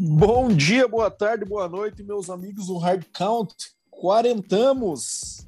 Bom 0.00 0.46
dia, 0.46 0.86
boa 0.86 1.10
tarde, 1.10 1.44
boa 1.44 1.68
noite, 1.68 2.04
meus 2.04 2.30
amigos 2.30 2.68
do 2.68 2.78
Hard 2.78 3.04
Count. 3.12 3.52
Quarentamos! 3.90 5.44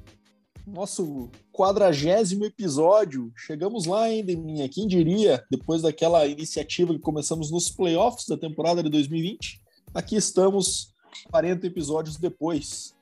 Nosso 0.67 1.29
quadragésimo 1.53 2.43
episódio. 2.43 3.31
Chegamos 3.33 3.85
lá 3.85 4.01
ainda, 4.01 4.35
minha. 4.35 4.67
Quem 4.67 4.89
diria, 4.89 5.41
depois 5.49 5.83
daquela 5.83 6.27
iniciativa 6.27 6.93
que 6.93 6.99
começamos 6.99 7.49
nos 7.49 7.69
playoffs 7.69 8.27
da 8.27 8.37
temporada 8.37 8.83
de 8.83 8.89
2020, 8.89 9.61
aqui 9.93 10.17
estamos 10.17 10.93
40 11.31 11.67
episódios 11.67 12.17
depois. 12.17 12.93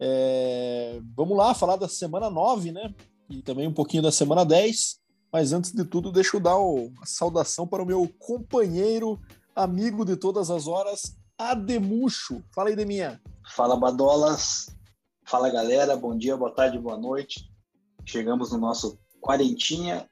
É... 0.00 1.00
Vamos 1.14 1.38
lá 1.38 1.54
falar 1.54 1.76
da 1.76 1.86
semana 1.86 2.28
9, 2.28 2.72
né? 2.72 2.92
E 3.30 3.40
também 3.40 3.68
um 3.68 3.72
pouquinho 3.72 4.02
da 4.02 4.10
semana 4.10 4.44
10. 4.44 4.98
Mas 5.32 5.52
antes 5.52 5.70
de 5.70 5.84
tudo, 5.84 6.10
deixa 6.10 6.36
eu 6.36 6.40
dar 6.40 6.56
a 6.56 7.06
saudação 7.06 7.68
para 7.68 7.84
o 7.84 7.86
meu 7.86 8.12
companheiro 8.18 9.16
amigo 9.58 10.04
de 10.04 10.16
todas 10.16 10.50
as 10.50 10.68
horas, 10.68 11.16
Ademucho. 11.36 12.42
Fala 12.54 12.68
aí, 12.68 12.76
Deminha. 12.76 13.20
Fala, 13.54 13.76
Badolas. 13.76 14.68
Fala, 15.24 15.50
galera. 15.50 15.96
Bom 15.96 16.16
dia, 16.16 16.36
boa 16.36 16.54
tarde, 16.54 16.78
boa 16.78 16.96
noite. 16.96 17.50
Chegamos 18.06 18.52
no 18.52 18.58
nosso 18.58 18.98
quarentinha 19.20 20.08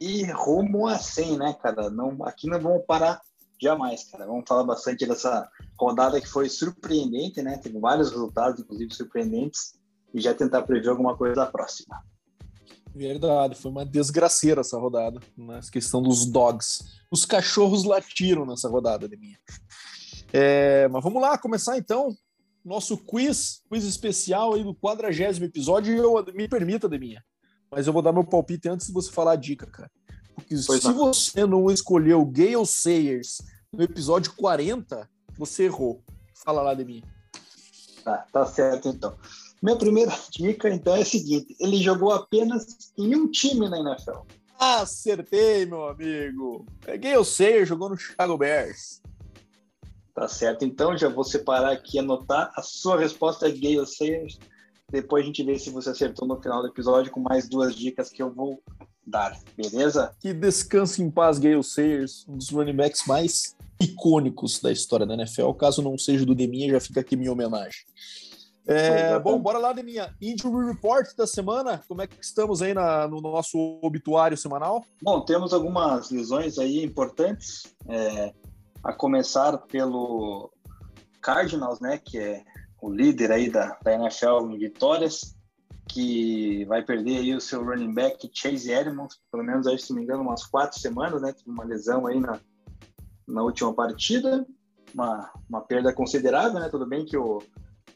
e 0.00 0.24
rumo 0.24 0.86
a 0.86 0.98
100, 0.98 1.38
né, 1.38 1.54
cara? 1.62 1.90
Não, 1.90 2.24
aqui 2.24 2.48
não 2.48 2.58
vamos 2.58 2.84
parar 2.86 3.20
jamais, 3.60 4.04
cara. 4.04 4.26
Vamos 4.26 4.44
falar 4.48 4.64
bastante 4.64 5.06
dessa 5.06 5.46
rodada 5.78 6.18
que 6.18 6.26
foi 6.26 6.48
surpreendente, 6.48 7.42
né? 7.42 7.58
Teve 7.58 7.78
vários 7.78 8.10
resultados, 8.10 8.60
inclusive 8.60 8.94
surpreendentes, 8.94 9.74
e 10.14 10.20
já 10.20 10.34
tentar 10.34 10.62
prever 10.62 10.88
alguma 10.88 11.16
coisa 11.16 11.34
da 11.34 11.46
próxima. 11.46 12.02
Verdade, 12.96 13.54
foi 13.54 13.70
uma 13.70 13.84
desgraceira 13.84 14.62
essa 14.62 14.78
rodada, 14.78 15.20
na 15.36 15.60
questão 15.60 16.02
dos 16.02 16.24
dogs. 16.24 16.82
Os 17.10 17.26
cachorros 17.26 17.84
latiram 17.84 18.46
nessa 18.46 18.70
rodada 18.70 19.06
de 19.06 19.18
minha. 19.18 19.38
É, 20.32 20.88
mas 20.88 21.04
vamos 21.04 21.20
lá, 21.20 21.36
começar 21.36 21.76
então 21.76 22.16
nosso 22.64 22.96
quiz, 22.96 23.62
quiz 23.68 23.84
especial 23.84 24.54
aí 24.54 24.64
do 24.64 24.74
quadragésimo 24.74 25.44
episódio. 25.44 25.94
E 25.94 25.98
eu, 25.98 26.24
me 26.34 26.48
permita, 26.48 26.88
Deminha, 26.88 27.22
mas 27.70 27.86
eu 27.86 27.92
vou 27.92 28.00
dar 28.00 28.12
meu 28.12 28.24
palpite 28.24 28.66
antes 28.66 28.86
de 28.86 28.92
você 28.94 29.12
falar 29.12 29.32
a 29.32 29.36
dica, 29.36 29.66
cara. 29.66 29.90
Porque 30.34 30.56
pois 30.66 30.82
se 30.82 30.88
não. 30.88 30.94
você 30.94 31.46
não 31.46 31.70
escolheu 31.70 32.24
Gale 32.24 32.66
Sayers 32.66 33.42
no 33.70 33.82
episódio 33.82 34.32
40, 34.34 35.06
você 35.38 35.64
errou. 35.64 36.02
Fala 36.34 36.62
lá, 36.62 36.72
Deminha. 36.72 37.04
Tá, 38.02 38.26
tá 38.32 38.46
certo 38.46 38.88
então. 38.88 39.16
Minha 39.62 39.76
primeira 39.76 40.12
dica, 40.30 40.68
então, 40.68 40.94
é 40.94 41.02
a 41.02 41.04
seguinte: 41.04 41.56
ele 41.60 41.78
jogou 41.78 42.12
apenas 42.12 42.92
em 42.96 43.14
um 43.14 43.30
time 43.30 43.68
na 43.68 43.78
NFL. 43.78 44.20
Acertei, 44.58 45.66
meu 45.66 45.88
amigo. 45.88 46.64
Peguei 46.80 47.16
o 47.16 47.24
jogou 47.64 47.90
no 47.90 47.96
Chicago 47.96 48.38
Bears. 48.38 49.02
Tá 50.14 50.26
certo, 50.26 50.64
então 50.64 50.96
já 50.96 51.10
vou 51.10 51.24
separar 51.24 51.72
aqui 51.72 51.98
e 51.98 52.00
anotar. 52.00 52.50
A 52.56 52.62
sua 52.62 52.98
resposta 52.98 53.46
é 53.46 53.50
Gale 53.50 53.86
Sayers. 53.86 54.38
Depois 54.90 55.22
a 55.22 55.26
gente 55.26 55.42
vê 55.42 55.58
se 55.58 55.68
você 55.68 55.90
acertou 55.90 56.26
no 56.26 56.40
final 56.40 56.62
do 56.62 56.68
episódio 56.68 57.12
com 57.12 57.20
mais 57.20 57.46
duas 57.48 57.74
dicas 57.74 58.08
que 58.08 58.22
eu 58.22 58.32
vou 58.32 58.62
dar, 59.06 59.38
beleza? 59.56 60.14
Que 60.18 60.32
descanse 60.32 61.02
em 61.02 61.10
paz, 61.10 61.38
Gale 61.38 61.62
Sayers, 61.62 62.24
um 62.26 62.38
dos 62.38 62.48
running 62.48 62.74
backs 62.74 63.06
mais 63.06 63.54
icônicos 63.78 64.58
da 64.58 64.72
história 64.72 65.04
da 65.04 65.14
NFL. 65.14 65.52
Caso 65.52 65.82
não 65.82 65.98
seja 65.98 66.24
do 66.24 66.34
Deminha, 66.34 66.70
já 66.70 66.80
fica 66.80 67.00
aqui 67.00 67.14
minha 67.14 67.32
homenagem. 67.32 67.82
É, 68.66 69.18
bom, 69.20 69.38
bora 69.38 69.58
lá, 69.58 69.72
Deminha. 69.72 70.14
Injury 70.20 70.66
Report 70.66 71.14
da 71.16 71.26
semana. 71.26 71.80
Como 71.86 72.02
é 72.02 72.06
que 72.06 72.16
estamos 72.20 72.60
aí 72.60 72.74
na, 72.74 73.06
no 73.06 73.20
nosso 73.20 73.78
obituário 73.80 74.36
semanal? 74.36 74.84
Bom, 75.00 75.20
temos 75.20 75.52
algumas 75.52 76.10
lesões 76.10 76.58
aí 76.58 76.82
importantes. 76.82 77.62
É, 77.88 78.34
a 78.82 78.92
começar 78.92 79.56
pelo 79.58 80.50
Cardinals, 81.20 81.80
né, 81.80 81.98
que 81.98 82.18
é 82.18 82.44
o 82.80 82.90
líder 82.90 83.32
aí 83.32 83.50
da, 83.50 83.76
da 83.82 83.94
NFL 83.94 84.50
em 84.50 84.58
vitórias, 84.58 85.36
que 85.88 86.64
vai 86.66 86.84
perder 86.84 87.18
aí 87.18 87.34
o 87.34 87.40
seu 87.40 87.64
running 87.64 87.92
back 87.92 88.30
Chase 88.32 88.70
Edmonds, 88.70 89.18
pelo 89.30 89.42
menos 89.42 89.66
aí, 89.66 89.78
se 89.78 89.90
não 89.90 89.96
me 89.98 90.04
engano, 90.04 90.22
umas 90.22 90.44
quatro 90.44 90.78
semanas, 90.78 91.20
né, 91.22 91.32
teve 91.32 91.50
uma 91.50 91.64
lesão 91.64 92.06
aí 92.06 92.20
na, 92.20 92.38
na 93.26 93.42
última 93.42 93.74
partida, 93.74 94.46
uma, 94.94 95.32
uma 95.48 95.60
perda 95.60 95.92
considerável, 95.92 96.60
né, 96.60 96.68
tudo 96.68 96.86
bem 96.86 97.04
que 97.04 97.16
o 97.16 97.42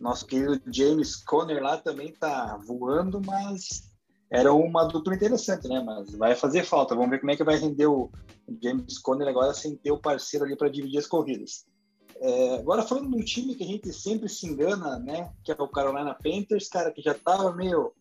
nosso 0.00 0.26
querido 0.26 0.60
James 0.72 1.16
Conner 1.16 1.62
lá 1.62 1.76
também 1.76 2.12
tá 2.12 2.58
voando, 2.66 3.20
mas 3.24 3.90
era 4.30 4.52
uma 4.52 4.84
dupla 4.84 5.14
interessante, 5.14 5.68
né? 5.68 5.82
Mas 5.84 6.12
vai 6.12 6.34
fazer 6.34 6.64
falta. 6.64 6.94
Vamos 6.94 7.10
ver 7.10 7.18
como 7.18 7.32
é 7.32 7.36
que 7.36 7.44
vai 7.44 7.56
render 7.56 7.86
o 7.86 8.10
James 8.62 8.98
Conner 8.98 9.28
agora 9.28 9.52
sem 9.52 9.76
ter 9.76 9.92
o 9.92 9.98
parceiro 9.98 10.46
ali 10.46 10.56
para 10.56 10.70
dividir 10.70 10.98
as 10.98 11.06
corridas. 11.06 11.66
É, 12.22 12.56
agora 12.56 12.82
falando 12.82 13.10
de 13.10 13.16
um 13.16 13.24
time 13.24 13.54
que 13.54 13.64
a 13.64 13.66
gente 13.66 13.92
sempre 13.92 14.28
se 14.28 14.46
engana, 14.46 14.98
né? 14.98 15.32
Que 15.44 15.52
é 15.52 15.56
o 15.58 15.68
Carolina 15.68 16.14
Panthers, 16.14 16.68
cara, 16.68 16.90
que 16.90 17.02
já 17.02 17.14
tava 17.14 17.52
meio 17.52 17.92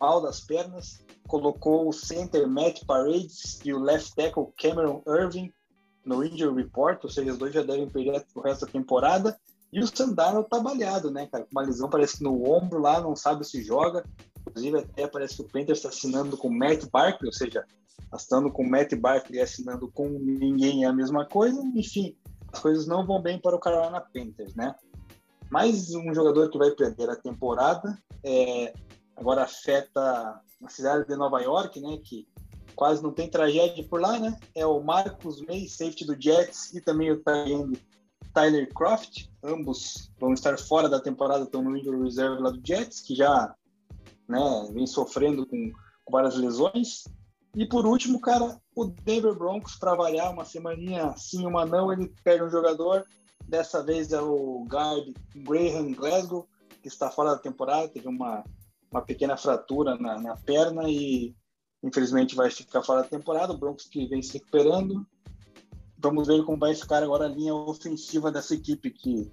mal 0.00 0.20
das 0.20 0.40
pernas, 0.40 1.04
colocou 1.26 1.88
o 1.88 1.92
center 1.92 2.46
Matt 2.46 2.84
Paredes 2.84 3.60
e 3.64 3.72
o 3.72 3.80
left 3.80 4.14
tackle 4.14 4.52
Cameron 4.56 5.02
Irving 5.06 5.50
no 6.04 6.24
injury 6.24 6.54
report, 6.54 7.02
ou 7.04 7.10
seja, 7.10 7.32
os 7.32 7.38
dois 7.38 7.54
já 7.54 7.62
devem 7.62 7.88
perder 7.88 8.24
o 8.34 8.40
resto 8.40 8.66
da 8.66 8.72
temporada. 8.72 9.38
E 9.72 9.80
o 9.80 9.86
Sandaro 9.86 10.44
tá 10.44 10.60
balhado, 10.60 11.10
né, 11.10 11.26
cara? 11.26 11.44
Com 11.44 11.50
uma 11.52 11.62
lesão, 11.62 11.88
parece 11.88 12.18
que 12.18 12.24
no 12.24 12.44
ombro 12.50 12.78
lá, 12.78 13.00
não 13.00 13.16
sabe 13.16 13.44
se 13.44 13.62
joga. 13.62 14.04
Inclusive, 14.46 14.80
até 14.80 15.06
parece 15.06 15.36
que 15.36 15.42
o 15.42 15.48
Panthers 15.48 15.78
está 15.78 15.88
assinando 15.88 16.36
com 16.36 16.48
o 16.48 16.52
Matt 16.52 16.84
Barkley, 16.90 17.28
ou 17.28 17.32
seja, 17.32 17.64
assinando 18.10 18.52
com 18.52 18.62
o 18.62 18.70
Matt 18.70 18.94
Barkley 18.94 19.38
e 19.38 19.42
assinando 19.42 19.90
com 19.90 20.08
ninguém 20.08 20.84
é 20.84 20.88
a 20.88 20.92
mesma 20.92 21.24
coisa. 21.26 21.62
Enfim, 21.74 22.14
as 22.52 22.60
coisas 22.60 22.86
não 22.86 23.06
vão 23.06 23.22
bem 23.22 23.40
para 23.40 23.56
o 23.56 23.60
Carolina 23.60 24.00
Panthers, 24.00 24.54
né? 24.54 24.74
Mais 25.50 25.94
um 25.94 26.14
jogador 26.14 26.50
que 26.50 26.58
vai 26.58 26.70
perder 26.70 27.08
a 27.08 27.16
temporada, 27.16 27.98
é, 28.24 28.74
agora 29.16 29.42
afeta 29.42 30.40
a 30.62 30.68
cidade 30.68 31.06
de 31.06 31.16
Nova 31.16 31.40
York, 31.40 31.80
né? 31.80 31.98
Que 32.04 32.26
quase 32.74 33.02
não 33.02 33.12
tem 33.12 33.28
tragédia 33.28 33.86
por 33.88 34.00
lá, 34.00 34.18
né? 34.18 34.36
É 34.54 34.66
o 34.66 34.82
Marcus 34.82 35.40
May, 35.42 35.66
safety 35.66 36.04
do 36.04 36.20
Jets, 36.20 36.74
e 36.74 36.80
também 36.80 37.10
o 37.10 37.22
Tyler 38.32 38.68
Croft, 38.72 39.28
ambos 39.42 40.10
vão 40.18 40.32
estar 40.32 40.58
fora 40.58 40.88
da 40.88 41.00
temporada, 41.00 41.44
estão 41.44 41.62
no 41.62 41.76
injury 41.76 42.02
reserve 42.02 42.42
lá 42.42 42.50
do 42.50 42.60
Jets, 42.64 43.00
que 43.00 43.14
já 43.14 43.54
né, 44.28 44.70
vem 44.72 44.86
sofrendo 44.86 45.46
com, 45.46 45.72
com 46.04 46.12
várias 46.12 46.36
lesões. 46.36 47.04
E 47.54 47.66
por 47.66 47.84
último, 47.84 48.20
cara, 48.20 48.58
o 48.74 48.86
Denver 48.86 49.34
Broncos, 49.34 49.76
para 49.76 49.94
variar, 49.94 50.32
uma 50.32 50.44
semaninha 50.44 51.14
sim, 51.16 51.46
uma 51.46 51.66
não, 51.66 51.92
ele 51.92 52.12
perde 52.24 52.44
um 52.44 52.50
jogador. 52.50 53.06
Dessa 53.46 53.82
vez 53.82 54.12
é 54.12 54.20
o 54.20 54.64
guard 54.66 55.14
Graham 55.36 55.92
Glasgow, 55.92 56.48
que 56.80 56.88
está 56.88 57.10
fora 57.10 57.30
da 57.30 57.38
temporada, 57.38 57.88
teve 57.88 58.08
uma, 58.08 58.44
uma 58.90 59.02
pequena 59.02 59.36
fratura 59.36 59.96
na, 59.96 60.18
na 60.18 60.36
perna 60.36 60.88
e 60.88 61.34
infelizmente 61.82 62.34
vai 62.34 62.50
ficar 62.50 62.82
fora 62.82 63.02
da 63.02 63.08
temporada. 63.08 63.52
O 63.52 63.58
Broncos 63.58 63.86
que 63.86 64.06
vem 64.06 64.22
se 64.22 64.34
recuperando. 64.34 65.06
Vamos 66.02 66.26
ver 66.26 66.44
como 66.44 66.58
vai 66.58 66.74
ficar 66.74 67.02
agora 67.02 67.26
a 67.26 67.28
linha 67.28 67.54
ofensiva 67.54 68.30
dessa 68.30 68.54
equipe, 68.54 68.90
que 68.90 69.30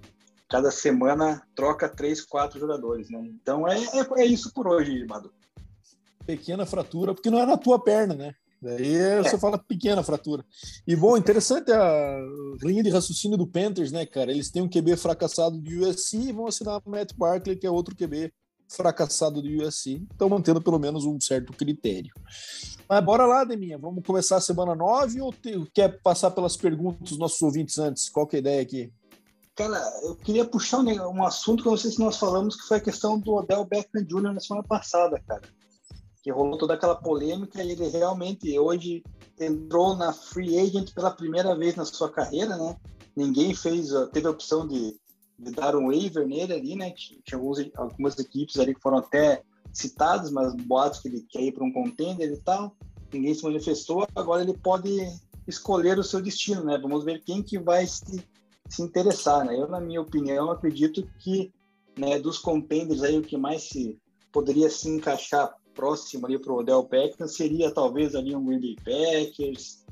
cada 0.48 0.70
semana 0.70 1.42
troca 1.54 1.88
três, 1.88 2.22
quatro 2.22 2.60
jogadores, 2.60 3.10
né? 3.10 3.20
Então 3.24 3.66
é, 3.66 3.76
é, 3.76 4.22
é 4.22 4.24
isso 4.24 4.52
por 4.52 4.68
hoje, 4.68 5.04
Madu. 5.06 5.32
Pequena 6.24 6.64
fratura, 6.64 7.14
porque 7.14 7.30
não 7.30 7.40
é 7.40 7.46
na 7.46 7.56
tua 7.56 7.82
perna, 7.82 8.14
né? 8.14 8.34
Daí 8.62 8.94
é. 8.94 9.22
você 9.22 9.38
fala 9.38 9.58
pequena 9.58 10.02
fratura. 10.02 10.44
E 10.86 10.94
bom, 10.94 11.16
interessante 11.16 11.72
a 11.72 12.18
linha 12.62 12.82
de 12.82 12.90
raciocínio 12.90 13.38
do 13.38 13.46
Panthers, 13.46 13.90
né, 13.90 14.04
cara? 14.04 14.30
Eles 14.30 14.50
têm 14.50 14.62
um 14.62 14.68
QB 14.68 14.96
fracassado 14.96 15.58
do 15.58 15.70
USC 15.70 16.18
e 16.18 16.32
vão 16.32 16.46
assinar 16.46 16.80
o 16.84 16.90
Matt 16.90 17.14
Barkley, 17.14 17.56
que 17.56 17.66
é 17.66 17.70
outro 17.70 17.96
QB 17.96 18.30
fracassado 18.70 19.42
do 19.42 19.48
USC. 19.48 20.06
Estão 20.10 20.28
mantendo 20.28 20.62
pelo 20.62 20.78
menos 20.78 21.04
um 21.04 21.20
certo 21.20 21.52
critério. 21.52 22.12
Mas 22.88 23.04
bora 23.04 23.26
lá, 23.26 23.44
Deminha. 23.44 23.78
Vamos 23.78 24.04
começar 24.04 24.36
a 24.36 24.40
semana 24.40 24.74
9 24.74 25.20
ou 25.20 25.32
te, 25.32 25.52
quer 25.74 26.00
passar 26.02 26.30
pelas 26.30 26.56
perguntas 26.56 27.10
dos 27.10 27.18
nossos 27.18 27.40
ouvintes 27.42 27.78
antes? 27.78 28.08
Qual 28.08 28.26
que 28.26 28.36
é 28.36 28.38
a 28.38 28.40
ideia 28.40 28.62
aqui? 28.62 28.92
Cara, 29.54 29.78
eu 30.02 30.16
queria 30.16 30.44
puxar 30.44 30.78
um, 30.78 30.86
um 30.86 31.24
assunto 31.24 31.62
que 31.62 31.68
eu 31.68 31.72
não 31.72 31.78
sei 31.78 31.90
se 31.90 31.98
nós 31.98 32.16
falamos, 32.16 32.56
que 32.56 32.66
foi 32.66 32.78
a 32.78 32.80
questão 32.80 33.18
do 33.18 33.34
Odell 33.34 33.64
Beckham 33.64 34.04
Jr. 34.04 34.32
na 34.32 34.40
semana 34.40 34.66
passada, 34.66 35.20
cara. 35.26 35.42
Que 36.22 36.30
rolou 36.30 36.56
toda 36.56 36.74
aquela 36.74 36.94
polêmica 36.94 37.62
e 37.62 37.72
ele 37.72 37.88
realmente 37.88 38.58
hoje 38.58 39.02
entrou 39.38 39.96
na 39.96 40.12
free 40.12 40.58
agent 40.58 40.92
pela 40.94 41.10
primeira 41.10 41.56
vez 41.56 41.74
na 41.76 41.84
sua 41.84 42.10
carreira, 42.10 42.56
né? 42.56 42.76
Ninguém 43.16 43.54
fez, 43.54 43.90
teve 44.12 44.26
a 44.26 44.30
opção 44.30 44.66
de, 44.66 44.96
de 45.40 45.50
dar 45.52 45.74
um 45.74 45.86
waiver 45.86 46.26
nele 46.26 46.52
ali, 46.52 46.76
né? 46.76 46.92
Tinha 46.92 47.20
alguns, 47.34 47.58
algumas 47.74 48.18
equipes 48.18 48.58
ali 48.58 48.74
que 48.74 48.80
foram 48.80 48.98
até 48.98 49.42
citados, 49.72 50.30
mas 50.30 50.54
boatos 50.54 51.00
que 51.00 51.08
ele 51.08 51.26
quer 51.28 51.42
ir 51.42 51.52
para 51.52 51.64
um 51.64 51.72
contender 51.72 52.30
e 52.30 52.36
tal. 52.36 52.76
Ninguém 53.12 53.34
se 53.34 53.42
manifestou. 53.42 54.06
Agora 54.14 54.42
ele 54.42 54.54
pode 54.54 54.90
escolher 55.48 55.98
o 55.98 56.04
seu 56.04 56.20
destino, 56.20 56.62
né? 56.62 56.78
Vamos 56.78 57.04
ver 57.04 57.22
quem 57.24 57.42
que 57.42 57.58
vai 57.58 57.86
se, 57.86 58.22
se 58.68 58.82
interessar, 58.82 59.44
né? 59.44 59.58
Eu, 59.58 59.68
na 59.68 59.80
minha 59.80 60.00
opinião, 60.00 60.50
acredito 60.50 61.08
que 61.18 61.50
né, 61.98 62.18
dos 62.18 62.38
contenders 62.38 63.02
aí 63.02 63.18
o 63.18 63.22
que 63.22 63.36
mais 63.36 63.62
se 63.68 63.98
poderia 64.30 64.70
se 64.70 64.88
encaixar 64.88 65.52
próximo 65.74 66.26
ali 66.26 66.38
para 66.38 66.52
o 66.52 66.58
Odell 66.58 66.82
Beckham 66.82 67.26
seria 67.26 67.72
talvez 67.72 68.14
ali 68.14 68.34
um 68.34 68.44
Green 68.44 68.60
Bay 68.60 68.76
Packers, 68.84 69.84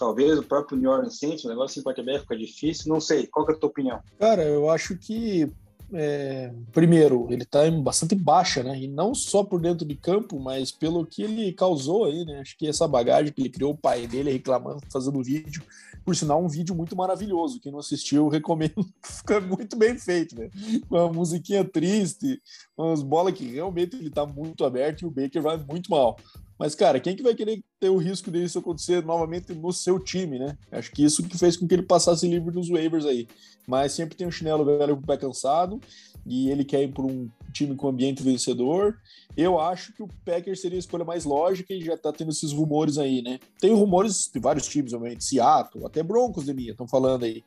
talvez 0.00 0.38
o 0.38 0.42
próprio 0.42 0.78
New 0.78 0.90
Orleans 0.90 1.18
Saints, 1.18 1.44
o 1.44 1.48
negócio 1.48 1.74
sem 1.74 1.82
quarterback 1.84 2.22
fica 2.22 2.36
difícil, 2.36 2.90
não 2.90 3.00
sei, 3.00 3.26
qual 3.26 3.46
é 3.48 3.52
a 3.52 3.56
tua 3.56 3.68
opinião? 3.68 4.00
Cara, 4.18 4.42
eu 4.42 4.70
acho 4.70 4.96
que 4.96 5.52
é, 5.92 6.52
primeiro, 6.72 7.26
ele 7.30 7.42
está 7.42 7.66
em 7.66 7.82
bastante 7.82 8.14
baixa, 8.14 8.62
né? 8.62 8.78
E 8.78 8.86
não 8.86 9.14
só 9.14 9.42
por 9.42 9.60
dentro 9.60 9.86
de 9.86 9.96
campo, 9.96 10.38
mas 10.38 10.70
pelo 10.70 11.04
que 11.04 11.22
ele 11.22 11.52
causou 11.52 12.04
aí, 12.04 12.24
né? 12.24 12.40
Acho 12.40 12.56
que 12.56 12.66
essa 12.66 12.86
bagagem 12.86 13.32
que 13.32 13.42
ele 13.42 13.50
criou, 13.50 13.72
o 13.72 13.76
pai 13.76 14.06
dele 14.06 14.30
reclamando, 14.30 14.80
fazendo 14.90 15.22
vídeo, 15.22 15.62
por 16.04 16.14
sinal, 16.14 16.42
um 16.42 16.48
vídeo 16.48 16.74
muito 16.74 16.96
maravilhoso. 16.96 17.60
Quem 17.60 17.72
não 17.72 17.80
assistiu, 17.80 18.28
recomendo. 18.30 18.86
Fica 19.04 19.40
muito 19.40 19.76
bem 19.76 19.98
feito, 19.98 20.38
né? 20.38 20.48
Uma 20.88 21.12
musiquinha 21.12 21.64
triste, 21.64 22.40
umas 22.78 23.02
bolas 23.02 23.34
que 23.34 23.44
realmente 23.44 23.96
ele 23.96 24.10
tá 24.10 24.24
muito 24.24 24.64
aberto 24.64 25.02
e 25.02 25.06
o 25.06 25.10
Baker 25.10 25.42
vai 25.42 25.56
muito 25.56 25.90
mal. 25.90 26.16
Mas, 26.60 26.74
cara, 26.74 27.00
quem 27.00 27.16
que 27.16 27.22
vai 27.22 27.34
querer 27.34 27.64
ter 27.80 27.88
o 27.88 27.96
risco 27.96 28.30
disso 28.30 28.58
acontecer 28.58 29.02
novamente 29.02 29.54
no 29.54 29.72
seu 29.72 29.98
time, 29.98 30.38
né? 30.38 30.58
Acho 30.70 30.92
que 30.92 31.02
isso 31.02 31.22
que 31.22 31.38
fez 31.38 31.56
com 31.56 31.66
que 31.66 31.72
ele 31.72 31.82
passasse 31.82 32.28
livre 32.28 32.54
nos 32.54 32.68
waivers 32.68 33.06
aí. 33.06 33.26
Mas 33.66 33.92
sempre 33.92 34.14
tem 34.14 34.26
um 34.26 34.30
chinelo 34.30 34.62
velho 34.62 34.94
com 34.94 35.02
o 35.02 35.06
pé 35.06 35.16
cansado 35.16 35.80
e 36.26 36.50
ele 36.50 36.62
quer 36.62 36.82
ir 36.82 36.92
por 36.92 37.06
um 37.06 37.30
time 37.50 37.74
com 37.74 37.88
ambiente 37.88 38.22
vencedor. 38.22 38.98
Eu 39.34 39.58
acho 39.58 39.94
que 39.94 40.02
o 40.02 40.08
Packers 40.22 40.60
seria 40.60 40.76
a 40.76 40.80
escolha 40.80 41.02
mais 41.02 41.24
lógica 41.24 41.72
e 41.72 41.82
já 41.82 41.96
tá 41.96 42.12
tendo 42.12 42.30
esses 42.30 42.52
rumores 42.52 42.98
aí, 42.98 43.22
né? 43.22 43.40
Tem 43.58 43.72
rumores 43.72 44.28
de 44.30 44.38
vários 44.38 44.68
times, 44.68 44.92
obviamente, 44.92 45.24
Seattle, 45.24 45.86
até 45.86 46.02
Broncos 46.02 46.44
de 46.44 46.52
minha, 46.52 46.72
estão 46.72 46.86
falando 46.86 47.24
aí. 47.24 47.42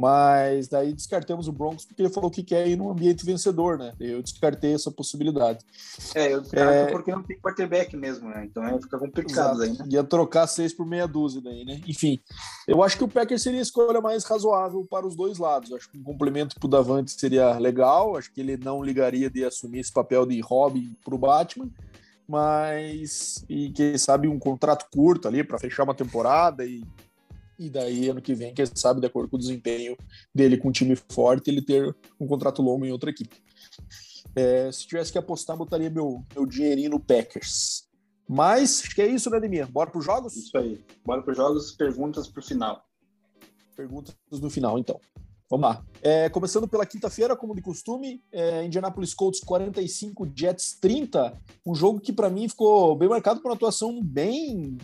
Mas 0.00 0.68
daí 0.68 0.92
descartamos 0.92 1.48
o 1.48 1.52
Broncos 1.52 1.84
porque 1.84 2.02
ele 2.02 2.08
falou 2.08 2.30
que 2.30 2.44
quer 2.44 2.68
ir 2.68 2.76
num 2.76 2.88
ambiente 2.88 3.26
vencedor, 3.26 3.76
né? 3.76 3.92
Eu 3.98 4.22
descartei 4.22 4.72
essa 4.72 4.92
possibilidade. 4.92 5.58
É, 6.14 6.32
eu 6.32 6.40
descarto 6.40 6.72
é... 6.72 6.86
porque 6.92 7.10
não 7.10 7.24
tem 7.24 7.36
quarterback 7.40 7.96
mesmo, 7.96 8.28
né? 8.28 8.44
Então 8.44 8.64
é, 8.64 8.80
fica 8.80 8.96
complicado 8.96 9.60
aí, 9.60 9.76
né? 9.76 9.84
Ia 9.90 10.04
trocar 10.04 10.46
seis 10.46 10.72
por 10.72 10.86
meia 10.86 11.08
dúzia 11.08 11.40
daí, 11.42 11.64
né? 11.64 11.80
Enfim, 11.84 12.20
eu 12.68 12.80
acho 12.80 12.96
que 12.96 13.02
o 13.02 13.08
Packers 13.08 13.42
seria 13.42 13.58
a 13.58 13.62
escolha 13.62 14.00
mais 14.00 14.22
razoável 14.24 14.86
para 14.88 15.04
os 15.04 15.16
dois 15.16 15.36
lados. 15.36 15.72
Acho 15.72 15.90
que 15.90 15.98
um 15.98 16.04
complemento 16.04 16.54
pro 16.60 16.68
Davante 16.68 17.10
seria 17.10 17.58
legal. 17.58 18.16
Acho 18.16 18.32
que 18.32 18.40
ele 18.40 18.56
não 18.56 18.80
ligaria 18.80 19.28
de 19.28 19.44
assumir 19.44 19.80
esse 19.80 19.92
papel 19.92 20.24
de 20.24 20.40
Robin 20.40 20.96
pro 21.04 21.18
Batman 21.18 21.68
mas 22.28 23.42
e 23.48 23.70
quem 23.70 23.96
sabe 23.96 24.28
um 24.28 24.38
contrato 24.38 24.86
curto 24.92 25.26
ali 25.26 25.42
para 25.42 25.58
fechar 25.58 25.84
uma 25.84 25.94
temporada 25.94 26.62
e 26.62 26.84
e 27.58 27.68
daí 27.68 28.08
ano 28.08 28.22
que 28.22 28.34
vem, 28.34 28.54
quem 28.54 28.64
sabe, 28.66 29.00
de 29.00 29.06
acordo 29.06 29.28
com 29.28 29.36
o 29.36 29.40
desempenho 29.40 29.96
dele 30.34 30.56
com 30.56 30.68
um 30.68 30.72
time 30.72 30.94
forte, 31.10 31.50
ele 31.50 31.60
ter 31.60 31.94
um 32.20 32.26
contrato 32.26 32.62
longo 32.62 32.86
em 32.86 32.92
outra 32.92 33.10
equipe. 33.10 33.36
É, 34.36 34.70
se 34.70 34.86
tivesse 34.86 35.10
que 35.10 35.18
apostar, 35.18 35.56
botaria 35.56 35.90
meu, 35.90 36.24
meu 36.34 36.46
dinheirinho 36.46 36.90
no 36.90 37.00
Packers. 37.00 37.88
Mas 38.28 38.82
acho 38.84 38.94
que 38.94 39.02
é 39.02 39.06
isso, 39.06 39.30
né, 39.30 39.40
Demir? 39.40 39.66
Bora 39.66 39.90
para 39.90 39.98
os 39.98 40.04
jogos? 40.04 40.36
Isso 40.36 40.56
aí. 40.56 40.84
Bora 41.04 41.22
para 41.22 41.32
os 41.32 41.36
jogos, 41.36 41.72
perguntas 41.72 42.28
para 42.28 42.40
o 42.40 42.44
final. 42.44 42.84
Perguntas 43.74 44.14
no 44.30 44.50
final, 44.50 44.78
então. 44.78 45.00
Vamos 45.50 45.66
lá. 45.66 45.82
É, 46.02 46.28
começando 46.28 46.68
pela 46.68 46.84
quinta-feira, 46.84 47.34
como 47.34 47.54
de 47.54 47.62
costume, 47.62 48.22
é, 48.30 48.64
Indianapolis 48.64 49.14
Colts 49.14 49.40
45, 49.40 50.30
Jets 50.36 50.74
30. 50.78 51.32
Um 51.64 51.74
jogo 51.74 51.98
que 51.98 52.12
para 52.12 52.28
mim 52.28 52.48
ficou 52.48 52.94
bem 52.94 53.08
marcado 53.08 53.40
por 53.40 53.48
uma 53.48 53.54
atuação 53.54 54.02
bem 54.02 54.76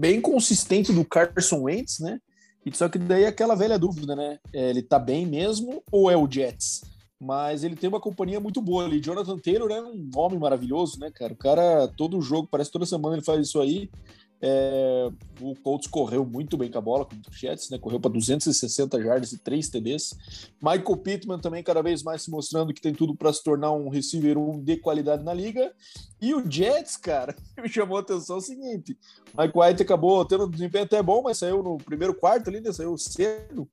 bem 0.00 0.18
consistente 0.18 0.92
do 0.94 1.04
Carson 1.04 1.64
Wentz, 1.64 2.00
né? 2.00 2.18
E 2.64 2.74
só 2.74 2.88
que 2.88 2.98
daí 2.98 3.24
é 3.24 3.28
aquela 3.28 3.54
velha 3.54 3.78
dúvida, 3.78 4.16
né? 4.16 4.38
É, 4.52 4.70
ele 4.70 4.82
tá 4.82 4.98
bem 4.98 5.26
mesmo 5.26 5.82
ou 5.92 6.10
é 6.10 6.16
o 6.16 6.30
Jets? 6.30 6.82
Mas 7.20 7.64
ele 7.64 7.76
tem 7.76 7.88
uma 7.88 8.00
companhia 8.00 8.40
muito 8.40 8.62
boa 8.62 8.86
ali. 8.86 8.98
Jonathan 8.98 9.36
Taylor 9.36 9.70
é 9.70 9.82
um 9.82 10.10
homem 10.16 10.38
maravilhoso, 10.38 10.98
né, 10.98 11.10
cara? 11.10 11.34
O 11.34 11.36
cara, 11.36 11.86
todo 11.88 12.20
jogo, 12.22 12.48
parece 12.50 12.70
toda 12.70 12.86
semana 12.86 13.16
ele 13.16 13.24
faz 13.24 13.46
isso 13.46 13.60
aí. 13.60 13.90
É, 14.42 15.10
o 15.38 15.54
Colts 15.56 15.86
correu 15.86 16.24
muito 16.24 16.56
bem 16.56 16.70
com 16.70 16.78
a 16.78 16.80
bola, 16.80 17.04
com 17.04 17.14
o 17.14 17.20
Jets, 17.30 17.68
né? 17.68 17.78
Correu 17.78 18.00
para 18.00 18.10
260 18.10 19.02
jardas 19.02 19.32
e 19.32 19.38
3 19.38 19.68
TDs. 19.68 20.16
Michael 20.62 20.96
Pittman 20.96 21.38
também 21.38 21.62
cada 21.62 21.82
vez 21.82 22.02
mais 22.02 22.22
se 22.22 22.30
mostrando 22.30 22.72
que 22.72 22.80
tem 22.80 22.94
tudo 22.94 23.14
para 23.14 23.32
se 23.32 23.44
tornar 23.44 23.72
um 23.72 23.90
receiver 23.90 24.36
de 24.62 24.78
qualidade 24.78 25.22
na 25.22 25.34
liga. 25.34 25.72
E 26.20 26.34
o 26.34 26.50
Jets, 26.50 26.96
cara, 26.96 27.36
me 27.60 27.68
chamou 27.68 27.98
a 27.98 28.00
atenção 28.00 28.38
o 28.38 28.40
seguinte: 28.40 28.98
Mike 29.38 29.58
White 29.58 29.82
acabou 29.82 30.24
tendo 30.24 30.46
um 30.46 30.50
desempenho 30.50 30.84
até 30.84 31.02
bom, 31.02 31.22
mas 31.22 31.38
saiu 31.38 31.62
no 31.62 31.76
primeiro 31.76 32.14
quarto 32.14 32.48
ali, 32.48 32.60
né? 32.60 32.72
Saiu 32.72 32.96
cedo. 32.96 33.68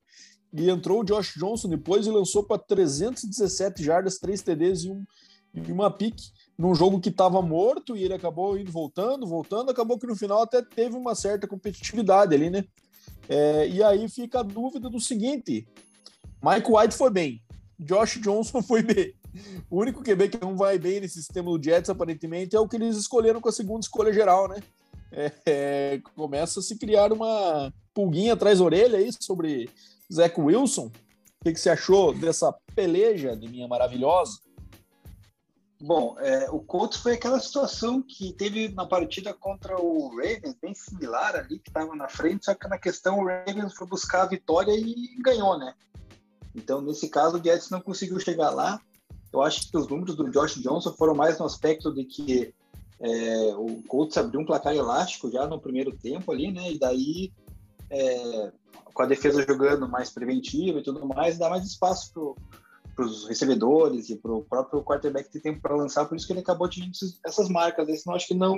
E 0.54 0.69
entrou 0.69 1.02
o 1.02 1.04
Josh 1.04 1.34
Johnson 1.38 1.69
depois 1.69 2.06
e 2.06 2.10
lançou 2.10 2.44
para 2.44 2.58
317 2.58 3.84
jardas, 3.84 4.18
3 4.18 4.42
TDs 4.42 4.84
e, 4.84 4.90
um, 4.90 5.04
e 5.54 5.72
uma 5.72 5.92
pique 5.92 6.31
num 6.57 6.74
jogo 6.74 7.00
que 7.00 7.09
estava 7.09 7.42
morto 7.42 7.95
e 7.95 8.04
ele 8.04 8.13
acabou 8.13 8.57
indo 8.57 8.71
voltando, 8.71 9.27
voltando, 9.27 9.69
acabou 9.69 10.00
que 10.00 10.07
no 10.07 10.15
final 10.15 10.42
até 10.42 10.62
teve 10.62 10.95
uma 10.95 11.13
certa 11.13 11.48
competitividade 11.48 12.33
ali, 12.33 12.50
né? 12.50 12.65
É, 13.30 13.68
e 13.68 13.83
aí 13.83 14.09
fica 14.09 14.39
a 14.39 14.44
dúvida 14.44 14.89
do 14.89 15.00
seguinte: 15.00 15.68
Mike 16.42 16.71
White 16.71 16.95
foi 16.95 17.12
bem, 17.12 17.42
Josh 17.80 18.19
Johnson 18.19 18.62
foi 18.63 18.81
bem. 18.81 19.13
O 19.69 19.81
único 19.81 20.04
QB 20.04 20.30
que 20.30 20.42
não 20.42 20.57
vai 20.57 20.80
bem 20.80 21.00
nesse 21.00 21.21
sistema 21.21 21.51
do 21.51 21.63
Jets, 21.63 21.92
aparentemente, 21.92 22.56
é 22.56 22.59
o 22.59 22.68
que 22.68 22.75
eles 22.75 22.98
escolheram 22.98 23.39
com 23.39 23.50
a 23.50 23.51
segunda 23.51 23.81
escolha 23.81 24.12
geral, 24.12 24.48
né? 24.48 24.57
É, 25.12 25.31
é, 25.45 26.01
começa 26.15 26.59
a 26.59 26.63
se 26.63 26.75
criar 26.75 27.13
uma 27.13 27.71
pulguinha 27.94 28.33
atrás 28.33 28.59
da 28.59 28.65
orelha 28.65 28.98
aí 28.98 29.09
sobre 29.19 29.69
Zach 30.12 30.39
Wilson. 30.39 30.88
O 30.88 31.44
que, 31.44 31.54
que 31.54 31.59
você 31.59 31.69
achou 31.69 32.13
dessa 32.13 32.51
peleja 32.75 33.36
de 33.36 33.48
minha 33.48 33.68
maravilhosa? 33.68 34.39
Bom, 35.79 36.15
é, 36.19 36.50
o 36.50 36.59
Colts 36.59 36.97
foi 36.97 37.13
aquela 37.13 37.39
situação 37.39 38.01
que 38.01 38.33
teve 38.33 38.69
na 38.69 38.85
partida 38.85 39.31
contra 39.33 39.79
o 39.79 40.09
Ravens, 40.09 40.56
bem 40.59 40.74
similar 40.74 41.35
ali, 41.35 41.59
que 41.59 41.69
estava 41.69 41.95
na 41.95 42.09
frente, 42.09 42.45
só 42.45 42.56
que 42.56 42.68
na 42.68 42.79
questão 42.79 43.19
o 43.19 43.25
Ravens 43.25 43.75
foi 43.75 43.85
buscar 43.85 44.24
a 44.24 44.27
vitória 44.27 44.71
e 44.71 45.15
ganhou, 45.19 45.57
né? 45.57 45.75
Então, 46.56 46.81
nesse 46.81 47.07
caso, 47.09 47.38
o 47.38 47.44
Jets 47.44 47.69
não 47.69 47.79
conseguiu 47.79 48.19
chegar 48.19 48.50
lá. 48.50 48.81
Eu 49.31 49.44
acho 49.44 49.69
que 49.69 49.77
os 49.77 49.88
números 49.88 50.15
do 50.15 50.31
Josh 50.31 50.56
Johnson 50.56 50.91
foram 50.94 51.13
mais 51.13 51.38
no 51.38 51.45
aspecto 51.45 51.94
de 51.94 52.03
que 52.06 52.53
é, 53.00 53.53
o 53.56 53.83
Colts 53.88 54.18
abriu 54.18 54.39
um 54.39 54.45
placar 54.45 54.75
elástico 54.75 55.30
já 55.30 55.45
no 55.45 55.62
primeiro 55.62 55.95
tempo 55.95 56.31
ali, 56.31 56.51
né? 56.51 56.71
E 56.71 56.80
daí, 56.80 57.31
é, 57.91 58.51
com 58.91 59.03
a 59.03 59.06
defesa 59.06 59.45
jogando 59.47 59.88
mais 59.88 60.09
preventiva 60.09 60.80
e 60.80 60.83
tudo 60.83 61.06
mais, 61.06 61.38
dá 61.38 61.51
mais 61.51 61.63
espaço 61.63 62.12
para 62.12 62.23
os 63.05 63.27
recebedores 63.27 64.09
e 64.09 64.15
para 64.15 64.33
o 64.33 64.44
próprio 64.44 64.83
quarterback 64.83 65.29
ter 65.31 65.41
tempo 65.41 65.61
para 65.61 65.75
lançar, 65.75 66.05
por 66.05 66.15
isso 66.15 66.25
que 66.25 66.33
ele 66.33 66.39
acabou 66.39 66.67
atingindo 66.67 66.91
essas 67.25 67.49
marcas. 67.49 67.88
Esse 67.89 68.07
não 68.07 68.15
acho 68.15 68.27
que 68.27 68.33
não 68.33 68.55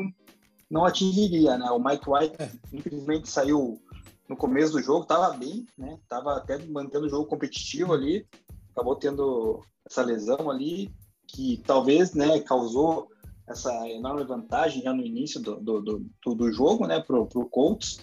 não 0.69 0.85
atingiria, 0.85 1.57
né? 1.57 1.69
O 1.71 1.79
Mike 1.79 2.07
White 2.07 2.35
é. 2.37 2.51
infelizmente 2.71 3.27
saiu 3.27 3.81
no 4.29 4.37
começo 4.37 4.73
do 4.73 4.81
jogo, 4.81 5.01
estava 5.01 5.35
bem, 5.35 5.65
né? 5.75 5.97
Tava 6.07 6.37
até 6.37 6.63
mantendo 6.67 7.07
o 7.07 7.09
jogo 7.09 7.25
competitivo 7.25 7.93
ali, 7.93 8.27
acabou 8.71 8.95
tendo 8.95 9.61
essa 9.89 10.03
lesão 10.03 10.49
ali 10.49 10.93
que 11.27 11.61
talvez, 11.65 12.13
né, 12.13 12.39
causou 12.39 13.07
essa 13.47 13.71
enorme 13.89 14.23
vantagem 14.23 14.83
já 14.83 14.93
no 14.93 15.03
início 15.03 15.41
do, 15.41 15.59
do, 15.59 15.81
do, 15.81 16.35
do 16.35 16.51
jogo, 16.51 16.85
né, 16.85 16.99
pro, 16.99 17.25
pro 17.25 17.49
Colts. 17.49 17.99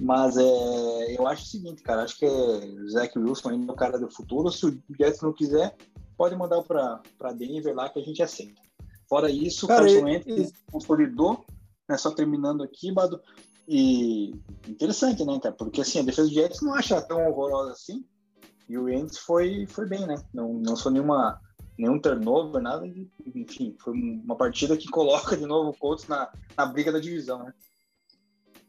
Mas 0.00 0.36
é, 0.36 1.16
eu 1.18 1.26
acho 1.26 1.42
o 1.42 1.46
seguinte, 1.46 1.82
cara, 1.82 2.02
acho 2.02 2.18
que 2.18 2.24
é 2.24 2.60
Zach 2.90 3.18
Wilson 3.18 3.50
ainda 3.50 3.72
é 3.72 3.74
o 3.74 3.76
cara 3.76 3.98
do 3.98 4.10
futuro. 4.10 4.50
Se 4.50 4.66
o 4.66 4.82
Jets 4.98 5.20
não 5.20 5.32
quiser, 5.32 5.76
pode 6.16 6.36
mandar 6.36 6.62
para 6.62 7.32
Denver 7.32 7.74
lá 7.74 7.88
que 7.88 7.98
a 7.98 8.02
gente 8.02 8.22
aceita. 8.22 8.60
Fora 9.08 9.30
isso, 9.30 9.64
o 9.64 9.68
Carson 9.68 10.04
Wentz 10.04 10.52
consolidou, 10.70 11.44
né, 11.88 11.96
só 11.96 12.10
terminando 12.10 12.62
aqui, 12.62 12.92
Bado, 12.92 13.20
e 13.66 14.34
interessante, 14.68 15.24
né, 15.24 15.38
cara, 15.40 15.54
porque 15.54 15.80
assim, 15.80 16.00
a 16.00 16.02
defesa 16.02 16.28
do 16.28 16.34
Jets 16.34 16.60
não 16.60 16.74
acha 16.74 17.00
tão 17.00 17.26
horrorosa 17.26 17.72
assim, 17.72 18.04
e 18.68 18.76
o 18.76 18.84
Wentz 18.84 19.16
foi, 19.16 19.66
foi 19.66 19.86
bem, 19.86 20.06
né, 20.06 20.16
não, 20.34 20.52
não 20.52 20.76
sou 20.76 20.92
nenhuma, 20.92 21.40
nenhum 21.78 21.98
turnover, 21.98 22.60
nada, 22.60 22.86
de, 22.86 23.08
enfim, 23.34 23.74
foi 23.80 23.94
uma 23.94 24.36
partida 24.36 24.76
que 24.76 24.88
coloca 24.88 25.34
de 25.34 25.46
novo 25.46 25.70
o 25.70 25.74
Colts 25.74 26.06
na, 26.06 26.30
na 26.54 26.66
briga 26.66 26.92
da 26.92 27.00
divisão, 27.00 27.44
né. 27.44 27.54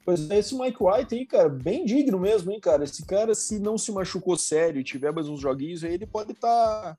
Pois 0.10 0.28
é, 0.28 0.40
esse 0.40 0.58
Mike 0.58 0.82
White 0.82 1.14
aí, 1.14 1.24
cara, 1.24 1.48
bem 1.48 1.86
digno 1.86 2.18
mesmo, 2.18 2.52
hein, 2.52 2.60
cara? 2.60 2.84
Esse 2.84 3.06
cara, 3.06 3.36
se 3.36 3.60
não 3.60 3.78
se 3.78 3.92
machucou 3.92 4.36
sério 4.36 4.82
e 4.82 4.84
tiver 4.84 5.14
mais 5.14 5.30
uns 5.30 5.40
joguinhos 5.40 5.84
aí, 5.84 5.94
ele 5.94 6.08
pode 6.08 6.32
estar 6.32 6.98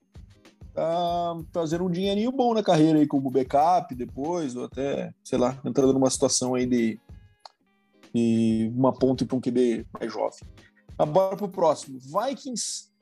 tá, 0.72 1.34
tá 1.52 1.60
fazendo 1.60 1.86
um 1.86 1.90
dinheirinho 1.90 2.30
bom 2.30 2.54
na 2.54 2.62
carreira 2.62 3.00
aí 3.00 3.08
como 3.08 3.28
backup 3.28 3.92
depois, 3.96 4.54
ou 4.54 4.66
até, 4.66 5.12
sei 5.24 5.40
lá, 5.40 5.60
entrando 5.64 5.92
numa 5.92 6.08
situação 6.08 6.54
aí 6.54 6.64
de, 6.66 7.00
de 8.14 8.72
uma 8.76 8.92
ponte 8.92 9.24
para 9.24 9.36
um 9.36 9.40
QB 9.40 9.88
mais 9.92 10.12
jovem. 10.12 10.48
Agora 10.96 11.36
pro 11.36 11.48
próximo. 11.48 11.98
Vikings 11.98 12.92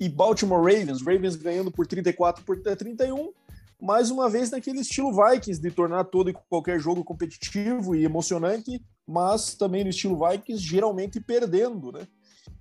e 0.00 0.08
Baltimore 0.08 0.64
Ravens. 0.64 1.00
Ravens 1.00 1.36
ganhando 1.36 1.70
por 1.70 1.86
34 1.86 2.44
por 2.44 2.60
31 2.60 3.32
mais 3.80 4.10
uma 4.10 4.28
vez 4.28 4.50
naquele 4.50 4.80
estilo 4.80 5.12
Vikings, 5.12 5.60
de 5.60 5.70
tornar 5.70 6.02
todo 6.06 6.28
e 6.28 6.32
qualquer 6.32 6.80
jogo 6.80 7.04
competitivo 7.04 7.94
e 7.94 8.04
emocionante, 8.04 8.82
mas 9.08 9.54
também 9.54 9.82
no 9.82 9.90
estilo 9.90 10.18
Vikings, 10.28 10.62
geralmente 10.62 11.18
perdendo, 11.18 11.90
né? 11.90 12.06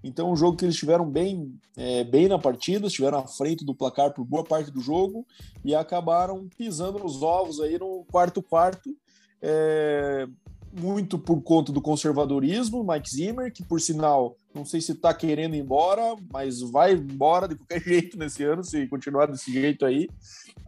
Então, 0.01 0.31
um 0.31 0.35
jogo 0.35 0.55
que 0.55 0.63
eles 0.63 0.75
estiveram 0.75 1.09
bem, 1.09 1.59
é, 1.75 2.03
bem 2.05 2.29
na 2.29 2.39
partida, 2.39 2.87
estiveram 2.87 3.19
à 3.19 3.27
frente 3.27 3.65
do 3.65 3.75
placar 3.75 4.13
por 4.13 4.23
boa 4.23 4.43
parte 4.43 4.71
do 4.71 4.79
jogo 4.79 5.25
e 5.65 5.75
acabaram 5.75 6.47
pisando 6.57 6.99
nos 6.99 7.21
ovos 7.21 7.59
aí 7.59 7.77
no 7.77 8.05
quarto 8.09 8.41
quarto. 8.41 8.95
É, 9.41 10.27
muito 10.71 11.17
por 11.17 11.41
conta 11.41 11.71
do 11.71 11.81
conservadorismo, 11.81 12.85
Mike 12.85 13.09
Zimmer, 13.09 13.51
que 13.51 13.63
por 13.63 13.81
sinal, 13.81 14.35
não 14.53 14.63
sei 14.63 14.79
se 14.79 14.91
está 14.91 15.13
querendo 15.13 15.55
ir 15.55 15.59
embora, 15.59 16.15
mas 16.31 16.61
vai 16.61 16.93
embora 16.93 17.47
de 17.47 17.55
qualquer 17.55 17.81
jeito 17.83 18.17
nesse 18.17 18.43
ano, 18.43 18.63
se 18.63 18.87
continuar 18.87 19.25
desse 19.25 19.51
jeito 19.51 19.85
aí. 19.85 20.07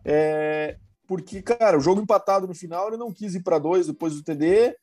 É, 0.04 0.78
porque, 1.08 1.42
cara, 1.42 1.78
o 1.78 1.82
jogo 1.82 2.02
empatado 2.02 2.48
no 2.48 2.54
final, 2.54 2.88
ele 2.88 2.98
não 2.98 3.12
quis 3.12 3.36
ir 3.36 3.44
para 3.44 3.60
dois 3.60 3.88
depois 3.88 4.16
do 4.16 4.24
TD, 4.24 4.76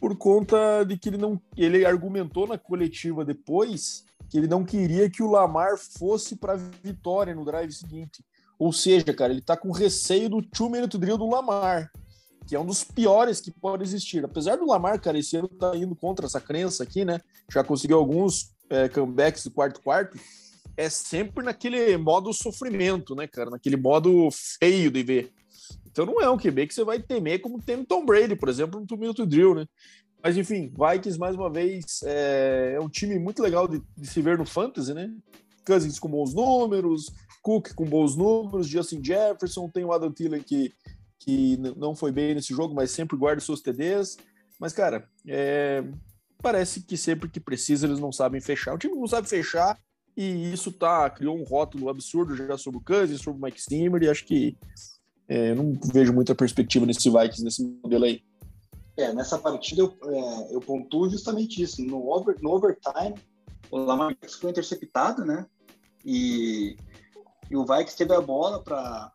por 0.00 0.16
conta 0.16 0.84
de 0.84 0.96
que 0.96 1.08
ele 1.08 1.16
não. 1.16 1.40
Ele 1.56 1.84
argumentou 1.84 2.46
na 2.46 2.58
coletiva 2.58 3.24
depois 3.24 4.04
que 4.28 4.38
ele 4.38 4.46
não 4.46 4.64
queria 4.64 5.08
que 5.08 5.22
o 5.22 5.30
Lamar 5.30 5.76
fosse 5.78 6.36
para 6.36 6.56
vitória 6.82 7.34
no 7.34 7.44
drive 7.44 7.72
seguinte. 7.72 8.24
Ou 8.58 8.72
seja, 8.72 9.12
cara, 9.12 9.32
ele 9.32 9.42
tá 9.42 9.56
com 9.56 9.70
receio 9.70 10.28
do 10.28 10.42
two 10.42 10.70
minute 10.70 10.98
drill 10.98 11.18
do 11.18 11.28
Lamar 11.28 11.90
que 12.46 12.54
é 12.54 12.60
um 12.60 12.64
dos 12.64 12.84
piores 12.84 13.40
que 13.40 13.50
pode 13.50 13.82
existir. 13.82 14.24
Apesar 14.24 14.56
do 14.56 14.66
Lamar, 14.66 15.00
cara, 15.00 15.18
esse 15.18 15.36
ano 15.36 15.48
tá 15.48 15.76
indo 15.76 15.96
contra 15.96 16.26
essa 16.26 16.40
crença 16.40 16.84
aqui, 16.84 17.04
né? 17.04 17.20
Já 17.50 17.64
conseguiu 17.64 17.98
alguns 17.98 18.54
é, 18.70 18.88
comebacks 18.88 19.44
do 19.44 19.50
quarto-quarto. 19.50 20.18
É 20.76 20.88
sempre 20.88 21.44
naquele 21.44 21.96
modo 21.96 22.32
sofrimento, 22.32 23.14
né, 23.14 23.26
cara? 23.26 23.50
Naquele 23.50 23.76
modo 23.76 24.28
feio 24.30 24.90
de 24.90 25.02
ver. 25.02 25.32
Então 25.96 26.04
não 26.04 26.20
é 26.20 26.30
um 26.30 26.36
QB 26.36 26.66
que 26.66 26.74
você 26.74 26.84
vai 26.84 27.00
temer 27.00 27.40
como 27.40 27.58
tem 27.58 27.82
Tom 27.82 28.04
Brady, 28.04 28.36
por 28.36 28.50
exemplo, 28.50 28.78
no 28.78 28.86
two-minute 28.86 29.24
drill, 29.24 29.54
né? 29.54 29.66
Mas 30.22 30.36
enfim, 30.36 30.70
Vikings, 30.76 31.18
mais 31.18 31.34
uma 31.34 31.48
vez, 31.48 32.02
é, 32.04 32.74
é 32.76 32.80
um 32.80 32.88
time 32.88 33.18
muito 33.18 33.42
legal 33.42 33.66
de, 33.66 33.82
de, 33.96 34.06
se 34.06 34.20
ver 34.20 34.36
no 34.36 34.44
Fantasy, 34.44 34.92
né? 34.92 35.10
Cousins 35.66 35.98
com 35.98 36.10
bons 36.10 36.34
números, 36.34 37.10
Cook 37.40 37.72
com 37.74 37.86
bons 37.86 38.14
números, 38.14 38.66
Justin 38.66 39.02
Jefferson, 39.02 39.70
tem 39.70 39.86
o 39.86 39.92
Adam 39.92 40.12
Thielen 40.12 40.42
que 40.42 40.70
que 41.18 41.56
não 41.56 41.96
foi 41.96 42.12
bem 42.12 42.34
nesse 42.34 42.54
jogo, 42.54 42.74
mas 42.74 42.90
sempre 42.90 43.16
guarda 43.16 43.40
seus 43.40 43.62
TDs. 43.62 44.18
Mas, 44.60 44.74
cara, 44.74 45.08
é... 45.26 45.82
parece 46.42 46.82
que 46.82 46.96
sempre 46.96 47.28
que 47.28 47.40
precisa 47.40 47.86
eles 47.86 47.98
não 47.98 48.12
sabem 48.12 48.40
fechar. 48.40 48.74
O 48.74 48.78
time 48.78 48.94
não 48.94 49.08
sabe 49.08 49.28
fechar 49.28 49.78
e 50.14 50.52
isso 50.52 50.70
tá 50.70 51.08
criou 51.08 51.36
um 51.36 51.42
rótulo 51.42 51.88
absurdo 51.88 52.36
já 52.36 52.56
sobre 52.58 52.78
o 52.80 52.84
Cousins, 52.84 53.22
sobre 53.22 53.40
o 53.40 53.42
Mike 53.42 53.62
Zimmer 53.62 54.02
e 54.02 54.10
acho 54.10 54.26
que 54.26 54.56
é, 55.28 55.54
não 55.54 55.78
vejo 55.92 56.12
muita 56.12 56.34
perspectiva 56.34 56.86
nesse 56.86 57.10
Vikings, 57.10 57.44
nesse 57.44 57.62
modelo 57.82 58.04
aí. 58.04 58.22
É, 58.96 59.12
nessa 59.12 59.38
partida 59.38 59.82
eu, 59.82 59.94
é, 60.04 60.54
eu 60.54 60.60
pontuo 60.60 61.10
justamente 61.10 61.62
isso. 61.62 61.82
No, 61.84 62.08
over, 62.08 62.36
no 62.40 62.52
overtime, 62.52 63.14
o 63.70 63.78
Lamar 63.78 64.14
Jackson 64.14 64.40
foi 64.40 64.50
interceptado, 64.50 65.24
né? 65.24 65.46
E, 66.04 66.76
e 67.50 67.56
o 67.56 67.64
Vikings 67.64 67.96
teve 67.96 68.14
a 68.14 68.20
bola 68.20 68.62
para 68.62 69.12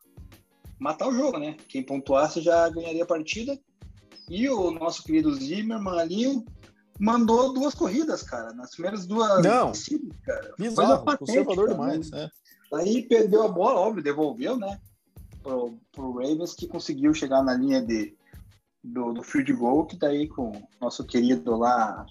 matar 0.80 1.08
o 1.08 1.14
jogo, 1.14 1.40
né? 1.40 1.56
Quem 1.68 1.84
pontuasse 1.84 2.42
já 2.42 2.68
ganharia 2.70 3.04
a 3.04 3.08
partida. 3.08 3.58
E 4.30 4.48
o 4.50 4.72
nosso 4.72 5.04
querido 5.04 5.34
Zimmerman 5.34 6.00
ali 6.00 6.46
mandou 7.00 7.54
duas 7.54 7.74
corridas, 7.74 8.22
cara. 8.22 8.54
Nas 8.54 8.72
primeiras 8.72 9.06
duas. 9.06 9.44
Não, 9.44 9.72
cara. 10.24 10.54
Bizarro, 10.58 11.18
conservador 11.18 11.70
né? 11.70 11.74
demais. 11.74 12.12
Né? 12.12 12.30
Aí 12.74 13.02
perdeu 13.04 13.44
a 13.44 13.48
bola, 13.48 13.80
óbvio, 13.80 14.04
devolveu, 14.04 14.58
né? 14.58 14.80
Pro, 15.42 15.78
pro 15.92 16.14
Ravens 16.14 16.54
que 16.54 16.68
conseguiu 16.68 17.14
chegar 17.14 17.42
na 17.44 17.54
linha 17.54 17.82
de, 17.82 18.16
do, 18.84 19.14
do 19.14 19.24
field 19.24 19.54
goal, 19.54 19.86
que 19.86 19.98
daí 19.98 20.28
com 20.28 20.52
o 20.52 20.68
nosso 20.80 21.06
querido 21.06 21.56
lá. 21.58 22.06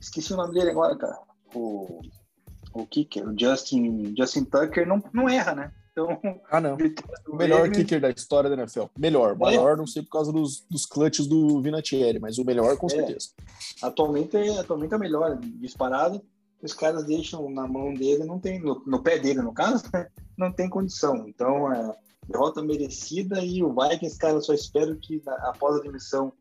Esqueci 0.00 0.32
o 0.32 0.36
nome 0.36 0.54
dele 0.54 0.70
agora, 0.70 0.96
cara. 0.96 1.18
O, 1.54 2.00
o 2.72 2.86
kicker, 2.86 3.28
o 3.28 3.38
Justin, 3.38 4.14
Justin 4.16 4.44
Tucker, 4.44 4.86
não, 4.86 5.02
não 5.12 5.28
erra, 5.28 5.54
né? 5.54 5.72
Então, 5.92 6.40
ah, 6.50 6.60
não. 6.60 6.76
O 7.28 7.36
melhor 7.36 7.70
kicker 7.70 8.00
da 8.00 8.10
história 8.10 8.48
da 8.48 8.56
NFL. 8.56 8.84
Melhor. 8.98 9.36
Maior, 9.36 9.74
é. 9.74 9.76
não 9.76 9.86
sei 9.86 10.02
por 10.02 10.10
causa 10.10 10.32
dos, 10.32 10.64
dos 10.70 10.86
clutches 10.86 11.26
do 11.26 11.60
Vinatieri, 11.60 12.18
mas 12.18 12.38
o 12.38 12.44
melhor 12.44 12.76
com 12.76 12.86
é. 12.86 12.90
certeza. 12.90 13.30
Atualmente, 13.82 14.36
atualmente 14.58 14.94
é 14.94 14.98
melhor, 14.98 15.38
disparado. 15.40 16.22
Os 16.62 16.74
caras 16.74 17.04
deixam 17.04 17.48
na 17.50 17.66
mão 17.66 17.94
dele, 17.94 18.24
não 18.24 18.38
tem, 18.38 18.60
no, 18.60 18.82
no 18.86 19.02
pé 19.02 19.18
dele, 19.18 19.40
no 19.40 19.52
caso, 19.52 19.84
né? 19.92 20.08
não 20.36 20.52
tem 20.52 20.68
condição. 20.68 21.26
Então, 21.26 21.72
é 21.72 21.94
derrota 22.28 22.62
merecida 22.62 23.42
e 23.42 23.62
o 23.62 23.74
Vikings, 23.74 24.18
cara, 24.18 24.40
só 24.40 24.52
espero 24.52 24.96
que 24.96 25.20
após 25.26 25.76
a 25.76 25.82
demissão 25.82 26.32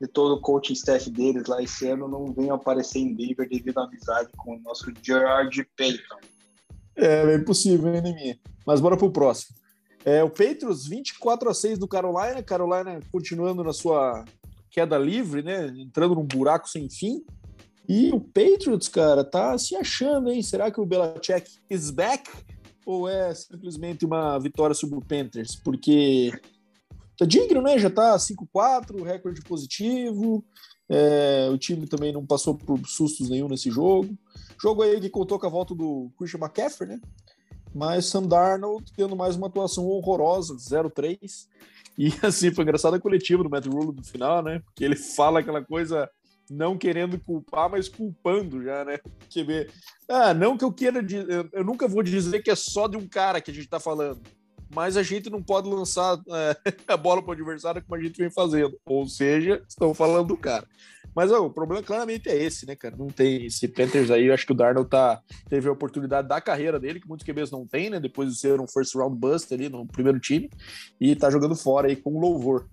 de 0.00 0.06
todo 0.06 0.36
o 0.36 0.40
coaching 0.40 0.74
staff 0.74 1.10
deles 1.10 1.46
lá 1.46 1.62
esse 1.62 1.88
ano 1.88 2.08
não 2.08 2.32
venham 2.32 2.56
aparecer 2.56 3.00
em 3.00 3.14
Denver 3.14 3.48
devido 3.48 3.78
à 3.78 3.84
amizade 3.84 4.30
com 4.36 4.56
o 4.56 4.60
nosso 4.60 4.92
Gerard 5.02 5.68
Payton. 5.76 6.18
É, 6.96 7.26
bem 7.26 7.44
possível, 7.44 7.94
hein, 7.94 8.02
minha. 8.02 8.38
Mas 8.66 8.80
bora 8.80 8.96
pro 8.96 9.10
próximo. 9.10 9.56
É, 10.04 10.22
o 10.22 10.30
Patriots 10.30 10.86
24 10.86 11.50
a 11.50 11.54
6 11.54 11.78
do 11.78 11.88
Carolina, 11.88 12.42
Carolina 12.42 13.00
continuando 13.10 13.62
na 13.62 13.72
sua 13.72 14.24
queda 14.70 14.98
livre, 14.98 15.42
né? 15.42 15.68
Entrando 15.76 16.14
num 16.14 16.24
buraco 16.24 16.68
sem 16.68 16.88
fim. 16.88 17.24
E 17.88 18.10
o 18.12 18.20
Patriots, 18.20 18.86
cara, 18.86 19.24
tá 19.24 19.56
se 19.56 19.74
achando, 19.74 20.30
hein? 20.30 20.42
Será 20.42 20.70
que 20.70 20.78
o 20.78 20.84
Belichick 20.84 21.50
is 21.70 21.90
back? 21.90 22.30
Ou 22.84 23.08
é 23.08 23.34
simplesmente 23.34 24.04
uma 24.04 24.38
vitória 24.38 24.74
sobre 24.74 24.98
o 24.98 25.04
Panthers? 25.04 25.56
Porque 25.56 26.30
tá 27.16 27.24
digno, 27.24 27.62
né? 27.62 27.78
Já 27.78 27.88
tá 27.88 28.14
5-4, 28.16 29.02
recorde 29.02 29.40
positivo. 29.40 30.44
É, 30.86 31.48
o 31.50 31.56
time 31.56 31.86
também 31.86 32.12
não 32.12 32.26
passou 32.26 32.54
por 32.54 32.78
sustos 32.86 33.30
nenhum 33.30 33.48
nesse 33.48 33.70
jogo. 33.70 34.16
Jogo 34.60 34.82
aí 34.82 35.00
que 35.00 35.08
contou 35.08 35.38
com 35.38 35.46
a 35.46 35.50
volta 35.50 35.74
do 35.74 36.10
Christian 36.18 36.40
McCaffrey, 36.40 36.90
né? 36.90 37.00
Mas 37.74 38.06
Sam 38.06 38.24
Darnold 38.24 38.92
tendo 38.94 39.16
mais 39.16 39.34
uma 39.36 39.46
atuação 39.46 39.86
horrorosa, 39.86 40.54
0-3. 40.56 41.46
E 41.96 42.12
assim, 42.22 42.52
foi 42.52 42.64
engraçado 42.64 42.94
a 42.94 43.00
coletiva 43.00 43.42
do 43.42 43.50
Matt 43.50 43.66
Rule 43.66 43.96
no 43.96 44.04
final, 44.04 44.42
né? 44.42 44.60
Porque 44.60 44.84
ele 44.84 44.96
fala 44.96 45.40
aquela 45.40 45.64
coisa 45.64 46.08
não 46.50 46.76
querendo 46.76 47.18
culpar, 47.18 47.70
mas 47.70 47.88
culpando 47.88 48.62
já, 48.62 48.84
né? 48.84 48.98
QB. 49.30 49.70
Ah, 50.08 50.32
não 50.32 50.56
que 50.56 50.64
eu 50.64 50.72
queira 50.72 51.04
eu 51.52 51.64
nunca 51.64 51.86
vou 51.86 52.02
dizer 52.02 52.42
que 52.42 52.50
é 52.50 52.56
só 52.56 52.88
de 52.88 52.96
um 52.96 53.06
cara 53.06 53.40
que 53.40 53.50
a 53.50 53.54
gente 53.54 53.68
tá 53.68 53.78
falando, 53.78 54.20
mas 54.74 54.96
a 54.96 55.02
gente 55.02 55.30
não 55.30 55.42
pode 55.42 55.68
lançar 55.68 56.18
é, 56.28 56.56
a 56.86 56.96
bola 56.96 57.22
para 57.22 57.30
o 57.30 57.34
adversário 57.34 57.82
como 57.82 58.00
a 58.00 58.02
gente 58.02 58.18
vem 58.18 58.30
fazendo. 58.30 58.78
Ou 58.84 59.06
seja, 59.06 59.62
estão 59.68 59.94
falando 59.94 60.28
do 60.28 60.36
cara. 60.36 60.66
Mas 61.14 61.32
ó, 61.32 61.44
o 61.44 61.50
problema 61.50 61.82
claramente 61.82 62.28
é 62.28 62.36
esse, 62.36 62.66
né, 62.66 62.76
cara? 62.76 62.96
Não 62.96 63.08
tem 63.08 63.46
esse 63.46 63.66
Panthers 63.66 64.10
aí. 64.10 64.26
Eu 64.26 64.34
acho 64.34 64.46
que 64.46 64.52
o 64.52 64.54
Darnold 64.54 64.88
tá, 64.88 65.20
teve 65.48 65.68
a 65.68 65.72
oportunidade 65.72 66.28
da 66.28 66.40
carreira 66.40 66.78
dele, 66.78 67.00
que 67.00 67.08
muitos 67.08 67.26
QBs 67.26 67.50
não 67.50 67.66
tem, 67.66 67.90
né? 67.90 67.98
Depois 67.98 68.30
de 68.30 68.38
ser 68.38 68.60
um 68.60 68.68
first 68.68 68.94
round 68.94 69.18
bust 69.18 69.52
ali 69.52 69.68
no 69.68 69.86
primeiro 69.86 70.20
time. 70.20 70.50
E 71.00 71.16
tá 71.16 71.30
jogando 71.30 71.56
fora 71.56 71.88
aí 71.88 71.96
com 71.96 72.20
louvor. 72.20 72.68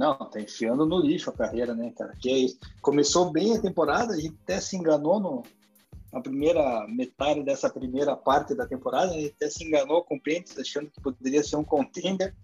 Não, 0.00 0.14
tá 0.14 0.40
enfiando 0.40 0.86
no 0.86 0.98
lixo 0.98 1.28
a 1.28 1.32
carreira, 1.34 1.74
né, 1.74 1.92
cara? 1.94 2.14
Que 2.18 2.30
é 2.30 2.38
isso. 2.38 2.58
Começou 2.80 3.30
bem 3.30 3.54
a 3.54 3.60
temporada, 3.60 4.14
a 4.14 4.16
gente 4.18 4.34
até 4.44 4.58
se 4.58 4.74
enganou 4.74 5.20
no, 5.20 5.42
na 6.10 6.22
primeira 6.22 6.86
metade 6.88 7.42
dessa 7.42 7.68
primeira 7.68 8.16
parte 8.16 8.54
da 8.54 8.66
temporada, 8.66 9.12
a 9.12 9.20
gente 9.20 9.34
até 9.36 9.50
se 9.50 9.62
enganou 9.62 10.02
com 10.02 10.14
o 10.16 10.18
Panthers, 10.18 10.58
achando 10.58 10.90
que 10.90 11.02
poderia 11.02 11.42
ser 11.42 11.56
um 11.56 11.64
contender. 11.64 12.34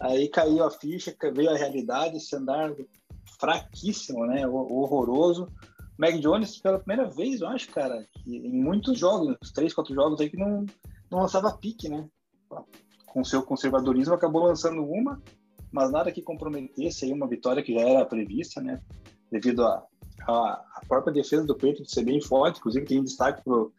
Aí 0.00 0.28
caiu 0.28 0.64
a 0.64 0.70
ficha, 0.72 1.14
veio 1.32 1.48
a 1.48 1.56
realidade, 1.56 2.16
esse 2.16 2.34
andar 2.34 2.74
fraquíssimo, 3.38 4.26
né? 4.26 4.44
Horroroso. 4.44 5.48
Mac 5.96 6.18
Jones, 6.18 6.58
pela 6.58 6.80
primeira 6.80 7.08
vez, 7.08 7.40
eu 7.40 7.46
acho, 7.46 7.70
cara, 7.70 8.04
em 8.26 8.50
muitos 8.50 8.98
jogos, 8.98 9.36
uns 9.40 9.52
três, 9.52 9.72
quatro 9.72 9.94
jogos 9.94 10.20
aí 10.20 10.28
que 10.28 10.36
não, 10.36 10.66
não 11.08 11.20
lançava 11.20 11.56
pique, 11.56 11.88
né? 11.88 12.04
Com 13.06 13.22
seu 13.22 13.44
conservadorismo, 13.44 14.12
acabou 14.12 14.42
lançando 14.42 14.84
uma, 14.84 15.22
mas 15.72 15.90
nada 15.90 16.12
que 16.12 16.22
comprometesse 16.22 17.04
aí 17.04 17.12
uma 17.12 17.26
vitória 17.26 17.62
que 17.62 17.74
já 17.74 17.80
era 17.80 18.04
prevista, 18.04 18.60
né? 18.60 18.80
Devido 19.30 19.64
a, 19.64 19.84
a, 20.26 20.64
a 20.74 20.82
própria 20.88 21.12
defesa 21.12 21.44
do 21.44 21.56
Peito 21.56 21.82
de 21.82 21.90
ser 21.90 22.04
bem 22.04 22.20
forte, 22.20 22.58
inclusive 22.58 22.86
tem 22.86 23.02
destaque 23.02 23.42
pro, 23.42 23.72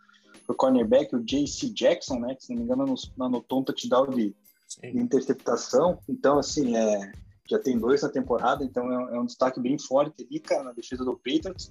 pro 0.46 0.56
cornerback, 0.56 1.16
o 1.16 1.24
J.C. 1.24 1.70
Jackson, 1.70 2.20
né? 2.20 2.36
Que 2.36 2.46
se 2.46 2.54
não 2.54 2.60
me 2.60 2.66
engano 2.66 2.96
anotou 3.20 3.62
um 3.62 3.64
touchdown 3.64 4.10
de, 4.10 4.36
de 4.82 5.00
interceptação. 5.00 6.00
Então, 6.08 6.38
assim, 6.38 6.76
é, 6.76 7.12
já 7.50 7.58
tem 7.58 7.78
dois 7.78 8.02
na 8.02 8.10
temporada, 8.10 8.64
então 8.64 8.92
é, 8.92 9.16
é 9.16 9.20
um 9.20 9.26
destaque 9.26 9.60
bem 9.60 9.80
forte 9.80 10.26
ali, 10.30 10.40
cara, 10.40 10.64
na 10.64 10.74
defesa 10.74 11.04
do 11.04 11.16
Patriots, 11.16 11.70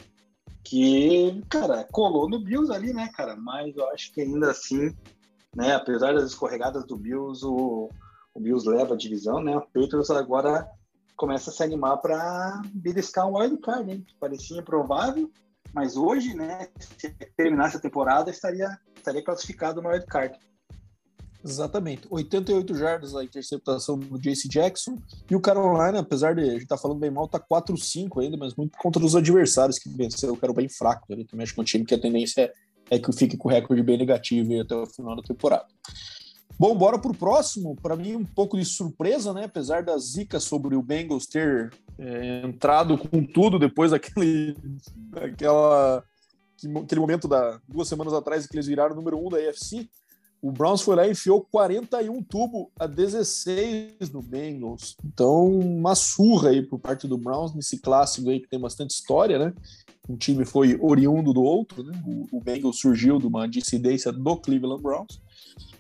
que, 0.65 1.43
cara, 1.49 1.85
colou 1.93 2.29
no 2.29 2.41
Bills 2.41 2.73
ali, 2.73 2.93
né, 2.93 3.09
cara, 3.15 3.37
mas 3.37 3.77
eu 3.77 3.89
acho 3.91 4.13
que 4.13 4.23
ainda 4.23 4.51
assim, 4.51 4.95
né, 5.55 5.75
apesar 5.75 6.15
das 6.15 6.31
escorregadas 6.31 6.85
do 6.85 6.97
Bills, 6.97 7.47
o, 7.47 7.91
o 8.37 8.41
Bills 8.41 8.69
leva 8.69 8.95
a 8.95 8.97
divisão, 8.97 9.43
né, 9.43 9.57
o 9.57 9.63
Patriots 9.63 10.11
agora 10.11 10.69
começa 11.17 11.49
a 11.49 11.53
se 11.53 11.63
animar 11.63 11.97
para 11.97 12.61
beliscar 12.75 13.27
um 13.27 13.39
wild 13.39 13.57
card, 13.63 13.91
hein, 13.91 14.07
parecia 14.21 14.61
improvável, 14.61 15.31
mas 15.73 15.97
hoje, 15.97 16.35
né, 16.35 16.69
se 16.79 17.11
terminasse 17.35 17.79
a 17.79 17.81
temporada, 17.81 18.31
estaria, 18.31 18.79
estaria 18.95 19.25
classificado 19.25 19.81
no 19.81 19.89
wild 19.89 20.05
card. 20.07 20.39
Exatamente. 21.43 22.09
88 22.11 22.75
jardas 22.75 23.15
a 23.15 23.23
interceptação 23.23 23.97
do 23.97 24.19
JC 24.19 24.49
Jackson. 24.49 24.99
E 25.31 25.37
o 25.37 25.41
Carolina, 25.41 26.01
apesar 26.01 26.35
de 26.35 26.43
a 26.43 26.45
gente 26.47 26.65
estar 26.65 26.77
tá 26.77 26.83
falando 26.83 26.99
bem 26.99 27.11
mal, 27.11 27.29
tá 27.29 27.39
4-5 27.39 28.21
ainda, 28.21 28.37
mas 28.37 28.57
muito 28.57 28.77
contra 28.77 29.05
os 29.05 29.15
adversários 29.15 29.79
que 29.79 29.89
venceram. 29.89 30.35
O 30.35 30.37
cara 30.37 30.53
bem 30.53 30.69
fraco 30.69 31.13
ali 31.13 31.25
também. 31.25 31.45
Acho 31.45 31.55
que 31.55 31.61
é 31.61 31.63
um 31.63 31.65
time 31.65 31.85
que 31.85 31.95
a 31.95 32.01
tendência 32.01 32.53
é, 32.91 32.97
é 32.97 32.99
que 32.99 33.13
fique 33.13 33.37
com 33.37 33.49
o 33.49 33.53
recorde 33.53 33.81
bem 33.81 33.97
negativo 33.97 34.61
até 34.61 34.75
o 34.75 34.87
final 34.87 35.15
da 35.15 35.23
temporada. 35.23 35.67
Bom, 36.59 36.75
bora 36.75 36.99
pro 36.99 37.13
próximo. 37.13 37.77
Para 37.77 37.97
mim, 37.97 38.17
um 38.17 38.25
pouco 38.25 38.57
de 38.57 38.65
surpresa, 38.65 39.33
né? 39.35 39.45
Apesar 39.45 39.83
da 39.83 39.97
zica 39.99 40.41
sobre 40.41 40.75
o 40.75 40.83
Bengals 40.83 41.27
ter 41.27 41.71
é, 41.99 42.43
entrado 42.47 42.97
com 42.97 43.23
tudo 43.25 43.59
depois 43.59 43.91
daquele, 43.91 44.57
daquela, 45.11 46.03
aquele 46.83 47.01
momento 47.01 47.29
da 47.29 47.61
duas 47.69 47.89
semanas 47.89 48.15
atrás 48.15 48.47
que 48.47 48.57
eles 48.57 48.67
viraram 48.67 48.95
o 48.95 48.97
número 48.97 49.19
um 49.19 49.29
da 49.29 49.37
AFC. 49.37 49.89
O 50.41 50.51
Browns 50.51 50.81
foi 50.81 50.97
lá 50.97 51.07
e 51.07 51.11
enfiou 51.11 51.47
41 51.51 52.23
tubo 52.23 52.71
a 52.79 52.87
16 52.87 54.11
no 54.13 54.23
Bengals. 54.23 54.97
Então, 55.05 55.59
uma 55.59 55.95
surra 55.95 56.51
aí 56.51 56.63
por 56.63 56.79
parte 56.79 57.07
do 57.07 57.19
Browns 57.19 57.55
nesse 57.55 57.81
clássico 57.81 58.31
aí 58.31 58.41
que 58.41 58.49
tem 58.49 58.61
bastante 58.61 58.91
história, 58.91 59.39
né? 59.39 59.53
Um 60.09 60.17
time 60.17 60.45
foi 60.45 60.79
oriundo 60.81 61.33
do 61.33 61.43
outro, 61.43 61.83
né? 61.83 62.01
O, 62.07 62.39
o 62.39 62.41
Bengals 62.41 62.79
surgiu 62.79 63.19
de 63.19 63.27
uma 63.27 63.47
dissidência 63.47 64.13
do 64.13 64.37
Cleveland 64.37 64.83
Browns. 64.83 65.21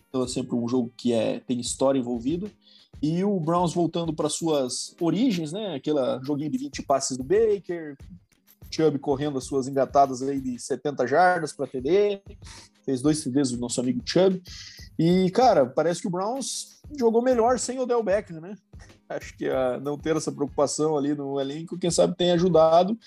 Então 0.08 0.24
é 0.24 0.28
sempre 0.28 0.54
um 0.54 0.68
jogo 0.68 0.92
que 0.96 1.12
é, 1.12 1.40
tem 1.40 1.60
história 1.60 1.98
envolvida. 1.98 2.50
E 3.02 3.22
o 3.22 3.38
Browns 3.38 3.74
voltando 3.74 4.12
para 4.12 4.28
suas 4.28 4.94
origens, 5.00 5.52
né? 5.52 5.74
Aquela 5.74 6.20
joguinho 6.24 6.50
de 6.50 6.58
20 6.58 6.82
passes 6.82 7.16
do 7.16 7.24
Baker, 7.24 7.96
Chubb 8.70 8.98
correndo 8.98 9.38
as 9.38 9.44
suas 9.44 9.68
engatadas 9.68 10.22
aí 10.22 10.40
de 10.40 10.58
70 10.58 11.06
jardas 11.06 11.52
para 11.52 11.66
TD, 11.66 12.20
fez 12.84 13.02
dois 13.02 13.22
TDs 13.22 13.50
do 13.50 13.58
nosso 13.58 13.80
amigo 13.80 14.02
Chubb. 14.04 14.42
E, 14.98 15.30
cara, 15.30 15.66
parece 15.66 16.00
que 16.00 16.08
o 16.08 16.10
Browns 16.10 16.75
jogou 16.96 17.22
melhor 17.22 17.58
sem 17.58 17.78
o 17.78 17.86
Del 17.86 18.02
Beckham, 18.02 18.40
né? 18.40 18.56
Acho 19.08 19.36
que 19.36 19.48
a 19.48 19.78
não 19.78 19.96
ter 19.96 20.16
essa 20.16 20.32
preocupação 20.32 20.96
ali 20.96 21.14
no 21.14 21.40
elenco, 21.40 21.78
quem 21.78 21.90
sabe 21.90 22.16
tem 22.16 22.32
ajudado. 22.32 22.98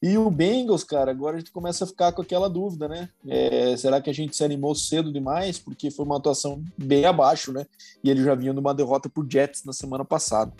E 0.00 0.16
o 0.16 0.30
Bengals, 0.30 0.84
cara, 0.84 1.10
agora 1.10 1.36
a 1.36 1.38
gente 1.40 1.50
começa 1.50 1.82
a 1.82 1.86
ficar 1.86 2.12
com 2.12 2.22
aquela 2.22 2.48
dúvida, 2.48 2.86
né? 2.86 3.08
É, 3.26 3.76
será 3.76 4.00
que 4.00 4.08
a 4.08 4.12
gente 4.12 4.36
se 4.36 4.44
animou 4.44 4.74
cedo 4.74 5.12
demais? 5.12 5.58
Porque 5.58 5.90
foi 5.90 6.04
uma 6.04 6.16
atuação 6.16 6.62
bem 6.76 7.04
abaixo, 7.04 7.52
né? 7.52 7.66
E 8.04 8.08
ele 8.08 8.22
já 8.22 8.34
vinha 8.36 8.52
numa 8.52 8.72
derrota 8.72 9.08
por 9.08 9.26
Jets 9.28 9.64
na 9.64 9.72
semana 9.72 10.04
passada. 10.04 10.52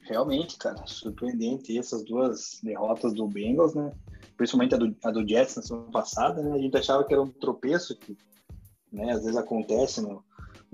Realmente, 0.00 0.56
cara, 0.56 0.86
surpreendente 0.86 1.76
essas 1.76 2.02
duas 2.02 2.58
derrotas 2.62 3.12
do 3.12 3.28
Bengals, 3.28 3.74
né? 3.74 3.92
Principalmente 4.36 4.74
a 4.74 4.78
do, 4.78 4.96
a 5.04 5.10
do 5.10 5.28
Jets 5.28 5.56
na 5.56 5.62
semana 5.62 5.90
passada, 5.90 6.42
né? 6.42 6.52
A 6.52 6.58
gente 6.58 6.76
achava 6.76 7.04
que 7.04 7.12
era 7.12 7.22
um 7.22 7.28
tropeço 7.28 7.94
que, 7.94 8.16
né, 8.90 9.12
às 9.12 9.22
vezes 9.22 9.36
acontece 9.36 10.00
no, 10.00 10.24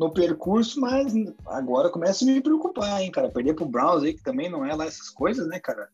no 0.02 0.12
percurso, 0.12 0.80
mas 0.80 1.14
agora 1.46 1.88
começa 1.88 2.24
a 2.24 2.26
me 2.26 2.40
preocupar, 2.40 3.00
hein, 3.00 3.10
cara? 3.10 3.30
Perder 3.30 3.54
pro 3.54 3.66
Browns 3.66 4.02
aí, 4.02 4.14
que 4.14 4.22
também 4.22 4.50
não 4.50 4.64
é 4.64 4.74
lá 4.74 4.86
essas 4.86 5.08
coisas, 5.08 5.46
né, 5.46 5.60
cara? 5.60 5.88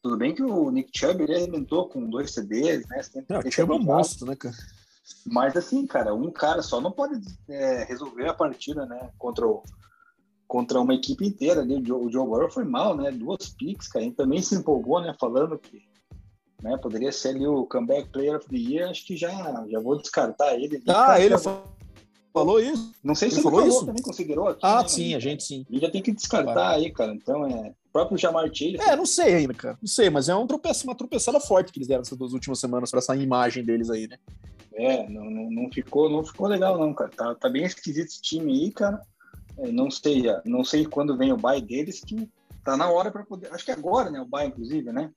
Tudo 0.00 0.16
bem 0.16 0.34
que 0.34 0.42
o 0.42 0.70
Nick 0.70 0.96
Chubb 0.96 1.22
ele 1.22 1.34
arrebentou 1.34 1.88
com 1.88 2.08
dois 2.08 2.32
CDs, 2.32 2.86
né? 2.88 3.02
Não, 3.28 3.40
o 3.40 3.50
Chubb 3.50 3.72
é 3.72 3.74
um 3.74 3.82
monstro, 3.82 4.26
né, 4.26 4.36
cara? 4.36 4.54
Mas 5.26 5.56
assim, 5.56 5.86
cara, 5.86 6.14
um 6.14 6.30
cara 6.30 6.62
só 6.62 6.80
não 6.80 6.92
pode 6.92 7.20
é, 7.48 7.84
resolver 7.84 8.28
a 8.28 8.34
partida, 8.34 8.86
né? 8.86 9.10
Contra, 9.18 9.46
o, 9.46 9.62
contra 10.46 10.80
uma 10.80 10.94
equipe 10.94 11.26
inteira 11.26 11.60
ali. 11.60 11.74
O 11.74 11.84
Joe, 11.84 12.06
o 12.06 12.10
Joe 12.10 12.26
Burrow 12.26 12.50
foi 12.50 12.64
mal, 12.64 12.96
né? 12.96 13.10
Duas 13.10 13.50
picks, 13.50 13.88
cara. 13.88 14.04
Ele 14.04 14.14
também 14.14 14.40
se 14.40 14.54
empolgou, 14.54 15.02
né? 15.02 15.14
Falando 15.20 15.58
que 15.58 15.82
né, 16.62 16.76
poderia 16.78 17.12
ser 17.12 17.30
ali 17.30 17.46
o 17.46 17.66
comeback 17.66 18.08
player 18.10 18.36
of 18.36 18.48
the 18.48 18.56
year. 18.56 18.88
Acho 18.88 19.04
que 19.04 19.16
já, 19.16 19.30
já 19.68 19.80
vou 19.80 19.98
descartar 19.98 20.54
ele. 20.54 20.82
Ah, 20.88 21.20
ele 21.20 21.34
falou 22.32 22.60
isso? 22.60 22.92
Não 23.02 23.14
sei 23.14 23.30
se 23.30 23.36
ele, 23.36 23.46
ele 23.46 23.50
falou, 23.50 23.68
isso 23.68 23.86
também 23.86 24.02
considerou 24.02 24.48
aqui. 24.48 24.60
Ah, 24.62 24.82
né, 24.82 24.88
sim, 24.88 25.14
a 25.14 25.18
gente 25.18 25.42
sim. 25.42 25.66
E 25.70 25.78
já 25.78 25.90
tem 25.90 26.02
que 26.02 26.12
descartar 26.12 26.70
aí, 26.70 26.90
cara. 26.90 27.14
Então 27.14 27.46
é 27.46 27.68
o 27.68 27.92
próprio 27.92 28.18
Jamar 28.18 28.46
Chase. 28.46 28.80
É, 28.80 28.96
não 28.96 29.06
sei 29.06 29.34
ainda, 29.34 29.54
cara. 29.54 29.78
Não 29.80 29.88
sei, 29.88 30.10
mas 30.10 30.28
é 30.28 30.34
um 30.34 30.46
tropeço, 30.46 30.84
uma 30.84 30.94
tropeçada 30.94 31.40
forte 31.40 31.72
que 31.72 31.78
eles 31.78 31.88
deram 31.88 32.02
essas 32.02 32.16
duas 32.16 32.32
últimas 32.32 32.58
semanas 32.58 32.90
para 32.90 32.98
essa 32.98 33.16
imagem 33.16 33.64
deles 33.64 33.90
aí, 33.90 34.06
né? 34.06 34.18
É, 34.72 35.08
não, 35.08 35.24
não, 35.24 35.50
não, 35.50 35.72
ficou, 35.72 36.08
não 36.08 36.24
ficou 36.24 36.46
legal, 36.46 36.78
não, 36.78 36.94
cara. 36.94 37.10
Tá, 37.10 37.34
tá 37.34 37.48
bem 37.48 37.64
esquisito 37.64 38.08
esse 38.08 38.22
time 38.22 38.52
aí, 38.52 38.70
cara. 38.70 39.00
É, 39.58 39.70
não 39.70 39.90
sei, 39.90 40.24
não 40.44 40.64
sei 40.64 40.86
quando 40.86 41.16
vem 41.16 41.32
o 41.32 41.36
bye 41.36 41.60
deles, 41.60 42.00
que 42.00 42.28
tá 42.64 42.76
na 42.76 42.90
hora 42.90 43.10
para 43.10 43.24
poder. 43.24 43.52
Acho 43.52 43.64
que 43.64 43.72
agora, 43.72 44.10
né? 44.10 44.20
O 44.20 44.26
bye, 44.26 44.46
inclusive, 44.46 44.92
né? 44.92 45.10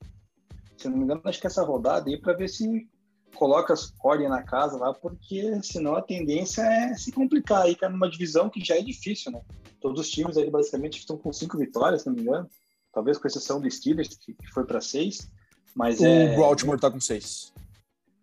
Se 0.77 0.89
não 0.89 0.97
me 0.97 1.03
engano, 1.03 1.21
acho 1.23 1.39
que 1.39 1.47
essa 1.47 1.63
rodada 1.63 2.09
aí 2.09 2.19
para 2.19 2.33
ver 2.33 2.49
se 2.49 2.87
coloca 3.33 3.73
as 3.73 3.93
ordem 4.03 4.29
na 4.29 4.43
casa 4.43 4.77
lá, 4.77 4.93
porque 4.93 5.61
senão 5.61 5.95
a 5.95 6.01
tendência 6.01 6.61
é 6.61 6.93
se 6.95 7.11
complicar 7.11 7.63
aí, 7.63 7.75
cara, 7.75 7.91
numa 7.91 8.09
divisão 8.09 8.49
que 8.49 8.63
já 8.63 8.75
é 8.77 8.81
difícil, 8.81 9.31
né? 9.31 9.41
Todos 9.81 9.99
os 9.99 10.09
times 10.09 10.37
aí 10.37 10.49
basicamente 10.49 10.99
estão 10.99 11.17
com 11.17 11.33
cinco 11.33 11.57
vitórias, 11.57 12.01
se 12.01 12.07
não 12.07 12.15
me 12.15 12.21
engano. 12.21 12.49
Talvez 12.93 13.17
com 13.17 13.27
exceção 13.27 13.59
do 13.59 13.69
Steelers, 13.69 14.15
que, 14.15 14.35
foi 14.53 14.65
para 14.65 14.79
seis. 14.79 15.29
Mas 15.75 15.99
o 15.99 16.05
é... 16.05 16.35
Baltimore 16.35 16.79
tá 16.79 16.89
com 16.89 16.99
seis. 16.99 17.51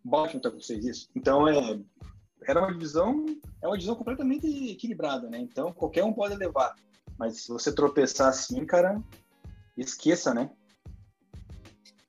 Baltimore 0.05 0.43
tá 0.43 0.51
com 0.51 0.61
seis, 0.61 0.85
isso. 0.85 1.09
Então 1.15 1.47
é. 1.47 1.79
Era 2.49 2.61
uma 2.61 2.73
divisão, 2.73 3.27
é 3.63 3.67
uma 3.67 3.77
divisão 3.77 3.95
completamente 3.95 4.47
equilibrada, 4.71 5.29
né? 5.29 5.39
Então 5.39 5.73
qualquer 5.73 6.05
um 6.05 6.13
pode 6.13 6.35
levar. 6.37 6.75
Mas 7.19 7.43
se 7.43 7.49
você 7.49 7.71
tropeçar 7.71 8.29
assim, 8.29 8.65
cara, 8.65 9.03
esqueça, 9.77 10.33
né? 10.33 10.51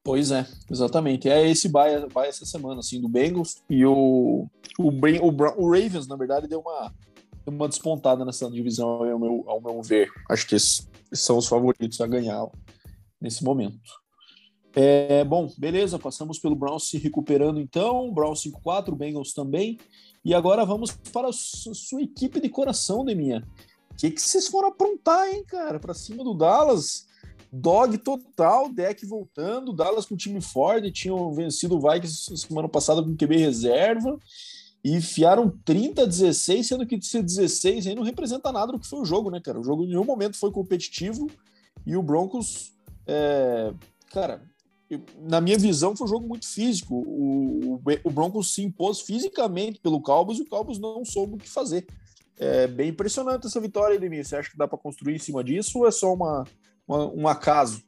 Pois 0.03 0.31
é, 0.31 0.47
exatamente. 0.69 1.29
É 1.29 1.47
esse 1.47 1.69
bye, 1.69 1.93
essa 2.25 2.45
semana, 2.45 2.79
assim, 2.79 2.99
do 2.99 3.07
Bengals. 3.07 3.61
E 3.69 3.85
o, 3.85 4.47
o, 4.79 4.89
o, 4.89 5.63
o 5.63 5.71
Ravens, 5.71 6.07
na 6.07 6.15
verdade, 6.15 6.47
deu 6.47 6.59
uma, 6.59 6.93
deu 7.45 7.53
uma 7.53 7.69
despontada 7.69 8.25
nessa 8.25 8.49
divisão, 8.49 9.03
ao 9.03 9.19
meu, 9.19 9.43
ao 9.47 9.61
meu 9.61 9.81
ver. 9.81 10.09
Acho 10.29 10.47
que 10.47 10.55
esses 10.55 10.89
são 11.13 11.37
os 11.37 11.47
favoritos 11.47 12.01
a 12.01 12.07
ganhar 12.07 12.47
nesse 13.19 13.43
momento. 13.43 14.01
É, 14.73 15.23
bom, 15.23 15.49
beleza, 15.57 15.99
passamos 15.99 16.39
pelo 16.39 16.55
Browns 16.55 16.89
se 16.89 16.97
recuperando 16.97 17.59
então, 17.59 18.11
Browns 18.11 18.41
5-4, 18.43 18.95
Bengals 18.95 19.33
também. 19.33 19.77
E 20.23 20.33
agora 20.33 20.65
vamos 20.65 20.91
para 21.11 21.27
a 21.27 21.33
sua 21.33 22.01
equipe 22.01 22.39
de 22.39 22.49
coração, 22.49 23.05
Deminha. 23.05 23.45
O 23.91 23.95
que, 23.95 24.09
que 24.09 24.21
vocês 24.21 24.47
foram 24.47 24.69
aprontar, 24.69 25.27
hein, 25.27 25.43
cara? 25.45 25.79
Para 25.79 25.93
cima 25.93 26.23
do 26.23 26.33
Dallas 26.33 27.05
dog 27.51 27.97
total, 27.97 28.71
deck 28.71 29.05
voltando, 29.05 29.73
Dallas 29.73 30.05
com 30.05 30.15
time 30.15 30.39
forte, 30.39 30.91
tinham 30.91 31.33
vencido 31.33 31.75
o 31.75 31.81
Vikings 31.81 32.37
semana 32.37 32.69
passada 32.69 33.03
com 33.03 33.15
QB 33.15 33.35
reserva 33.37 34.17
e 34.83 34.95
enfiaram 34.95 35.51
30 35.63 36.03
a 36.03 36.05
16, 36.05 36.67
sendo 36.67 36.87
que 36.87 36.95
esse 36.95 37.21
16 37.21 37.87
aí 37.87 37.95
não 37.95 38.03
representa 38.03 38.51
nada 38.51 38.71
do 38.71 38.79
que 38.79 38.87
foi 38.87 38.99
o 38.99 39.05
jogo, 39.05 39.29
né, 39.29 39.39
cara? 39.39 39.59
O 39.59 39.63
jogo 39.63 39.83
em 39.83 39.87
nenhum 39.87 40.05
momento 40.05 40.37
foi 40.37 40.51
competitivo 40.51 41.29
e 41.85 41.95
o 41.95 42.01
Broncos, 42.01 42.73
é, 43.05 43.73
cara, 44.11 44.41
na 45.19 45.39
minha 45.39 45.57
visão 45.57 45.95
foi 45.95 46.05
um 46.05 46.09
jogo 46.09 46.27
muito 46.27 46.47
físico. 46.47 46.95
O, 46.95 47.81
o, 48.03 48.11
Broncos 48.11 48.53
se 48.53 48.63
impôs 48.63 49.01
fisicamente 49.01 49.79
pelo 49.79 50.01
Cowboys 50.01 50.39
e 50.39 50.41
o 50.41 50.47
Cowboys 50.47 50.79
não 50.79 51.05
soube 51.05 51.35
o 51.35 51.37
que 51.37 51.49
fazer. 51.49 51.85
É 52.37 52.65
bem 52.65 52.89
impressionante 52.89 53.45
essa 53.45 53.59
vitória, 53.59 53.95
Edemir. 53.95 54.25
Você 54.25 54.35
acha 54.35 54.49
que 54.49 54.57
dá 54.57 54.67
para 54.67 54.77
construir 54.77 55.15
em 55.15 55.19
cima 55.19 55.43
disso 55.43 55.79
ou 55.79 55.87
é 55.87 55.91
só 55.91 56.13
uma, 56.13 56.43
um 56.87 57.27
acaso? 57.27 57.83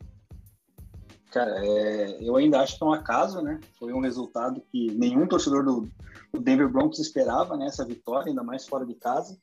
Cara, 1.32 1.66
é, 1.66 2.18
eu 2.22 2.36
ainda 2.36 2.60
acho 2.60 2.78
que 2.78 2.84
é 2.84 2.88
um 2.88 2.94
acaso, 2.94 3.42
né? 3.42 3.60
Foi 3.80 3.92
um 3.92 4.02
resultado 4.02 4.62
que 4.72 4.92
nenhum 4.94 5.28
torcedor 5.28 5.66
do, 5.66 5.90
do 6.32 6.40
Denver 6.40 6.70
Broncos 6.70 7.00
esperava, 7.00 7.58
né? 7.58 7.66
Essa 7.66 7.84
vitória, 7.84 8.30
ainda 8.30 8.44
mais 8.44 8.68
fora 8.68 8.86
de 8.86 8.94
casa. 8.94 9.38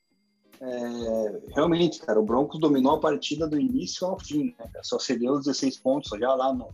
É, 0.61 1.41
realmente, 1.53 1.99
cara, 1.99 2.19
o 2.19 2.23
Broncos 2.23 2.59
dominou 2.59 2.93
a 2.93 2.99
partida 2.99 3.47
do 3.47 3.59
início 3.59 4.07
ao 4.07 4.17
fim, 4.17 4.55
né? 4.57 4.69
Só 4.83 4.99
cedeu 4.99 5.37
16 5.37 5.79
pontos 5.79 6.17
já 6.17 6.33
lá 6.33 6.53
no 6.53 6.69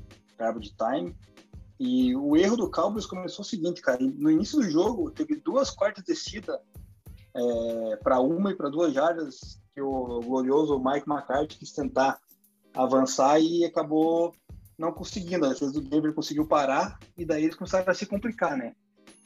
de 0.59 0.71
time. 0.75 1.15
E 1.79 2.15
o 2.15 2.35
erro 2.37 2.57
do 2.57 2.69
Cowboys 2.69 3.05
começou 3.05 3.43
o 3.43 3.47
seguinte, 3.47 3.81
cara. 3.81 3.97
No 3.99 4.29
início 4.29 4.59
do 4.59 4.69
jogo, 4.69 5.09
teve 5.09 5.35
duas 5.37 5.71
quartas 5.71 6.03
descida 6.03 6.61
é, 7.35 7.95
para 7.97 8.19
uma 8.19 8.51
e 8.51 8.55
para 8.55 8.69
duas 8.69 8.93
jardas 8.93 9.59
que 9.73 9.81
o 9.81 10.19
glorioso 10.21 10.79
Mike 10.79 11.09
McCarthy 11.09 11.57
quis 11.57 11.71
tentar 11.71 12.19
avançar 12.77 13.39
e 13.39 13.65
acabou 13.65 14.33
não 14.77 14.91
conseguindo. 14.91 15.45
A 15.45 15.49
defesa 15.49 15.73
do 15.73 15.81
Denver 15.81 16.13
conseguiu 16.13 16.45
parar 16.45 16.99
e 17.17 17.25
daí 17.25 17.43
eles 17.43 17.55
começaram 17.55 17.89
a 17.89 17.93
se 17.93 18.05
complicar, 18.05 18.55
né? 18.55 18.73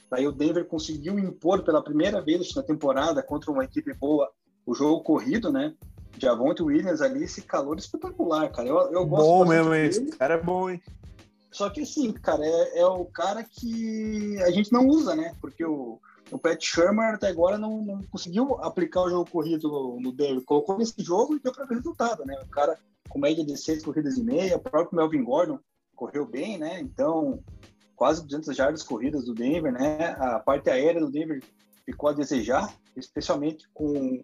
Daí 0.10 0.28
o 0.28 0.32
Denver 0.32 0.66
conseguiu 0.66 1.18
impor 1.20 1.64
pela 1.64 1.84
primeira 1.84 2.22
vez 2.22 2.54
na 2.56 2.64
temporada 2.64 3.22
contra 3.22 3.52
uma 3.52 3.64
equipe 3.64 3.94
boa 3.94 4.30
o 4.66 4.74
jogo 4.74 5.04
corrido, 5.04 5.52
né? 5.52 5.74
Javonte 6.18 6.62
Williams 6.62 7.02
ali, 7.02 7.24
esse 7.24 7.42
calor 7.42 7.78
espetacular, 7.78 8.52
cara. 8.52 8.68
Eu, 8.68 8.78
eu 8.92 9.06
gosto 9.06 9.26
bom 9.26 9.46
mesmo, 9.46 9.74
hein? 9.74 9.86
Esse 9.86 10.06
cara 10.18 10.36
é 10.36 10.42
bom, 10.42 10.70
hein? 10.70 10.82
Só 11.52 11.70
que 11.70 11.82
assim, 11.82 12.12
cara, 12.14 12.46
é, 12.46 12.80
é, 12.80 12.86
o 12.86 13.06
cara 13.06 13.44
que 13.44 14.38
a 14.44 14.52
gente 14.52 14.72
não 14.72 14.88
usa, 14.88 15.16
né? 15.16 15.36
Porque 15.42 15.66
o, 15.66 16.00
o 16.32 16.38
Pat 16.38 16.62
Shermer 16.64 17.16
até 17.16 17.28
agora 17.28 17.58
não, 17.58 17.82
não 17.82 18.02
conseguiu 18.04 18.56
aplicar 18.62 19.02
o 19.02 19.10
jogo 19.10 19.30
corrido 19.30 19.68
no, 19.68 20.00
no 20.00 20.12
Denver. 20.12 20.44
Colocou 20.46 20.78
nesse 20.78 21.02
jogo 21.04 21.36
e 21.36 21.40
deu 21.40 21.52
para 21.52 21.66
ver 21.66 21.76
resultado, 21.76 22.26
né? 22.26 22.40
O 22.44 22.50
cara 22.50 22.78
com 23.12 23.20
média 23.20 23.46
de 23.46 23.58
seis 23.58 23.84
corridas 23.84 24.18
e 24.18 24.24
meia. 24.24 24.56
O 24.56 24.60
próprio 24.60 24.98
Melvin 24.98 25.24
Gordon 25.24 25.60
correu 25.96 26.26
bem, 26.26 26.58
né? 26.58 26.80
Então, 26.80 27.44
quase 27.96 28.26
200 28.26 28.56
jardas 28.56 28.84
corridas 28.84 29.26
do 29.26 29.34
Denver, 29.34 29.72
né? 29.72 30.16
A 30.18 30.40
parte 30.40 30.70
aérea 30.70 31.02
do 31.02 31.12
Denver 31.12 31.44
ficou 31.86 32.10
a 32.10 32.14
desejar, 32.14 32.74
especialmente 32.96 33.68
com, 33.74 34.24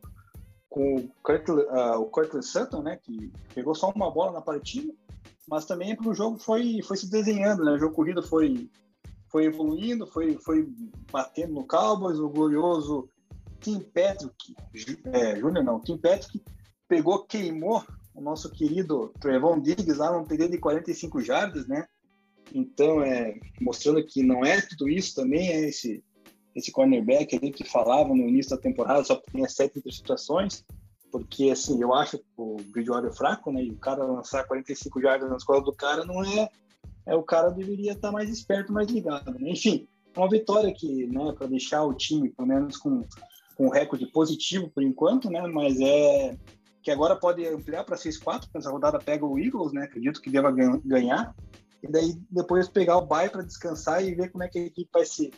com 0.69 0.95
o, 0.95 1.11
Kirkland, 1.25 1.63
uh, 1.63 1.99
o 1.99 2.09
Kirkland 2.09 2.45
Sutton, 2.45 2.81
né? 2.81 2.97
Que 3.03 3.31
pegou 3.53 3.75
só 3.75 3.91
uma 3.91 4.09
bola 4.09 4.31
na 4.31 4.41
partida, 4.41 4.93
mas 5.49 5.65
também 5.65 5.97
o 6.05 6.13
jogo 6.13 6.39
foi, 6.39 6.81
foi 6.81 6.95
se 6.95 7.11
desenhando, 7.11 7.65
né? 7.65 7.73
O 7.73 7.77
jogo 7.77 7.93
corrido 7.93 8.23
foi, 8.23 8.69
foi 9.29 9.45
evoluindo, 9.45 10.07
foi, 10.07 10.37
foi 10.37 10.65
batendo 11.11 11.53
no 11.53 11.67
Cowboys, 11.67 12.19
o 12.19 12.29
glorioso 12.29 13.09
Tim 13.59 13.81
Patrick, 13.81 14.55
é, 15.11 15.35
Júnior 15.35 15.65
não, 15.65 15.81
Tim 15.81 15.97
Patrick 15.97 16.41
pegou, 16.87 17.25
queimou 17.25 17.83
o 18.17 18.21
nosso 18.21 18.49
querido 18.49 19.13
Trevon 19.19 19.61
Diggs 19.61 19.99
lá 19.99 20.11
num 20.11 20.25
período 20.25 20.51
de 20.51 20.57
45 20.57 21.21
jardas, 21.21 21.67
né? 21.67 21.85
Então, 22.53 23.03
é, 23.03 23.39
mostrando 23.61 24.03
que 24.03 24.23
não 24.23 24.43
é 24.43 24.59
tudo 24.61 24.89
isso 24.89 25.13
também, 25.15 25.49
é 25.49 25.69
esse, 25.69 26.03
esse 26.55 26.71
cornerback 26.71 27.35
ali 27.35 27.51
que 27.51 27.63
falava 27.63 28.09
no 28.09 28.27
início 28.27 28.55
da 28.55 28.61
temporada, 28.61 29.03
só 29.03 29.15
que 29.17 29.31
tinha 29.31 29.47
sete 29.47 29.77
interceptações, 29.77 30.65
porque, 31.11 31.51
assim, 31.51 31.81
eu 31.81 31.93
acho 31.93 32.19
o 32.35 32.57
Bridgewater 32.71 33.11
é 33.11 33.15
fraco, 33.15 33.51
né? 33.51 33.63
E 33.63 33.71
o 33.71 33.77
cara 33.77 34.03
lançar 34.03 34.47
45 34.47 34.99
jardas 34.99 35.29
na 35.29 35.37
escola 35.37 35.61
do 35.61 35.73
cara 35.73 36.03
não 36.03 36.23
é... 36.23 36.49
é 37.05 37.15
o 37.15 37.23
cara 37.23 37.51
deveria 37.51 37.91
estar 37.91 38.11
mais 38.11 38.29
esperto, 38.29 38.73
mais 38.73 38.89
ligado, 38.89 39.31
né? 39.31 39.51
Enfim, 39.51 39.87
uma 40.15 40.27
vitória 40.27 40.73
que, 40.73 41.05
né, 41.05 41.33
para 41.37 41.47
deixar 41.47 41.83
o 41.83 41.93
time, 41.93 42.29
pelo 42.29 42.47
menos 42.47 42.77
com, 42.77 43.05
com 43.55 43.67
um 43.67 43.71
recorde 43.71 44.07
positivo 44.07 44.69
por 44.69 44.81
enquanto, 44.81 45.29
né? 45.29 45.41
Mas 45.47 45.79
é 45.79 46.35
que 46.87 46.91
agora 46.91 47.17
pode 47.17 47.45
ampliar 47.45 47.83
para 47.83 47.97
6-4, 47.97 48.43
porque 48.43 48.59
essa 48.59 48.71
rodada 48.71 48.97
pega 48.97 49.25
o 49.25 49.37
Eagles, 49.37 49.73
né? 49.73 49.83
Acredito 49.83 50.21
que 50.21 50.29
deva 50.29 50.49
ganhar. 50.49 51.35
E 51.83 51.91
daí 51.91 52.17
depois 52.31 52.69
pegar 52.69 52.95
o 52.95 53.05
bye 53.05 53.29
para 53.29 53.43
descansar 53.43 54.01
e 54.01 54.15
ver 54.15 54.31
como 54.31 54.45
é 54.45 54.47
que 54.47 54.57
a 54.57 54.65
equipe 54.67 54.89
vai 54.93 55.05
se 55.05 55.33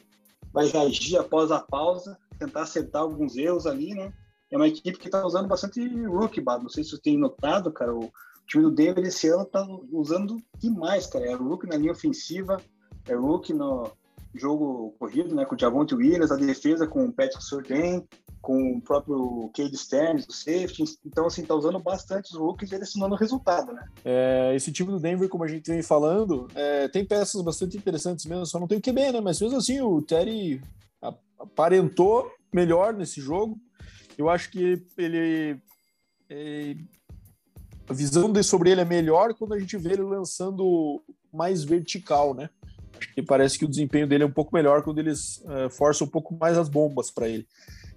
vai 0.54 0.68
reagir 0.68 1.18
após 1.18 1.52
a 1.52 1.60
pausa, 1.60 2.20
tentar 2.38 2.62
acertar 2.62 3.02
alguns 3.02 3.36
erros 3.36 3.66
ali, 3.66 3.96
né? 3.96 4.14
É 4.52 4.58
uma 4.58 4.68
equipe 4.68 5.00
que 5.00 5.08
está 5.08 5.26
usando 5.26 5.48
bastante 5.48 5.84
rookie, 6.06 6.40
Bado. 6.40 6.62
Não 6.62 6.70
sei 6.70 6.84
se 6.84 6.92
você 6.92 7.02
tem 7.02 7.18
notado, 7.18 7.72
cara. 7.72 7.96
O 7.96 8.12
time 8.46 8.66
do 8.66 8.70
Denver 8.70 9.04
esse 9.04 9.28
ano 9.30 9.42
está 9.42 9.66
usando 9.92 10.38
demais, 10.60 11.08
cara. 11.08 11.26
É 11.26 11.34
rookie 11.34 11.66
na 11.66 11.78
linha 11.78 11.94
ofensiva, 11.94 12.62
é 13.08 13.16
rookie 13.16 13.56
no 13.56 13.92
jogo 14.34 14.96
corrido, 15.00 15.34
né? 15.36 15.46
Com 15.46 15.56
o 15.56 15.60
Javonte 15.60 15.96
Williams, 15.96 16.32
a 16.32 16.36
defesa 16.36 16.88
com 16.88 17.06
o 17.06 17.14
Patrick 17.14 17.44
Surtain, 17.44 18.08
com 18.42 18.78
o 18.78 18.82
próprio 18.82 19.50
Cade 19.56 19.78
Stearns, 19.78 20.26
o 20.28 20.32
safety. 20.32 20.84
Então, 21.06 21.26
assim, 21.26 21.44
tá 21.44 21.56
usando 21.56 21.80
bastante 21.80 22.32
os 22.32 22.40
rookies 22.40 22.72
e 22.72 22.76
ele 22.76 22.84
assinando 22.84 23.16
o 23.16 23.18
resultado, 23.18 23.74
né? 23.74 23.88
É, 24.06 24.54
esse 24.56 24.72
time 24.72 24.92
do 24.92 25.00
Denver, 25.00 25.28
como 25.30 25.44
a 25.44 25.48
gente 25.48 25.70
vem 25.70 25.82
falando, 25.82 26.48
é, 26.56 26.88
tem 26.88 27.06
peças 27.06 27.42
bastante 27.42 27.78
interessantes 27.78 28.26
mesmo, 28.26 28.46
só 28.46 28.60
não 28.60 28.68
tem 28.68 28.78
o 28.78 28.82
QB, 28.82 29.14
né? 29.14 29.22
Mas 29.22 29.42
mesmo 29.42 29.58
assim, 29.58 29.82
o 29.82 30.02
Terry 30.02 30.62
aparentou 31.40 32.30
melhor 32.54 32.94
nesse 32.94 33.22
jogo. 33.22 33.58
Eu 34.18 34.30
acho 34.30 34.52
que 34.52 34.84
ele. 34.98 35.60
É, 36.30 36.76
a 37.88 37.94
visão 37.94 38.32
sobre 38.44 38.70
ele 38.70 38.82
é 38.82 38.86
melhor 38.86 39.34
quando 39.34 39.54
a 39.54 39.60
gente 39.60 39.76
vê 39.76 39.94
ele 39.94 40.04
lançando 40.04 41.02
mais 41.34 41.64
vertical, 41.64 42.36
né? 42.36 42.50
Que 43.00 43.22
parece 43.22 43.58
que 43.58 43.66
o 43.66 43.70
desempenho 43.70 44.08
dele 44.08 44.24
é 44.24 44.28
um 44.28 44.32
pouco 44.32 44.54
melhor 44.54 44.84
quando 44.84 45.00
eles 45.00 45.38
uh, 45.46 45.70
forçam 45.70 46.08
um 46.08 46.10
pouco 46.10 46.36
mais 46.36 46.58
as 46.58 46.70
bombas 46.70 47.10
para 47.12 47.28
ele. 47.28 47.48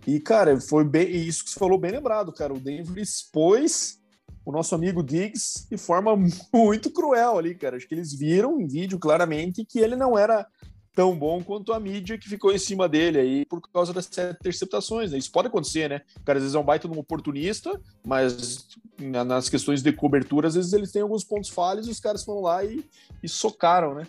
E, 0.06 0.18
cara, 0.18 0.60
foi 0.60 0.84
bem 0.84 1.10
isso 1.10 1.44
que 1.44 1.50
você 1.50 1.58
falou, 1.58 1.78
bem 1.78 1.92
lembrado, 1.92 2.32
cara. 2.32 2.52
O 2.52 2.60
Denver 2.60 2.98
expôs 2.98 4.00
o 4.44 4.50
nosso 4.50 4.74
amigo 4.74 5.02
Diggs 5.02 5.66
de 5.70 5.76
forma 5.76 6.16
muito 6.52 6.90
cruel 6.90 7.38
ali, 7.38 7.54
cara. 7.54 7.76
Acho 7.76 7.86
que 7.86 7.94
eles 7.94 8.12
viram 8.12 8.60
em 8.60 8.66
vídeo 8.66 8.98
claramente 8.98 9.64
que 9.64 9.78
ele 9.78 9.96
não 9.96 10.18
era 10.18 10.46
tão 10.94 11.16
bom 11.16 11.42
quanto 11.42 11.72
a 11.72 11.80
mídia 11.80 12.18
que 12.18 12.28
ficou 12.28 12.52
em 12.52 12.58
cima 12.58 12.88
dele 12.88 13.18
aí 13.18 13.46
por 13.46 13.60
causa 13.72 13.92
das 13.92 14.06
interceptações. 14.06 15.12
Né? 15.12 15.18
Isso 15.18 15.32
pode 15.32 15.48
acontecer, 15.48 15.88
né? 15.88 16.02
O 16.20 16.24
cara 16.24 16.38
às 16.38 16.42
vezes 16.42 16.54
é 16.54 16.58
um 16.58 16.64
baita 16.64 16.86
de 16.86 16.94
um 16.94 17.00
oportunista, 17.00 17.80
mas 18.04 18.68
nas 18.98 19.48
questões 19.48 19.82
de 19.82 19.92
cobertura, 19.92 20.48
às 20.48 20.54
vezes 20.54 20.72
eles 20.72 20.92
têm 20.92 21.02
alguns 21.02 21.24
pontos 21.24 21.48
falhos 21.48 21.86
e 21.86 21.90
os 21.90 22.00
caras 22.00 22.24
foram 22.24 22.42
lá 22.42 22.62
e, 22.64 22.84
e 23.22 23.28
socaram, 23.28 23.94
né? 23.94 24.06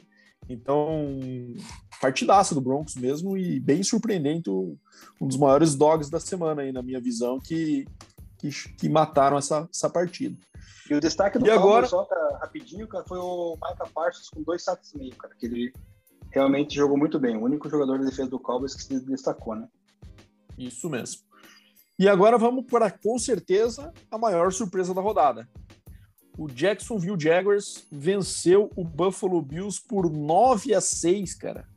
Então, 0.50 1.18
partidaça 2.02 2.54
do 2.54 2.62
Broncos 2.62 2.96
mesmo 2.96 3.38
e 3.38 3.60
bem 3.60 3.82
surpreendente, 3.84 4.50
um 4.50 4.78
dos 5.22 5.38
maiores 5.38 5.76
dogs 5.76 6.10
da 6.10 6.20
semana 6.20 6.62
aí, 6.62 6.72
na 6.72 6.82
minha 6.82 7.00
visão, 7.00 7.40
que, 7.40 7.86
que, 8.38 8.50
que 8.78 8.90
mataram 8.90 9.38
essa, 9.38 9.68
essa 9.74 9.90
partida. 9.90 10.38
E 10.90 10.94
o 10.94 11.00
destaque 11.00 11.40
do 11.40 11.48
e 11.48 11.50
agora... 11.50 11.88
só 11.88 12.04
cara, 12.04 12.38
rapidinho, 12.40 12.88
cara, 12.88 13.06
foi 13.08 13.18
o 13.18 13.56
Micah 13.56 13.90
Parsons 13.94 14.30
com 14.30 14.44
dois 14.44 14.64
sacos 14.64 14.94
e 14.94 14.98
meio, 14.98 15.16
cara, 15.16 15.34
que 15.36 15.46
ele 15.46 15.74
realmente 16.30 16.76
jogou 16.76 16.98
muito 16.98 17.20
bem. 17.20 17.38
O 17.38 17.44
único 17.44 17.70
jogador 17.70 18.00
de 18.00 18.06
defesa 18.06 18.30
do 18.30 18.40
Cowboys 18.40 18.76
que 18.76 18.84
se 18.84 19.00
destacou, 19.06 19.56
né? 19.56 19.68
Isso 20.58 20.90
mesmo. 20.90 21.22
E 21.98 22.10
agora 22.10 22.38
vamos 22.38 22.66
para, 22.66 22.90
com 22.90 23.18
certeza, 23.18 23.94
a 24.10 24.18
maior 24.18 24.52
surpresa 24.52 24.94
da 24.94 25.02
rodada. 25.02 25.48
O 26.38 26.48
Jacksonville 26.48 27.20
Jaguars 27.20 27.86
venceu 27.92 28.72
o 28.76 28.84
Buffalo 28.84 29.42
Bills 29.42 29.82
por 29.88 30.12
9 30.12 30.74
a 30.74 30.82
6, 30.82 31.36
cara. 31.36 31.68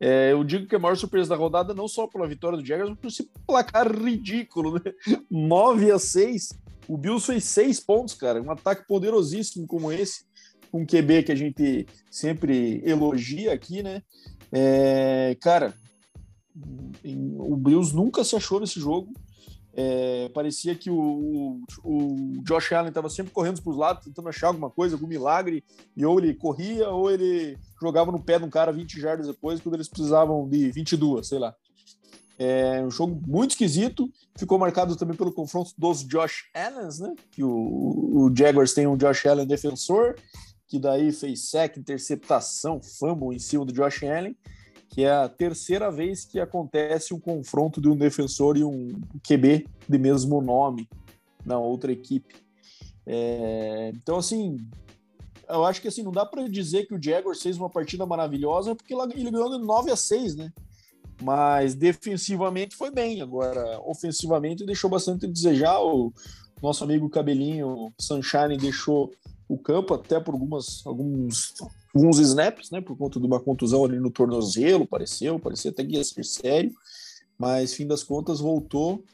É, 0.00 0.32
eu 0.32 0.42
digo 0.42 0.66
que 0.66 0.74
a 0.74 0.78
maior 0.78 0.96
surpresa 0.96 1.30
da 1.30 1.36
rodada 1.36 1.72
não 1.72 1.86
só 1.86 2.08
pela 2.08 2.26
vitória 2.26 2.58
do 2.58 2.66
Jaguars, 2.66 2.90
mas 2.90 2.98
por 2.98 3.06
esse 3.06 3.30
placar 3.46 3.88
ridículo, 3.88 4.74
né? 4.74 4.92
9 5.30 5.92
a 5.92 5.98
6. 5.98 6.52
O 6.88 6.96
Bills 6.96 7.24
fez 7.24 7.44
6 7.44 7.80
pontos, 7.80 8.14
cara. 8.14 8.42
Um 8.42 8.50
ataque 8.50 8.86
poderosíssimo 8.86 9.66
como 9.66 9.92
esse 9.92 10.24
um 10.72 10.86
QB 10.86 11.24
que 11.24 11.32
a 11.32 11.36
gente 11.36 11.86
sempre 12.10 12.82
elogia 12.84 13.52
aqui, 13.52 13.82
né? 13.82 14.02
É, 14.50 15.36
cara, 15.40 15.74
o 17.04 17.56
Bills 17.56 17.94
nunca 17.94 18.24
se 18.24 18.34
achou 18.34 18.58
nesse 18.58 18.80
jogo. 18.80 19.12
É, 19.74 20.28
parecia 20.34 20.74
que 20.74 20.90
o, 20.90 21.62
o, 21.82 22.42
Josh 22.44 22.72
Allen 22.72 22.88
estava 22.88 23.08
sempre 23.08 23.32
correndo 23.32 23.62
para 23.62 23.70
os 23.70 23.76
lados, 23.76 24.04
tentando 24.04 24.28
achar 24.28 24.48
alguma 24.48 24.70
coisa, 24.70 24.94
algum 24.94 25.06
milagre, 25.06 25.64
e 25.96 26.04
ou 26.04 26.18
ele 26.18 26.34
corria 26.34 26.88
ou 26.90 27.10
ele 27.10 27.58
jogava 27.80 28.12
no 28.12 28.22
pé 28.22 28.38
de 28.38 28.44
um 28.44 28.50
cara 28.50 28.70
20 28.70 29.00
jardas 29.00 29.26
depois, 29.26 29.60
quando 29.60 29.76
eles 29.76 29.88
precisavam 29.88 30.46
de 30.48 30.70
22, 30.70 31.26
sei 31.26 31.38
lá. 31.38 31.54
É 32.38 32.82
um 32.82 32.90
jogo 32.90 33.20
muito 33.26 33.52
esquisito, 33.52 34.10
ficou 34.36 34.58
marcado 34.58 34.96
também 34.96 35.16
pelo 35.16 35.32
confronto 35.32 35.72
dos 35.78 36.02
Josh 36.02 36.50
Allens, 36.54 36.98
né? 36.98 37.14
Que 37.30 37.42
o, 37.42 37.50
o 37.50 38.32
Jaguars 38.36 38.74
tem 38.74 38.86
um 38.86 38.96
Josh 38.96 39.26
Allen 39.26 39.46
defensor 39.46 40.16
que 40.72 40.78
daí 40.78 41.12
fez 41.12 41.50
sec, 41.50 41.76
interceptação, 41.76 42.80
fumble 42.80 43.36
em 43.36 43.38
cima 43.38 43.62
do 43.62 43.74
Josh 43.74 44.04
Allen, 44.04 44.34
que 44.92 45.04
é 45.04 45.10
a 45.10 45.26
terceira 45.26 45.90
vez 45.90 46.22
que 46.26 46.38
acontece 46.38 47.14
um 47.14 47.18
confronto 47.18 47.80
de 47.80 47.88
um 47.88 47.96
defensor 47.96 48.58
e 48.58 48.62
um 48.62 49.00
QB 49.26 49.66
de 49.88 49.98
mesmo 49.98 50.42
nome 50.42 50.86
na 51.46 51.58
outra 51.58 51.90
equipe. 51.90 52.34
É, 53.06 53.90
então, 53.94 54.18
assim, 54.18 54.58
eu 55.48 55.64
acho 55.64 55.80
que 55.80 55.88
assim, 55.88 56.02
não 56.02 56.12
dá 56.12 56.26
para 56.26 56.46
dizer 56.46 56.86
que 56.86 56.94
o 56.94 57.02
Jaguars 57.02 57.42
fez 57.42 57.56
uma 57.56 57.70
partida 57.70 58.04
maravilhosa, 58.04 58.74
porque 58.74 58.92
ele 58.92 59.30
ganhou 59.30 59.58
de 59.58 59.64
9 59.64 59.90
a 59.90 59.96
6, 59.96 60.36
né? 60.36 60.52
Mas 61.22 61.74
defensivamente 61.74 62.76
foi 62.76 62.90
bem. 62.90 63.22
Agora, 63.22 63.80
ofensivamente, 63.86 64.66
deixou 64.66 64.90
bastante 64.90 65.24
a 65.24 65.28
desejar. 65.28 65.80
O 65.80 66.12
nosso 66.62 66.84
amigo 66.84 67.08
Cabelinho 67.08 67.90
Sunshine 67.98 68.58
deixou 68.58 69.10
o 69.48 69.56
campo 69.56 69.94
até 69.94 70.20
por 70.20 70.34
algumas, 70.34 70.86
alguns, 70.86 71.54
alguns 71.94 72.18
snaps, 72.18 72.70
né? 72.70 72.80
Por 72.80 72.96
conta 72.96 73.20
de 73.20 73.26
uma 73.26 73.40
contusão 73.40 73.84
ali 73.84 73.98
no 73.98 74.10
tornozelo, 74.10 74.86
pareceu, 74.86 75.38
parecia 75.38 75.70
até 75.70 75.84
que 75.84 75.94
ia 75.94 76.04
ser 76.04 76.24
sério, 76.24 76.72
mas 77.38 77.74
fim 77.74 77.86
das 77.86 78.02
contas 78.02 78.40
voltou 78.40 79.04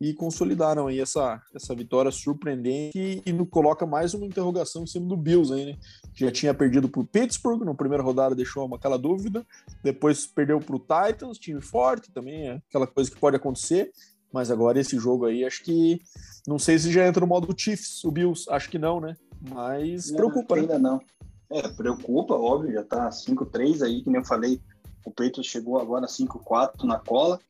e 0.00 0.14
consolidaram 0.14 0.86
aí 0.86 1.00
essa, 1.00 1.42
essa 1.54 1.74
vitória 1.74 2.10
surpreendente 2.10 2.96
e, 2.96 3.22
e 3.26 3.46
coloca 3.46 3.84
mais 3.84 4.14
uma 4.14 4.26
interrogação 4.26 4.84
em 4.84 4.86
cima 4.86 5.06
do 5.06 5.16
Bills 5.16 5.52
aí, 5.52 5.66
né? 5.66 5.78
Já 6.14 6.30
tinha 6.30 6.54
perdido 6.54 6.88
para 6.88 7.00
o 7.00 7.06
Pittsburgh, 7.06 7.64
na 7.64 7.74
primeira 7.74 8.02
rodada 8.02 8.34
deixou 8.34 8.64
uma 8.64 8.76
aquela 8.76 8.98
dúvida, 8.98 9.44
depois 9.82 10.26
perdeu 10.26 10.60
para 10.60 10.76
o 10.76 10.78
Titans, 10.78 11.38
time 11.38 11.60
forte 11.60 12.12
também, 12.12 12.48
é 12.48 12.62
aquela 12.68 12.86
coisa 12.86 13.10
que 13.10 13.18
pode 13.18 13.36
acontecer, 13.36 13.90
mas 14.32 14.50
agora 14.50 14.78
esse 14.78 14.96
jogo 14.98 15.26
aí, 15.26 15.44
acho 15.44 15.64
que 15.64 16.00
não 16.46 16.58
sei 16.58 16.78
se 16.78 16.92
já 16.92 17.06
entra 17.06 17.20
no 17.20 17.26
modo 17.26 17.52
Chiefs, 17.56 18.04
o 18.04 18.12
Bills, 18.12 18.48
acho 18.50 18.70
que 18.70 18.78
não, 18.78 19.00
né? 19.00 19.16
Mas 19.50 20.10
não, 20.10 20.16
preocupa, 20.16 20.54
né? 20.54 20.60
Ainda 20.62 20.78
não. 20.78 21.00
É, 21.50 21.66
preocupa, 21.68 22.34
óbvio, 22.34 22.72
já 22.72 22.84
tá 22.84 23.08
5-3 23.08 23.82
aí, 23.82 24.02
que 24.02 24.10
nem 24.10 24.20
eu 24.20 24.24
falei, 24.24 24.60
o 25.04 25.10
Peito 25.10 25.42
chegou 25.42 25.80
agora 25.80 26.06
5-4 26.06 26.84
na 26.84 26.98
cola. 26.98 27.40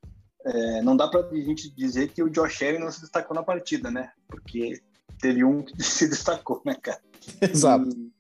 É, 0.45 0.83
não 0.83 0.97
dá 0.97 1.09
para 1.09 1.21
a 1.21 1.35
gente 1.35 1.69
dizer 1.71 2.13
que 2.13 2.23
o 2.23 2.31
Josh 2.31 2.63
Allen 2.63 2.81
não 2.81 2.93
se 2.93 3.01
destacou 3.01 3.35
na 3.35 3.43
partida, 3.43 3.91
né? 3.91 4.13
Porque 4.29 4.81
teve 5.21 5.45
um 5.45 5.63
que 5.63 5.75
se 5.83 6.09
destacou, 6.09 6.63
né, 6.65 6.77
cara? 6.81 7.01
Exato. 7.41 7.89
E 7.91 8.13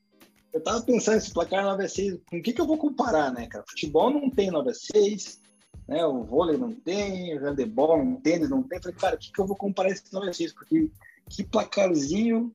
eu 0.53 0.62
tava 0.62 0.83
pensando, 0.83 1.19
esse 1.19 1.33
placar 1.33 1.64
9 1.64 1.85
a 1.85 1.88
6, 1.88 2.19
com 2.29 2.38
o 2.38 2.43
que, 2.43 2.53
que 2.53 2.61
eu 2.61 2.67
vou 2.67 2.77
comparar, 2.77 3.33
né, 3.33 3.47
cara? 3.47 3.64
Futebol 3.69 4.11
não 4.11 4.29
tem 4.31 4.51
9 4.51 4.71
a 4.71 4.75
6, 4.75 5.41
né? 5.87 6.05
O 6.05 6.25
vôlei 6.25 6.57
não 6.57 6.73
tem, 6.73 7.38
o 7.38 7.41
handebol 7.41 8.05
não 8.05 8.17
tem, 8.17 8.41
não 8.41 8.64
tem. 8.64 8.81
Falei, 8.83 8.97
cara, 8.97 9.14
o 9.14 9.19
que, 9.19 9.33
que 9.33 9.41
eu 9.41 9.47
vou 9.47 9.57
comparar 9.57 9.91
esse 9.91 10.12
9 10.12 10.29
a 10.29 10.33
6? 10.33 10.53
Porque 10.55 10.91
que 11.31 11.45
placarzinho 11.45 12.53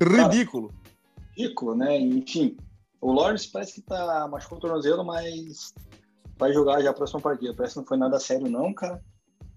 Ridículo. 0.00 0.68
Cara, 0.68 0.81
ridículo, 1.36 1.74
né? 1.74 1.98
Enfim, 1.98 2.56
o 3.00 3.12
Lawrence 3.12 3.50
parece 3.50 3.74
que 3.74 3.82
tá 3.82 4.28
machucou 4.28 4.58
o 4.58 4.60
tornozelo, 4.60 5.04
mas 5.04 5.74
vai 6.38 6.52
jogar 6.52 6.80
já 6.82 6.90
a 6.90 6.94
próxima 6.94 7.20
partida. 7.20 7.54
Parece 7.54 7.74
que 7.74 7.80
não 7.80 7.86
foi 7.86 7.96
nada 7.96 8.18
sério, 8.18 8.48
não, 8.48 8.72
cara. 8.72 9.02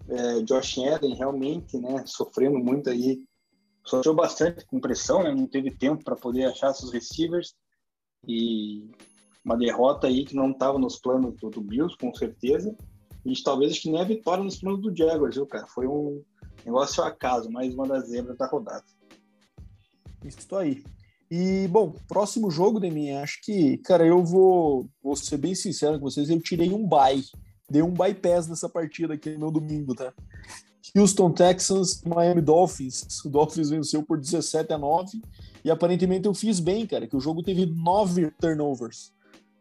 É, 0.08 0.40
Josh 0.42 0.78
Allen 0.78 1.14
realmente, 1.14 1.78
né, 1.78 2.04
sofrendo 2.06 2.58
muito 2.58 2.90
aí. 2.90 3.22
Sofreu 3.84 4.14
bastante 4.14 4.64
com 4.66 4.80
pressão, 4.80 5.22
né? 5.22 5.32
Não 5.32 5.46
teve 5.46 5.70
tempo 5.70 6.02
para 6.02 6.16
poder 6.16 6.44
achar 6.46 6.74
seus 6.74 6.92
receivers. 6.92 7.54
E 8.26 8.90
uma 9.44 9.56
derrota 9.56 10.08
aí 10.08 10.24
que 10.24 10.34
não 10.34 10.50
estava 10.50 10.78
nos 10.78 10.98
planos 10.98 11.36
do, 11.36 11.50
do, 11.50 11.60
Bills, 11.60 11.96
com 11.96 12.12
certeza. 12.12 12.76
E 13.24 13.42
talvez 13.42 13.72
acho 13.72 13.82
que 13.82 13.90
nem 13.90 14.00
a 14.00 14.04
vitória 14.04 14.42
nos 14.42 14.58
planos 14.58 14.80
do 14.80 14.96
Jaguars, 14.96 15.36
viu, 15.36 15.46
cara? 15.46 15.66
Foi 15.68 15.86
um 15.86 16.22
negócio 16.64 17.02
acaso, 17.04 17.50
mais 17.50 17.72
uma 17.74 17.86
das 17.86 18.08
zebras 18.08 18.36
da 18.36 18.46
rodada. 18.48 18.84
Isso 20.24 20.56
aí. 20.56 20.82
E, 21.30 21.66
bom, 21.68 21.94
próximo 22.06 22.50
jogo, 22.50 22.78
Demi, 22.78 23.10
acho 23.10 23.40
que, 23.42 23.78
cara, 23.78 24.06
eu 24.06 24.22
vou, 24.24 24.88
vou 25.02 25.16
ser 25.16 25.36
bem 25.36 25.54
sincero 25.54 25.98
com 25.98 26.08
vocês, 26.08 26.30
eu 26.30 26.40
tirei 26.40 26.72
um 26.72 26.86
bye. 26.86 27.22
Dei 27.68 27.82
um 27.82 27.92
bypass 27.92 28.46
nessa 28.46 28.68
partida 28.68 29.14
aqui 29.14 29.36
no 29.36 29.50
domingo, 29.50 29.94
tá? 29.94 30.12
Houston 30.94 31.32
Texans, 31.32 32.02
Miami 32.04 32.40
Dolphins. 32.40 33.24
O 33.24 33.28
Dolphins 33.28 33.70
venceu 33.70 34.04
por 34.04 34.20
17 34.20 34.72
a 34.72 34.78
9 34.78 35.20
e 35.64 35.70
aparentemente 35.70 36.26
eu 36.26 36.34
fiz 36.34 36.60
bem, 36.60 36.86
cara, 36.86 37.08
que 37.08 37.16
o 37.16 37.20
jogo 37.20 37.42
teve 37.42 37.66
nove 37.66 38.30
turnovers. 38.40 39.12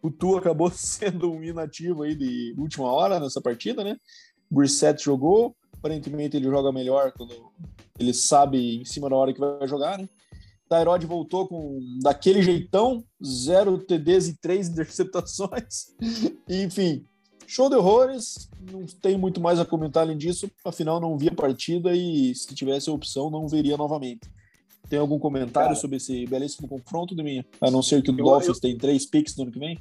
O 0.03 0.11
Tu 0.11 0.37
acabou 0.37 0.69
sendo 0.71 1.31
um 1.31 1.43
inativo 1.43 2.03
aí 2.03 2.13
de 2.13 2.53
última 2.57 2.91
hora 2.91 3.19
nessa 3.19 3.41
partida, 3.41 3.83
né? 3.83 3.97
Brissett 4.51 5.03
jogou, 5.03 5.55
aparentemente 5.73 6.37
ele 6.37 6.45
joga 6.45 6.71
melhor 6.71 7.11
quando 7.11 7.51
ele 7.97 8.13
sabe 8.13 8.81
em 8.81 8.85
cima 8.85 9.09
da 9.09 9.15
hora 9.15 9.33
que 9.33 9.39
vai 9.39 9.67
jogar, 9.67 9.97
né? 9.97 10.07
Tyrod 10.69 11.05
voltou 11.05 11.47
com 11.47 11.79
daquele 12.01 12.41
jeitão, 12.41 13.03
zero 13.23 13.77
TDs 13.77 14.27
e 14.27 14.37
três 14.37 14.67
interceptações. 14.69 15.95
Enfim, 16.49 17.05
show 17.47 17.69
de 17.69 17.75
horrores. 17.75 18.49
Não 18.71 18.85
tem 18.85 19.17
muito 19.17 19.39
mais 19.39 19.59
a 19.59 19.65
comentar 19.65 20.03
além 20.03 20.17
disso. 20.17 20.49
Afinal, 20.63 20.99
não 20.99 21.17
vi 21.17 21.29
a 21.29 21.35
partida 21.35 21.95
e 21.95 22.33
se 22.33 22.53
tivesse 22.55 22.89
a 22.89 22.93
opção, 22.93 23.29
não 23.29 23.47
veria 23.47 23.77
novamente. 23.77 24.29
Tem 24.89 24.99
algum 24.99 25.19
comentário 25.19 25.69
Cara, 25.69 25.75
sobre 25.75 25.97
esse 25.97 26.25
belíssimo 26.27 26.67
confronto, 26.67 27.15
Deminha? 27.15 27.45
A 27.59 27.71
não 27.71 27.81
ser 27.81 28.01
que 28.01 28.11
o 28.11 28.19
eu, 28.19 28.25
Dolphins 28.25 28.57
eu, 28.57 28.61
tem 28.61 28.77
três 28.77 29.05
picks 29.05 29.35
no 29.35 29.43
ano 29.43 29.51
que 29.51 29.59
vem? 29.59 29.79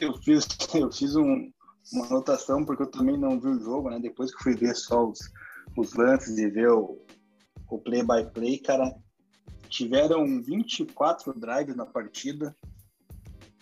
Eu 0.00 0.16
fiz, 0.18 0.46
eu 0.74 0.90
fiz 0.90 1.16
um, 1.16 1.50
uma 1.92 2.06
anotação 2.06 2.64
porque 2.64 2.82
eu 2.82 2.90
também 2.90 3.18
não 3.18 3.40
vi 3.40 3.48
o 3.48 3.60
jogo, 3.60 3.90
né? 3.90 3.98
Depois 4.00 4.34
que 4.34 4.42
fui 4.42 4.54
ver 4.54 4.74
só 4.74 5.08
os, 5.08 5.18
os 5.76 5.94
lances 5.94 6.38
e 6.38 6.48
ver 6.48 6.70
o, 6.70 6.98
o 7.68 7.78
play 7.78 8.02
by 8.02 8.30
play, 8.32 8.58
cara, 8.58 8.94
tiveram 9.70 10.42
24 10.42 11.32
drives 11.32 11.76
na 11.76 11.86
partida, 11.86 12.54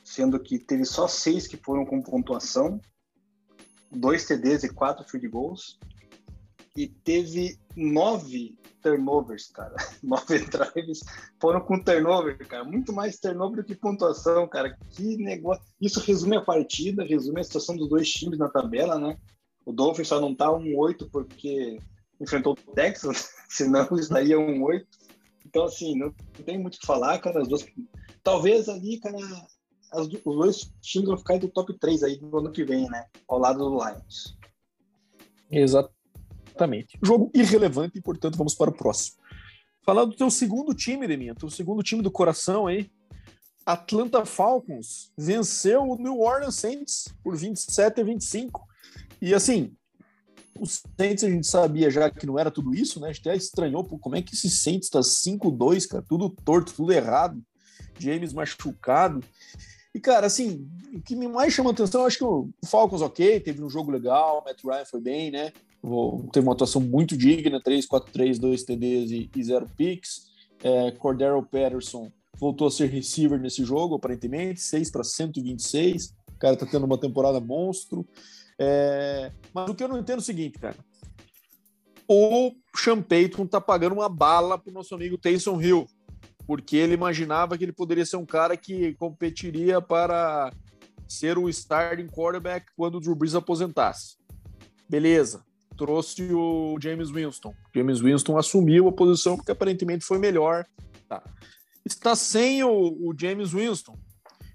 sendo 0.02 0.40
que 0.40 0.58
teve 0.58 0.84
só 0.84 1.06
seis 1.06 1.46
que 1.46 1.56
foram 1.56 1.84
com 1.84 2.02
pontuação, 2.02 2.80
dois 3.90 4.26
TDs 4.26 4.64
e 4.64 4.72
quatro 4.72 5.06
field 5.08 5.28
goals, 5.28 5.78
e 6.74 6.88
teve 6.88 7.58
nove 7.76 8.58
turnovers, 8.80 9.48
cara. 9.48 9.74
Nove 10.02 10.38
drives 10.46 11.00
foram 11.40 11.60
com 11.60 11.82
turnover, 11.82 12.38
cara. 12.46 12.64
Muito 12.64 12.92
mais 12.92 13.18
turnover 13.18 13.56
do 13.56 13.64
que 13.64 13.74
pontuação, 13.74 14.46
cara. 14.48 14.76
Que 14.90 15.16
negócio. 15.16 15.62
Isso 15.80 15.98
resume 16.00 16.36
a 16.36 16.44
partida, 16.44 17.04
resume 17.04 17.40
a 17.40 17.44
situação 17.44 17.76
dos 17.76 17.88
dois 17.88 18.08
times 18.08 18.38
na 18.38 18.48
tabela, 18.48 18.96
né? 18.96 19.18
O 19.66 19.72
Dolphins 19.72 20.08
só 20.08 20.20
não 20.20 20.34
tá 20.34 20.52
um 20.52 20.76
8 20.76 21.10
porque 21.10 21.78
enfrentou 22.20 22.52
o 22.52 22.72
Texas, 22.72 23.30
senão 23.50 23.88
estaria 23.96 24.38
um 24.38 24.62
8. 24.62 24.86
Então, 25.48 25.64
assim, 25.64 25.98
não, 25.98 26.12
tem 26.44 26.58
muito 26.58 26.76
o 26.76 26.78
que 26.78 26.86
falar, 26.86 27.18
cara. 27.18 27.40
As 27.40 27.48
duas... 27.48 27.64
Talvez 28.22 28.68
ali, 28.68 29.00
cara, 29.00 29.16
as, 29.90 30.06
os 30.06 30.36
dois 30.36 30.72
times 30.82 31.08
vão 31.08 31.16
ficar 31.16 31.36
entre 31.36 31.48
o 31.48 31.52
top 31.52 31.72
3 31.78 32.02
aí 32.02 32.20
no 32.20 32.38
ano 32.38 32.52
que 32.52 32.64
vem, 32.64 32.88
né? 32.90 33.06
Ao 33.26 33.38
lado 33.38 33.58
do 33.58 33.78
Lions. 33.78 34.36
Exatamente. 35.50 36.98
Jogo 37.02 37.30
irrelevante 37.34 38.00
portanto, 38.02 38.36
vamos 38.36 38.54
para 38.54 38.70
o 38.70 38.76
próximo. 38.76 39.16
Falar 39.82 40.04
do 40.04 40.14
teu 40.14 40.30
segundo 40.30 40.74
time, 40.74 41.06
Deminha, 41.06 41.34
teu 41.34 41.48
segundo 41.48 41.82
time 41.82 42.02
do 42.02 42.10
coração 42.10 42.66
aí. 42.66 42.90
Atlanta 43.64 44.24
Falcons 44.26 45.10
venceu 45.16 45.82
o 45.82 45.96
New 45.96 46.20
Orleans 46.20 46.56
Saints 46.56 47.08
por 47.22 47.34
27 47.34 48.02
a 48.02 48.04
25. 48.04 48.66
E 49.20 49.34
assim, 49.34 49.74
o 50.60 50.66
Saints 50.66 51.24
a 51.24 51.30
gente 51.30 51.46
sabia 51.46 51.90
já 51.90 52.10
que 52.10 52.26
não 52.26 52.38
era 52.38 52.50
tudo 52.50 52.74
isso, 52.74 53.00
né? 53.00 53.08
A 53.08 53.12
gente 53.12 53.28
até 53.28 53.36
estranhou 53.36 53.84
pô, 53.84 53.98
como 53.98 54.16
é 54.16 54.22
que 54.22 54.34
esse 54.34 54.50
Saints 54.50 54.88
tá 54.88 55.00
5-2, 55.00 55.86
cara, 55.86 56.04
tudo 56.06 56.30
torto, 56.44 56.72
tudo 56.74 56.92
errado. 56.92 57.42
James 57.98 58.32
machucado. 58.32 59.22
E, 59.94 60.00
cara, 60.00 60.26
assim, 60.26 60.68
o 60.94 61.00
que 61.00 61.16
me 61.16 61.26
mais 61.26 61.52
chama 61.52 61.70
atenção, 61.70 62.04
acho 62.04 62.18
que 62.18 62.24
o 62.24 62.48
Falcons, 62.66 63.02
ok, 63.02 63.40
teve 63.40 63.62
um 63.62 63.70
jogo 63.70 63.90
legal, 63.90 64.40
o 64.40 64.44
Matt 64.44 64.62
Ryan 64.62 64.84
foi 64.84 65.00
bem, 65.00 65.30
né? 65.30 65.52
Teve 66.32 66.46
uma 66.46 66.52
atuação 66.52 66.80
muito 66.80 67.16
digna, 67.16 67.60
3-4-3, 67.60 68.38
2 68.38 68.62
TDs 68.62 69.10
e, 69.10 69.30
e 69.34 69.42
0 69.42 69.66
picks. 69.76 70.28
É, 70.62 70.90
Cordero 70.92 71.42
Patterson 71.42 72.10
voltou 72.38 72.68
a 72.68 72.70
ser 72.70 72.88
receiver 72.90 73.40
nesse 73.40 73.64
jogo, 73.64 73.94
aparentemente, 73.94 74.60
6 74.60 74.90
para 74.90 75.04
126. 75.04 76.14
O 76.34 76.38
cara 76.38 76.56
tá 76.56 76.66
tendo 76.66 76.84
uma 76.84 76.98
temporada 76.98 77.40
monstro. 77.40 78.06
É... 78.58 79.30
Mas 79.54 79.70
o 79.70 79.74
que 79.74 79.84
eu 79.84 79.88
não 79.88 79.98
entendo 79.98 80.18
é 80.18 80.22
o 80.22 80.24
seguinte, 80.24 80.58
cara. 80.58 80.76
O 82.08 82.52
Sean 82.74 83.02
Payton 83.02 83.46
tá 83.46 83.60
pagando 83.60 83.92
uma 83.92 84.08
bala 84.08 84.58
pro 84.58 84.72
nosso 84.72 84.94
amigo 84.94 85.18
Taysom 85.18 85.60
Hill, 85.60 85.86
porque 86.46 86.76
ele 86.76 86.94
imaginava 86.94 87.56
que 87.56 87.64
ele 87.64 87.72
poderia 87.72 88.06
ser 88.06 88.16
um 88.16 88.24
cara 88.24 88.56
que 88.56 88.94
competiria 88.94 89.80
para 89.80 90.50
ser 91.06 91.38
o 91.38 91.48
starting 91.48 92.06
quarterback 92.06 92.66
quando 92.74 92.96
o 92.96 93.00
Drew 93.00 93.14
Brees 93.14 93.34
aposentasse. 93.34 94.16
Beleza. 94.88 95.44
Trouxe 95.76 96.32
o 96.32 96.76
James 96.80 97.10
Winston. 97.10 97.54
James 97.74 98.00
Winston 98.00 98.36
assumiu 98.36 98.88
a 98.88 98.92
posição 98.92 99.36
porque 99.36 99.52
aparentemente 99.52 100.04
foi 100.04 100.18
melhor. 100.18 100.66
Tá. 101.08 101.22
Está 101.84 102.16
sem 102.16 102.64
o, 102.64 102.70
o 102.70 103.14
James 103.16 103.52
Winston. 103.52 103.96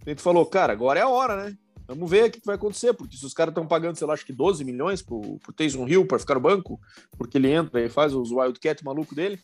A 0.06 0.10
gente 0.10 0.22
falou, 0.22 0.46
cara, 0.46 0.74
agora 0.74 1.00
é 1.00 1.04
a 1.04 1.08
hora, 1.08 1.46
né? 1.46 1.58
Vamos 1.88 2.10
ver 2.10 2.26
o 2.26 2.32
que 2.32 2.46
vai 2.46 2.56
acontecer, 2.56 2.94
porque 2.94 3.18
se 3.18 3.26
os 3.26 3.34
caras 3.34 3.52
estão 3.52 3.68
pagando, 3.68 3.98
sei 3.98 4.08
lá, 4.08 4.14
acho 4.14 4.26
que 4.26 4.34
12 4.34 4.64
milhões 4.64 5.02
pro, 5.02 5.38
pro 5.40 5.54
Taysom 5.54 5.88
Hill 5.88 6.08
para 6.08 6.20
ficar 6.20 6.36
no 6.36 6.42
banco, 6.42 6.80
porque 7.18 7.38
ele 7.38 7.52
entra 7.52 7.82
e 7.82 7.90
faz 7.90 8.14
os 8.14 8.32
Wildcat 8.32 8.84
maluco 8.84 9.14
dele. 9.14 9.40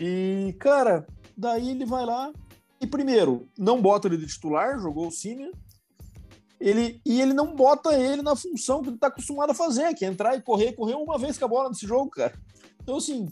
E, 0.00 0.56
cara, 0.58 1.06
daí 1.36 1.70
ele 1.70 1.84
vai 1.84 2.06
lá 2.06 2.32
e, 2.80 2.86
primeiro, 2.86 3.48
não 3.56 3.80
bota 3.80 4.08
ele 4.08 4.16
de 4.16 4.26
titular, 4.26 4.78
jogou 4.80 5.06
o 5.08 5.12
Cine, 5.12 5.52
ele, 6.58 7.00
e 7.04 7.20
ele 7.20 7.32
não 7.32 7.54
bota 7.54 7.94
ele 7.96 8.22
na 8.22 8.34
função 8.34 8.82
que 8.82 8.88
ele 8.88 8.98
tá 8.98 9.08
acostumado 9.08 9.50
a 9.50 9.54
fazer, 9.54 9.94
que 9.94 10.04
é 10.04 10.08
entrar 10.08 10.36
e 10.36 10.42
correr, 10.42 10.72
correr 10.72 10.94
uma 10.94 11.18
vez 11.18 11.36
com 11.36 11.44
a 11.44 11.48
bola 11.48 11.68
nesse 11.68 11.86
jogo, 11.86 12.10
cara. 12.10 12.32
Então, 12.82 12.96
assim, 12.96 13.26
o 13.26 13.30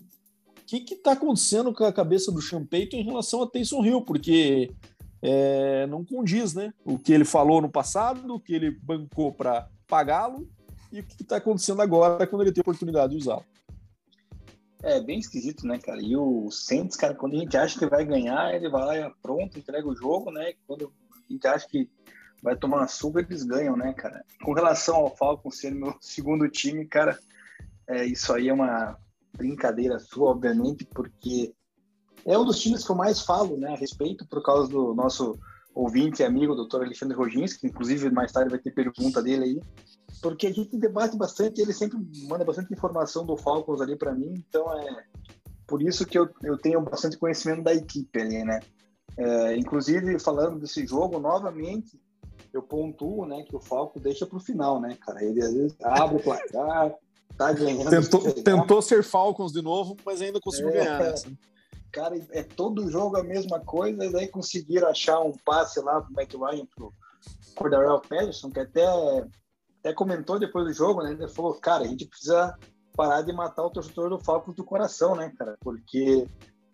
que 0.67 0.81
que 0.81 0.97
tá 0.97 1.13
acontecendo 1.13 1.73
com 1.73 1.85
a 1.85 1.93
cabeça 1.93 2.31
do 2.31 2.41
Champeito 2.41 2.95
em 2.95 3.05
relação 3.05 3.43
a 3.43 3.47
Taysom 3.47 3.85
Hill? 3.85 4.03
Porque 4.03 4.71
é, 5.23 5.87
não 5.87 6.05
condiz, 6.05 6.55
né? 6.55 6.73
O 6.85 6.99
que 6.99 7.13
ele 7.13 7.25
falou 7.25 7.61
no 7.61 7.71
passado, 7.71 8.35
o 8.35 8.41
que 8.41 8.55
ele 8.55 8.71
bancou 8.71 9.33
para 9.33 9.69
pagá-lo 9.87 10.49
e 10.93 11.01
o 11.01 11.05
que 11.05 11.23
está 11.23 11.37
acontecendo 11.37 11.83
agora 11.83 12.27
quando 12.27 12.43
ele 12.43 12.53
tem 12.53 12.61
a 12.61 12.67
oportunidade 12.67 13.13
de 13.13 13.19
usá-lo. 13.19 13.45
É 14.83 14.99
bem 15.01 15.19
esquisito, 15.19 15.67
né, 15.67 15.79
cara? 15.79 16.01
E 16.01 16.17
o 16.17 16.51
Saints, 16.51 16.97
cara, 16.97 17.15
quando 17.15 17.37
a 17.37 17.39
gente 17.39 17.57
acha 17.57 17.79
que 17.79 17.87
vai 17.87 18.05
ganhar, 18.05 18.55
ele 18.55 18.71
vai 18.71 18.85
lá 18.85 18.97
e 18.97 19.15
pronto, 19.21 19.59
entrega 19.59 19.87
o 19.87 19.95
jogo, 19.95 20.31
né? 20.31 20.55
Quando 20.67 20.91
a 21.13 21.33
gente 21.33 21.47
acha 21.47 21.69
que 21.69 21.89
vai 22.43 22.57
tomar 22.57 22.79
uma 22.79 22.89
suba, 22.89 23.21
eles 23.21 23.43
ganham, 23.43 23.77
né, 23.77 23.93
cara? 23.93 24.25
Com 24.43 24.55
relação 24.55 24.97
ao 24.97 25.15
Falcon 25.15 25.51
ser 25.51 25.71
meu 25.71 25.95
segundo 26.01 26.49
time, 26.49 26.87
cara, 26.87 27.19
é, 27.87 28.07
isso 28.07 28.33
aí 28.33 28.49
é 28.49 28.53
uma 28.53 28.97
brincadeira 29.37 29.99
sua, 29.99 30.31
obviamente, 30.31 30.87
porque 30.87 31.53
é 32.27 32.39
um 32.39 32.45
dos 32.45 32.61
times 32.61 32.85
que 32.85 32.91
eu 32.91 32.97
mais 32.97 33.21
falo 33.21 33.57
né, 33.57 33.73
a 33.73 33.77
respeito, 33.77 34.27
por 34.27 34.43
causa 34.43 34.69
do 34.69 34.95
nosso 34.95 35.39
ouvinte 35.75 36.23
e 36.23 36.25
amigo, 36.25 36.55
doutor 36.55 36.83
Alexandre 36.83 37.17
Roginski, 37.17 37.61
que 37.61 37.67
inclusive 37.69 38.11
mais 38.11 38.33
tarde 38.33 38.51
vai 38.51 38.59
ter 38.59 38.73
pergunta 38.73 39.23
dele 39.23 39.45
aí, 39.45 39.61
porque 40.21 40.49
a 40.49 40.53
gente 40.53 40.77
debate 40.77 41.17
bastante, 41.17 41.61
ele 41.61 41.73
sempre 41.73 41.99
manda 42.29 42.45
bastante 42.45 42.73
informação 42.73 43.25
do 43.25 43.37
Falcons 43.37 43.81
ali 43.81 43.97
para 43.97 44.13
mim, 44.13 44.35
então 44.49 44.71
é 44.79 45.05
por 45.67 45.81
isso 45.81 46.05
que 46.05 46.19
eu, 46.19 46.29
eu 46.43 46.59
tenho 46.59 46.81
bastante 46.81 47.17
conhecimento 47.17 47.63
da 47.63 47.73
equipe 47.73 48.21
ali, 48.21 48.45
né? 48.45 48.59
É, 49.17 49.57
inclusive, 49.57 50.19
falando 50.19 50.59
desse 50.59 50.85
jogo, 50.85 51.21
novamente, 51.21 52.01
eu 52.53 52.61
pontuo, 52.61 53.25
né, 53.25 53.45
que 53.45 53.55
o 53.55 53.61
Falco 53.61 54.01
deixa 54.01 54.27
para 54.27 54.37
o 54.37 54.41
final, 54.41 54.81
né, 54.81 54.97
cara? 55.01 55.23
Ele 55.25 55.41
às 55.41 55.55
vezes 55.55 55.77
abre 55.81 56.17
o 56.17 56.23
placar, 56.23 56.93
tá 57.37 57.53
ganhando. 57.53 57.89
Tentou, 57.89 58.33
tentou 58.33 58.83
ser 58.83 59.05
Falcons 59.05 59.53
de 59.53 59.63
novo, 59.63 59.97
mas 60.05 60.21
ainda 60.21 60.41
conseguiu 60.41 60.71
é, 60.71 60.73
ganhar. 60.73 61.03
Assim. 61.03 61.39
Cara, 61.93 62.17
é 62.31 62.43
todo 62.43 62.91
jogo 62.91 63.17
a 63.17 63.23
mesma 63.23 63.61
coisa, 63.61 64.05
e 64.05 64.13
daí 64.13 64.29
conseguiram 64.29 64.89
achar 64.89 65.21
um 65.21 65.33
passe 65.45 65.81
lá 65.81 66.01
pro 66.01 66.13
Matt 66.13 66.35
Ryan 66.35 66.67
pro 66.75 66.93
Cordarrelle 67.55 68.01
Patterson, 68.01 68.51
que 68.51 68.61
até, 68.61 68.85
até 69.81 69.93
comentou 69.93 70.39
depois 70.39 70.67
do 70.67 70.73
jogo, 70.73 71.03
né? 71.03 71.13
Ele 71.13 71.29
falou, 71.29 71.55
cara, 71.55 71.85
a 71.85 71.87
gente 71.87 72.07
precisa 72.07 72.57
parar 72.97 73.23
de 73.23 73.33
matar 73.33 73.65
o 73.65 73.71
torcedor 73.71 74.11
do 74.11 74.19
Falcons 74.19 74.55
do 74.55 74.65
coração, 74.65 75.15
né, 75.17 75.33
cara? 75.37 75.57
Porque 75.61 76.27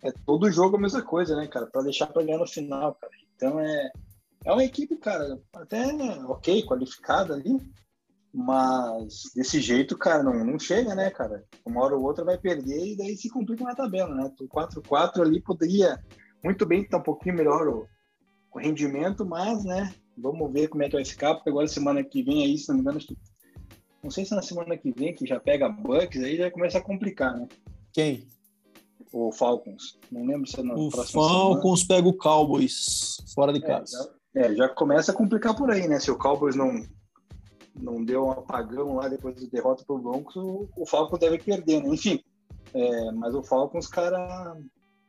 é 0.02 0.12
todo 0.24 0.50
jogo 0.50 0.76
a 0.76 0.80
mesma 0.80 1.02
coisa, 1.02 1.34
né, 1.36 1.46
cara? 1.46 1.66
Para 1.66 1.82
deixar 1.82 2.06
para 2.08 2.22
ganhar 2.22 2.38
no 2.38 2.46
final, 2.46 2.94
cara. 2.94 3.12
Então 3.34 3.60
é, 3.60 3.90
é 4.44 4.52
uma 4.52 4.64
equipe, 4.64 4.96
cara, 4.96 5.40
até 5.54 5.84
ok, 6.26 6.62
qualificada 6.64 7.34
ali, 7.34 7.58
mas 8.38 9.32
desse 9.34 9.62
jeito, 9.62 9.96
cara, 9.96 10.22
não, 10.22 10.44
não 10.44 10.58
chega, 10.58 10.94
né, 10.94 11.08
cara? 11.08 11.42
Uma 11.64 11.82
hora 11.82 11.96
ou 11.96 12.04
outra 12.04 12.22
vai 12.22 12.36
perder 12.36 12.92
e 12.92 12.94
daí 12.94 13.16
se 13.16 13.30
complica 13.30 13.64
na 13.64 13.74
tabela, 13.74 14.14
né? 14.14 14.30
O 14.38 14.46
4-4 14.46 15.22
ali 15.22 15.40
poderia 15.40 15.98
muito 16.44 16.66
bem 16.66 16.82
estar 16.82 16.98
um 16.98 17.02
pouquinho 17.02 17.34
melhor 17.34 17.66
o, 17.66 17.88
o, 18.52 18.58
rendimento, 18.58 19.24
mas, 19.24 19.64
né, 19.64 19.90
vamos 20.18 20.52
ver 20.52 20.68
como 20.68 20.82
é 20.82 20.88
que 20.88 20.96
vai 20.96 21.04
ficar, 21.04 21.34
porque 21.34 21.48
agora 21.48 21.66
semana 21.66 22.04
que 22.04 22.22
vem 22.22 22.44
aí, 22.44 22.58
se 22.58 22.68
não 22.68 22.74
me 22.74 22.82
engano, 22.82 22.98
que, 22.98 23.16
não 24.04 24.10
sei 24.10 24.26
se 24.26 24.34
na 24.34 24.42
semana 24.42 24.76
que 24.76 24.92
vem 24.92 25.14
que 25.14 25.26
já 25.26 25.40
pega 25.40 25.70
Bucks, 25.70 26.22
aí 26.22 26.36
já 26.36 26.50
começa 26.50 26.76
a 26.76 26.82
complicar, 26.82 27.34
né? 27.34 27.48
Quem? 27.90 28.28
o 29.12 29.32
Falcons. 29.32 29.98
Não 30.12 30.26
lembro 30.26 30.46
se 30.46 30.60
é 30.60 30.62
na 30.62 30.74
o 30.74 30.90
Falcons 30.90 31.80
semana. 31.80 31.88
pega 31.88 32.08
o 32.08 32.12
Cowboys 32.12 33.16
fora 33.34 33.50
de 33.50 33.64
é, 33.64 33.66
casa. 33.66 34.14
É 34.34 34.42
já, 34.42 34.46
é, 34.46 34.54
já 34.54 34.68
começa 34.68 35.10
a 35.10 35.14
complicar 35.14 35.56
por 35.56 35.70
aí, 35.70 35.88
né? 35.88 35.98
Se 35.98 36.10
o 36.10 36.18
Cowboys 36.18 36.54
não 36.54 36.84
não 37.80 38.04
deu 38.04 38.26
um 38.26 38.30
apagão 38.30 38.94
lá 38.94 39.08
depois 39.08 39.40
da 39.40 39.46
derrota 39.46 39.84
pro 39.84 39.98
Broncos, 39.98 40.36
o, 40.36 40.68
o 40.76 40.86
Falcons 40.86 41.20
deve 41.20 41.38
perder, 41.38 41.82
né? 41.82 41.88
Enfim, 41.94 42.22
é, 42.74 43.12
mas 43.12 43.34
o 43.34 43.42
Falcons, 43.42 43.86
cara, 43.86 44.56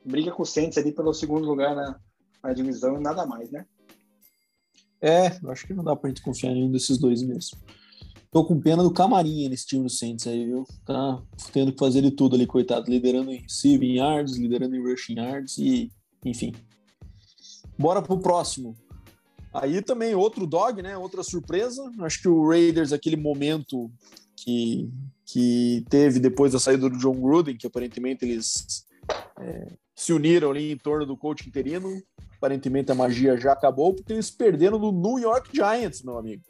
briga 0.06 0.32
com 0.32 0.44
o 0.44 0.46
Saints 0.46 0.78
ali 0.78 0.92
pelo 0.92 1.14
segundo 1.14 1.46
lugar 1.46 1.76
na, 1.76 2.00
na 2.44 2.54
divisão 2.54 2.98
e 2.98 3.02
nada 3.02 3.26
mais, 3.26 3.52
né? 3.52 3.66
É, 5.02 5.28
acho 5.50 5.68
que 5.68 5.74
não 5.74 5.84
dá 5.84 5.96
pra 5.96 6.10
gente 6.10 6.22
confiar 6.22 6.52
em 6.52 6.72
desses 6.72 6.98
dois 6.98 7.22
mesmo. 7.22 7.58
Tô 8.32 8.44
com 8.44 8.60
pena 8.60 8.84
do 8.84 8.92
Camarinha 8.92 9.50
nesse 9.50 9.66
time 9.66 9.84
do 9.84 9.90
Saints 9.90 10.28
aí, 10.28 10.46
viu? 10.46 10.66
Tá 10.86 11.22
tendo 11.54 11.72
que 11.72 11.80
fazer 11.80 12.02
de 12.02 12.12
tudo 12.12 12.36
ali, 12.36 12.46
coitado. 12.46 12.90
Liderando 12.90 13.32
em 13.32 13.38
receiving 13.38 13.96
yards, 13.96 14.38
liderando 14.38 14.76
em 14.76 14.82
rushing 14.82 15.16
yards 15.16 15.58
e, 15.58 15.92
enfim. 16.26 16.54
Bora 17.78 18.02
pro 18.02 18.20
próximo. 18.20 18.76
Aí 19.60 19.82
também 19.82 20.14
outro 20.14 20.46
dog, 20.46 20.82
né? 20.84 20.96
Outra 20.98 21.24
surpresa. 21.24 21.84
Acho 22.02 22.22
que 22.22 22.28
o 22.28 22.48
Raiders, 22.48 22.94
aquele 22.94 23.16
momento 23.16 23.92
que, 24.36 24.88
que 25.26 25.84
teve 25.90 26.20
depois 26.20 26.54
da 26.54 26.60
saída 26.60 26.88
do 26.88 26.98
John 26.98 27.20
Gruden, 27.20 27.58
que 27.58 27.66
aparentemente 27.66 28.24
eles 28.24 28.86
é, 29.40 29.68
se 29.96 30.14
uniram 30.14 30.52
ali 30.52 30.72
em 30.72 30.78
torno 30.78 31.08
do 31.08 31.18
coach 31.18 31.48
interino. 31.48 32.02
Aparentemente 32.38 32.92
a 32.92 32.96
magia 32.96 33.36
já 33.36 33.54
acabou, 33.54 33.96
porque 33.96 34.14
eles 34.14 34.30
perderam 34.30 34.80
do 34.80 34.92
New 34.92 35.18
York 35.18 35.50
Giants, 35.52 36.04
meu 36.04 36.20
amigo. 36.20 36.44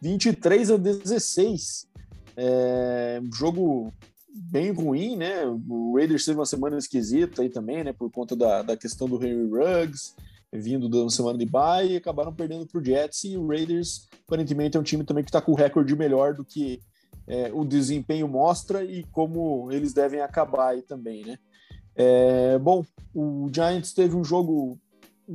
23 0.00 0.70
a 0.70 0.76
16. 0.78 1.86
É, 2.38 3.20
jogo 3.34 3.92
bem 4.34 4.70
ruim, 4.70 5.14
né? 5.14 5.44
O 5.68 5.94
Raiders 5.94 6.24
teve 6.24 6.38
uma 6.38 6.46
semana 6.46 6.78
esquisita 6.78 7.42
aí 7.42 7.50
também, 7.50 7.84
né? 7.84 7.92
Por 7.92 8.10
conta 8.10 8.34
da, 8.34 8.62
da 8.62 8.76
questão 8.78 9.06
do 9.06 9.22
Henry 9.22 9.46
Ruggs, 9.46 10.14
vindo 10.58 10.88
da 10.88 11.08
semana 11.10 11.38
de 11.38 11.46
bye, 11.46 11.92
e 11.92 11.96
acabaram 11.96 12.32
perdendo 12.32 12.66
para 12.66 12.80
o 12.80 12.84
Jets. 12.84 13.24
E 13.24 13.36
o 13.36 13.46
Raiders, 13.46 14.08
aparentemente, 14.26 14.76
é 14.76 14.80
um 14.80 14.84
time 14.84 15.04
também 15.04 15.24
que 15.24 15.30
está 15.30 15.40
com 15.40 15.52
o 15.52 15.56
recorde 15.56 15.94
melhor 15.96 16.34
do 16.34 16.44
que 16.44 16.80
é, 17.26 17.50
o 17.52 17.64
desempenho 17.64 18.28
mostra 18.28 18.84
e 18.84 19.02
como 19.04 19.70
eles 19.72 19.92
devem 19.92 20.20
acabar 20.20 20.70
aí 20.70 20.82
também, 20.82 21.24
né? 21.24 21.38
É, 21.94 22.58
bom, 22.58 22.84
o 23.14 23.48
Giants 23.52 23.92
teve 23.92 24.14
um 24.14 24.22
jogo 24.22 24.78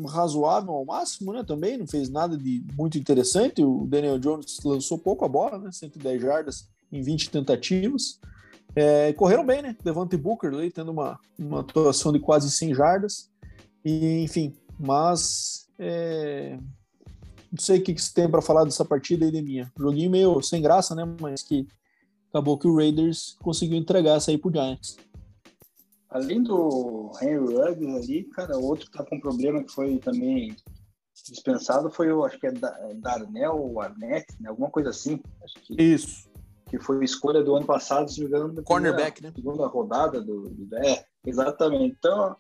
razoável 0.08 0.72
ao 0.72 0.86
máximo, 0.86 1.34
né? 1.34 1.44
Também 1.44 1.78
não 1.78 1.88
fez 1.88 2.10
nada 2.10 2.38
de 2.38 2.64
muito 2.78 2.98
interessante. 2.98 3.64
O 3.64 3.86
Daniel 3.88 4.20
Jones 4.20 4.60
lançou 4.64 4.98
pouco 4.98 5.26
a 5.26 5.28
bola, 5.28 5.58
né? 5.58 5.72
110 5.72 6.22
jardas 6.22 6.70
em 6.92 7.02
20 7.02 7.30
tentativas. 7.30 8.20
É, 8.76 9.12
correram 9.14 9.46
bem, 9.46 9.62
né? 9.62 9.76
Devante 9.84 10.16
Booker 10.16 10.54
aí, 10.54 10.72
tendo 10.72 10.92
uma, 10.92 11.20
uma 11.38 11.60
atuação 11.60 12.14
de 12.14 12.20
quase 12.20 12.50
100 12.50 12.74
jardas. 12.74 13.30
E, 13.84 14.24
enfim, 14.24 14.54
mas 14.82 15.68
é, 15.78 16.58
não 17.52 17.60
sei 17.60 17.80
o 17.80 17.84
que, 17.84 17.94
que 17.94 18.02
você 18.02 18.14
tem 18.14 18.30
para 18.30 18.42
falar 18.42 18.64
dessa 18.64 18.86
partida 18.86 19.26
aí 19.26 19.32
de 19.32 19.42
minha. 19.42 19.72
Joguinho 19.78 20.10
meio 20.10 20.42
sem 20.42 20.62
graça, 20.62 20.96
né? 20.96 21.04
Mas 21.20 21.44
que 21.44 21.68
acabou 22.30 22.58
que 22.58 22.68
o 22.68 22.76
Raiders 22.76 23.38
conseguiu 23.42 23.78
entregar 23.78 24.16
essa 24.16 24.32
aí 24.32 24.38
pro 24.38 24.52
Giants. 24.52 24.98
Além 26.10 26.44
do 26.44 27.12
Henry 27.22 27.38
Ruggs 27.38 27.96
ali, 27.96 28.24
cara, 28.26 28.58
outro 28.58 28.90
que 28.90 28.98
tá 28.98 29.04
com 29.04 29.20
problema 29.20 29.64
que 29.64 29.72
foi 29.72 29.98
também 29.98 30.56
dispensado 31.30 31.90
foi 31.90 32.12
o, 32.12 32.26
acho 32.26 32.40
que 32.40 32.48
é 32.48 32.52
Darnell 32.96 33.80
Arnett, 33.80 34.26
né? 34.40 34.50
alguma 34.50 34.70
coisa 34.70 34.90
assim. 34.90 35.22
Acho 35.44 35.56
que, 35.62 35.82
Isso. 35.82 36.30
Que 36.70 36.80
foi 36.80 37.04
escolha 37.04 37.44
do 37.44 37.56
ano 37.56 37.66
passado, 37.66 38.10
se 38.10 38.22
não 38.22 38.30
me 38.30 38.36
engano, 38.36 38.64
Cornerback, 38.64 39.14
primeira, 39.14 39.36
né? 39.36 39.42
Segunda 39.42 39.68
rodada 39.68 40.22
do, 40.22 40.50
do. 40.50 40.76
É, 40.78 41.06
exatamente. 41.26 41.96
Então, 41.98 42.36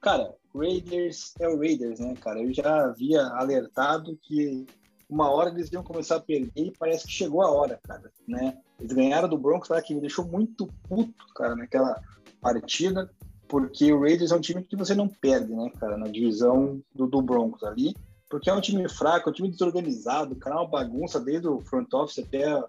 cara, 0.00 0.32
Raiders 0.56 1.34
é 1.38 1.48
o 1.48 1.58
Raiders, 1.58 2.00
né, 2.00 2.14
cara? 2.20 2.42
Eu 2.42 2.52
já 2.52 2.84
havia 2.84 3.22
alertado 3.26 4.18
que 4.22 4.66
uma 5.08 5.30
hora 5.30 5.50
eles 5.50 5.70
iam 5.72 5.82
começar 5.82 6.16
a 6.16 6.20
perder 6.20 6.50
e 6.56 6.72
parece 6.76 7.06
que 7.06 7.12
chegou 7.12 7.42
a 7.42 7.50
hora, 7.50 7.78
cara, 7.86 8.10
né? 8.26 8.58
Eles 8.80 8.92
ganharam 8.92 9.28
do 9.28 9.38
Broncos, 9.38 9.68
que 9.82 9.94
me 9.94 10.00
deixou 10.00 10.24
muito 10.24 10.68
puto, 10.88 11.26
cara, 11.34 11.54
naquela 11.54 12.00
partida, 12.40 13.10
porque 13.48 13.92
o 13.92 14.00
Raiders 14.00 14.32
é 14.32 14.36
um 14.36 14.40
time 14.40 14.62
que 14.62 14.76
você 14.76 14.94
não 14.94 15.08
perde, 15.08 15.54
né, 15.54 15.70
cara, 15.78 15.96
na 15.96 16.08
divisão 16.08 16.82
do, 16.94 17.06
do 17.06 17.22
Broncos 17.22 17.62
ali, 17.62 17.94
porque 18.28 18.50
é 18.50 18.54
um 18.54 18.60
time 18.60 18.88
fraco, 18.88 19.28
é 19.28 19.30
um 19.30 19.34
time 19.34 19.48
desorganizado, 19.48 20.34
cara, 20.36 20.56
é 20.56 20.58
uma 20.58 20.68
bagunça 20.68 21.20
desde 21.20 21.46
o 21.46 21.60
front 21.60 21.92
office 21.94 22.18
até 22.18 22.62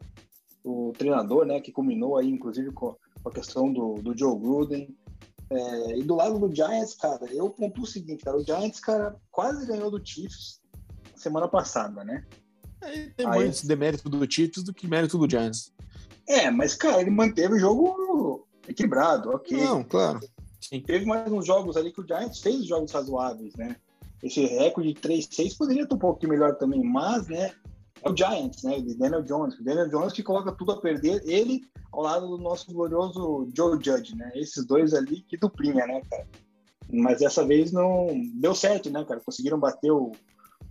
o 0.64 0.94
treinador, 0.98 1.46
né, 1.46 1.60
que 1.60 1.72
culminou 1.72 2.18
aí, 2.18 2.30
inclusive, 2.30 2.72
com 2.72 2.96
a 3.26 3.32
questão 3.32 3.72
do, 3.72 3.96
do 3.96 4.18
Joe 4.18 4.38
Gruden. 4.38 4.96
É, 5.50 5.98
e 5.98 6.04
do 6.04 6.16
lado 6.16 6.38
do 6.40 6.54
Giants, 6.54 6.94
cara, 6.96 7.26
eu 7.32 7.50
ponto 7.50 7.82
o 7.82 7.86
seguinte, 7.86 8.24
cara, 8.24 8.38
o 8.38 8.44
Giants, 8.44 8.80
cara, 8.80 9.16
quase 9.32 9.66
ganhou 9.66 9.90
do 9.90 10.06
Chiefs 10.06 10.62
semana 11.16 11.48
passada, 11.48 12.04
né? 12.04 12.26
É, 12.82 13.08
tem 13.16 13.26
aí, 13.26 13.40
mais 13.40 13.64
demérito 13.64 14.10
do 14.10 14.32
Chiefs 14.32 14.64
do 14.64 14.74
que 14.74 14.88
mérito 14.88 15.18
do 15.18 15.30
Giants. 15.30 15.74
É, 16.28 16.52
mas, 16.52 16.76
cara, 16.76 17.02
ele 17.02 17.10
manteve 17.10 17.56
o 17.56 17.60
jogo 17.60 18.48
equilibrado, 18.68 19.30
ok. 19.30 19.58
Não, 19.58 19.84
claro. 19.84 20.20
Sim. 20.62 20.82
Teve 20.82 21.06
mais 21.06 21.32
uns 21.32 21.46
jogos 21.46 21.78
ali 21.78 21.92
que 21.92 22.02
o 22.02 22.08
Giants 22.08 22.40
fez 22.40 22.66
jogos 22.66 22.92
razoáveis, 22.92 23.56
né? 23.56 23.78
Esse 24.22 24.46
recorde 24.46 24.94
de 24.94 25.00
3-6 25.00 25.58
poderia 25.58 25.84
estar 25.84 25.96
um 25.96 26.00
pouco 26.00 26.28
melhor 26.28 26.56
também, 26.56 26.84
mas, 26.84 27.28
né? 27.28 27.54
É 28.04 28.10
o 28.10 28.16
Giants, 28.16 28.64
né? 28.64 28.80
De 28.80 28.96
Daniel 28.96 29.24
Jones. 29.24 29.60
O 29.60 29.64
Daniel 29.64 29.90
Jones 29.90 30.14
que 30.14 30.24
coloca 30.24 30.52
tudo 30.52 30.72
a 30.72 30.82
perder, 30.82 31.22
ele 31.26 31.64
ao 31.92 32.02
lado 32.02 32.28
do 32.28 32.38
nosso 32.38 32.72
glorioso 32.72 33.50
Joe 33.56 33.80
Judge, 33.84 34.16
né? 34.16 34.32
Esses 34.36 34.66
dois 34.66 34.94
ali 34.94 35.22
que 35.22 35.38
duplinha, 35.38 35.86
né, 35.86 36.02
cara? 36.10 36.28
Mas 36.92 37.20
dessa 37.20 37.46
vez 37.46 37.72
não 37.72 38.08
deu 38.36 38.56
certo, 38.56 38.90
né, 38.90 39.04
cara? 39.04 39.20
Conseguiram 39.20 39.60
bater 39.60 39.92
o, 39.92 40.12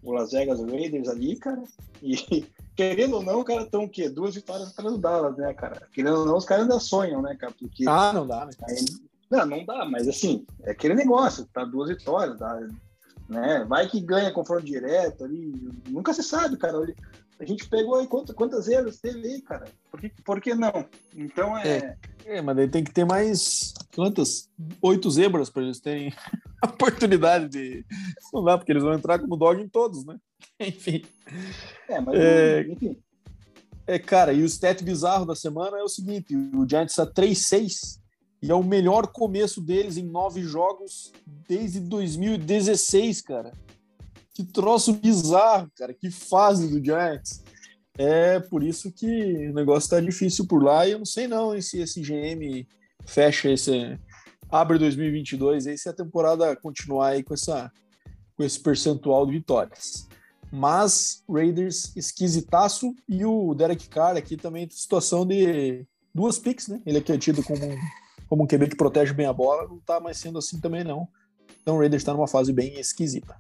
o 0.03 0.13
Las 0.13 0.33
Vegas 0.33 0.61
Raiders 0.61 1.09
ali, 1.09 1.37
cara. 1.37 1.63
E 2.03 2.47
querendo 2.75 3.17
ou 3.17 3.23
não, 3.23 3.45
cara 3.45 3.63
estão 3.63 3.85
o 3.85 3.89
quê? 3.89 4.09
Duas 4.09 4.35
vitórias 4.35 4.71
atrás 4.71 4.93
do 4.93 4.99
Dallas, 4.99 5.37
né, 5.37 5.53
cara? 5.55 5.87
Querendo 5.93 6.21
ou 6.21 6.27
não, 6.27 6.37
os 6.37 6.45
caras 6.45 6.65
ainda 6.65 6.81
sonham, 6.81 7.21
né, 7.23 7.35
cara? 7.35 7.53
Porque, 7.59 7.85
ah, 7.89 8.13
não 8.13 8.27
dá, 8.27 8.47
né? 8.47 8.53
Aí, 8.69 8.85
não, 9.31 9.45
não 9.45 9.65
dá, 9.65 9.85
mas 9.85 10.07
assim, 10.07 10.47
é 10.63 10.71
aquele 10.71 10.95
negócio, 10.95 11.47
tá 11.53 11.65
duas 11.65 11.89
vitórias, 11.89 12.39
tá, 12.39 12.61
né? 13.29 13.65
Vai 13.69 13.89
que 13.89 14.01
ganha 14.01 14.33
confronto 14.33 14.65
direto 14.65 15.25
ali, 15.25 15.53
nunca 15.89 16.13
se 16.13 16.23
sabe, 16.23 16.57
cara. 16.57 16.79
A 17.39 17.45
gente 17.45 17.69
pegou 17.69 17.97
aí 17.97 18.07
quantas, 18.07 18.35
quantas 18.35 18.67
erros 18.67 18.99
teve 18.99 19.27
aí, 19.27 19.43
cara? 19.43 19.67
Por 19.91 20.01
que, 20.01 20.11
por 20.25 20.41
que 20.41 20.55
não? 20.55 20.87
Então 21.15 21.57
é... 21.59 21.97
é. 22.25 22.37
é. 22.37 22.43
mas 22.43 22.57
daí 22.57 22.69
tem 22.69 22.83
que 22.83 22.93
ter 22.93 23.05
mais 23.05 23.75
quantas? 23.95 24.49
Oito 24.81 25.11
zebras 25.11 25.51
para 25.51 25.63
eles 25.63 25.81
terem 25.81 26.13
a 26.63 26.67
oportunidade 26.67 27.49
de. 27.49 27.85
Não 28.33 28.43
dá, 28.43 28.57
porque 28.57 28.73
eles 28.73 28.83
vão 28.83 28.95
entrar 28.95 29.19
como 29.19 29.37
dog 29.37 29.61
em 29.61 29.69
todos, 29.69 30.05
né? 30.05 30.17
Enfim. 30.61 31.05
É, 31.89 32.01
mas 32.01 32.15
é... 32.19 32.63
enfim. 32.69 32.99
É, 33.87 33.99
cara, 33.99 34.33
e 34.33 34.43
o 34.43 34.47
stat 34.47 34.83
bizarro 34.83 35.27
da 35.27 35.37
semana 35.37 35.79
é 35.79 35.83
o 35.83 35.89
seguinte: 35.89 36.35
o 36.35 36.69
Giants 36.69 36.93
está 36.93 37.07
3-6 37.07 38.01
e 38.43 38.51
é 38.51 38.55
o 38.55 38.63
melhor 38.63 39.09
começo 39.09 39.61
deles 39.61 39.97
em 39.97 40.05
nove 40.05 40.43
jogos 40.43 41.13
desde 41.49 41.81
2016, 41.81 43.23
cara. 43.23 43.53
Que 44.35 44.45
troço 44.45 44.93
bizarro, 44.93 45.71
cara. 45.75 45.95
Que 45.95 46.11
fase 46.11 46.69
do 46.69 46.85
Giants. 46.85 47.43
É 47.99 48.39
por 48.39 48.63
isso 48.63 48.93
que 48.93 49.49
o 49.49 49.55
negócio 49.55 49.89
tá 49.89 50.01
difícil 50.01 50.47
por 50.47 50.63
lá 50.63 50.87
e 50.87 50.93
eu 50.93 50.99
não 50.99 51.07
sei 51.07 51.27
não 51.27 51.59
se 51.61 51.81
esse 51.81 52.03
GM 52.03 52.67
fecha 53.07 53.49
esse 53.49 53.99
abre 54.51 54.79
2022 54.79 55.67
aí 55.67 55.79
se 55.79 55.89
a 55.89 55.93
temporada 55.93 56.55
continuar 56.57 57.09
aí 57.09 57.23
com 57.23 57.33
essa 57.33 57.73
com 58.37 58.45
esse 58.45 58.61
percentual 58.61 59.25
de 59.25 59.33
vitórias. 59.33 60.07
Mas 60.53 61.25
Raiders 61.29 61.97
esquisitaço 61.97 62.95
e 63.09 63.25
o 63.25 63.55
Derek 63.55 63.89
Carr 63.89 64.17
aqui 64.17 64.37
também 64.37 64.69
situação 64.71 65.25
de 65.25 65.87
duas 66.15 66.39
picks, 66.39 66.69
né? 66.69 66.83
Ele 66.85 66.99
aqui 66.99 67.13
é 67.13 67.19
tido 67.19 67.43
como 67.43 67.61
como 68.29 68.45
um 68.45 68.47
QB 68.47 68.69
que 68.69 68.77
protege 68.77 69.13
bem 69.13 69.27
a 69.27 69.33
bola, 69.33 69.69
não 69.69 69.79
tá 69.79 70.01
mais 70.01 70.17
sendo 70.19 70.39
assim 70.39 70.61
também 70.61 70.85
não. 70.85 71.09
Então 71.63 71.77
o 71.77 71.79
Raiders 71.79 72.03
está 72.03 72.13
numa 72.13 72.29
fase 72.29 72.53
bem 72.53 72.79
esquisita. 72.79 73.37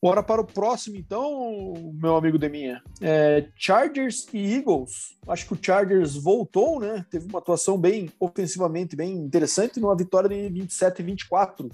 Bora 0.00 0.22
para 0.22 0.40
o 0.40 0.46
próximo, 0.46 0.96
então, 0.96 1.92
meu 2.00 2.14
amigo 2.14 2.38
Deminha. 2.38 2.80
É, 3.00 3.48
Chargers 3.56 4.28
e 4.32 4.54
Eagles. 4.54 5.16
Acho 5.26 5.46
que 5.46 5.54
o 5.54 5.58
Chargers 5.60 6.14
voltou, 6.14 6.78
né? 6.78 7.04
Teve 7.10 7.26
uma 7.26 7.40
atuação 7.40 7.76
bem 7.76 8.08
ofensivamente 8.20 8.94
bem 8.94 9.12
interessante 9.12 9.80
numa 9.80 9.96
vitória 9.96 10.28
de 10.28 10.48
27 10.48 11.00
e 11.00 11.04
24. 11.04 11.68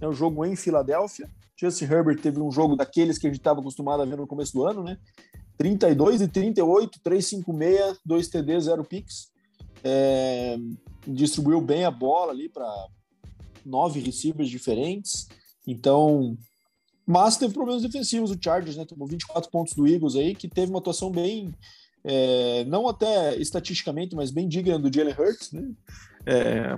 É 0.00 0.08
um 0.08 0.12
jogo 0.12 0.42
em 0.46 0.56
Filadélfia. 0.56 1.28
Justin 1.54 1.84
Herbert 1.84 2.20
teve 2.20 2.40
um 2.40 2.50
jogo 2.50 2.76
daqueles 2.76 3.18
que 3.18 3.26
a 3.26 3.30
gente 3.30 3.40
estava 3.40 3.60
acostumado 3.60 4.02
a 4.02 4.06
ver 4.06 4.16
no 4.16 4.26
começo 4.26 4.54
do 4.54 4.64
ano, 4.64 4.82
né? 4.82 4.96
32 5.58 6.22
e 6.22 6.28
38, 6.28 7.00
356, 7.02 8.00
2 8.04 8.28
TD, 8.28 8.60
0 8.60 8.84
picks. 8.84 9.30
É, 9.84 10.56
distribuiu 11.06 11.60
bem 11.60 11.84
a 11.84 11.90
bola 11.90 12.32
ali 12.32 12.48
para 12.48 12.66
nove 13.64 14.00
receivers 14.00 14.48
diferentes. 14.48 15.28
Então, 15.66 16.36
mas 17.06 17.36
teve 17.36 17.54
problemas 17.54 17.82
defensivos 17.82 18.30
o 18.30 18.38
Chargers, 18.40 18.76
né? 18.76 18.84
Tomou 18.84 19.06
24 19.06 19.50
pontos 19.50 19.74
do 19.74 19.86
Eagles 19.86 20.16
aí, 20.16 20.34
que 20.34 20.48
teve 20.48 20.70
uma 20.70 20.78
atuação 20.78 21.10
bem 21.10 21.54
é, 22.08 22.64
não 22.66 22.86
até 22.86 23.36
estatisticamente, 23.36 24.14
mas 24.14 24.30
bem 24.30 24.46
digna 24.46 24.78
do 24.78 24.92
Jalen 24.92 25.14
Hurts, 25.18 25.50
né? 25.50 25.68
É, 26.24 26.76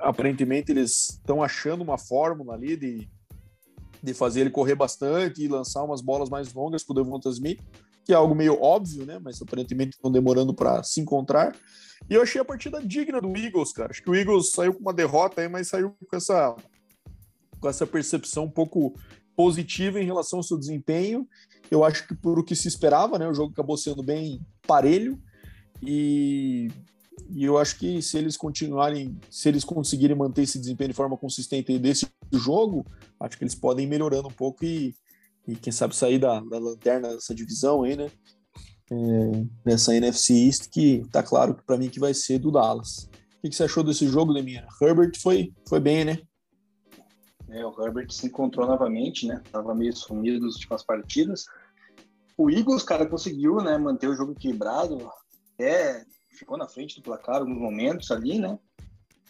aparentemente 0.00 0.72
eles 0.72 1.10
estão 1.10 1.42
achando 1.42 1.82
uma 1.82 1.96
fórmula 1.96 2.54
ali 2.54 2.76
de, 2.76 3.08
de 4.02 4.14
fazer 4.14 4.42
ele 4.42 4.50
correr 4.50 4.74
bastante 4.74 5.42
e 5.42 5.48
lançar 5.48 5.82
umas 5.84 6.00
bolas 6.00 6.28
mais 6.28 6.52
longas 6.52 6.82
para 6.82 6.92
o 6.92 7.02
Devonta 7.02 7.28
Smith, 7.28 7.60
que 8.04 8.12
é 8.12 8.16
algo 8.16 8.34
meio 8.34 8.60
óbvio, 8.60 9.06
né? 9.06 9.18
Mas 9.22 9.40
aparentemente 9.40 9.96
estão 9.96 10.12
demorando 10.12 10.52
para 10.54 10.82
se 10.82 11.00
encontrar. 11.00 11.56
E 12.08 12.14
eu 12.14 12.22
achei 12.22 12.40
a 12.40 12.44
partida 12.44 12.84
digna 12.84 13.20
do 13.20 13.34
Eagles, 13.36 13.72
cara. 13.72 13.90
Acho 13.90 14.02
que 14.02 14.10
o 14.10 14.14
Eagles 14.14 14.50
saiu 14.50 14.74
com 14.74 14.80
uma 14.80 14.92
derrota 14.92 15.40
aí, 15.40 15.48
mas 15.48 15.68
saiu 15.68 15.96
com 16.08 16.16
essa, 16.16 16.54
com 17.58 17.68
essa 17.68 17.86
percepção 17.86 18.44
um 18.44 18.50
pouco 18.50 18.94
positiva 19.34 20.00
em 20.00 20.04
relação 20.04 20.38
ao 20.38 20.42
seu 20.42 20.58
desempenho. 20.58 21.26
Eu 21.70 21.82
acho 21.82 22.06
que 22.06 22.14
por 22.14 22.38
o 22.38 22.44
que 22.44 22.54
se 22.54 22.68
esperava, 22.68 23.18
né? 23.18 23.26
O 23.26 23.34
jogo 23.34 23.52
acabou 23.52 23.76
sendo 23.76 24.02
bem 24.02 24.40
parelho. 24.66 25.18
E, 25.82 26.70
e 27.30 27.44
eu 27.44 27.56
acho 27.56 27.78
que 27.78 28.02
se 28.02 28.18
eles 28.18 28.36
continuarem, 28.36 29.18
se 29.30 29.48
eles 29.48 29.64
conseguirem 29.64 30.16
manter 30.16 30.42
esse 30.42 30.58
desempenho 30.58 30.90
de 30.90 30.96
forma 30.96 31.16
consistente 31.16 31.78
desse 31.78 32.06
jogo, 32.32 32.86
acho 33.18 33.38
que 33.38 33.44
eles 33.44 33.54
podem 33.54 33.86
ir 33.86 33.88
melhorando 33.88 34.28
um 34.28 34.32
pouco 34.32 34.64
e, 34.64 34.94
e 35.46 35.54
quem 35.54 35.72
sabe 35.72 35.94
sair 35.94 36.18
da, 36.18 36.40
da 36.40 36.58
lanterna 36.58 37.08
dessa 37.08 37.34
divisão 37.34 37.82
aí, 37.82 37.96
né? 37.96 38.10
É, 38.90 39.44
nessa 39.64 39.94
NFC 39.94 40.46
East, 40.46 40.68
que 40.70 41.02
tá 41.10 41.22
claro 41.22 41.54
que 41.54 41.62
para 41.64 41.76
mim 41.76 41.88
que 41.88 42.00
vai 42.00 42.14
ser 42.14 42.38
do 42.38 42.50
Dallas. 42.50 43.08
O 43.38 43.42
que, 43.42 43.50
que 43.50 43.56
você 43.56 43.64
achou 43.64 43.84
desse 43.84 44.06
jogo, 44.06 44.32
Demir? 44.32 44.66
Herbert 44.80 45.12
foi, 45.20 45.52
foi 45.68 45.80
bem, 45.80 46.04
né? 46.04 46.18
É, 47.48 47.64
o 47.64 47.74
Herbert 47.78 48.10
se 48.10 48.26
encontrou 48.26 48.66
novamente, 48.66 49.26
né? 49.26 49.42
Tava 49.52 49.74
meio 49.74 49.94
sumido 49.94 50.44
nas 50.44 50.54
últimas 50.54 50.82
partidas. 50.82 51.44
O 52.36 52.50
Eagles, 52.50 52.82
cara, 52.82 53.06
conseguiu, 53.06 53.56
né, 53.58 53.78
manter 53.78 54.08
o 54.08 54.16
jogo 54.16 54.32
equilibrado. 54.32 55.08
É, 55.58 56.04
ficou 56.36 56.58
na 56.58 56.66
frente 56.66 56.96
do 56.96 57.02
placar 57.02 57.36
alguns 57.36 57.58
momentos 57.58 58.10
ali, 58.10 58.38
né? 58.38 58.58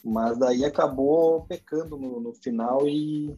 Mas 0.03 0.39
daí 0.39 0.65
acabou 0.65 1.45
pecando 1.47 1.97
no, 1.97 2.21
no 2.21 2.33
final 2.35 2.89
e, 2.89 3.37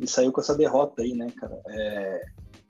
e, 0.00 0.06
saiu 0.06 0.32
com 0.32 0.40
essa 0.40 0.56
derrota 0.56 1.02
aí, 1.02 1.14
né, 1.14 1.30
cara? 1.36 1.60
É, 1.68 2.24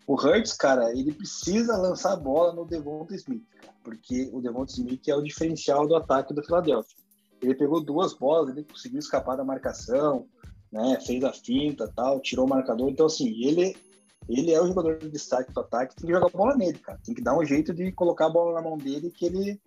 o 0.07 0.15
Hurts, 0.15 0.53
cara, 0.53 0.91
ele 0.91 1.13
precisa 1.13 1.77
lançar 1.77 2.13
a 2.13 2.17
bola 2.17 2.53
no 2.53 2.67
Devonta 2.67 3.15
Smith, 3.15 3.45
cara, 3.61 3.75
porque 3.85 4.31
o 4.33 4.41
Devonta 4.41 4.73
Smith 4.73 5.09
é 5.09 5.15
o 5.15 5.23
diferencial 5.23 5.87
do 5.87 5.97
ataque 5.97 6.35
do 6.35 6.43
Philadelphia. 6.43 6.97
Ele 7.41 7.55
pegou 7.55 7.81
duas 7.81 8.13
bolas, 8.13 8.55
ele 8.55 8.65
conseguiu 8.65 8.99
escapar 8.99 9.37
da 9.37 9.45
marcação, 9.45 10.27
né? 10.71 10.99
Fez 11.07 11.25
a 11.25 11.33
finta, 11.33 11.91
tal, 11.95 12.21
tirou 12.21 12.47
o 12.47 12.49
marcador. 12.49 12.91
Então, 12.91 13.07
assim, 13.07 13.29
ele 13.43 13.75
ele 14.29 14.53
é 14.53 14.63
o 14.63 14.67
jogador 14.67 14.99
de 14.99 15.09
destaque 15.09 15.53
do 15.53 15.61
ataque, 15.61 15.97
tem 15.97 16.07
que 16.07 16.13
jogar 16.13 16.27
a 16.27 16.37
bola 16.37 16.57
nele, 16.57 16.79
cara. 16.79 17.01
Tem 17.05 17.15
que 17.15 17.23
dar 17.23 17.37
um 17.37 17.45
jeito 17.45 17.75
de 17.75 17.91
colocar 17.91 18.27
a 18.27 18.31
bola 18.31 18.55
na 18.55 18.63
mão 18.63 18.79
dele 18.79 19.11
que 19.11 19.27
ele 19.27 19.61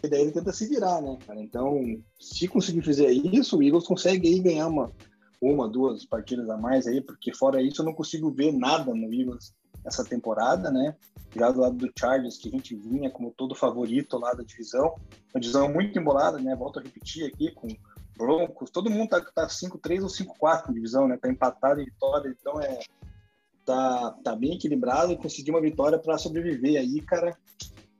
que 0.00 0.08
daí 0.08 0.22
ele 0.22 0.32
tenta 0.32 0.52
se 0.52 0.66
virar, 0.68 1.00
né, 1.02 1.18
cara? 1.26 1.40
Então, 1.40 1.80
se 2.20 2.46
conseguir 2.46 2.82
fazer 2.82 3.10
isso, 3.10 3.58
o 3.58 3.62
Eagles 3.62 3.86
consegue 3.86 4.28
aí 4.28 4.38
ganhar 4.38 4.68
uma, 4.68 4.92
uma, 5.40 5.68
duas 5.68 6.04
partidas 6.04 6.48
a 6.50 6.56
mais 6.56 6.86
aí, 6.86 7.00
porque 7.00 7.34
fora 7.34 7.62
isso 7.62 7.82
eu 7.82 7.86
não 7.86 7.94
consigo 7.94 8.30
ver 8.30 8.52
nada 8.52 8.94
no 8.94 9.12
Eagles 9.12 9.54
essa 9.84 10.04
temporada, 10.04 10.70
né? 10.70 10.96
Já 11.34 11.50
do 11.50 11.60
lado 11.60 11.76
do 11.76 11.92
Chargers, 11.98 12.36
que 12.36 12.48
a 12.48 12.52
gente 12.52 12.74
vinha 12.74 13.10
como 13.10 13.32
todo 13.36 13.54
favorito 13.54 14.18
lá 14.18 14.32
da 14.32 14.42
divisão, 14.42 14.96
uma 15.32 15.40
divisão 15.40 15.72
muito 15.72 15.98
embolada, 15.98 16.38
né? 16.38 16.54
Volto 16.56 16.78
a 16.78 16.82
repetir 16.82 17.26
aqui, 17.26 17.52
com 17.52 17.68
Broncos, 18.16 18.70
todo 18.70 18.90
mundo 18.90 19.10
tá, 19.10 19.20
tá 19.20 19.46
5-3 19.46 20.02
ou 20.02 20.08
5-4 20.08 20.68
na 20.68 20.74
divisão, 20.74 21.06
né? 21.06 21.16
Tá 21.16 21.28
empatado 21.28 21.80
em 21.80 21.84
vitória, 21.84 22.28
então 22.28 22.60
é 22.60 22.80
tá, 23.64 24.16
tá 24.24 24.34
bem 24.34 24.54
equilibrado 24.54 25.12
e 25.12 25.16
conseguir 25.16 25.50
uma 25.50 25.60
vitória 25.60 25.98
para 25.98 26.16
sobreviver 26.16 26.80
aí, 26.80 27.02
cara, 27.02 27.36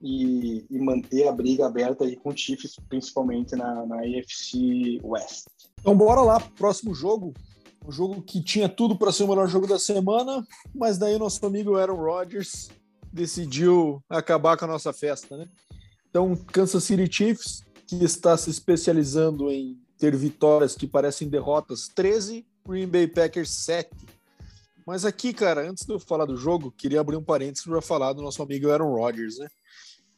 e, 0.00 0.64
e, 0.70 0.78
manter 0.78 1.26
a 1.26 1.32
briga 1.32 1.66
aberta 1.66 2.04
aí 2.04 2.16
com 2.16 2.30
o 2.30 2.36
Chiefs, 2.36 2.76
principalmente 2.88 3.56
na, 3.56 3.86
na 3.86 3.96
AFC 3.96 5.00
West. 5.02 5.46
Então 5.80 5.96
bora 5.96 6.20
lá, 6.20 6.40
próximo 6.56 6.94
jogo. 6.94 7.34
Um 7.86 7.92
jogo 7.92 8.22
que 8.22 8.42
tinha 8.42 8.68
tudo 8.68 8.96
para 8.96 9.12
ser 9.12 9.24
o 9.24 9.28
melhor 9.28 9.48
jogo 9.48 9.66
da 9.66 9.78
semana, 9.78 10.46
mas 10.74 10.98
daí 10.98 11.14
o 11.14 11.18
nosso 11.18 11.44
amigo 11.44 11.76
Aaron 11.76 11.96
Rodgers 11.96 12.70
decidiu 13.12 14.02
acabar 14.08 14.56
com 14.56 14.64
a 14.66 14.68
nossa 14.68 14.92
festa, 14.92 15.36
né? 15.36 15.48
Então, 16.10 16.36
Kansas 16.36 16.84
City 16.84 17.08
Chiefs, 17.10 17.64
que 17.86 18.04
está 18.04 18.36
se 18.36 18.50
especializando 18.50 19.50
em 19.50 19.78
ter 19.98 20.14
vitórias 20.16 20.74
que 20.74 20.86
parecem 20.86 21.28
derrotas, 21.28 21.88
13, 21.88 22.46
Green 22.66 22.86
Bay 22.86 23.06
Packers 23.06 23.50
7. 23.50 23.90
Mas 24.86 25.04
aqui, 25.04 25.32
cara, 25.32 25.68
antes 25.68 25.84
de 25.84 25.92
eu 25.92 25.98
falar 25.98 26.24
do 26.24 26.36
jogo, 26.36 26.72
queria 26.72 27.00
abrir 27.00 27.16
um 27.16 27.22
parênteses 27.22 27.66
para 27.66 27.82
falar 27.82 28.12
do 28.12 28.22
nosso 28.22 28.42
amigo 28.42 28.70
Aaron 28.70 28.94
Rodgers, 28.94 29.38
né? 29.38 29.48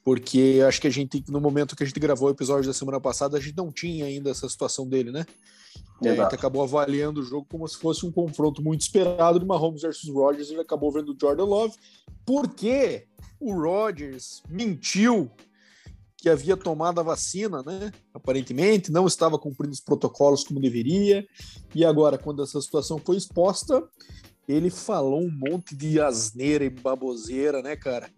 Porque 0.02 0.60
acho 0.66 0.80
que 0.80 0.86
a 0.86 0.90
gente, 0.90 1.22
no 1.28 1.40
momento 1.40 1.76
que 1.76 1.82
a 1.82 1.86
gente 1.86 2.00
gravou 2.00 2.28
o 2.28 2.32
episódio 2.32 2.66
da 2.66 2.72
semana 2.72 3.00
passada, 3.00 3.36
a 3.36 3.40
gente 3.40 3.56
não 3.56 3.70
tinha 3.70 4.06
ainda 4.06 4.30
essa 4.30 4.48
situação 4.48 4.88
dele, 4.88 5.10
né? 5.10 5.26
E 6.00 6.08
a 6.08 6.14
gente 6.14 6.34
acabou 6.34 6.62
avaliando 6.62 7.20
o 7.20 7.24
jogo 7.24 7.46
como 7.50 7.68
se 7.68 7.76
fosse 7.76 8.06
um 8.06 8.10
confronto 8.10 8.62
muito 8.62 8.80
esperado 8.80 9.38
de 9.38 9.44
Mahomes 9.44 9.82
versus 9.82 10.08
Rodgers. 10.08 10.50
Ele 10.50 10.60
acabou 10.60 10.90
vendo 10.90 11.12
o 11.12 11.16
Jordan 11.20 11.44
Love, 11.44 11.74
porque 12.24 13.06
o 13.38 13.52
Rodgers 13.52 14.42
mentiu 14.48 15.30
que 16.16 16.28
havia 16.28 16.56
tomado 16.56 17.00
a 17.00 17.02
vacina, 17.02 17.62
né? 17.62 17.90
Aparentemente, 18.12 18.92
não 18.92 19.06
estava 19.06 19.38
cumprindo 19.38 19.72
os 19.72 19.80
protocolos 19.80 20.44
como 20.44 20.60
deveria. 20.60 21.26
E 21.74 21.84
agora, 21.84 22.18
quando 22.18 22.42
essa 22.42 22.60
situação 22.60 22.98
foi 22.98 23.16
exposta, 23.16 23.82
ele 24.46 24.68
falou 24.68 25.22
um 25.22 25.30
monte 25.30 25.74
de 25.74 26.00
asneira 26.00 26.64
e 26.64 26.70
baboseira, 26.70 27.62
né, 27.62 27.74
cara? 27.76 28.10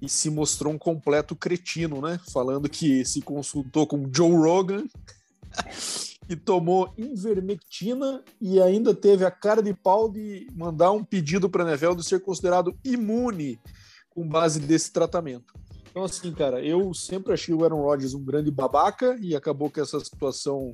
E 0.00 0.08
se 0.08 0.30
mostrou 0.30 0.72
um 0.72 0.78
completo 0.78 1.36
cretino, 1.36 2.00
né? 2.00 2.18
Falando 2.32 2.68
que 2.68 3.04
se 3.04 3.20
consultou 3.20 3.86
com 3.86 4.10
Joe 4.12 4.32
Rogan 4.32 4.84
e 6.28 6.36
tomou 6.36 6.94
invermectina 6.96 8.22
e 8.40 8.60
ainda 8.60 8.94
teve 8.94 9.24
a 9.24 9.30
cara 9.30 9.62
de 9.62 9.74
pau 9.74 10.08
de 10.08 10.46
mandar 10.54 10.92
um 10.92 11.04
pedido 11.04 11.50
para 11.50 11.64
de 11.94 12.04
ser 12.04 12.20
considerado 12.20 12.74
imune 12.84 13.60
com 14.08 14.26
base 14.26 14.60
desse 14.60 14.92
tratamento. 14.92 15.52
Então, 15.90 16.04
assim, 16.04 16.32
cara, 16.32 16.64
eu 16.64 16.94
sempre 16.94 17.32
achei 17.32 17.52
o 17.52 17.64
Aaron 17.64 17.82
Rodgers 17.82 18.14
um 18.14 18.24
grande 18.24 18.50
babaca 18.50 19.18
e 19.20 19.34
acabou 19.34 19.68
que 19.68 19.80
essa 19.80 19.98
situação 19.98 20.72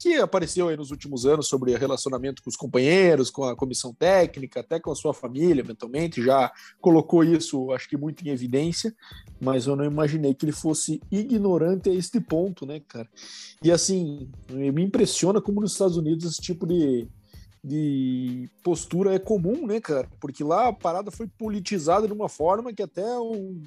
que 0.00 0.16
apareceu 0.16 0.68
aí 0.68 0.76
nos 0.78 0.90
últimos 0.90 1.26
anos 1.26 1.46
sobre 1.46 1.76
relacionamento 1.76 2.42
com 2.42 2.48
os 2.48 2.56
companheiros, 2.56 3.28
com 3.28 3.44
a 3.44 3.54
comissão 3.54 3.92
técnica, 3.92 4.60
até 4.60 4.80
com 4.80 4.90
a 4.90 4.94
sua 4.94 5.12
família, 5.12 5.60
eventualmente, 5.60 6.22
já 6.22 6.50
colocou 6.80 7.22
isso, 7.22 7.70
acho 7.70 7.86
que 7.86 7.98
muito 7.98 8.26
em 8.26 8.30
evidência, 8.30 8.96
mas 9.38 9.66
eu 9.66 9.76
não 9.76 9.84
imaginei 9.84 10.32
que 10.32 10.46
ele 10.46 10.52
fosse 10.52 11.02
ignorante 11.10 11.90
a 11.90 11.94
este 11.94 12.18
ponto, 12.18 12.64
né, 12.64 12.80
cara? 12.80 13.06
E 13.62 13.70
assim, 13.70 14.30
me 14.48 14.82
impressiona 14.82 15.38
como 15.38 15.60
nos 15.60 15.72
Estados 15.72 15.98
Unidos 15.98 16.24
esse 16.24 16.40
tipo 16.40 16.66
de, 16.66 17.06
de 17.62 18.48
postura 18.64 19.14
é 19.14 19.18
comum, 19.18 19.66
né, 19.66 19.82
cara? 19.82 20.08
Porque 20.18 20.42
lá 20.42 20.68
a 20.68 20.72
parada 20.72 21.10
foi 21.10 21.26
politizada 21.26 22.06
de 22.06 22.12
uma 22.14 22.30
forma 22.30 22.72
que 22.72 22.82
até 22.82 23.04
um 23.18 23.62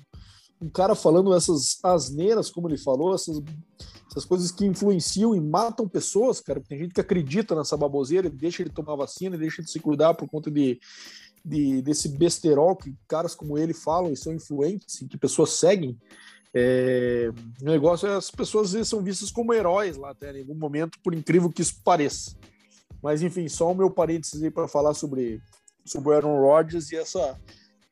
um 0.64 0.70
cara 0.70 0.96
falando 0.96 1.36
essas 1.36 1.78
asneiras, 1.84 2.50
como 2.50 2.70
ele 2.70 2.78
falou, 2.78 3.14
essas, 3.14 3.42
essas 4.14 4.26
coisas 4.26 4.52
que 4.52 4.64
influenciam 4.64 5.36
e 5.36 5.42
matam 5.42 5.90
pessoas, 5.90 6.40
cara. 6.40 6.62
Tem 6.62 6.78
gente 6.78 6.94
que 6.94 7.02
acredita 7.02 7.56
nessa 7.56 7.76
baboseira, 7.76 8.30
deixa 8.30 8.62
ele 8.62 8.70
tomar 8.70 8.96
vacina, 8.96 9.36
deixa 9.36 9.62
ele 9.62 9.68
se 9.68 9.80
cuidar 9.80 10.14
por 10.14 10.30
conta 10.30 10.52
de, 10.52 10.80
de 11.44 11.82
desse 11.82 12.10
besterol 12.10 12.76
que 12.76 12.96
caras 13.08 13.34
como 13.34 13.58
ele 13.58 13.74
falam 13.74 14.14
e 14.14 14.18
são 14.18 14.32
influentes, 14.32 15.04
que 15.10 15.18
pessoas 15.18 15.54
seguem. 15.54 15.98
É, 16.54 17.32
o 17.60 17.66
negócio 17.66 18.08
é 18.08 18.16
as 18.16 18.30
pessoas 18.30 18.68
às 18.68 18.74
vezes 18.74 18.88
são 18.88 19.02
vistas 19.02 19.32
como 19.32 19.52
heróis 19.52 19.98
lá 19.98 20.12
até 20.12 20.32
em 20.32 20.42
algum 20.42 20.54
momento, 20.54 21.00
por 21.04 21.16
incrível 21.16 21.50
que 21.50 21.64
isso 21.64 21.82
pareça. 21.84 22.38
Mas 23.02 23.24
enfim, 23.24 23.50
só 23.50 23.72
o 23.72 23.76
meu 23.76 23.90
parênteses 23.90 24.44
aí 24.44 24.52
para 24.52 24.68
falar 24.68 24.94
sobre, 24.94 25.42
sobre 25.84 26.10
o 26.10 26.14
Aaron 26.14 26.40
Rodgers 26.40 26.92
e 26.92 26.96
essa 26.96 27.40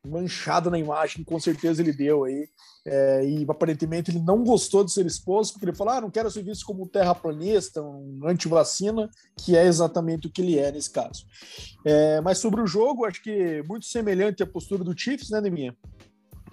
manchada 0.05 0.69
na 0.69 0.79
imagem, 0.79 1.23
com 1.23 1.39
certeza 1.39 1.81
ele 1.81 1.93
deu 1.93 2.23
aí. 2.23 2.47
É, 2.83 3.23
e 3.23 3.45
aparentemente 3.47 4.09
ele 4.09 4.19
não 4.19 4.43
gostou 4.43 4.83
de 4.83 4.91
ser 4.91 5.05
exposto, 5.05 5.53
porque 5.53 5.65
ele 5.65 5.77
falou: 5.77 5.93
ah, 5.93 6.01
não 6.01 6.09
quero 6.09 6.31
ser 6.31 6.43
visto 6.43 6.65
como 6.65 6.83
um 6.83 6.87
terraplanista, 6.87 7.81
um 7.81 8.21
anti-vacina, 8.25 9.09
que 9.37 9.55
é 9.55 9.65
exatamente 9.65 10.27
o 10.27 10.31
que 10.31 10.41
ele 10.41 10.57
é 10.57 10.71
nesse 10.71 10.89
caso. 10.89 11.25
É, 11.85 12.19
mas 12.21 12.39
sobre 12.39 12.61
o 12.61 12.67
jogo, 12.67 13.05
acho 13.05 13.21
que 13.21 13.63
muito 13.67 13.85
semelhante 13.85 14.41
à 14.41 14.47
postura 14.47 14.83
do 14.83 14.97
Chiefs, 14.97 15.29
né, 15.29 15.39
Neminha? 15.39 15.75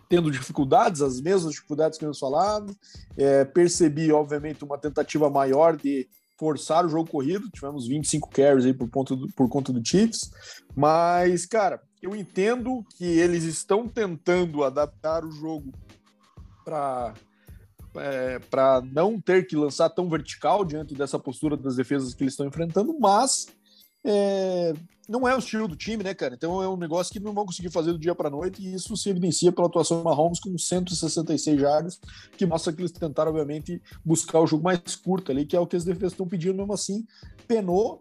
Tendo 0.08 0.30
dificuldades, 0.30 1.00
as 1.00 1.20
mesmas 1.20 1.52
dificuldades 1.52 1.98
que 1.98 2.04
nós 2.04 2.18
falado. 2.18 2.76
É, 3.16 3.44
percebi, 3.44 4.12
obviamente, 4.12 4.64
uma 4.64 4.78
tentativa 4.78 5.30
maior 5.30 5.76
de 5.76 6.08
forçar 6.38 6.84
o 6.84 6.88
jogo 6.88 7.10
corrido. 7.10 7.50
Tivemos 7.50 7.86
25 7.86 8.28
carries 8.30 8.64
aí 8.64 8.72
por, 8.72 8.88
ponto 8.88 9.16
do, 9.16 9.28
por 9.34 9.48
conta 9.48 9.72
do 9.72 9.86
Chiefs. 9.86 10.30
Mas, 10.74 11.44
cara, 11.44 11.82
eu 12.02 12.14
entendo 12.14 12.84
que 12.96 13.04
eles 13.04 13.44
estão 13.44 13.88
tentando 13.88 14.64
adaptar 14.64 15.24
o 15.24 15.30
jogo 15.30 15.72
para 16.64 17.14
é, 17.96 18.38
para 18.38 18.82
não 18.82 19.20
ter 19.20 19.46
que 19.46 19.56
lançar 19.56 19.88
tão 19.90 20.08
vertical 20.08 20.64
diante 20.64 20.94
dessa 20.94 21.18
postura 21.18 21.56
das 21.56 21.76
defesas 21.76 22.14
que 22.14 22.22
eles 22.22 22.34
estão 22.34 22.46
enfrentando, 22.46 22.96
mas 22.98 23.48
é, 24.04 24.74
não 25.08 25.26
é 25.26 25.34
o 25.34 25.38
estilo 25.38 25.66
do 25.66 25.74
time, 25.74 26.04
né, 26.04 26.14
cara? 26.14 26.34
Então 26.34 26.62
é 26.62 26.68
um 26.68 26.76
negócio 26.76 27.12
que 27.12 27.18
não 27.18 27.32
vão 27.32 27.46
conseguir 27.46 27.70
fazer 27.70 27.92
do 27.92 27.98
dia 27.98 28.14
para 28.14 28.28
noite 28.28 28.62
e 28.62 28.74
isso 28.74 28.96
se 28.96 29.08
evidencia 29.08 29.50
pela 29.50 29.66
atuação 29.66 29.98
do 29.98 30.04
Mahomes 30.04 30.38
com 30.38 30.56
166 30.56 31.58
jardas, 31.58 32.00
que 32.36 32.44
mostra 32.44 32.72
que 32.72 32.80
eles 32.80 32.92
tentaram, 32.92 33.30
obviamente, 33.30 33.82
buscar 34.04 34.40
o 34.40 34.46
jogo 34.46 34.64
mais 34.64 34.94
curto 34.96 35.32
ali, 35.32 35.46
que 35.46 35.56
é 35.56 35.60
o 35.60 35.66
que 35.66 35.76
as 35.76 35.84
defesas 35.84 36.12
estão 36.12 36.28
pedindo 36.28 36.54
mesmo 36.54 36.72
assim. 36.72 37.06
Penou. 37.46 38.00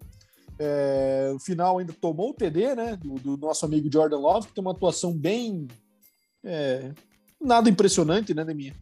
É, 0.60 1.30
no 1.32 1.40
final 1.40 1.78
ainda 1.78 1.94
tomou 1.94 2.32
o 2.32 2.34
TD, 2.34 2.76
né, 2.76 2.96
do, 2.96 3.16
do, 3.16 3.38
nosso 3.38 3.66
amigo 3.66 3.90
Jordan 3.92 4.18
Love, 4.18 4.48
que 4.48 4.54
tem 4.54 4.64
uma 4.64 4.72
atuação 4.72 5.14
bem 5.16 5.68
é, 6.44 6.92
nada 7.40 7.70
impressionante, 7.70 8.34
né, 8.34 8.44
minha 8.44 8.74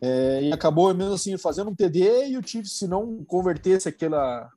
É, 0.00 0.42
e 0.42 0.52
acabou 0.52 0.92
mesmo 0.92 1.14
assim 1.14 1.36
fazendo 1.38 1.70
um 1.70 1.74
TD 1.74 2.28
e 2.28 2.36
o 2.36 2.46
Chiefs, 2.46 2.78
se 2.78 2.88
não 2.88 3.24
convertesse 3.24 3.88
aquela 3.88 4.50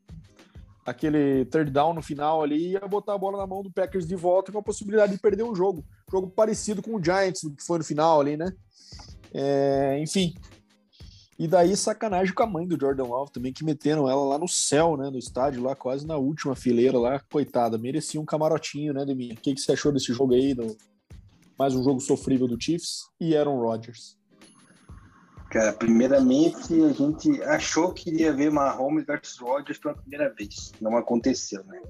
aquele 0.86 1.46
third 1.46 1.72
down 1.72 1.94
no 1.94 2.02
final 2.02 2.42
ali, 2.42 2.72
ia 2.72 2.80
botar 2.88 3.14
a 3.14 3.18
bola 3.18 3.38
na 3.38 3.48
mão 3.48 3.62
do 3.62 3.72
Packers 3.72 4.08
de 4.08 4.16
volta 4.16 4.52
com 4.52 4.58
a 4.58 4.64
possibilidade 4.64 5.14
de 5.14 5.20
perder 5.20 5.44
um 5.44 5.56
jogo. 5.56 5.86
Jogo 6.12 6.30
parecido 6.30 6.82
com 6.82 6.96
o 6.96 7.04
Giants, 7.04 7.42
que 7.42 7.64
foi 7.64 7.78
no 7.78 7.84
final 7.84 8.20
ali, 8.20 8.36
né? 8.36 8.52
É, 9.34 10.00
enfim. 10.00 10.34
E 11.42 11.48
daí, 11.48 11.76
sacanagem 11.76 12.36
com 12.36 12.44
a 12.44 12.46
mãe 12.46 12.68
do 12.68 12.80
Jordan 12.80 13.06
Love 13.06 13.32
também, 13.32 13.52
que 13.52 13.66
meteram 13.66 14.08
ela 14.08 14.24
lá 14.24 14.38
no 14.38 14.48
céu, 14.48 14.96
né? 14.96 15.10
No 15.10 15.18
estádio, 15.18 15.64
lá 15.64 15.76
quase 15.76 16.06
na 16.06 16.16
última 16.16 16.56
fileira 16.56 17.00
lá. 17.00 17.20
Coitada, 17.20 17.80
merecia 17.80 18.22
um 18.22 18.26
camarotinho, 18.26 18.94
né, 18.94 19.04
Deminha? 19.04 19.34
O 19.34 19.38
que, 19.38 19.56
que 19.56 19.60
você 19.60 19.72
achou 19.72 19.92
desse 19.92 20.14
jogo 20.14 20.36
aí? 20.36 20.54
Do... 20.54 20.78
Mais 21.58 21.74
um 21.74 21.84
jogo 21.84 22.00
sofrível 22.00 22.48
do 22.48 22.62
Chiefs 22.62 23.10
e 23.20 23.36
Aaron 23.36 23.60
Rodgers. 23.60 24.16
Cara, 25.50 25.74
primeiramente 25.74 26.80
a 26.80 26.94
gente 26.94 27.42
achou 27.42 27.92
que 27.92 28.12
iria 28.12 28.32
ver 28.32 28.52
Mahomes 28.52 29.08
versus 29.08 29.40
Rodgers 29.40 29.80
pela 29.80 29.96
primeira 29.96 30.32
vez. 30.32 30.74
Não 30.80 30.96
aconteceu, 30.96 31.64
né? 31.64 31.82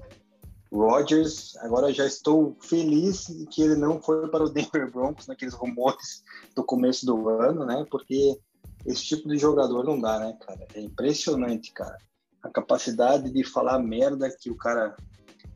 Rodgers, 0.72 1.54
agora 1.58 1.92
já 1.92 2.06
estou 2.06 2.56
feliz 2.58 3.26
que 3.50 3.60
ele 3.60 3.76
não 3.76 4.00
foi 4.00 4.26
para 4.28 4.44
o 4.44 4.48
Denver 4.48 4.90
Broncos 4.90 5.26
naqueles 5.26 5.52
rumores 5.52 6.22
do 6.56 6.64
começo 6.64 7.04
do 7.04 7.28
ano, 7.28 7.66
né? 7.66 7.84
Porque 7.90 8.40
esse 8.84 9.04
tipo 9.04 9.28
de 9.28 9.38
jogador 9.38 9.84
não 9.84 10.00
dá, 10.00 10.18
né, 10.18 10.36
cara? 10.40 10.66
É 10.74 10.80
impressionante, 10.80 11.72
cara. 11.72 11.98
A 12.42 12.50
capacidade 12.50 13.30
de 13.30 13.44
falar 13.44 13.78
merda 13.78 14.28
que 14.30 14.50
o 14.50 14.56
cara, 14.56 14.96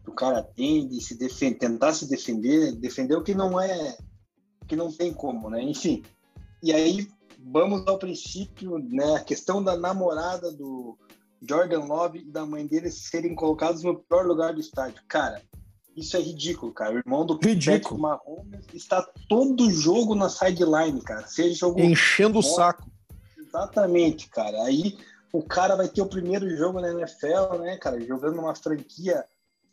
o 0.06 0.12
cara 0.12 0.42
tem, 0.42 0.86
de 0.86 1.00
se 1.00 1.16
defender, 1.16 1.58
tentar 1.58 1.92
se 1.92 2.08
defender, 2.08 2.72
defender 2.72 3.16
o 3.16 3.22
que 3.22 3.34
não 3.34 3.60
é, 3.60 3.96
que 4.66 4.76
não 4.76 4.92
tem 4.92 5.12
como, 5.12 5.50
né? 5.50 5.62
Enfim. 5.62 6.04
E 6.62 6.72
aí 6.72 7.08
vamos 7.38 7.86
ao 7.86 7.98
princípio, 7.98 8.78
né, 8.78 9.16
a 9.16 9.20
questão 9.20 9.62
da 9.62 9.76
namorada 9.76 10.50
do 10.50 10.98
Jordan 11.48 11.84
Love 11.84 12.20
e 12.20 12.30
da 12.30 12.44
mãe 12.44 12.66
dele 12.66 12.90
serem 12.90 13.34
colocados 13.34 13.82
no 13.82 13.98
pior 13.98 14.26
lugar 14.26 14.54
do 14.54 14.60
estádio. 14.60 15.02
Cara, 15.08 15.42
isso 15.96 16.16
é 16.16 16.20
ridículo, 16.20 16.72
cara. 16.72 16.94
O 16.94 16.98
irmão 16.98 17.24
do 17.24 17.38
ridículo. 17.38 18.00
Mahomes 18.00 18.66
está 18.74 19.02
todo 19.28 19.70
jogo 19.70 20.14
na 20.14 20.28
sideline, 20.28 21.00
cara. 21.02 21.26
Seja 21.26 21.54
jogo 21.54 21.80
enchendo 21.80 22.38
o 22.38 22.42
saco. 22.42 22.90
Exatamente, 23.46 24.28
cara. 24.28 24.62
Aí 24.64 24.98
o 25.32 25.42
cara 25.42 25.76
vai 25.76 25.88
ter 25.88 26.02
o 26.02 26.08
primeiro 26.08 26.48
jogo 26.56 26.80
na 26.80 26.90
NFL, 26.90 27.58
né, 27.60 27.76
cara, 27.76 28.00
jogando 28.00 28.38
uma 28.38 28.54
franquia 28.54 29.24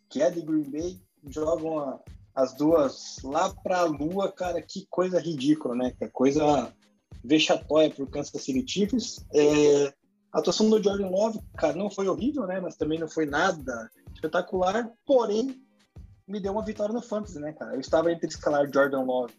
que 0.09 0.21
é 0.21 0.29
de 0.29 0.41
Green 0.41 0.69
Bay, 0.69 1.01
jogam 1.27 1.79
a, 1.79 1.99
as 2.35 2.53
duas 2.53 3.17
lá 3.23 3.53
para 3.63 3.79
a 3.79 3.85
lua, 3.85 4.31
cara, 4.31 4.61
que 4.61 4.85
coisa 4.89 5.19
ridícula, 5.19 5.75
né? 5.75 5.91
Que 5.97 6.07
coisa 6.07 6.71
vexatória 7.23 7.89
para 7.89 8.03
o 8.03 8.07
Kansas 8.07 8.43
City 8.43 8.63
Chiefs. 8.67 9.25
É, 9.33 9.93
a 10.31 10.39
atuação 10.39 10.69
do 10.69 10.81
Jordan 10.81 11.09
Love, 11.09 11.39
cara, 11.57 11.75
não 11.75 11.89
foi 11.89 12.07
horrível, 12.07 12.45
né? 12.45 12.59
Mas 12.59 12.75
também 12.75 12.99
não 12.99 13.07
foi 13.07 13.25
nada 13.25 13.89
espetacular. 14.13 14.91
Porém, 15.05 15.59
me 16.27 16.39
deu 16.39 16.51
uma 16.51 16.65
vitória 16.65 16.93
no 16.93 17.01
Fantasy, 17.01 17.39
né, 17.39 17.53
cara? 17.53 17.73
Eu 17.73 17.79
estava 17.79 18.11
entre 18.11 18.27
escalar 18.27 18.71
Jordan 18.71 19.01
Love 19.01 19.33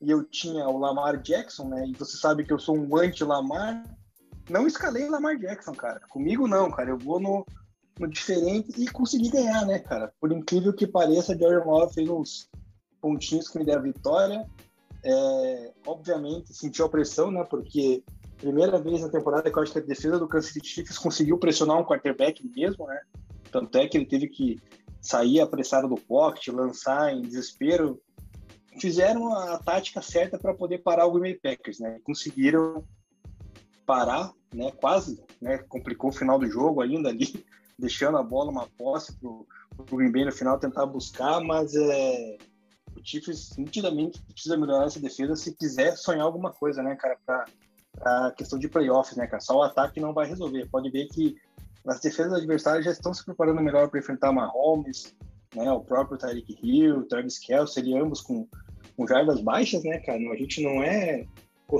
e 0.00 0.10
eu 0.10 0.24
tinha 0.24 0.68
o 0.68 0.78
Lamar 0.78 1.20
Jackson, 1.20 1.68
né? 1.68 1.86
E 1.86 1.92
você 1.92 2.16
sabe 2.16 2.44
que 2.44 2.52
eu 2.52 2.58
sou 2.58 2.76
um 2.76 2.96
anti-Lamar. 2.96 3.82
Não 4.50 4.66
escalei 4.66 5.08
Lamar 5.08 5.38
Jackson, 5.38 5.74
cara. 5.74 6.00
Comigo 6.08 6.46
não, 6.46 6.70
cara. 6.70 6.90
Eu 6.90 6.98
vou 6.98 7.18
no, 7.18 7.46
no 7.98 8.08
diferente 8.08 8.80
e 8.80 8.86
consegui 8.88 9.30
ganhar, 9.30 9.64
né, 9.66 9.78
cara? 9.78 10.12
Por 10.20 10.30
incrível 10.32 10.72
que 10.72 10.86
pareça, 10.86 11.36
Jordan 11.36 11.64
Love 11.64 11.94
fez 11.94 12.08
uns 12.08 12.50
pontinhos 13.00 13.48
que 13.48 13.58
me 13.58 13.64
deram 13.64 13.80
a 13.80 13.84
vitória. 13.84 14.46
É, 15.04 15.72
obviamente 15.86 16.52
sentiu 16.52 16.84
a 16.86 16.88
pressão, 16.88 17.30
né? 17.30 17.44
Porque 17.48 18.02
primeira 18.36 18.78
vez 18.78 19.00
na 19.00 19.08
temporada 19.08 19.50
que 19.50 19.58
eu 19.58 19.62
acho 19.62 19.72
que 19.72 19.78
a 19.78 19.82
defesa 19.82 20.18
do 20.18 20.28
Kansas 20.28 20.52
City 20.52 20.68
Chiefs 20.68 20.98
conseguiu 20.98 21.38
pressionar 21.38 21.78
um 21.78 21.84
quarterback 21.84 22.44
mesmo, 22.54 22.86
né? 22.86 23.00
Tanto 23.50 23.78
é 23.78 23.86
que 23.88 23.96
ele 23.96 24.06
teve 24.06 24.28
que 24.28 24.60
sair 25.00 25.40
apressado 25.40 25.88
do 25.88 25.94
pocket, 25.94 26.48
lançar 26.48 27.12
em 27.14 27.22
desespero. 27.22 28.00
Fizeram 28.78 29.32
a 29.32 29.58
tática 29.58 30.02
certa 30.02 30.38
para 30.38 30.54
poder 30.54 30.78
parar 30.78 31.06
o 31.06 31.12
Green 31.12 31.32
Bay 31.32 31.56
Packers, 31.56 31.78
né? 31.78 31.98
Conseguiram 32.04 32.84
parar, 33.86 34.32
né? 34.52 34.70
Quase, 34.72 35.22
né? 35.40 35.58
Complicou 35.68 36.10
o 36.10 36.12
final 36.12 36.38
do 36.38 36.50
jogo 36.50 36.82
ainda 36.82 37.08
ali, 37.08 37.44
deixando 37.78 38.18
a 38.18 38.22
bola 38.22 38.50
uma 38.50 38.66
posse 38.66 39.16
para 39.18 39.28
o 39.28 39.46
Green 39.96 40.12
Bay 40.12 40.24
no 40.24 40.32
final 40.32 40.58
tentar 40.58 40.86
buscar, 40.86 41.40
mas 41.40 41.74
é 41.74 42.36
o 42.96 43.04
Chiefs 43.04 43.56
nitidamente 43.56 44.22
precisa 44.22 44.56
melhorar 44.56 44.86
essa 44.86 44.98
defesa 44.98 45.36
se 45.36 45.54
quiser 45.54 45.96
sonhar 45.96 46.24
alguma 46.24 46.50
coisa, 46.50 46.82
né, 46.82 46.96
cara, 46.96 47.18
para 47.24 47.44
a 48.00 48.30
questão 48.32 48.58
de 48.58 48.68
playoffs, 48.68 49.16
né, 49.16 49.26
cara? 49.26 49.40
Só 49.40 49.58
o 49.58 49.62
ataque 49.62 50.00
não 50.00 50.12
vai 50.12 50.26
resolver. 50.26 50.68
Pode 50.70 50.90
ver 50.90 51.06
que 51.08 51.36
as 51.86 52.00
defesas 52.00 52.32
adversárias 52.32 52.84
já 52.84 52.90
estão 52.90 53.14
se 53.14 53.24
preparando 53.24 53.62
melhor 53.62 53.88
para 53.88 54.00
enfrentar 54.00 54.32
Mahomes, 54.32 55.14
né, 55.54 55.70
o 55.70 55.80
próprio 55.80 56.18
Tyreek 56.18 56.58
Hill, 56.62 57.04
Travis 57.04 57.38
Kelce, 57.38 57.80
ambos 57.94 58.20
com, 58.20 58.46
com 58.96 59.06
jardas 59.06 59.40
baixas, 59.40 59.84
né, 59.84 59.98
cara? 59.98 60.18
A 60.30 60.36
gente 60.36 60.62
não 60.62 60.82
é 60.82 61.26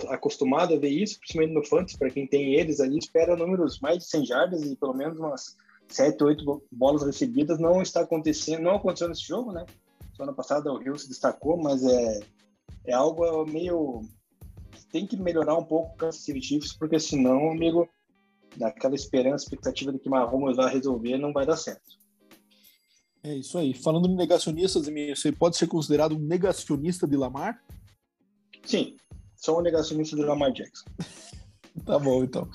acostumado 0.08 0.74
a 0.74 0.78
ver 0.78 0.88
isso, 0.88 1.18
principalmente 1.20 1.54
no 1.54 1.64
Fantasy, 1.64 1.98
para 1.98 2.10
quem 2.10 2.26
tem 2.26 2.54
eles 2.54 2.80
ali, 2.80 2.98
espera 2.98 3.36
números 3.36 3.78
mais 3.80 3.98
de 3.98 4.04
100 4.04 4.26
jardas 4.26 4.62
e 4.64 4.76
pelo 4.76 4.94
menos 4.94 5.18
umas 5.18 5.56
7, 5.88 6.22
8 6.22 6.62
bolas 6.72 7.02
recebidas, 7.04 7.58
não 7.58 7.80
está 7.80 8.00
acontecendo, 8.00 8.62
não 8.62 8.76
aconteceu 8.76 9.08
nesse 9.08 9.26
jogo, 9.26 9.52
né? 9.52 9.64
Semana 10.16 10.32
passada 10.32 10.72
o 10.72 10.78
Rio 10.78 10.98
se 10.98 11.08
destacou, 11.08 11.56
mas 11.56 11.84
é, 11.84 12.20
é 12.86 12.92
algo 12.92 13.44
meio. 13.44 14.00
Tem 14.90 15.06
que 15.06 15.16
melhorar 15.16 15.56
um 15.56 15.64
pouco 15.64 15.92
o 15.92 15.96
Kansas 15.96 16.22
City 16.22 16.40
Chiefs, 16.40 16.72
porque 16.72 16.98
senão, 16.98 17.50
amigo, 17.50 17.88
daquela 18.56 18.94
esperança, 18.94 19.44
expectativa 19.44 19.92
de 19.92 19.98
que 19.98 20.08
Mahomes 20.08 20.56
vai 20.56 20.72
resolver, 20.72 21.18
não 21.18 21.32
vai 21.32 21.44
dar 21.44 21.56
certo. 21.56 22.05
É 23.26 23.34
isso 23.34 23.58
aí. 23.58 23.74
Falando 23.74 24.08
em 24.08 24.14
negacionistas, 24.14 24.86
você 24.86 25.32
pode 25.32 25.56
ser 25.56 25.66
considerado 25.66 26.14
um 26.14 26.20
negacionista 26.20 27.08
de 27.08 27.16
Lamar? 27.16 27.60
Sim, 28.64 28.96
sou 29.34 29.58
um 29.58 29.62
negacionista 29.62 30.14
de 30.14 30.22
Lamar 30.22 30.52
Jackson. 30.52 30.84
tá 31.84 31.98
bom, 31.98 32.22
então. 32.22 32.48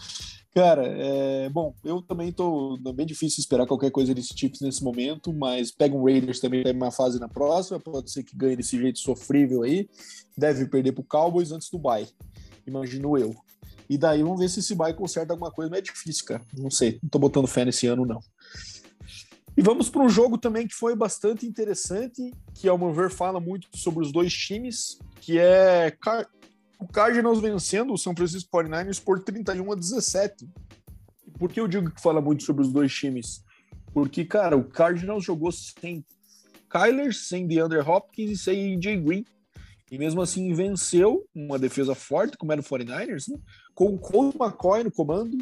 Cara, 0.56 0.86
é, 0.88 1.50
bom, 1.50 1.76
eu 1.84 2.02
também 2.02 2.32
tô. 2.32 2.80
É 2.86 2.94
bem 2.94 3.06
difícil 3.06 3.42
esperar 3.42 3.68
qualquer 3.68 3.92
coisa 3.92 4.14
desse 4.14 4.34
tipo 4.34 4.58
nesse 4.62 4.82
momento, 4.82 5.34
mas 5.34 5.72
pega 5.72 5.94
um 5.94 6.06
Raiders 6.06 6.40
também 6.40 6.64
tem 6.64 6.74
uma 6.74 6.92
fase 6.92 7.20
na 7.20 7.28
próxima, 7.28 7.78
pode 7.78 8.10
ser 8.10 8.24
que 8.24 8.36
ganhe 8.36 8.56
desse 8.56 8.78
jeito 8.78 9.00
sofrível 9.00 9.64
aí. 9.64 9.90
Deve 10.38 10.66
perder 10.68 10.94
pro 10.94 11.04
Cowboys 11.04 11.52
antes 11.52 11.70
do 11.70 11.80
bye, 11.80 12.08
imagino 12.66 13.18
eu. 13.18 13.36
E 13.90 13.98
daí 13.98 14.24
vamos 14.24 14.40
ver 14.40 14.50
se 14.50 14.62
esse 14.62 14.74
bye 14.74 14.94
conserta 14.94 15.34
alguma 15.34 15.52
coisa, 15.52 15.70
mas 15.70 15.80
é 15.80 15.82
difícil, 15.82 16.24
cara. 16.26 16.42
Não 16.58 16.72
sei, 16.72 16.98
não 17.04 17.10
tô 17.10 17.20
botando 17.20 17.46
fé 17.48 17.66
nesse 17.66 17.88
ano, 17.88 18.06
não. 18.06 18.22
E 19.58 19.62
vamos 19.62 19.90
para 19.90 20.02
um 20.02 20.10
jogo 20.10 20.38
também 20.38 20.68
que 20.68 20.74
foi 20.74 20.96
bastante 20.96 21.46
interessante, 21.46 22.32
que 22.54 22.70
ao 22.70 22.78
meu 22.78 22.94
ver 22.94 23.10
fala 23.10 23.40
muito 23.40 23.68
sobre 23.76 24.04
os 24.04 24.12
dois 24.12 24.34
times, 24.34 24.98
que 25.20 25.38
é 25.38 25.96
o 26.80 26.88
Cardinals 26.88 27.40
vencendo 27.40 27.94
o 27.94 27.98
São 27.98 28.16
Francisco 28.16 28.50
49ers 28.52 29.04
por 29.04 29.22
31 29.22 29.72
a 29.72 29.76
17. 29.76 30.50
Por 31.38 31.52
que 31.52 31.60
eu 31.60 31.68
digo 31.68 31.92
que 31.92 32.02
fala 32.02 32.22
muito 32.22 32.44
sobre 32.44 32.62
os 32.62 32.72
dois 32.72 32.94
times? 32.94 33.44
Porque, 33.94 34.24
cara, 34.24 34.56
o 34.56 34.64
Cardinals 34.64 35.24
jogou 35.24 35.52
sem 35.52 36.06
Kyler, 36.70 37.14
sem 37.14 37.46
DeAndre 37.46 37.80
Hopkins 37.80 38.32
e 38.32 38.38
sem 38.38 38.76
AJ 38.76 39.02
Green. 39.02 39.26
E 39.92 39.98
mesmo 39.98 40.22
assim 40.22 40.54
venceu 40.54 41.28
uma 41.36 41.60
defesa 41.60 41.94
forte, 41.94 42.38
como 42.38 42.54
era 42.54 42.62
o 42.62 42.64
49ers, 42.64 43.28
né? 43.30 43.38
com 43.76 43.94
o 43.94 44.00
Colt 44.00 44.36
McCoy 44.36 44.86
no 44.86 44.92
comando, 44.92 45.38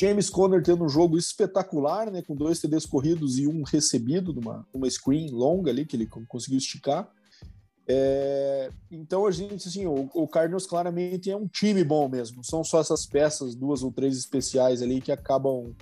James 0.00 0.30
Conner 0.30 0.62
tendo 0.62 0.84
um 0.84 0.88
jogo 0.88 1.18
espetacular, 1.18 2.10
né? 2.10 2.22
com 2.22 2.36
dois 2.36 2.60
TDs 2.60 2.86
corridos 2.86 3.38
e 3.38 3.48
um 3.48 3.62
recebido 3.62 4.32
numa 4.32 4.66
uma 4.72 4.88
screen 4.88 5.30
longa 5.30 5.70
ali, 5.70 5.84
que 5.84 5.96
ele 5.96 6.06
conseguiu 6.06 6.58
esticar. 6.58 7.10
É, 7.90 8.70
então 8.90 9.26
a 9.26 9.30
gente, 9.30 9.66
assim, 9.66 9.86
o, 9.86 10.08
o 10.14 10.28
Cardinals 10.28 10.66
claramente 10.66 11.30
é 11.30 11.36
um 11.36 11.48
time 11.48 11.82
bom 11.82 12.08
mesmo. 12.08 12.44
São 12.44 12.62
só 12.62 12.80
essas 12.80 13.06
peças, 13.06 13.54
duas 13.54 13.82
ou 13.82 13.90
três 13.90 14.16
especiais 14.16 14.82
ali 14.82 15.00
que 15.00 15.10
acabam 15.10 15.74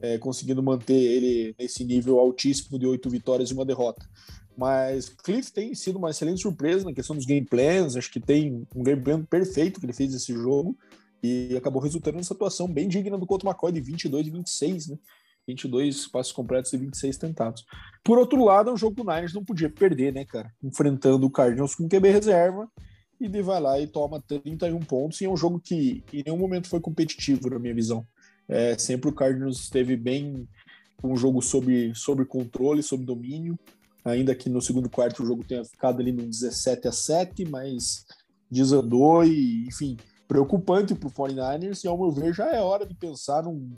é, 0.00 0.18
conseguindo 0.18 0.62
manter 0.62 1.00
ele 1.00 1.54
nesse 1.58 1.84
nível 1.84 2.18
altíssimo 2.18 2.78
de 2.78 2.86
oito 2.86 3.08
vitórias 3.08 3.50
e 3.50 3.54
uma 3.54 3.64
derrota. 3.64 4.04
Mas 4.54 5.08
Cliff 5.08 5.50
tem 5.50 5.74
sido 5.74 5.96
uma 5.96 6.10
excelente 6.10 6.42
surpresa 6.42 6.84
na 6.84 6.92
questão 6.92 7.16
dos 7.16 7.24
game 7.24 7.46
plans. 7.46 7.96
Acho 7.96 8.10
que 8.10 8.20
tem 8.20 8.66
um 8.74 8.82
game 8.82 9.00
plan 9.00 9.24
perfeito 9.24 9.80
que 9.80 9.86
ele 9.86 9.94
fez 9.94 10.12
nesse 10.12 10.34
jogo 10.34 10.76
e 11.22 11.54
acabou 11.56 11.80
resultando 11.80 12.16
nessa 12.16 12.34
atuação 12.34 12.66
bem 12.66 12.88
digna 12.88 13.16
do 13.16 13.26
Couto 13.26 13.46
McCoy 13.46 13.72
de 13.72 13.80
22 13.80 14.26
e 14.26 14.30
26, 14.30 14.88
né? 14.88 14.98
22 15.46 16.06
passos 16.06 16.32
completos 16.32 16.72
e 16.72 16.76
26 16.76 17.16
tentados. 17.16 17.64
Por 18.02 18.18
outro 18.18 18.44
lado, 18.44 18.70
é 18.70 18.72
um 18.72 18.76
jogo 18.76 18.96
que 18.96 19.02
o 19.02 19.04
Niners 19.04 19.34
não 19.34 19.44
podia 19.44 19.68
perder, 19.68 20.12
né, 20.12 20.24
cara? 20.24 20.52
Enfrentando 20.62 21.26
o 21.26 21.30
Cardinals 21.30 21.74
com 21.74 21.88
QB 21.88 22.10
reserva, 22.10 22.68
e 23.20 23.26
ele 23.26 23.42
vai 23.42 23.60
lá 23.60 23.78
e 23.78 23.86
toma 23.86 24.22
31 24.22 24.78
pontos, 24.80 25.20
e 25.20 25.24
é 25.24 25.28
um 25.28 25.36
jogo 25.36 25.60
que 25.60 26.04
em 26.12 26.22
nenhum 26.24 26.38
momento 26.38 26.68
foi 26.68 26.80
competitivo, 26.80 27.50
na 27.50 27.58
minha 27.58 27.74
visão. 27.74 28.06
É, 28.48 28.76
sempre 28.78 29.10
o 29.10 29.14
Cardinals 29.14 29.60
esteve 29.60 29.96
bem 29.96 30.48
um 31.02 31.16
jogo 31.16 31.42
sob, 31.42 31.92
sob 31.94 32.24
controle, 32.24 32.82
sob 32.82 33.04
domínio, 33.04 33.58
ainda 34.04 34.34
que 34.34 34.48
no 34.48 34.60
segundo 34.60 34.88
quarto 34.88 35.22
o 35.22 35.26
jogo 35.26 35.44
tenha 35.44 35.64
ficado 35.64 36.00
ali 36.00 36.12
no 36.12 36.22
17 36.22 36.88
a 36.88 36.92
7, 36.92 37.44
mas 37.46 38.04
desandou 38.50 39.24
e, 39.24 39.66
enfim, 39.66 39.96
preocupante 40.26 40.94
para 40.94 41.08
o 41.08 41.12
49ers, 41.12 41.84
e 41.84 41.88
ao 41.88 41.98
meu 41.98 42.10
ver 42.10 42.32
já 42.34 42.50
é 42.50 42.60
hora 42.60 42.86
de 42.86 42.94
pensar 42.94 43.42
num, 43.42 43.74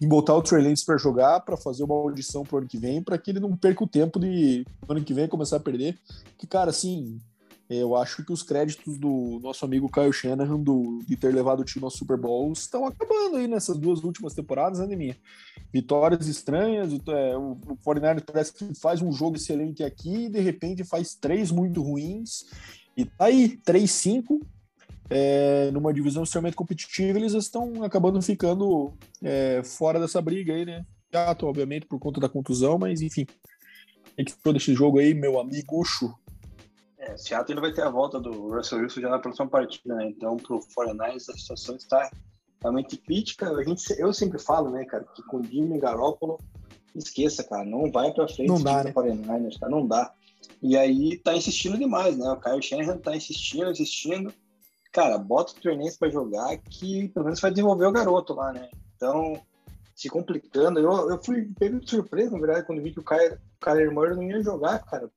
em 0.00 0.08
botar 0.08 0.34
o 0.34 0.42
Trey 0.42 0.62
Lance 0.62 0.84
para 0.84 0.96
jogar, 0.96 1.40
para 1.40 1.56
fazer 1.56 1.84
uma 1.84 1.94
audição 1.94 2.42
para 2.42 2.56
o 2.56 2.58
ano 2.58 2.68
que 2.68 2.78
vem, 2.78 3.02
para 3.02 3.18
que 3.18 3.30
ele 3.30 3.40
não 3.40 3.54
perca 3.54 3.84
o 3.84 3.88
tempo 3.88 4.18
de 4.18 4.64
no 4.88 4.96
ano 4.96 5.04
que 5.04 5.12
vem 5.12 5.28
começar 5.28 5.56
a 5.56 5.60
perder. 5.60 5.98
Que, 6.38 6.46
cara, 6.46 6.70
assim, 6.70 7.20
eu 7.68 7.94
acho 7.94 8.24
que 8.24 8.32
os 8.32 8.42
créditos 8.42 8.98
do 8.98 9.38
nosso 9.42 9.62
amigo 9.64 9.90
Kyle 9.90 10.12
Shanahan 10.12 10.58
do, 10.58 11.00
de 11.06 11.16
ter 11.16 11.34
levado 11.34 11.60
o 11.60 11.64
time 11.64 11.84
ao 11.84 11.90
Super 11.90 12.16
Bowl 12.16 12.50
estão 12.52 12.86
acabando 12.86 13.36
aí 13.36 13.46
nessas 13.46 13.76
duas 13.76 14.02
últimas 14.02 14.32
temporadas, 14.32 14.78
né, 14.78 14.96
minha? 14.96 15.16
Vitórias 15.70 16.26
estranhas, 16.26 16.92
é, 16.92 17.36
o, 17.36 17.52
o 17.68 17.76
49 17.84 18.22
parece 18.22 18.54
que 18.54 18.74
faz 18.74 19.02
um 19.02 19.12
jogo 19.12 19.36
excelente 19.36 19.84
aqui 19.84 20.24
e 20.24 20.28
de 20.30 20.40
repente 20.40 20.82
faz 20.82 21.14
três 21.14 21.50
muito 21.50 21.82
ruins. 21.82 22.46
E 22.96 23.04
tá 23.04 23.26
aí, 23.26 23.58
3-5, 23.64 24.40
é, 25.10 25.70
numa 25.72 25.92
divisão 25.92 26.22
extremamente 26.22 26.56
competitiva, 26.56 27.18
eles 27.18 27.34
estão 27.34 27.82
acabando 27.82 28.22
ficando 28.22 28.94
é, 29.22 29.60
fora 29.64 29.98
dessa 29.98 30.22
briga 30.22 30.54
aí, 30.54 30.64
né? 30.64 30.86
Gato, 31.12 31.46
obviamente, 31.46 31.86
por 31.86 31.98
conta 31.98 32.20
da 32.20 32.28
contusão, 32.28 32.78
mas 32.78 33.02
enfim. 33.02 33.26
O 34.16 34.24
que 34.24 34.32
foi 34.32 34.52
desse 34.52 34.72
jogo 34.72 34.98
aí, 34.98 35.12
meu 35.12 35.40
amigo 35.40 35.80
Ucho? 35.80 36.14
É, 36.98 37.16
Seattle 37.16 37.52
ainda 37.52 37.60
vai 37.60 37.72
ter 37.72 37.82
a 37.82 37.90
volta 37.90 38.20
do 38.20 38.54
Russell 38.54 38.78
Wilson 38.78 39.00
já 39.00 39.08
na 39.08 39.18
próxima 39.18 39.48
partida, 39.48 39.96
né? 39.96 40.08
Então, 40.08 40.36
pro 40.36 40.60
49 40.74 41.16
a 41.16 41.18
situação 41.18 41.74
está 41.74 42.10
realmente 42.60 42.96
crítica. 42.96 43.50
A 43.50 43.64
gente, 43.64 43.82
eu 43.98 44.12
sempre 44.12 44.38
falo, 44.38 44.70
né, 44.70 44.84
cara, 44.84 45.04
que 45.14 45.22
com 45.24 45.42
Jimmy 45.42 45.80
Garoppolo, 45.80 46.38
esqueça, 46.94 47.42
cara, 47.42 47.64
não 47.64 47.90
vai 47.90 48.12
pra 48.12 48.28
frente 48.28 48.48
não 48.48 48.62
dá, 48.62 48.84
né? 48.84 48.92
49ers, 48.92 49.58
cara, 49.58 49.72
não 49.72 49.86
dá. 49.86 50.12
E 50.62 50.76
aí 50.76 51.16
tá 51.18 51.34
insistindo 51.34 51.78
demais, 51.78 52.16
né? 52.16 52.30
O 52.30 52.40
Kyle 52.40 52.62
Shanahan 52.62 52.98
tá 52.98 53.16
insistindo, 53.16 53.70
insistindo 53.70 54.32
cara, 54.92 55.18
bota 55.18 55.52
o 55.52 55.54
Trey 55.56 55.78
para 55.98 56.10
jogar 56.10 56.56
que 56.58 57.08
pelo 57.08 57.24
menos 57.24 57.40
vai 57.40 57.50
desenvolver 57.50 57.86
o 57.86 57.92
garoto 57.92 58.34
lá, 58.34 58.52
né? 58.52 58.68
Então, 58.96 59.40
se 59.94 60.08
complicando, 60.08 60.80
eu, 60.80 61.10
eu 61.10 61.22
fui 61.22 61.50
pego 61.58 61.80
de 61.80 61.88
surpresa, 61.88 62.32
na 62.32 62.38
verdade, 62.38 62.66
quando 62.66 62.82
vi 62.82 62.92
que 62.92 63.00
o 63.00 63.04
Kyler 63.04 63.92
Murray 63.92 64.16
não 64.16 64.22
ia 64.22 64.42
jogar, 64.42 64.78
cara. 64.80 65.10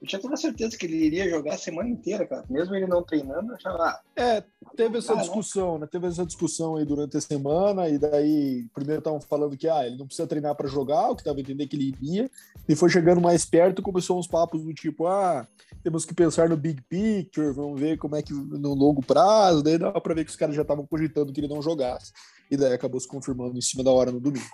Eu 0.00 0.08
tinha 0.08 0.20
toda 0.20 0.36
certeza 0.36 0.78
que 0.78 0.86
ele 0.86 0.96
iria 0.96 1.28
jogar 1.28 1.54
a 1.54 1.58
semana 1.58 1.88
inteira, 1.90 2.26
cara. 2.26 2.44
Mesmo 2.48 2.74
ele 2.74 2.86
não 2.86 3.02
treinando, 3.02 3.52
eu 3.52 3.56
achava. 3.56 3.82
Ah, 3.82 4.00
é, 4.16 4.42
teve 4.74 4.96
essa 4.96 5.14
discussão, 5.14 5.78
né? 5.78 5.86
Teve 5.86 6.06
essa 6.06 6.24
discussão 6.24 6.76
aí 6.76 6.86
durante 6.86 7.18
a 7.18 7.20
semana, 7.20 7.86
e 7.86 7.98
daí 7.98 8.66
primeiro 8.74 9.00
estavam 9.00 9.20
falando 9.20 9.58
que 9.58 9.68
ah, 9.68 9.86
ele 9.86 9.98
não 9.98 10.06
precisa 10.06 10.26
treinar 10.26 10.54
para 10.54 10.68
jogar, 10.68 11.10
o 11.10 11.14
que 11.14 11.20
estava 11.20 11.38
entendendo 11.38 11.68
que 11.68 11.76
ele 11.76 11.94
iria, 12.00 12.30
e 12.66 12.74
foi 12.74 12.88
chegando 12.88 13.20
mais 13.20 13.44
perto, 13.44 13.82
começou 13.82 14.18
uns 14.18 14.26
papos 14.26 14.64
do 14.64 14.72
tipo, 14.72 15.06
ah, 15.06 15.46
temos 15.82 16.06
que 16.06 16.14
pensar 16.14 16.48
no 16.48 16.56
big 16.56 16.80
picture, 16.88 17.52
vamos 17.52 17.78
ver 17.78 17.98
como 17.98 18.16
é 18.16 18.22
que 18.22 18.32
no 18.32 18.72
longo 18.72 19.04
prazo, 19.04 19.62
daí 19.62 19.76
dá 19.76 19.92
para 19.92 20.14
ver 20.14 20.24
que 20.24 20.30
os 20.30 20.36
caras 20.36 20.56
já 20.56 20.62
estavam 20.62 20.86
cogitando 20.86 21.30
que 21.30 21.40
ele 21.40 21.48
não 21.48 21.60
jogasse. 21.60 22.12
E 22.50 22.56
daí 22.56 22.72
acabou 22.72 22.98
se 22.98 23.06
confirmando 23.06 23.58
em 23.58 23.62
cima 23.62 23.84
da 23.84 23.90
hora 23.90 24.10
no 24.10 24.18
domingo. 24.18 24.48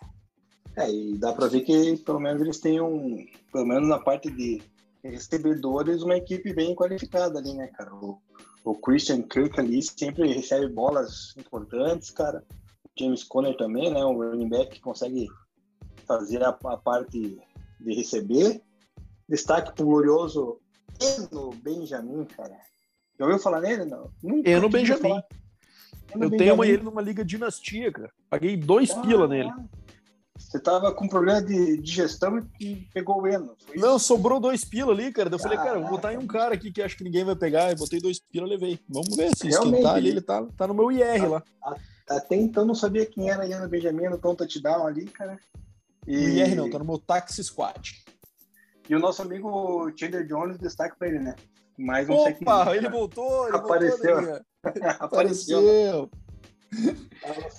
É, 0.76 0.92
e 0.92 1.16
dá 1.16 1.32
para 1.32 1.46
ver 1.46 1.62
que 1.62 1.96
pelo 1.98 2.20
menos 2.20 2.42
eles 2.42 2.60
têm 2.60 2.80
um, 2.80 3.24
pelo 3.50 3.64
menos 3.64 3.88
na 3.88 3.98
parte 3.98 4.30
de 4.30 4.60
recebedores, 5.02 6.02
uma 6.02 6.16
equipe 6.16 6.52
bem 6.52 6.74
qualificada 6.74 7.38
ali, 7.38 7.54
né, 7.54 7.68
cara? 7.68 7.94
O, 7.94 8.20
o 8.64 8.74
Christian 8.74 9.22
Kirk 9.22 9.58
ali 9.60 9.82
sempre 9.82 10.32
recebe 10.32 10.68
bolas 10.68 11.34
importantes, 11.36 12.10
cara. 12.10 12.44
O 12.84 12.90
James 12.98 13.24
Conner 13.24 13.56
também, 13.56 13.92
né? 13.92 14.04
O 14.04 14.12
running 14.12 14.48
back 14.48 14.74
que 14.74 14.80
consegue 14.80 15.28
fazer 16.06 16.42
a, 16.42 16.48
a 16.48 16.76
parte 16.76 17.38
de 17.80 17.94
receber. 17.94 18.62
Destaque 19.28 19.74
pro 19.74 19.86
glorioso 19.86 20.60
Eno 21.00 21.50
Benjamin, 21.62 22.24
cara. 22.24 22.56
Já 23.18 23.24
ouviu 23.24 23.38
falar 23.38 23.60
nele? 23.60 23.84
Não. 23.84 24.10
Nunca 24.22 24.48
Eno 24.48 24.68
Benjamin. 24.68 25.10
Eno 25.10 25.22
eu 26.24 26.30
Benjamin. 26.30 26.36
tenho 26.38 26.64
ele 26.64 26.82
numa 26.82 27.02
liga 27.02 27.24
dinastia, 27.24 27.90
cara. 27.90 28.10
Paguei 28.30 28.56
dois 28.56 28.90
ah, 28.90 29.00
pila 29.00 29.26
nele. 29.26 29.50
Você 30.56 30.60
tava 30.60 30.90
com 30.90 31.06
problema 31.06 31.42
de 31.42 31.76
digestão 31.76 32.48
e 32.58 32.76
pegou 32.94 33.20
o 33.20 33.26
Eno. 33.26 33.54
Não, 33.74 33.98
sobrou 33.98 34.40
dois 34.40 34.64
pila 34.64 34.90
ali, 34.90 35.12
cara. 35.12 35.28
Eu 35.30 35.38
falei, 35.38 35.58
cara, 35.58 35.78
vou 35.78 35.90
botar 35.90 36.14
em 36.14 36.16
um 36.16 36.26
cara 36.26 36.54
aqui 36.54 36.72
que 36.72 36.80
acho 36.80 36.96
que 36.96 37.04
ninguém 37.04 37.24
vai 37.24 37.36
pegar. 37.36 37.70
Eu 37.70 37.76
botei 37.76 38.00
dois 38.00 38.18
pila 38.18 38.46
levei. 38.46 38.80
Vamos 38.88 39.14
ver 39.14 39.36
se 39.36 39.48
esquentar 39.48 39.96
ali. 39.96 40.08
Ele 40.08 40.22
tá, 40.22 40.42
tá 40.56 40.66
no 40.66 40.72
meu 40.72 40.90
IR 40.90 41.24
a, 41.24 41.28
lá. 41.28 41.42
A, 41.62 41.76
até 42.08 42.36
então 42.36 42.64
não 42.64 42.74
sabia 42.74 43.04
quem 43.04 43.28
era 43.28 43.46
Eno 43.46 43.68
Benjamin 43.68 44.08
no 44.08 44.16
Tom 44.16 44.34
Touchdown 44.34 44.86
ali, 44.86 45.04
cara. 45.04 45.38
E... 46.06 46.16
No 46.16 46.28
IR 46.28 46.56
não, 46.56 46.70
tá 46.70 46.78
no 46.78 46.86
meu 46.86 46.98
Taxi 46.98 47.44
Squad. 47.44 48.02
E 48.88 48.96
o 48.96 48.98
nosso 48.98 49.20
amigo 49.20 49.92
Chandler 49.94 50.26
Jones 50.26 50.58
destaque 50.58 50.96
pra 50.98 51.08
ele, 51.08 51.18
né? 51.18 51.34
Mais 51.76 52.08
um 52.08 52.14
Opa, 52.14 52.74
ele 52.74 52.88
voltou, 52.88 53.48
ele 53.48 53.56
apareceu. 53.58 54.22
Voltou, 54.22 54.40
apareceu. 55.00 56.10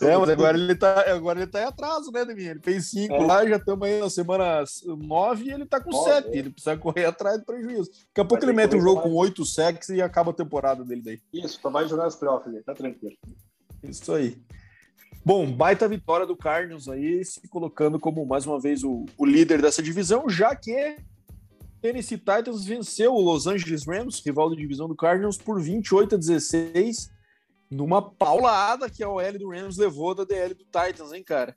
É, 0.02 0.18
mas 0.18 0.30
agora 0.30 0.58
ele 0.58 0.76
tá, 0.76 1.12
agora 1.12 1.40
ele 1.40 1.52
tá 1.52 1.62
em 1.62 1.66
atraso, 1.66 2.12
né, 2.12 2.24
Deminha? 2.26 2.52
Ele 2.52 2.62
fez 2.62 2.90
cinco 2.90 3.16
é. 3.16 3.26
lá, 3.26 3.48
já 3.48 3.58
estamos 3.58 3.88
aí 3.88 4.00
na 4.00 4.10
semana 4.10 4.64
nove 4.86 5.46
e 5.46 5.52
ele 5.52 5.66
tá 5.66 5.80
com 5.80 5.92
sete. 5.92 6.30
É. 6.30 6.38
Ele 6.38 6.50
precisa 6.50 6.78
correr 6.78 7.06
atrás 7.06 7.40
do 7.40 7.46
prejuízo. 7.46 7.90
Daqui 7.90 8.22
a 8.22 8.26
pouco 8.26 8.44
ele 8.44 8.54
mete 8.54 8.76
um 8.76 8.82
jogo 8.82 9.02
com 9.02 9.14
oito 9.14 9.46
sacks 9.46 9.90
e 9.90 10.02
acaba 10.02 10.32
a 10.32 10.34
temporada 10.34 10.84
dele 10.84 11.02
daí. 11.04 11.22
Isso, 11.34 11.60
só 11.62 11.70
vai 11.70 11.88
jogar 11.88 12.08
os 12.08 12.16
playoffs 12.16 12.54
aí, 12.54 12.64
tá 12.64 12.74
tranquilo. 12.74 13.16
Isso 13.84 14.14
aí. 14.14 14.38
Bom, 15.26 15.52
baita 15.52 15.88
vitória 15.88 16.26
do 16.26 16.38
Cardinals 16.38 16.88
aí, 16.88 17.24
se 17.26 17.46
colocando 17.50 18.00
como 18.00 18.26
mais 18.26 18.46
uma 18.46 18.60
vez 18.60 18.84
o, 18.84 19.06
o 19.18 19.26
líder 19.26 19.62
dessa 19.62 19.82
divisão, 19.84 20.30
já 20.30 20.56
que 20.56 20.98
Tennessee 21.82 22.18
Titans 22.18 22.66
venceu 22.66 23.14
o 23.14 23.22
Los 23.22 23.46
Angeles 23.46 23.86
Rams, 23.86 24.22
rival 24.26 24.50
da 24.50 24.56
divisão 24.56 24.88
do 24.88 24.96
Cardinals, 24.96 25.38
por 25.38 25.62
28 25.62 26.16
a 26.16 26.18
16 26.18 27.17
numa 27.70 28.02
paulada 28.02 28.90
que 28.90 29.04
a 29.04 29.10
OL 29.10 29.38
do 29.38 29.50
Rams 29.50 29.78
levou 29.78 30.16
da 30.16 30.24
DL 30.24 30.54
do 30.54 30.64
Titans, 30.64 31.12
hein, 31.12 31.24
cara? 31.24 31.56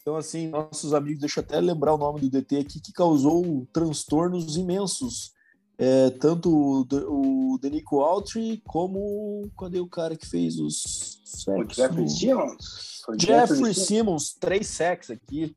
Então, 0.00 0.16
assim, 0.16 0.48
nossos 0.48 0.94
amigos, 0.94 1.20
deixa 1.20 1.40
eu 1.40 1.44
até 1.44 1.60
lembrar 1.60 1.94
o 1.94 1.98
nome 1.98 2.20
do 2.20 2.30
DT 2.30 2.56
aqui, 2.56 2.80
que 2.80 2.92
causou 2.92 3.66
transtornos 3.72 4.56
imensos. 4.56 5.32
É, 5.76 6.10
tanto 6.10 6.50
o, 6.50 7.54
o 7.54 7.58
Denico 7.58 8.00
Altry 8.00 8.62
como. 8.66 9.50
Cadê 9.58 9.80
o 9.80 9.88
cara 9.88 10.16
que 10.16 10.26
fez 10.26 10.58
os 10.58 11.22
sacks? 11.24 11.78
O 11.78 11.82
Jeffrey 11.82 12.08
Simmons. 12.08 13.02
Jeffrey 13.18 13.74
Simmons, 13.74 14.34
três 14.34 14.66
sacks 14.66 15.10
aqui. 15.10 15.56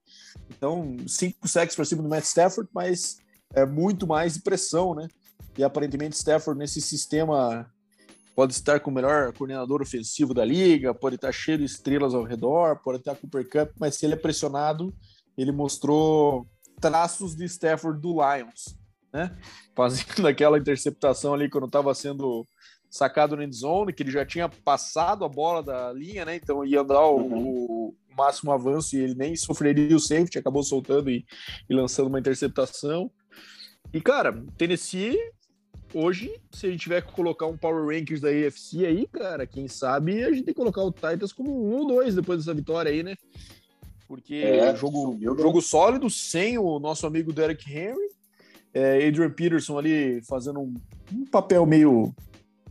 Então, 0.49 0.97
cinco 1.07 1.47
sacks 1.47 1.75
para 1.75 1.85
cima 1.85 2.03
do 2.03 2.09
Matt 2.09 2.23
Stafford, 2.25 2.69
mas 2.73 3.17
é 3.53 3.65
muito 3.65 4.07
mais 4.07 4.35
de 4.35 4.41
pressão, 4.41 4.93
né? 4.93 5.07
E 5.57 5.63
aparentemente 5.63 6.15
Stafford 6.15 6.57
nesse 6.57 6.81
sistema 6.81 7.71
pode 8.35 8.53
estar 8.53 8.79
com 8.79 8.89
o 8.89 8.93
melhor 8.93 9.31
coordenador 9.33 9.81
ofensivo 9.81 10.33
da 10.33 10.43
liga, 10.43 10.93
pode 10.93 11.15
estar 11.15 11.31
cheio 11.31 11.57
de 11.57 11.65
estrelas 11.65 12.13
ao 12.13 12.23
redor, 12.23 12.81
pode 12.83 12.99
estar 12.99 13.15
com 13.15 13.27
o 13.27 13.29
Cooper 13.29 13.49
Cup, 13.49 13.75
mas 13.79 13.95
se 13.95 14.05
ele 14.05 14.13
é 14.13 14.17
pressionado, 14.17 14.93
ele 15.37 15.51
mostrou 15.51 16.47
traços 16.79 17.35
de 17.35 17.45
Stafford 17.45 18.01
do 18.01 18.13
Lions, 18.13 18.77
né? 19.11 19.35
Fazendo 19.75 20.27
aquela 20.27 20.57
interceptação 20.57 21.33
ali 21.33 21.49
quando 21.49 21.67
estava 21.67 21.93
sendo 21.93 22.45
sacado 22.89 23.35
no 23.35 23.43
endzone, 23.43 23.93
que 23.93 24.03
ele 24.03 24.11
já 24.11 24.25
tinha 24.25 24.47
passado 24.47 25.25
a 25.25 25.29
bola 25.29 25.63
da 25.63 25.91
linha, 25.93 26.25
né? 26.25 26.35
Então 26.35 26.65
ia 26.65 26.83
dar 26.83 27.05
o, 27.05 27.17
uhum. 27.17 27.47
o 27.47 27.95
máximo 28.15 28.51
avanço 28.51 28.95
e 28.95 28.99
ele 28.99 29.15
nem 29.15 29.35
sofreria 29.35 29.95
o 29.95 29.99
safety, 29.99 30.37
acabou 30.37 30.63
soltando 30.63 31.09
e, 31.09 31.25
e 31.69 31.73
lançando 31.73 32.07
uma 32.07 32.19
interceptação. 32.19 33.11
E, 33.91 34.01
cara, 34.01 34.43
Tennessee 34.57 35.17
hoje, 35.93 36.33
se 36.51 36.67
a 36.67 36.69
gente 36.69 36.81
tiver 36.81 37.01
que 37.01 37.11
colocar 37.11 37.45
um 37.45 37.57
Power 37.57 37.85
Rankings 37.85 38.21
da 38.21 38.29
AFC 38.29 38.85
aí, 38.85 39.07
cara, 39.07 39.45
quem 39.45 39.67
sabe 39.67 40.23
a 40.23 40.29
gente 40.29 40.43
tem 40.43 40.53
que 40.53 40.59
colocar 40.59 40.81
o 40.81 40.91
Titans 40.91 41.31
como 41.31 41.51
um 41.51 41.77
ou 41.79 41.87
dois 41.87 42.15
depois 42.15 42.39
dessa 42.39 42.53
vitória 42.53 42.91
aí, 42.91 43.03
né? 43.03 43.15
Porque 44.07 44.35
é, 44.35 44.75
jogo, 44.75 45.11
subiu, 45.13 45.37
jogo 45.37 45.61
sólido, 45.61 46.09
sem 46.09 46.57
o 46.57 46.79
nosso 46.79 47.07
amigo 47.07 47.33
Derek 47.33 47.71
Henry, 47.71 48.13
é, 48.73 49.07
Adrian 49.07 49.31
Peterson 49.31 49.77
ali 49.77 50.21
fazendo 50.23 50.59
um, 50.59 50.73
um, 51.11 51.25
papel 51.25 51.65
meio. 51.65 52.13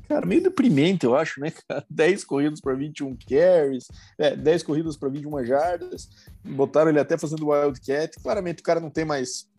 Cara, 0.09 0.27
meio 0.27 0.43
deprimente, 0.43 1.07
eu 1.07 1.17
acho, 1.17 1.41
né? 1.41 1.53
10 1.89 2.25
corridas 2.25 2.61
para 2.61 2.75
21 2.75 3.17
carries, 3.17 3.87
é, 4.19 4.37
10 4.37 4.63
corridas 4.63 4.97
para 4.97 5.09
21 5.09 5.45
jardas. 5.45 6.09
Botaram 6.45 6.91
ele 6.91 7.01
até 7.01 7.17
fazendo 7.17 7.49
Wildcat. 7.49 8.21
Claramente 8.21 8.61
o 8.61 8.65
cara 8.65 8.81
não 8.81 8.91
tem 8.91 9.05
mais 9.05 9.51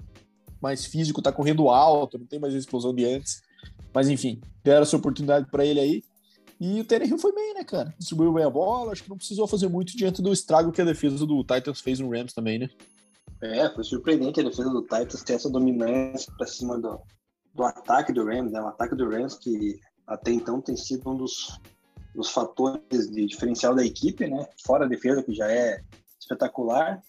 mais 0.61 0.85
físico, 0.85 1.21
tá 1.21 1.29
correndo 1.29 1.67
alto, 1.67 2.17
não 2.17 2.25
tem 2.25 2.39
mais 2.39 2.55
a 2.55 2.57
explosão 2.57 2.95
de 2.95 3.03
antes. 3.03 3.41
Mas 3.93 4.09
enfim, 4.09 4.41
deram 4.63 4.81
essa 4.81 4.97
oportunidade 4.97 5.49
para 5.49 5.65
ele 5.65 5.79
aí. 5.79 6.03
E 6.59 6.79
o 6.79 6.85
Tannehill 6.85 7.17
foi 7.17 7.33
bem, 7.33 7.53
né, 7.53 7.63
cara? 7.63 7.93
Distribuiu 7.97 8.33
bem 8.33 8.45
a 8.45 8.49
bola, 8.49 8.91
acho 8.91 9.03
que 9.03 9.09
não 9.09 9.17
precisou 9.17 9.47
fazer 9.47 9.67
muito 9.67 9.97
diante 9.97 10.21
do 10.21 10.31
estrago 10.31 10.71
que 10.71 10.81
a 10.81 10.85
defesa 10.85 11.25
do 11.25 11.43
Titans 11.43 11.81
fez 11.81 11.99
no 11.99 12.09
Rams 12.09 12.33
também, 12.33 12.59
né? 12.59 12.69
É, 13.41 13.69
foi 13.69 13.83
surpreendente 13.83 14.39
a 14.39 14.43
defesa 14.43 14.69
do 14.69 14.81
Titans 14.81 15.23
ter 15.23 15.33
essa 15.33 15.49
dominância 15.49 16.31
para 16.37 16.47
cima 16.47 16.79
do, 16.79 17.01
do 17.53 17.63
ataque 17.63 18.13
do 18.13 18.25
Rams, 18.25 18.51
né? 18.51 18.61
O 18.61 18.67
ataque 18.67 18.95
do 18.95 19.09
Rams 19.09 19.35
que 19.35 19.79
até 20.07 20.31
então 20.31 20.61
tem 20.61 20.77
sido 20.77 21.09
um 21.09 21.17
dos, 21.17 21.59
dos 22.15 22.29
fatores 22.29 23.09
de 23.11 23.25
diferencial 23.25 23.75
da 23.75 23.85
equipe, 23.85 24.27
né? 24.27 24.47
Fora 24.65 24.85
a 24.85 24.87
defesa, 24.87 25.23
que 25.23 25.33
já 25.33 25.51
é 25.51 25.81
espetacular, 26.19 27.01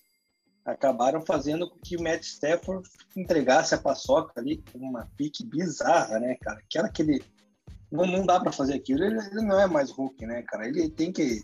acabaram 0.64 1.20
fazendo 1.20 1.68
com 1.68 1.78
que 1.78 1.96
o 1.96 2.02
Matt 2.02 2.22
Stafford 2.22 2.88
entregasse 3.16 3.74
a 3.74 3.78
paçoca 3.78 4.40
ali 4.40 4.62
com 4.72 4.78
uma 4.78 5.06
pique 5.16 5.44
bizarra, 5.44 6.18
né, 6.18 6.36
cara? 6.40 6.58
Aquela 6.58 6.88
que 6.88 7.02
ele 7.02 7.22
não, 7.92 8.06
não 8.06 8.26
dá 8.26 8.40
para 8.40 8.50
fazer 8.50 8.74
aquilo. 8.74 9.04
Ele, 9.04 9.18
ele, 9.18 9.42
não 9.42 9.60
é 9.60 9.66
mais 9.66 9.90
Hulk, 9.90 10.26
né, 10.26 10.42
cara? 10.42 10.66
Ele 10.66 10.88
tem 10.88 11.12
que 11.12 11.40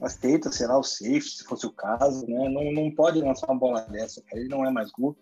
aceita, 0.00 0.50
sei 0.50 0.66
lá, 0.66 0.78
o 0.78 0.82
safe, 0.82 1.22
se 1.22 1.44
fosse 1.44 1.66
o 1.66 1.72
caso, 1.72 2.26
né? 2.26 2.48
Não, 2.48 2.72
não 2.72 2.90
pode 2.90 3.20
lançar 3.20 3.46
uma 3.48 3.58
bola 3.58 3.80
dessa, 3.82 4.22
cara. 4.22 4.40
Ele 4.40 4.48
não 4.48 4.64
é 4.64 4.70
mais 4.70 4.90
Hulk. 4.96 5.20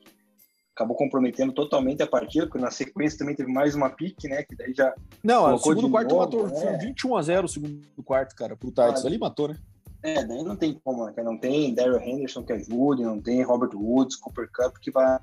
Acabou 0.75 0.97
comprometendo 0.97 1.53
totalmente 1.53 2.03
a 2.03 2.07
partida, 2.07 2.47
porque 2.47 2.63
na 2.63 2.71
sequência 2.71 3.19
também 3.19 3.35
teve 3.35 3.53
mais 3.53 3.75
uma 3.75 3.91
pique, 3.91 4.29
né? 4.29 4.43
Que 4.43 4.57
daí 4.57 4.73
já. 4.73 4.95
Não, 5.23 5.55
o 5.55 5.59
segundo 5.59 5.91
quarto 5.91 6.15
novo, 6.15 6.25
matou. 6.25 6.49
Né? 6.49 6.79
Foi 6.79 6.87
21 6.87 7.17
a 7.17 7.23
0 7.23 7.45
o 7.45 7.49
segundo 7.49 8.03
quarto, 8.05 8.35
cara, 8.35 8.57
pro 8.57 8.69
Titans. 8.69 9.05
Ali 9.05 9.19
matou, 9.19 9.49
né? 9.49 9.57
É, 10.03 10.25
daí 10.25 10.43
não 10.43 10.57
tem 10.57 10.81
como, 10.83 11.07
né? 11.07 11.13
Não 11.23 11.39
tem 11.39 11.75
Daryl 11.75 12.01
Henderson 12.01 12.43
que 12.43 12.53
ajude, 12.53 13.03
não 13.03 13.21
tem 13.21 13.43
Robert 13.43 13.75
Woods, 13.75 14.17
Cooper 14.17 14.49
Cup 14.53 14.79
que 14.81 14.91
vai, 14.91 15.19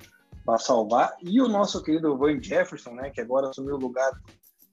vai 0.46 0.60
salvar. 0.60 1.16
E 1.22 1.42
o 1.42 1.48
nosso 1.48 1.82
querido 1.84 2.18
Van 2.18 2.42
Jefferson, 2.42 2.92
né? 2.92 3.10
Que 3.10 3.22
agora 3.22 3.50
assumiu 3.50 3.76
o 3.76 3.80
lugar 3.80 4.12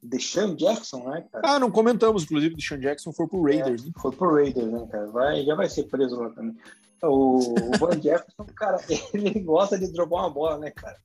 de 0.03 0.21
Sean 0.21 0.55
Jackson, 0.55 1.09
né, 1.09 1.25
cara? 1.33 1.49
Ah, 1.49 1.59
não 1.59 1.71
comentamos, 1.71 2.25
inclusive, 2.25 2.55
de 2.55 2.67
Sean 2.67 2.79
Jackson 2.79 3.13
foi 3.13 3.27
pro 3.27 3.43
Raiders, 3.43 3.83
é, 3.83 3.87
né? 3.87 3.93
Foi 3.99 4.13
pro 4.13 4.35
Raiders, 4.35 4.71
né, 4.71 4.87
cara? 4.91 5.07
Vai, 5.07 5.43
já 5.45 5.55
vai 5.55 5.69
ser 5.69 5.85
preso 5.85 6.21
lá 6.21 6.31
também. 6.31 6.57
O, 7.03 7.39
o 7.39 7.79
Van 7.79 8.01
Jefferson, 8.01 8.45
cara, 8.55 8.79
ele 9.15 9.41
gosta 9.41 9.79
de 9.79 9.91
dropar 9.91 10.21
uma 10.21 10.31
bola, 10.31 10.59
né, 10.59 10.71
cara? 10.71 10.99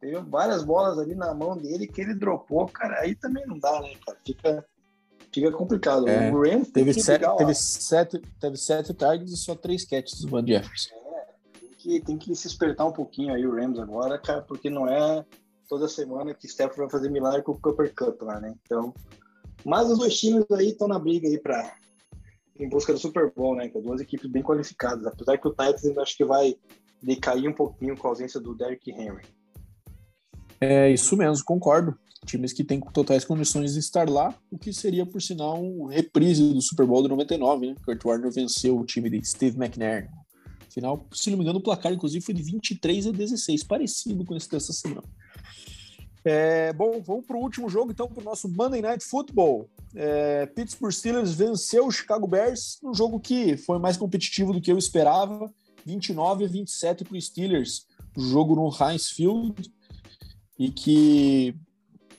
Teve 0.00 0.16
várias 0.20 0.64
bolas 0.64 0.98
ali 0.98 1.14
na 1.14 1.34
mão 1.34 1.56
dele 1.56 1.86
que 1.86 2.00
ele 2.00 2.14
dropou, 2.14 2.66
cara. 2.68 3.00
Aí 3.00 3.14
também 3.14 3.46
não 3.46 3.58
dá, 3.58 3.80
né, 3.82 3.92
cara? 4.06 4.18
Fica 4.24 4.64
fica 5.32 5.52
complicado. 5.52 6.08
É, 6.08 6.30
o 6.30 6.42
Rams 6.42 6.70
teve, 6.70 6.92
sete, 6.94 7.24
teve, 7.36 7.54
sete, 7.54 8.20
teve 8.40 8.56
sete 8.56 8.94
targets 8.94 9.32
e 9.32 9.36
só 9.36 9.54
três 9.54 9.84
catches 9.84 10.20
do 10.20 10.28
Van 10.28 10.46
Jefferson. 10.46 10.94
É, 10.94 11.58
tem 11.60 11.70
que, 11.76 12.00
tem 12.00 12.18
que 12.18 12.34
se 12.34 12.46
espertar 12.46 12.86
um 12.86 12.92
pouquinho 12.92 13.34
aí 13.34 13.46
o 13.46 13.54
Rams 13.54 13.78
agora, 13.78 14.18
cara, 14.18 14.42
porque 14.42 14.70
não 14.70 14.88
é 14.88 15.24
toda 15.68 15.88
semana 15.88 16.34
que 16.34 16.48
Steph 16.48 16.76
vai 16.76 16.88
fazer 16.88 17.10
milagre 17.10 17.42
com 17.42 17.52
o 17.52 17.60
Cooper 17.60 17.94
Cup 17.94 18.22
lá, 18.22 18.40
né? 18.40 18.54
Então, 18.64 18.94
mas 19.64 19.90
os 19.90 19.98
dois 19.98 20.18
times 20.18 20.44
aí 20.52 20.68
estão 20.68 20.88
na 20.88 20.98
briga 20.98 21.28
aí 21.28 21.38
para 21.38 21.76
em 22.58 22.68
busca 22.68 22.92
do 22.92 22.98
Super 22.98 23.32
Bowl, 23.32 23.54
né? 23.54 23.68
Que 23.68 23.80
duas 23.80 24.00
equipes 24.00 24.30
bem 24.30 24.42
qualificadas, 24.42 25.06
apesar 25.06 25.38
que 25.38 25.46
o 25.46 25.50
Titans 25.50 25.84
ainda 25.84 26.02
acho 26.02 26.16
que 26.16 26.24
vai 26.24 26.56
decair 27.00 27.48
um 27.48 27.52
pouquinho 27.52 27.96
com 27.96 28.08
a 28.08 28.10
ausência 28.10 28.40
do 28.40 28.54
Derrick 28.54 28.90
Henry. 28.90 29.22
É 30.60 30.90
isso 30.90 31.16
mesmo, 31.16 31.44
concordo 31.44 31.96
times 32.28 32.52
que 32.52 32.62
têm 32.62 32.80
totais 32.80 33.24
condições 33.24 33.72
de 33.72 33.80
estar 33.80 34.08
lá, 34.08 34.34
o 34.50 34.58
que 34.58 34.72
seria, 34.72 35.06
por 35.06 35.20
sinal, 35.20 35.62
um 35.62 35.86
reprise 35.86 36.52
do 36.52 36.60
Super 36.60 36.86
Bowl 36.86 37.02
de 37.02 37.08
99, 37.08 37.68
né? 37.68 37.74
Kurt 37.84 38.04
Warner 38.04 38.30
venceu 38.30 38.78
o 38.78 38.84
time 38.84 39.08
de 39.08 39.24
Steve 39.26 39.56
McNair. 39.56 40.08
Final, 40.68 41.06
se 41.12 41.30
não 41.30 41.38
me 41.38 41.44
engano, 41.44 41.58
o 41.58 41.62
placar, 41.62 41.92
inclusive, 41.92 42.24
foi 42.24 42.34
de 42.34 42.42
23 42.42 43.06
a 43.06 43.10
16, 43.10 43.64
parecido 43.64 44.24
com 44.24 44.36
esse 44.36 44.50
dessa 44.50 44.72
semana. 44.72 45.02
É, 46.24 46.72
bom, 46.74 47.00
vamos 47.00 47.24
para 47.24 47.36
o 47.36 47.40
último 47.40 47.68
jogo, 47.70 47.90
então, 47.90 48.06
para 48.06 48.20
o 48.20 48.24
nosso 48.24 48.48
Monday 48.48 48.82
Night 48.82 49.04
Football. 49.04 49.68
É, 49.94 50.44
Pittsburgh 50.46 50.92
Steelers 50.92 51.32
venceu 51.32 51.86
o 51.86 51.90
Chicago 51.90 52.26
Bears, 52.26 52.78
um 52.84 52.92
jogo 52.92 53.18
que 53.18 53.56
foi 53.56 53.78
mais 53.78 53.96
competitivo 53.96 54.52
do 54.52 54.60
que 54.60 54.70
eu 54.70 54.76
esperava, 54.76 55.50
29 55.86 56.44
a 56.44 56.48
27 56.48 57.04
para 57.04 57.16
os 57.16 57.26
Steelers, 57.26 57.86
jogo 58.16 58.54
no 58.54 58.68
Heinz 58.68 59.08
Field, 59.08 59.72
e 60.58 60.70
que 60.70 61.56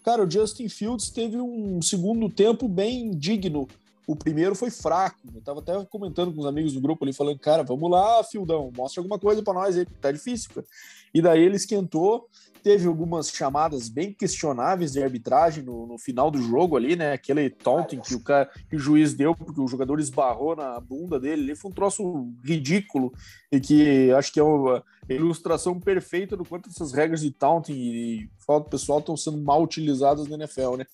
Cara, 0.10 0.24
o 0.24 0.32
Justin 0.32 0.68
Fields 0.68 1.12
teve 1.12 1.38
um 1.38 1.80
segundo 1.84 2.28
tempo 2.32 2.68
bem 2.68 3.12
digno. 3.12 3.68
O 4.08 4.16
primeiro 4.16 4.56
foi 4.56 4.72
fraco. 4.72 5.20
Eu 5.36 5.40
tava 5.40 5.60
até 5.60 5.86
comentando 5.86 6.34
com 6.34 6.40
os 6.40 6.48
amigos 6.48 6.74
do 6.74 6.82
grupo 6.82 7.06
ali, 7.06 7.14
falando, 7.14 7.38
cara, 7.38 7.62
vamos 7.62 7.92
lá, 7.92 8.24
Fildão, 8.24 8.72
mostra 8.76 9.02
alguma 9.02 9.20
coisa 9.20 9.44
para 9.44 9.54
nós 9.54 9.78
aí, 9.78 9.86
tá 10.02 10.12
difícil, 10.12 10.50
cara. 10.52 10.66
E 11.14 11.22
daí 11.22 11.44
ele 11.44 11.58
esquentou, 11.58 12.28
teve 12.62 12.88
algumas 12.88 13.30
chamadas 13.30 13.90
bem 13.90 14.14
questionáveis 14.14 14.92
de 14.92 15.04
arbitragem 15.04 15.64
no, 15.64 15.88
no 15.88 15.98
final 15.98 16.30
do 16.30 16.42
jogo 16.42 16.78
ali, 16.78 16.96
né? 16.96 17.14
Aquele 17.14 17.50
taunting 17.50 18.00
que 18.00 18.14
o, 18.14 18.20
cara, 18.20 18.50
que 18.70 18.76
o 18.76 18.80
juiz 18.80 19.14
deu 19.14 19.36
porque 19.36 19.60
o 19.60 19.68
jogador 19.68 20.00
esbarrou 20.00 20.56
na 20.56 20.80
bunda 20.80 21.20
dele, 21.20 21.44
ele 21.44 21.56
foi 21.56 21.72
um 21.72 21.74
troço 21.74 22.32
ridículo 22.44 23.12
e 23.52 23.60
que 23.60 24.12
acho 24.12 24.32
que 24.32 24.40
é 24.40 24.44
uma 24.44 24.84
ilustração 25.10 25.80
perfeita 25.80 26.38
do 26.38 26.46
quanto 26.46 26.70
essas 26.70 26.94
regras 26.94 27.22
de 27.22 27.32
taunting 27.32 27.74
e 27.74 28.30
falta 28.46 28.70
pessoal 28.70 29.00
estão 29.00 29.18
sendo 29.18 29.38
mal 29.38 29.64
utilizadas 29.64 30.28
na 30.28 30.36
NFL, 30.36 30.78
né? 30.78 30.86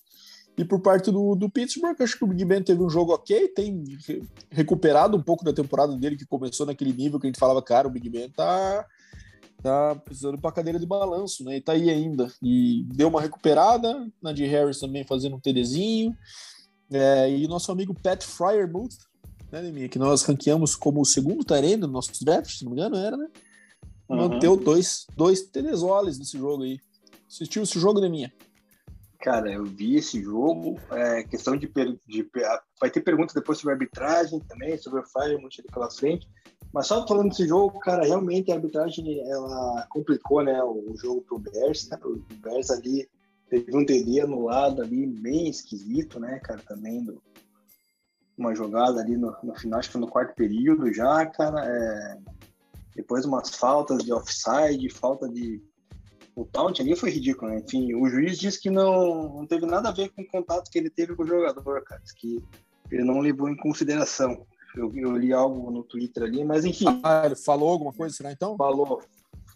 E 0.58 0.64
por 0.64 0.80
parte 0.80 1.10
do, 1.10 1.34
do 1.34 1.50
Pittsburgh, 1.50 2.00
acho 2.00 2.16
que 2.16 2.24
o 2.24 2.26
Big 2.26 2.42
Ben 2.44 2.62
teve 2.62 2.82
um 2.82 2.88
jogo 2.88 3.12
ok, 3.12 3.48
tem 3.48 3.84
recuperado 4.50 5.16
um 5.16 5.22
pouco 5.22 5.44
da 5.44 5.52
temporada 5.52 5.94
dele, 5.94 6.16
que 6.16 6.24
começou 6.24 6.64
naquele 6.64 6.94
nível 6.94 7.20
que 7.20 7.26
a 7.26 7.28
gente 7.28 7.38
falava, 7.38 7.60
cara, 7.62 7.86
o 7.86 7.90
Big 7.90 8.08
Ben 8.08 8.30
tá 8.30 8.86
tá 9.62 9.94
precisando 9.94 10.40
para 10.40 10.52
cadeira 10.52 10.78
de 10.78 10.86
balanço, 10.86 11.44
né? 11.44 11.56
E 11.56 11.60
tá 11.60 11.72
aí 11.72 11.90
ainda. 11.90 12.32
E 12.42 12.84
deu 12.94 13.08
uma 13.08 13.20
recuperada, 13.20 14.06
na 14.22 14.32
de 14.32 14.44
Harris 14.44 14.78
também 14.78 15.04
fazendo 15.04 15.36
um 15.36 15.40
TDzinho. 15.40 16.16
É, 16.90 17.30
e 17.30 17.48
nosso 17.48 17.72
amigo 17.72 17.94
Pat 17.94 18.22
Fryermuth, 18.22 18.96
né, 19.50 19.60
Demi, 19.62 19.88
que 19.88 19.98
nós 19.98 20.22
ranqueamos 20.22 20.76
como 20.76 21.00
o 21.00 21.04
segundo 21.04 21.44
tareno 21.44 21.86
no 21.86 21.92
nosso 21.92 22.24
draft, 22.24 22.50
se 22.50 22.64
não 22.64 22.72
me 22.72 22.78
engano, 22.78 22.96
era, 22.96 23.16
né? 23.16 23.28
Uhum. 24.08 24.16
Manteu 24.16 24.56
dois, 24.56 25.06
dois 25.16 25.42
TDzoles 25.42 26.18
nesse 26.18 26.38
jogo 26.38 26.62
aí. 26.62 26.78
Assistiu 27.28 27.62
esse 27.62 27.78
jogo, 27.78 28.00
Deminha? 28.00 28.32
Cara, 29.20 29.50
eu 29.52 29.64
vi 29.64 29.96
esse 29.96 30.22
jogo. 30.22 30.78
É, 30.90 31.24
questão 31.24 31.56
de, 31.56 31.66
de, 32.06 32.30
Vai 32.80 32.90
ter 32.90 33.00
perguntas 33.00 33.34
depois 33.34 33.58
sobre 33.58 33.72
arbitragem 33.72 34.38
também, 34.40 34.78
sobre 34.78 35.00
o 35.00 35.04
Fryermuth 35.04 35.58
ali 35.58 35.68
pela 35.72 35.90
frente. 35.90 36.28
Mas 36.72 36.86
só 36.86 37.06
falando 37.06 37.30
desse 37.30 37.46
jogo, 37.46 37.78
cara, 37.78 38.04
realmente 38.04 38.50
a 38.50 38.54
arbitragem 38.54 39.20
ela 39.20 39.86
complicou, 39.88 40.42
né, 40.42 40.62
o 40.62 40.94
jogo 40.96 41.22
pro 41.22 41.38
Bears, 41.38 41.88
né? 41.88 41.98
O 42.04 42.18
Bears 42.36 42.70
ali 42.70 43.08
teve 43.48 43.74
um 43.76 43.84
TD 43.84 44.20
anulado 44.20 44.82
ali, 44.82 45.06
bem 45.06 45.48
esquisito, 45.48 46.20
né, 46.20 46.38
cara, 46.40 46.60
também 46.66 47.02
do, 47.04 47.22
uma 48.36 48.54
jogada 48.54 49.00
ali 49.00 49.16
no, 49.16 49.34
no 49.42 49.54
final, 49.54 49.78
acho 49.78 49.90
que 49.90 49.98
no 49.98 50.08
quarto 50.08 50.34
período 50.34 50.92
já, 50.92 51.24
cara, 51.26 51.64
é, 51.64 52.18
depois 52.94 53.24
umas 53.24 53.50
faltas 53.50 54.04
de 54.04 54.12
offside, 54.12 54.90
falta 54.90 55.28
de 55.28 55.62
o 56.34 56.44
taunt 56.44 56.78
ali 56.80 56.94
foi 56.94 57.10
ridículo, 57.10 57.50
né? 57.50 57.62
Enfim, 57.64 57.94
o 57.94 58.06
juiz 58.08 58.38
disse 58.38 58.60
que 58.60 58.68
não, 58.68 59.36
não 59.36 59.46
teve 59.46 59.64
nada 59.64 59.88
a 59.88 59.92
ver 59.92 60.10
com 60.10 60.20
o 60.20 60.26
contato 60.26 60.70
que 60.70 60.78
ele 60.78 60.90
teve 60.90 61.16
com 61.16 61.22
o 61.22 61.26
jogador, 61.26 61.82
cara, 61.82 62.02
que 62.18 62.44
ele 62.90 63.04
não 63.04 63.20
levou 63.20 63.48
em 63.48 63.56
consideração. 63.56 64.46
Eu, 64.76 64.94
eu, 64.94 65.16
li 65.16 65.32
algo 65.32 65.70
no 65.70 65.82
Twitter 65.82 66.24
ali, 66.24 66.44
mas 66.44 66.64
enfim. 66.64 67.00
Ah, 67.02 67.22
ele 67.24 67.34
falou 67.34 67.70
alguma 67.70 67.92
coisa, 67.92 68.14
será 68.14 68.30
então? 68.30 68.56
Falou. 68.56 69.02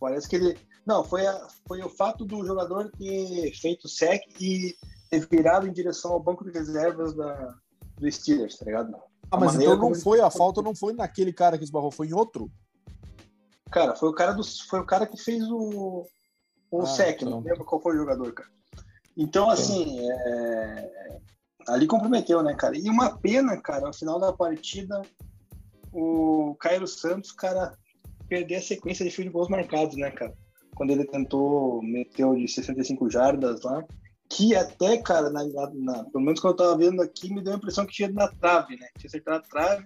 Parece 0.01 0.27
que 0.27 0.37
ele. 0.37 0.59
Não, 0.87 1.05
foi, 1.05 1.27
a, 1.27 1.47
foi 1.69 1.83
o 1.83 1.91
fato 1.91 2.25
do 2.25 2.45
jogador 2.45 2.91
ter 2.99 3.53
feito 3.55 3.87
sec 3.87 4.23
e 4.41 4.75
ter 5.11 5.29
virado 5.29 5.67
em 5.67 5.73
direção 5.73 6.13
ao 6.13 6.23
banco 6.23 6.43
de 6.45 6.51
reservas 6.51 7.15
da, 7.15 7.55
do 7.99 8.11
Steelers, 8.11 8.57
tá 8.57 8.65
ligado? 8.65 8.97
Ah, 9.31 9.39
mas 9.39 9.55
então 9.55 9.77
não 9.77 9.95
foi, 9.95 10.21
a 10.21 10.31
falta 10.31 10.63
não 10.63 10.75
foi 10.75 10.93
naquele 10.93 11.33
cara 11.33 11.59
que 11.59 11.65
esbarrou, 11.65 11.91
foi 11.91 12.09
em 12.09 12.15
outro? 12.15 12.51
Cara, 13.71 13.95
foi 13.95 14.09
o 14.09 14.13
cara, 14.13 14.33
do, 14.33 14.43
foi 14.43 14.81
o 14.81 14.87
cara 14.87 15.07
que 15.07 15.23
fez 15.23 15.45
o, 15.49 16.07
o 16.71 16.83
ah, 16.83 16.87
sec, 16.87 17.23
então. 17.23 17.31
não 17.31 17.41
lembro 17.41 17.65
qual 17.65 17.81
foi 17.81 17.95
o 17.95 17.99
jogador, 17.99 18.33
cara. 18.33 18.49
Então, 19.17 19.51
assim, 19.51 20.01
é, 20.01 21.21
ali 21.69 21.87
comprometeu, 21.87 22.43
né, 22.43 22.55
cara? 22.55 22.77
E 22.77 22.89
uma 22.89 23.17
pena, 23.19 23.61
cara, 23.61 23.87
no 23.87 23.95
final 23.95 24.19
da 24.19 24.33
partida, 24.33 25.03
o 25.93 26.55
Cairo 26.61 26.87
Santos, 26.87 27.33
cara, 27.33 27.77
perder 28.29 28.57
a 28.57 28.63
sequência 28.63 29.05
de 29.05 29.11
field 29.11 29.33
goals 29.33 29.49
marcados, 29.49 29.97
né, 29.97 30.11
cara? 30.11 30.35
Quando 30.75 30.91
ele 30.91 31.05
tentou 31.05 31.83
meter 31.83 32.25
o 32.25 32.35
de 32.35 32.49
65 32.49 33.11
jardas 33.11 33.63
lá, 33.63 33.85
que 34.29 34.55
até, 34.55 34.97
cara, 34.99 35.29
na, 35.29 35.45
na, 35.45 36.05
pelo 36.05 36.25
menos 36.25 36.41
quando 36.41 36.53
eu 36.53 36.57
tava 36.57 36.79
vendo 36.79 37.03
aqui, 37.03 37.33
me 37.33 37.43
deu 37.43 37.53
a 37.53 37.57
impressão 37.57 37.85
que 37.85 37.93
tinha 37.93 38.09
na 38.09 38.29
trave, 38.29 38.77
né? 38.77 38.87
Tinha 38.97 39.09
acertado 39.09 39.39
a 39.39 39.49
trave, 39.49 39.85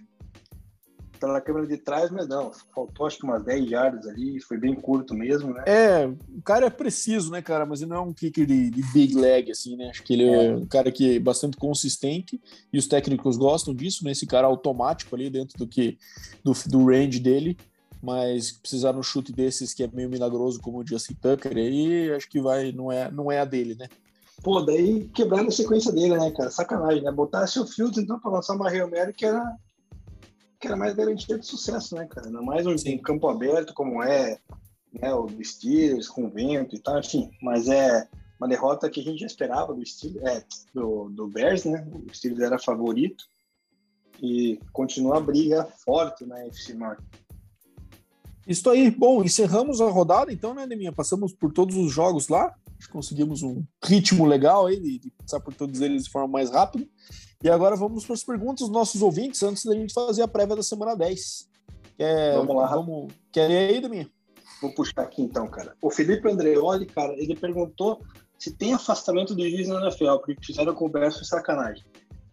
pela 1.27 1.41
câmera 1.41 1.67
de 1.67 1.77
trás, 1.77 2.11
mas 2.11 2.29
não, 2.29 2.53
faltou 2.75 3.07
acho 3.07 3.19
que 3.19 3.25
umas 3.25 3.43
10 3.43 3.71
yardas 3.71 4.07
ali, 4.07 4.41
foi 4.41 4.59
bem 4.59 4.75
curto 4.75 5.15
mesmo, 5.15 5.53
né? 5.53 5.65
É, 5.67 6.07
o 6.07 6.43
cara 6.43 6.67
é 6.67 6.71
preciso, 6.71 7.31
né, 7.31 7.41
cara, 7.41 7.65
mas 7.65 7.81
ele 7.81 7.91
não 7.91 7.97
é 7.97 8.01
um 8.01 8.13
kicker 8.13 8.47
de, 8.47 8.71
de 8.71 8.83
big 8.93 9.15
leg, 9.15 9.51
assim, 9.51 9.77
né? 9.77 9.89
Acho 9.89 10.03
que 10.03 10.13
ele 10.13 10.25
é. 10.25 10.47
é 10.47 10.57
um 10.57 10.67
cara 10.67 10.93
que 10.93 11.17
é 11.17 11.19
bastante 11.19 11.57
consistente 11.57 12.41
e 12.73 12.79
os 12.79 12.87
técnicos 12.87 13.37
gostam 13.37 13.75
disso, 13.75 14.05
né? 14.05 14.13
Esse 14.13 14.27
cara 14.27 14.47
automático 14.47 15.15
ali 15.15 15.31
dentro 15.31 15.59
do 15.59 15.67
que 15.67 15.99
do, 16.43 16.53
do 16.67 16.87
range 16.87 17.19
dele, 17.19 17.57
mas 18.03 18.53
precisar 18.53 18.93
no 18.93 19.03
chute 19.03 19.33
desses 19.33 19.73
que 19.73 19.83
é 19.83 19.89
meio 19.93 20.11
milagroso 20.11 20.61
como 20.61 20.79
o 20.79 20.87
Justin 20.87 21.15
Tucker 21.15 21.57
aí, 21.57 22.13
acho 22.13 22.29
que 22.29 22.41
vai, 22.41 22.71
não 22.71 22.93
é, 22.93 23.11
não 23.11 23.33
é 23.33 23.41
a 23.41 23.45
dele, 23.45 23.75
né? 23.75 23.89
Pô, 24.43 24.61
daí 24.61 25.09
quebrando 25.15 25.49
a 25.49 25.53
sequência 25.53 25.91
dele, 25.91 26.19
né, 26.19 26.31
cara? 26.31 26.51
Sacanagem, 26.51 27.03
né? 27.03 27.11
Botar 27.11 27.47
seu 27.47 27.67
Fields, 27.67 27.97
então, 27.97 28.19
pra 28.19 28.31
lançar 28.31 28.55
uma 28.55 28.69
Real 28.69 28.91
Mary 28.91 29.13
que 29.15 29.25
era, 29.25 29.57
que 30.65 30.69
era 30.69 30.77
mais 30.77 30.95
garantia 30.95 31.39
de 31.39 31.47
sucesso, 31.47 31.95
né, 31.95 32.07
cara? 32.07 32.27
Ainda 32.27 32.41
mais 32.41 32.67
um, 32.67 32.75
um 32.75 32.99
campo 32.99 33.29
aberto 33.29 33.75
como 33.75 34.03
é, 34.03 34.39
né, 34.91 35.13
o 35.13 35.29
Steelers, 35.45 36.09
com 36.09 36.31
vento 36.31 36.75
e 36.75 36.79
tal, 36.79 36.99
enfim. 36.99 37.31
Mas 37.43 37.69
é 37.69 38.09
uma 38.41 38.49
derrota 38.49 38.89
que 38.89 39.01
a 39.01 39.03
gente 39.03 39.21
já 39.21 39.27
esperava 39.27 39.75
do 39.75 39.85
Steelers, 39.85 40.25
é, 40.27 40.43
do, 40.73 41.11
do 41.11 41.29
Bears, 41.29 41.67
né? 41.67 41.87
O 41.93 42.15
Steelers 42.15 42.43
era 42.43 42.59
favorito 42.59 43.25
e 44.23 44.59
continua 44.73 45.19
a 45.19 45.21
briga 45.21 45.69
forte 45.85 46.25
na 46.25 46.43
FC 46.47 46.73
Norte. 46.73 47.05
Isso 48.47 48.71
aí. 48.71 48.91
Bom, 48.91 49.23
encerramos 49.23 49.83
a 49.83 49.91
rodada, 49.91 50.33
então, 50.33 50.55
né, 50.55 50.65
Neminha? 50.67 50.93
Passamos 50.93 51.35
por 51.35 51.53
todos 51.53 51.77
os 51.77 51.93
jogos 51.93 52.29
lá. 52.29 52.55
Conseguimos 52.91 53.43
um 53.43 53.63
ritmo 53.85 54.25
legal 54.25 54.67
aí 54.67 54.81
de, 54.81 54.99
de 54.99 55.11
passar 55.11 55.41
por 55.41 55.53
todos 55.53 55.83
eles 55.83 56.05
de 56.05 56.11
forma 56.11 56.29
mais 56.29 56.51
rápida. 56.51 56.87
E 57.45 57.51
agora 57.51 57.77
vamos 57.77 58.07
para 58.07 58.15
as 58.15 58.25
perguntas 58.25 58.61
dos 58.61 58.71
nossos 58.71 59.03
ouvintes 59.03 59.43
antes 59.43 59.67
da 59.67 59.75
gente 59.75 59.93
fazer 59.93 60.23
a 60.23 60.29
prévia 60.29 60.57
da 60.57 60.63
semana 60.63 60.97
10. 60.97 61.47
Quer, 61.95 62.37
vamos 62.37 62.57
lá. 62.57 62.69
Vamos... 62.69 63.13
Quer 63.31 63.51
ir 63.51 63.57
aí, 63.57 63.81
Neminha? 63.83 64.11
Vou 64.63 64.75
puxar 64.75 65.03
aqui 65.03 65.21
então, 65.21 65.47
cara. 65.49 65.77
O 65.83 65.91
Felipe 65.91 66.27
Andreoli, 66.27 66.87
cara, 66.87 67.13
ele 67.13 67.37
perguntou 67.37 68.01
se 68.39 68.51
tem 68.51 68.73
afastamento 68.73 69.37
de 69.37 69.51
juiz 69.51 69.69
na 69.69 69.83
NFL, 69.83 70.17
porque 70.25 70.43
fizeram 70.43 70.75
com 70.75 70.87
o 70.87 70.89
Beto 70.89 71.17
foi 71.17 71.25
sacanagem. 71.25 71.85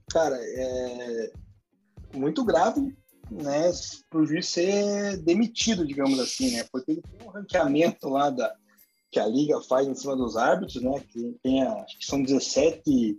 Cara, 0.09 0.38
é 0.39 1.32
muito 2.16 2.45
grave, 2.45 2.95
né, 3.30 3.70
para 4.09 4.22
o 4.22 4.26
juiz 4.26 4.47
ser 4.47 5.18
demitido, 5.18 5.86
digamos 5.86 6.20
assim, 6.20 6.55
né, 6.55 6.66
porque 6.72 6.91
ele 6.91 7.01
tem 7.01 7.28
um 7.28 7.32
ranqueamento 7.32 8.07
lá 8.07 8.30
da, 8.30 8.53
que 9.12 9.20
a 9.20 9.28
liga 9.28 9.62
faz 9.62 9.88
em 9.88 9.95
cima 9.95 10.16
dos 10.16 10.38
árbitros, 10.38 10.82
né, 10.82 11.01
que 11.12 11.38
tem, 11.43 11.64
a, 11.64 11.74
acho 11.84 11.99
que 11.99 12.05
são 12.05 12.24
17, 12.24 13.18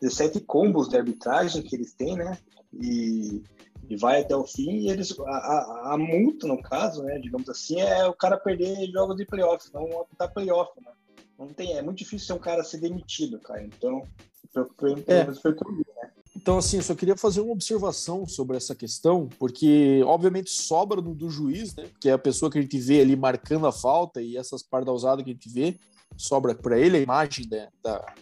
17 0.00 0.40
combos 0.40 0.88
de 0.88 0.96
arbitragem 0.96 1.62
que 1.62 1.74
eles 1.74 1.92
têm, 1.92 2.16
né, 2.16 2.38
e, 2.72 3.42
e 3.88 3.96
vai 3.96 4.20
até 4.20 4.34
o 4.36 4.46
fim, 4.46 4.70
e 4.70 4.90
eles, 4.90 5.18
a, 5.20 5.30
a, 5.30 5.94
a, 5.94 5.98
multa, 5.98 6.46
no 6.46 6.60
caso, 6.62 7.02
né, 7.02 7.18
digamos 7.18 7.48
assim, 7.48 7.80
é 7.80 8.06
o 8.06 8.14
cara 8.14 8.36
perder 8.36 8.90
jogos 8.90 9.16
de 9.16 9.24
playoff, 9.24 9.68
não 9.72 10.00
apitar 10.00 10.32
playoff, 10.32 10.72
né, 10.80 10.92
não 11.38 11.48
tem, 11.48 11.76
é 11.76 11.82
muito 11.82 11.98
difícil 11.98 12.26
ser 12.26 12.32
um 12.34 12.38
cara 12.38 12.64
ser 12.64 12.78
demitido, 12.78 13.38
cara, 13.40 13.62
então, 13.62 14.02
pelo 14.76 15.02
menos 15.06 15.40
foi 15.40 15.54
comigo, 15.54 15.90
né. 15.96 16.10
Então, 16.36 16.56
assim, 16.56 16.78
eu 16.78 16.82
só 16.82 16.94
queria 16.94 17.16
fazer 17.16 17.40
uma 17.40 17.52
observação 17.52 18.26
sobre 18.26 18.56
essa 18.56 18.74
questão, 18.74 19.28
porque, 19.38 20.00
obviamente, 20.06 20.48
sobra 20.50 21.00
do, 21.02 21.12
do 21.14 21.28
juiz, 21.28 21.74
né? 21.74 21.84
Que 22.00 22.08
é 22.08 22.12
a 22.12 22.18
pessoa 22.18 22.50
que 22.50 22.58
a 22.58 22.62
gente 22.62 22.78
vê 22.78 23.00
ali 23.00 23.14
marcando 23.16 23.66
a 23.66 23.72
falta 23.72 24.22
e 24.22 24.36
essas 24.36 24.62
pardalzadas 24.62 25.24
que 25.24 25.30
a 25.30 25.34
gente 25.34 25.48
vê, 25.50 25.78
sobra 26.16 26.54
para 26.54 26.78
ele 26.78 26.96
a 26.96 27.00
imagem 27.00 27.46
né, 27.50 27.68
da, 27.82 28.14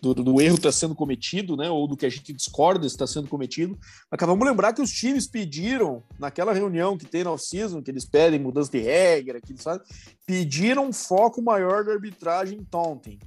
do, 0.00 0.14
do, 0.14 0.40
erro 0.40 0.56
está 0.56 0.72
sendo 0.72 0.94
cometido, 0.94 1.56
né? 1.56 1.70
Ou 1.70 1.86
do 1.86 1.96
que 1.96 2.06
a 2.06 2.08
gente 2.08 2.32
discorda 2.32 2.86
está 2.86 3.06
sendo 3.06 3.28
cometido. 3.28 3.78
Mas 4.10 4.20
vamos 4.20 4.46
lembrar 4.46 4.72
que 4.72 4.82
os 4.82 4.90
times 4.90 5.26
pediram, 5.26 6.02
naquela 6.18 6.52
reunião 6.52 6.96
que 6.96 7.06
tem 7.06 7.24
na 7.24 7.32
off-season, 7.32 7.82
que 7.82 7.90
eles 7.90 8.04
pedem 8.04 8.40
mudança 8.40 8.70
de 8.70 8.78
regra, 8.78 9.40
que 9.40 9.52
eles 9.52 9.62
fazem, 9.62 9.84
pediram 10.26 10.86
um 10.86 10.92
foco 10.92 11.42
maior 11.42 11.84
da 11.84 11.92
arbitragem 11.92 12.58
em 12.58 12.64
taunting. 12.64 13.18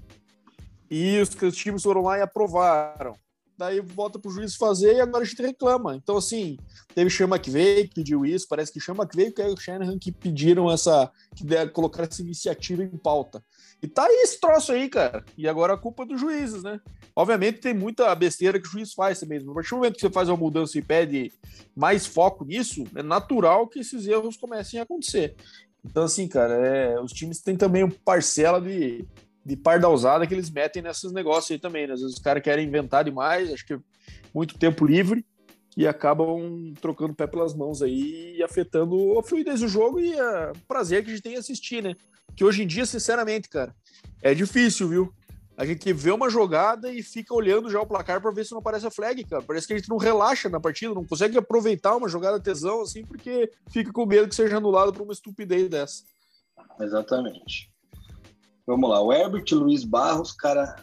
E 0.90 1.20
os, 1.20 1.30
os 1.30 1.56
times 1.56 1.84
foram 1.84 2.02
lá 2.02 2.18
e 2.18 2.22
aprovaram 2.22 3.16
daí 3.58 3.80
volta 3.80 4.20
pro 4.20 4.32
juiz 4.32 4.56
fazer 4.56 4.96
e 4.96 5.02
agora 5.02 5.24
a 5.24 5.28
gente 5.28 5.42
reclama. 5.42 5.96
Então, 5.96 6.18
assim, 6.18 6.58
teve 6.94 7.10
Chama 7.10 7.40
que 7.40 7.50
veio, 7.50 7.88
que 7.88 7.96
pediu 7.96 8.26
isso, 8.26 8.48
parece 8.48 8.72
que 8.72 8.80
Chama 8.80 9.08
que 9.08 9.16
veio 9.16 9.34
e 9.36 9.42
o 9.42 9.58
Shanahan 9.58 9.98
que 9.98 10.12
pediram 10.12 10.72
essa, 10.72 11.12
que 11.36 11.46
colocar 11.72 12.04
essa 12.04 12.22
iniciativa 12.22 12.84
em 12.84 12.98
pauta. 12.98 13.44
E 13.84 13.88
tá 13.88 14.06
aí 14.06 14.22
esse 14.24 14.40
troço 14.40 14.72
aí, 14.72 14.88
cara. 14.88 15.26
E 15.38 15.46
agora 15.46 15.74
a 15.74 15.78
culpa 15.78 16.04
é 16.04 16.06
dos 16.06 16.22
juízes, 16.22 16.64
né? 16.64 16.80
Obviamente 17.14 17.60
tem 17.60 17.74
muita 17.74 18.16
besteira 18.16 18.58
que 18.58 18.66
o 18.66 18.72
juiz 18.72 18.94
faz 18.94 19.20
também. 19.20 19.40
No 19.42 19.54
partir 19.54 19.72
do 19.72 19.76
momento 19.76 19.96
que 19.96 20.00
você 20.00 20.10
faz 20.10 20.30
uma 20.30 20.38
mudança 20.38 20.78
e 20.78 20.82
pede 20.82 21.34
mais 21.76 22.06
foco 22.06 22.46
nisso, 22.46 22.86
é 22.96 23.04
natural 23.04 23.68
que 23.68 23.80
esses 23.80 24.08
erros 24.08 24.38
comecem 24.38 24.80
a 24.80 24.84
acontecer. 24.84 25.36
Então, 25.84 26.04
assim, 26.04 26.30
cara, 26.30 26.54
é, 26.54 26.98
os 27.02 27.12
times 27.12 27.42
têm 27.42 27.58
também 27.58 27.84
uma 27.84 27.94
parcela 28.06 28.62
de, 28.62 29.06
de 29.46 29.60
usada 29.90 30.26
que 30.26 30.34
eles 30.34 30.50
metem 30.50 30.82
nesses 30.82 31.12
negócios 31.12 31.52
aí 31.52 31.60
também. 31.60 31.86
Né? 31.86 31.94
Às 31.94 32.00
vezes 32.00 32.16
os 32.16 32.22
caras 32.22 32.42
querem 32.42 32.66
inventar 32.66 33.04
demais, 33.04 33.52
acho 33.52 33.68
que 33.68 33.78
muito 34.34 34.58
tempo 34.58 34.86
livre 34.86 35.26
e 35.76 35.86
acabam 35.86 36.74
trocando 36.80 37.14
pé 37.14 37.28
pelas 37.28 37.54
mãos 37.54 37.82
aí 37.82 38.38
e 38.38 38.44
afetando 38.44 39.20
a 39.20 39.24
fluidez 39.24 39.60
do 39.60 39.68
jogo 39.68 40.00
e 40.00 40.14
o 40.14 40.54
prazer 40.70 41.04
que 41.04 41.10
a 41.10 41.14
gente 41.14 41.24
tem 41.24 41.34
em 41.34 41.38
assistir, 41.38 41.84
né? 41.84 41.96
Que 42.36 42.44
hoje 42.44 42.64
em 42.64 42.68
dia, 42.68 42.86
sinceramente, 42.86 43.50
cara, 43.50 43.76
é 44.22 44.34
difícil, 44.34 44.88
viu? 44.90 45.14
A 45.56 45.66
gente 45.66 45.94
vê 45.94 46.12
uma 46.12 46.30
jogada 46.30 46.92
e 46.92 47.04
fica 47.04 47.34
olhando 47.34 47.70
já 47.70 47.80
o 47.80 47.86
placar 47.86 48.20
para 48.20 48.32
ver 48.32 48.44
se 48.44 48.52
não 48.52 48.60
aparece 48.60 48.88
a 48.88 48.92
flag, 48.92 49.24
cara. 49.24 49.44
Parece 49.44 49.68
que 49.68 49.74
a 49.74 49.78
gente 49.78 49.90
não 49.90 49.98
relaxa 49.98 50.50
na 50.50 50.60
partida, 50.60 50.96
não 50.96 51.06
consegue 51.06 51.38
aproveitar 51.38 51.96
uma 51.96 52.10
jogada 52.10 52.40
tesão 52.40 52.82
assim, 52.82 53.06
porque 53.06 53.52
fica 53.70 53.92
com 53.92 54.06
medo 54.06 54.28
que 54.28 54.36
seja 54.36 54.58
anulado 54.58 54.92
por 54.92 55.04
uma 55.04 55.14
estupidez 55.14 55.70
dessa. 55.70 56.04
Exatamente. 56.80 57.72
Vamos 58.66 58.90
lá, 58.90 59.02
o 59.02 59.14
Herbert 59.14 59.46
Luiz 59.52 59.84
Barros, 59.84 60.32
cara, 60.32 60.76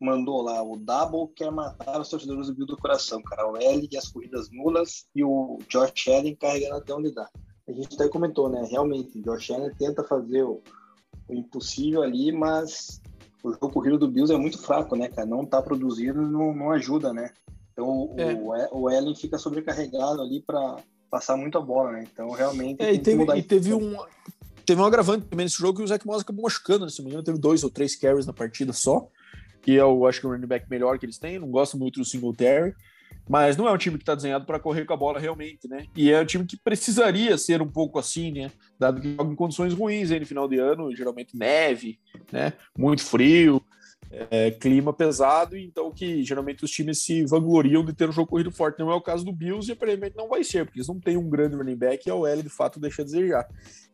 mandou 0.00 0.42
lá, 0.42 0.62
o 0.62 0.76
Double 0.76 1.32
quer 1.34 1.50
matar 1.50 2.00
os 2.00 2.08
torcedores 2.08 2.48
do 2.48 2.54
Bill 2.54 2.66
do 2.66 2.76
Coração, 2.76 3.22
cara, 3.22 3.48
o 3.48 3.56
L 3.56 3.88
e 3.90 3.96
as 3.96 4.08
corridas 4.08 4.50
nulas 4.50 5.06
e 5.14 5.24
o 5.24 5.58
Josh 5.68 6.08
Allen 6.08 6.36
carregando 6.36 6.76
até 6.76 6.92
onde 6.92 7.14
dá. 7.14 7.28
A 7.68 7.72
gente 7.72 7.94
até 7.94 8.08
comentou, 8.08 8.48
né, 8.48 8.66
realmente, 8.70 9.18
o 9.18 9.22
Josh 9.22 9.50
Allen 9.50 9.72
tenta 9.74 10.04
fazer 10.04 10.42
o, 10.42 10.62
o 11.28 11.34
impossível 11.34 12.02
ali, 12.02 12.30
mas 12.30 13.00
o 13.42 13.52
jogo 13.52 13.70
corrido 13.70 13.98
do 13.98 14.08
Bills 14.08 14.32
é 14.32 14.38
muito 14.38 14.58
fraco, 14.58 14.96
né, 14.96 15.08
cara, 15.08 15.26
não 15.26 15.46
tá 15.46 15.62
produzindo, 15.62 16.20
não, 16.22 16.54
não 16.54 16.70
ajuda, 16.70 17.12
né. 17.12 17.30
Então 17.72 18.14
é. 18.16 18.34
o, 18.34 18.82
o 18.82 18.88
Allen 18.88 19.14
fica 19.14 19.38
sobrecarregado 19.38 20.20
ali 20.20 20.42
para 20.42 20.76
passar 21.10 21.36
muita 21.36 21.60
bola, 21.60 21.92
né? 21.92 22.08
Então 22.12 22.30
realmente. 22.30 22.82
É, 22.82 22.92
e 22.92 22.98
teve, 22.98 23.24
e 23.36 23.42
teve 23.42 23.74
um, 23.74 23.96
Teve 24.64 24.80
um 24.80 24.84
agravante 24.84 25.26
também 25.26 25.44
nesse 25.44 25.58
jogo 25.58 25.78
que 25.78 25.84
o 25.84 25.86
Zach 25.86 26.06
Moss 26.06 26.22
acabou 26.22 26.44
machucando, 26.44 26.88
se 26.88 26.98
não 26.98 27.04
me 27.04 27.10
engano, 27.10 27.24
teve 27.24 27.38
dois 27.38 27.62
ou 27.62 27.70
três 27.70 27.94
carries 27.94 28.26
na 28.26 28.32
partida 28.32 28.72
só. 28.72 29.06
E 29.66 29.74
eu 29.74 30.06
acho 30.06 30.20
que 30.20 30.26
é 30.26 30.28
o 30.28 30.32
running 30.32 30.46
back 30.46 30.68
melhor 30.70 30.98
que 30.98 31.04
eles 31.04 31.18
têm. 31.18 31.38
Não 31.38 31.50
gosto 31.50 31.78
muito 31.78 32.00
do 32.00 32.04
Singletary. 32.04 32.74
Mas 33.28 33.56
não 33.56 33.66
é 33.66 33.72
um 33.72 33.78
time 33.78 33.96
que 33.96 34.02
está 34.02 34.14
desenhado 34.14 34.44
para 34.44 34.60
correr 34.60 34.84
com 34.84 34.92
a 34.92 34.96
bola 34.96 35.18
realmente, 35.18 35.66
né? 35.66 35.86
E 35.96 36.10
é 36.10 36.20
um 36.20 36.26
time 36.26 36.44
que 36.44 36.56
precisaria 36.56 37.38
ser 37.38 37.62
um 37.62 37.68
pouco 37.68 37.98
assim, 37.98 38.30
né? 38.30 38.50
Dado 38.78 39.00
que 39.00 39.14
joga 39.14 39.32
em 39.32 39.36
condições 39.36 39.72
ruins 39.72 40.10
aí 40.10 40.20
no 40.20 40.26
final 40.26 40.46
de 40.46 40.58
ano, 40.58 40.94
geralmente 40.94 41.36
neve, 41.36 41.98
né? 42.30 42.52
Muito 42.76 43.02
frio 43.02 43.64
é, 44.30 44.50
clima 44.50 44.92
pesado, 44.92 45.56
então 45.56 45.90
que 45.90 46.22
geralmente 46.22 46.64
os 46.64 46.70
times 46.70 47.02
se 47.02 47.24
vangloriam 47.24 47.84
de 47.84 47.92
ter 47.92 48.08
um 48.08 48.12
jogo 48.12 48.28
corrido 48.28 48.50
forte. 48.50 48.78
Não 48.78 48.90
é 48.90 48.94
o 48.94 49.00
caso 49.00 49.24
do 49.24 49.32
Bills 49.32 49.68
e 49.68 49.72
aparentemente 49.72 50.16
não 50.16 50.28
vai 50.28 50.44
ser, 50.44 50.64
porque 50.64 50.78
eles 50.78 50.88
não 50.88 51.00
têm 51.00 51.16
um 51.16 51.28
grande 51.28 51.56
running 51.56 51.76
back 51.76 52.06
e 52.06 52.10
a 52.10 52.14
OL 52.14 52.42
de 52.42 52.48
fato 52.48 52.78
deixa 52.78 53.02
a 53.02 53.04
desejar. 53.04 53.46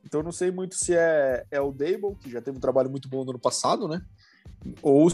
Então 0.04 0.22
não 0.22 0.32
sei 0.32 0.50
muito 0.50 0.74
se 0.74 0.94
é, 0.94 1.44
é 1.50 1.60
o 1.60 1.72
Dable, 1.72 2.16
que 2.20 2.30
já 2.30 2.40
teve 2.40 2.56
um 2.56 2.60
trabalho 2.60 2.90
muito 2.90 3.08
bom 3.08 3.24
no 3.24 3.30
ano 3.30 3.38
passado, 3.38 3.88
né? 3.88 4.02
Ou 4.82 5.10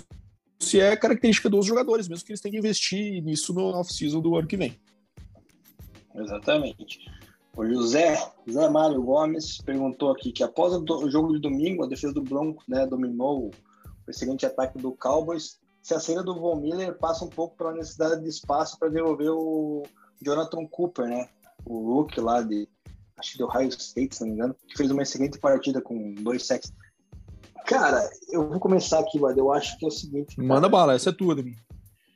se 0.58 0.80
é 0.80 0.96
característica 0.96 1.48
dos 1.48 1.66
jogadores, 1.66 2.08
mesmo 2.08 2.24
que 2.24 2.32
eles 2.32 2.40
têm 2.40 2.52
que 2.52 2.58
investir 2.58 3.22
nisso 3.22 3.52
no 3.52 3.66
off-season 3.66 4.20
do 4.20 4.36
ano 4.36 4.48
que 4.48 4.56
vem. 4.56 4.78
Exatamente. 6.14 6.98
O 7.56 7.64
José, 7.66 8.16
José 8.46 8.68
Mário 8.68 9.02
Gomes 9.02 9.58
perguntou 9.62 10.10
aqui 10.10 10.30
que 10.30 10.42
após 10.42 10.74
o 10.74 11.10
jogo 11.10 11.32
de 11.32 11.40
domingo, 11.40 11.84
a 11.84 11.88
defesa 11.88 12.12
do 12.12 12.22
Broncos 12.22 12.64
né, 12.68 12.86
dominou 12.86 13.48
o 13.48 14.10
excelente 14.10 14.44
ataque 14.44 14.78
do 14.78 14.92
Cowboys. 14.92 15.58
Se 15.82 15.94
a 15.94 16.00
saída 16.00 16.22
do 16.22 16.34
Von 16.34 16.56
Miller 16.56 16.98
passa 16.98 17.24
um 17.24 17.30
pouco 17.30 17.56
pela 17.56 17.72
necessidade 17.72 18.22
de 18.22 18.28
espaço 18.28 18.78
para 18.78 18.88
devolver 18.88 19.30
o 19.30 19.84
Jonathan 20.20 20.66
Cooper, 20.66 21.06
né? 21.06 21.28
O 21.64 21.94
rookie 21.94 22.20
lá 22.20 22.42
de, 22.42 22.68
acho 23.16 23.32
que 23.32 23.38
do 23.38 23.46
Ohio 23.46 23.68
State, 23.68 24.16
se 24.16 24.20
não 24.20 24.28
me 24.28 24.34
engano, 24.34 24.56
que 24.68 24.76
fez 24.76 24.90
uma 24.90 25.02
excelente 25.02 25.38
partida 25.38 25.80
com 25.80 26.14
dois 26.14 26.46
sacks. 26.46 26.72
Cara, 27.66 28.08
eu 28.30 28.48
vou 28.48 28.60
começar 28.60 29.00
aqui, 29.00 29.18
Wade. 29.18 29.38
Eu 29.38 29.52
acho 29.52 29.76
que 29.78 29.84
é 29.84 29.88
o 29.88 29.90
seguinte. 29.90 30.36
Cara, 30.36 30.48
Manda 30.48 30.68
bala, 30.68 30.94
essa 30.94 31.10
é 31.10 31.12
tua, 31.12 31.34
Davi. 31.34 31.56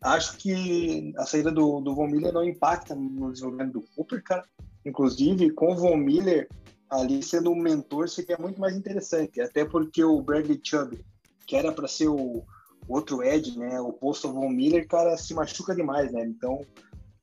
Acho 0.03 0.37
que 0.39 1.13
a 1.19 1.27
saída 1.27 1.51
do, 1.51 1.81
do 1.81 1.95
Von 1.95 2.07
Miller 2.07 2.33
não 2.33 2.45
impacta 2.45 2.95
no 2.95 3.33
desenvolvimento 3.33 3.73
do 3.73 3.83
Cooper, 3.95 4.23
cara. 4.23 4.45
Inclusive, 4.87 5.51
com 5.51 5.73
o 5.73 5.77
Von 5.77 5.97
Miller 5.97 6.49
ali 6.89 7.23
sendo 7.23 7.51
um 7.51 7.57
mentor, 7.57 8.09
seria 8.09 8.39
muito 8.39 8.61
mais 8.61 8.75
interessante. 8.77 9.41
Até 9.41 9.65
porque 9.65 10.03
o 10.03 10.23
Bradley 10.23 10.61
Chubb 10.65 11.05
que 11.51 11.57
era 11.57 11.73
para 11.73 11.89
ser 11.89 12.07
o 12.07 12.45
outro 12.87 13.25
Ed, 13.25 13.59
né, 13.59 13.81
o 13.81 13.93
posto 13.93 14.29
ao 14.29 14.35
Von 14.35 14.51
Miller, 14.51 14.87
cara, 14.87 15.17
se 15.17 15.35
machuca 15.35 15.75
demais, 15.75 16.13
né? 16.13 16.25
Então, 16.25 16.65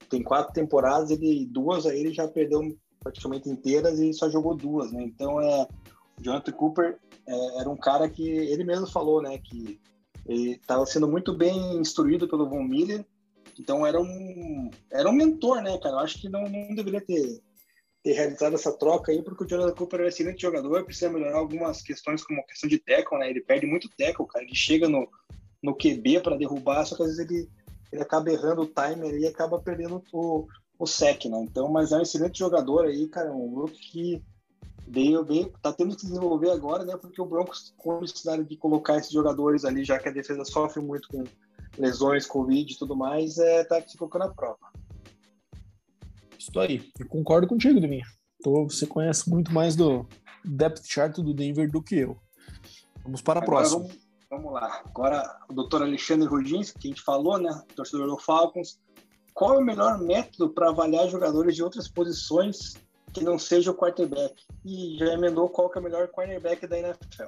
tem 0.10 0.22
quatro 0.22 0.54
temporadas, 0.54 1.12
ele 1.12 1.46
duas 1.46 1.86
aí 1.86 1.98
ele 1.98 2.14
já 2.14 2.28
perdeu 2.28 2.78
praticamente 3.00 3.50
inteiras 3.50 4.00
e 4.00 4.12
só 4.12 4.30
jogou 4.30 4.54
duas, 4.54 4.92
né? 4.92 5.02
Então, 5.02 5.40
é 5.40 5.66
o 6.20 6.22
Jonathan 6.22 6.52
Cooper 6.52 7.00
é, 7.28 7.60
era 7.60 7.70
um 7.70 7.78
cara 7.78 8.10
que 8.10 8.28
ele 8.28 8.64
mesmo 8.64 8.88
falou, 8.88 9.22
né, 9.22 9.38
que 9.38 9.80
ele 10.26 10.52
estava 10.52 10.86
sendo 10.86 11.08
muito 11.08 11.34
bem 11.34 11.78
instruído 11.78 12.28
pelo 12.28 12.50
Von 12.50 12.64
Miller, 12.64 13.06
então 13.60 13.86
era 13.86 14.00
um 14.00 14.70
era 14.92 15.10
um 15.10 15.14
mentor, 15.14 15.62
né, 15.62 15.78
cara? 15.78 15.96
Eu 15.96 16.00
acho 16.00 16.20
que 16.22 16.30
não, 16.30 16.44
não 16.44 16.76
deveria 16.76 17.02
ter 17.02 17.42
ter 18.04 18.14
realizado 18.14 18.54
essa 18.54 18.72
troca 18.72 19.12
aí, 19.12 19.22
porque 19.22 19.44
o 19.44 19.48
Jonathan 19.48 19.76
Cooper 19.76 20.00
é 20.00 20.04
um 20.04 20.08
excelente 20.08 20.42
jogador, 20.42 20.86
precisa 20.86 21.10
melhorar 21.10 21.40
algumas 21.40 21.82
questões, 21.82 22.24
como 22.24 22.40
a 22.40 22.44
questão 22.46 22.70
de 22.70 22.78
tackle, 22.78 23.20
né? 23.20 23.30
Ele 23.30 23.42
perde 23.42 23.66
muito 23.66 23.90
tackle, 23.98 24.28
cara. 24.28 24.46
Ele 24.46 24.56
chega 24.56 24.88
no, 24.88 25.10
no 25.62 25.76
QB 25.76 26.22
para 26.22 26.38
derrubar, 26.38 26.86
só 26.86 26.96
que 26.96 27.04
às 27.04 27.10
vezes 27.10 27.30
ele, 27.30 27.50
ele 27.92 28.02
acaba 28.02 28.32
errando 28.32 28.62
o 28.62 28.68
timer 28.68 29.14
e 29.16 29.28
acaba 29.28 29.60
perdendo 29.60 30.02
o, 30.14 30.48
o 30.80 30.88
sec, 30.88 31.26
né? 31.26 31.40
Então, 31.42 31.70
mas 31.70 31.92
é 31.92 31.98
um 31.98 32.02
excelente 32.02 32.40
jogador 32.40 32.86
aí, 32.86 33.08
cara, 33.08 33.34
um 33.34 33.54
grupo 33.54 33.74
que 33.74 34.24
veio, 34.88 35.24
veio, 35.24 35.54
tá 35.62 35.74
tendo 35.74 35.96
que 35.96 36.06
desenvolver 36.06 36.52
agora, 36.52 36.86
né? 36.86 36.96
Porque 36.96 37.22
o 37.22 37.26
Broncos, 37.26 37.74
com 37.78 37.98
a 37.98 38.02
necessidade 38.02 38.46
de 38.46 38.58
colocar 38.58 38.98
esses 38.98 39.12
jogadores 39.12 39.66
ali, 39.66 39.84
já 39.84 40.00
que 40.00 40.08
a 40.08 40.12
defesa 40.12 40.46
sofre 40.46 40.82
muito 40.82 41.08
com 41.10 41.24
lesões, 41.78 42.26
Covid 42.26 42.72
e 42.72 42.78
tudo 42.78 42.96
mais, 42.96 43.38
é, 43.38 43.64
tá 43.66 43.82
se 43.86 43.98
colocando 43.98 44.24
à 44.24 44.30
prova. 44.30 44.72
Isso 46.40 46.58
aí, 46.60 46.90
eu 47.00 47.08
concordo 47.08 47.48
contigo, 47.48 47.80
Domingo. 47.80 48.06
Você 48.44 48.88
conhece 48.88 49.30
muito 49.30 49.52
mais 49.52 49.76
do 49.76 50.08
depth 50.46 50.84
chart 50.86 51.18
do 51.18 51.34
Denver 51.34 51.70
do 51.70 51.82
que 51.82 51.96
eu. 51.96 52.18
Vamos 53.04 53.22
para 53.22 53.40
a 53.40 53.44
agora 53.44 53.60
próxima. 53.60 53.82
Vamos, 53.82 53.98
vamos, 54.30 54.54
lá. 54.54 54.82
Agora, 54.86 55.40
o 55.50 55.54
doutor 55.54 55.82
Alexandre 55.82 56.28
Rudinski, 56.28 56.80
que 56.80 56.88
a 56.88 56.92
gente 56.92 57.02
falou, 57.02 57.38
né? 57.38 57.62
Torcedor 57.76 58.08
do 58.08 58.18
Falcons. 58.18 58.80
Qual 59.34 59.56
é 59.56 59.58
o 59.58 59.66
melhor 59.66 60.00
método 60.00 60.50
para 60.50 60.70
avaliar 60.70 61.10
jogadores 61.10 61.56
de 61.56 61.64
outras 61.64 61.88
posições 61.88 62.76
que 63.18 63.24
não 63.24 63.40
seja 63.40 63.72
o 63.72 63.76
quarterback? 63.76 64.36
E 64.64 64.98
já 64.98 65.14
emendou 65.14 65.50
qual 65.50 65.70
que 65.70 65.78
é 65.78 65.82
o 65.82 65.84
melhor 65.84 66.08
cornerback 66.10 66.68
da 66.68 66.78
NFL. 66.78 67.26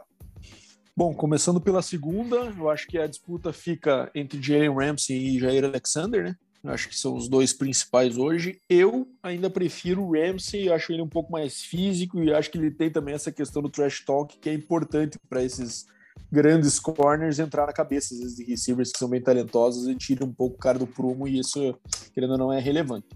Bom, 0.95 1.13
começando 1.13 1.61
pela 1.61 1.81
segunda, 1.81 2.35
eu 2.57 2.69
acho 2.69 2.87
que 2.87 2.97
a 2.97 3.07
disputa 3.07 3.53
fica 3.53 4.11
entre 4.13 4.41
Jalen 4.41 4.73
Ramsey 4.73 5.17
e 5.17 5.39
Jair 5.39 5.63
Alexander, 5.63 6.23
né? 6.23 6.35
Eu 6.61 6.71
acho 6.71 6.89
que 6.89 6.97
são 6.97 7.15
os 7.15 7.29
dois 7.29 7.53
principais 7.53 8.17
hoje. 8.17 8.59
Eu 8.69 9.07
ainda 9.23 9.49
prefiro 9.49 10.03
o 10.03 10.11
Ramsey, 10.11 10.69
acho 10.69 10.91
ele 10.91 11.01
um 11.01 11.07
pouco 11.07 11.31
mais 11.31 11.61
físico 11.61 12.21
e 12.21 12.33
acho 12.33 12.51
que 12.51 12.57
ele 12.57 12.69
tem 12.69 12.91
também 12.91 13.15
essa 13.15 13.31
questão 13.31 13.61
do 13.61 13.69
trash 13.69 14.03
talk 14.03 14.37
que 14.37 14.49
é 14.49 14.53
importante 14.53 15.17
para 15.29 15.41
esses 15.41 15.85
grandes 16.29 16.77
corners 16.79 17.39
entrar 17.39 17.65
na 17.65 17.71
cabeça 17.71 18.13
vezes, 18.13 18.35
de 18.35 18.43
receivers 18.43 18.91
que 18.91 18.99
são 18.99 19.09
bem 19.09 19.21
talentosos 19.21 19.87
e 19.87 19.95
tira 19.95 20.25
um 20.25 20.33
pouco 20.33 20.57
o 20.57 20.59
cara 20.59 20.77
do 20.77 20.85
prumo 20.85 21.25
e 21.27 21.39
isso, 21.39 21.79
querendo 22.13 22.31
ou 22.31 22.37
não, 22.37 22.53
é 22.53 22.59
relevante. 22.59 23.07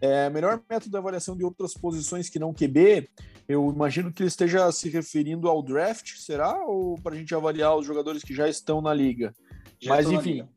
É, 0.00 0.28
melhor 0.30 0.62
método 0.68 0.90
de 0.90 0.96
avaliação 0.96 1.36
de 1.36 1.44
outras 1.44 1.74
posições 1.74 2.28
que 2.28 2.38
não 2.38 2.52
QB, 2.52 3.08
eu 3.48 3.70
imagino 3.72 4.12
que 4.12 4.22
ele 4.22 4.28
esteja 4.28 4.70
se 4.72 4.88
referindo 4.88 5.48
ao 5.48 5.62
draft, 5.62 6.16
será? 6.16 6.64
Ou 6.64 6.96
para 7.00 7.14
a 7.14 7.18
gente 7.18 7.34
avaliar 7.34 7.76
os 7.76 7.86
jogadores 7.86 8.22
que 8.22 8.34
já 8.34 8.48
estão 8.48 8.80
na 8.80 8.92
liga? 8.92 9.34
Já 9.80 9.90
Mas 9.90 10.10
enfim, 10.10 10.32
liga. 10.32 10.48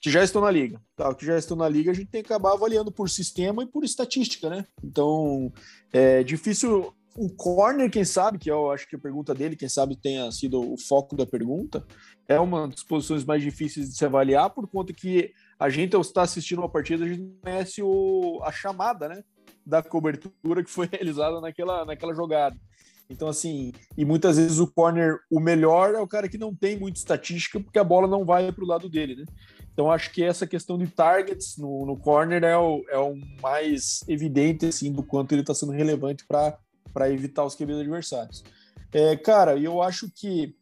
que 0.00 0.10
já 0.10 0.22
estão 0.22 0.42
na 0.42 0.50
liga. 0.50 0.80
Tá, 0.96 1.14
que 1.14 1.24
já 1.24 1.38
estão 1.38 1.56
na 1.56 1.68
liga, 1.68 1.90
a 1.90 1.94
gente 1.94 2.10
tem 2.10 2.22
que 2.22 2.32
acabar 2.32 2.52
avaliando 2.52 2.90
por 2.90 3.08
sistema 3.08 3.62
e 3.62 3.66
por 3.66 3.84
estatística, 3.84 4.50
né? 4.50 4.66
Então, 4.82 5.52
é 5.92 6.22
difícil 6.22 6.92
o 7.18 7.28
corner, 7.30 7.90
quem 7.90 8.04
sabe, 8.04 8.38
que 8.38 8.50
eu 8.50 8.70
acho 8.70 8.88
que 8.88 8.94
a 8.94 8.98
pergunta 8.98 9.34
dele, 9.34 9.56
quem 9.56 9.68
sabe 9.68 9.96
tenha 9.96 10.30
sido 10.30 10.60
o 10.60 10.78
foco 10.78 11.16
da 11.16 11.26
pergunta, 11.26 11.84
é 12.28 12.38
uma 12.38 12.68
das 12.68 12.84
posições 12.84 13.24
mais 13.24 13.42
difíceis 13.42 13.90
de 13.90 13.96
se 13.96 14.04
avaliar, 14.04 14.50
por 14.50 14.68
conta 14.68 14.92
que 14.92 15.32
a 15.58 15.68
gente, 15.68 15.96
estar 15.96 16.22
assistindo 16.22 16.60
uma 16.60 16.68
partida, 16.68 17.04
a 17.04 17.08
gente 17.08 17.36
conhece 17.42 17.82
o, 17.82 18.40
a 18.44 18.52
chamada, 18.52 19.08
né? 19.08 19.24
Da 19.66 19.82
cobertura 19.82 20.62
que 20.62 20.70
foi 20.70 20.86
realizada 20.92 21.40
naquela, 21.40 21.84
naquela 21.84 22.14
jogada. 22.14 22.56
Então, 23.10 23.26
assim, 23.26 23.72
e 23.96 24.04
muitas 24.04 24.36
vezes 24.36 24.58
o 24.58 24.66
corner, 24.66 25.18
o 25.30 25.40
melhor 25.40 25.94
é 25.94 25.98
o 25.98 26.06
cara 26.06 26.28
que 26.28 26.36
não 26.36 26.54
tem 26.54 26.78
muita 26.78 26.98
estatística, 26.98 27.58
porque 27.58 27.78
a 27.78 27.84
bola 27.84 28.06
não 28.06 28.24
vai 28.24 28.52
para 28.52 28.62
o 28.62 28.66
lado 28.66 28.88
dele, 28.88 29.16
né? 29.16 29.24
Então, 29.72 29.90
acho 29.90 30.12
que 30.12 30.22
essa 30.22 30.46
questão 30.46 30.76
de 30.76 30.88
targets 30.88 31.56
no, 31.56 31.86
no 31.86 31.96
corner 31.96 32.44
é 32.44 32.56
o, 32.56 32.84
é 32.90 32.98
o 32.98 33.16
mais 33.40 34.04
evidente, 34.08 34.66
assim, 34.66 34.92
do 34.92 35.02
quanto 35.02 35.32
ele 35.32 35.40
está 35.40 35.54
sendo 35.54 35.72
relevante 35.72 36.26
para 36.26 37.10
evitar 37.10 37.44
os 37.44 37.54
QBs 37.54 37.80
adversários. 37.80 38.44
É, 38.92 39.16
cara, 39.16 39.56
eu 39.56 39.80
acho 39.80 40.10
que 40.10 40.54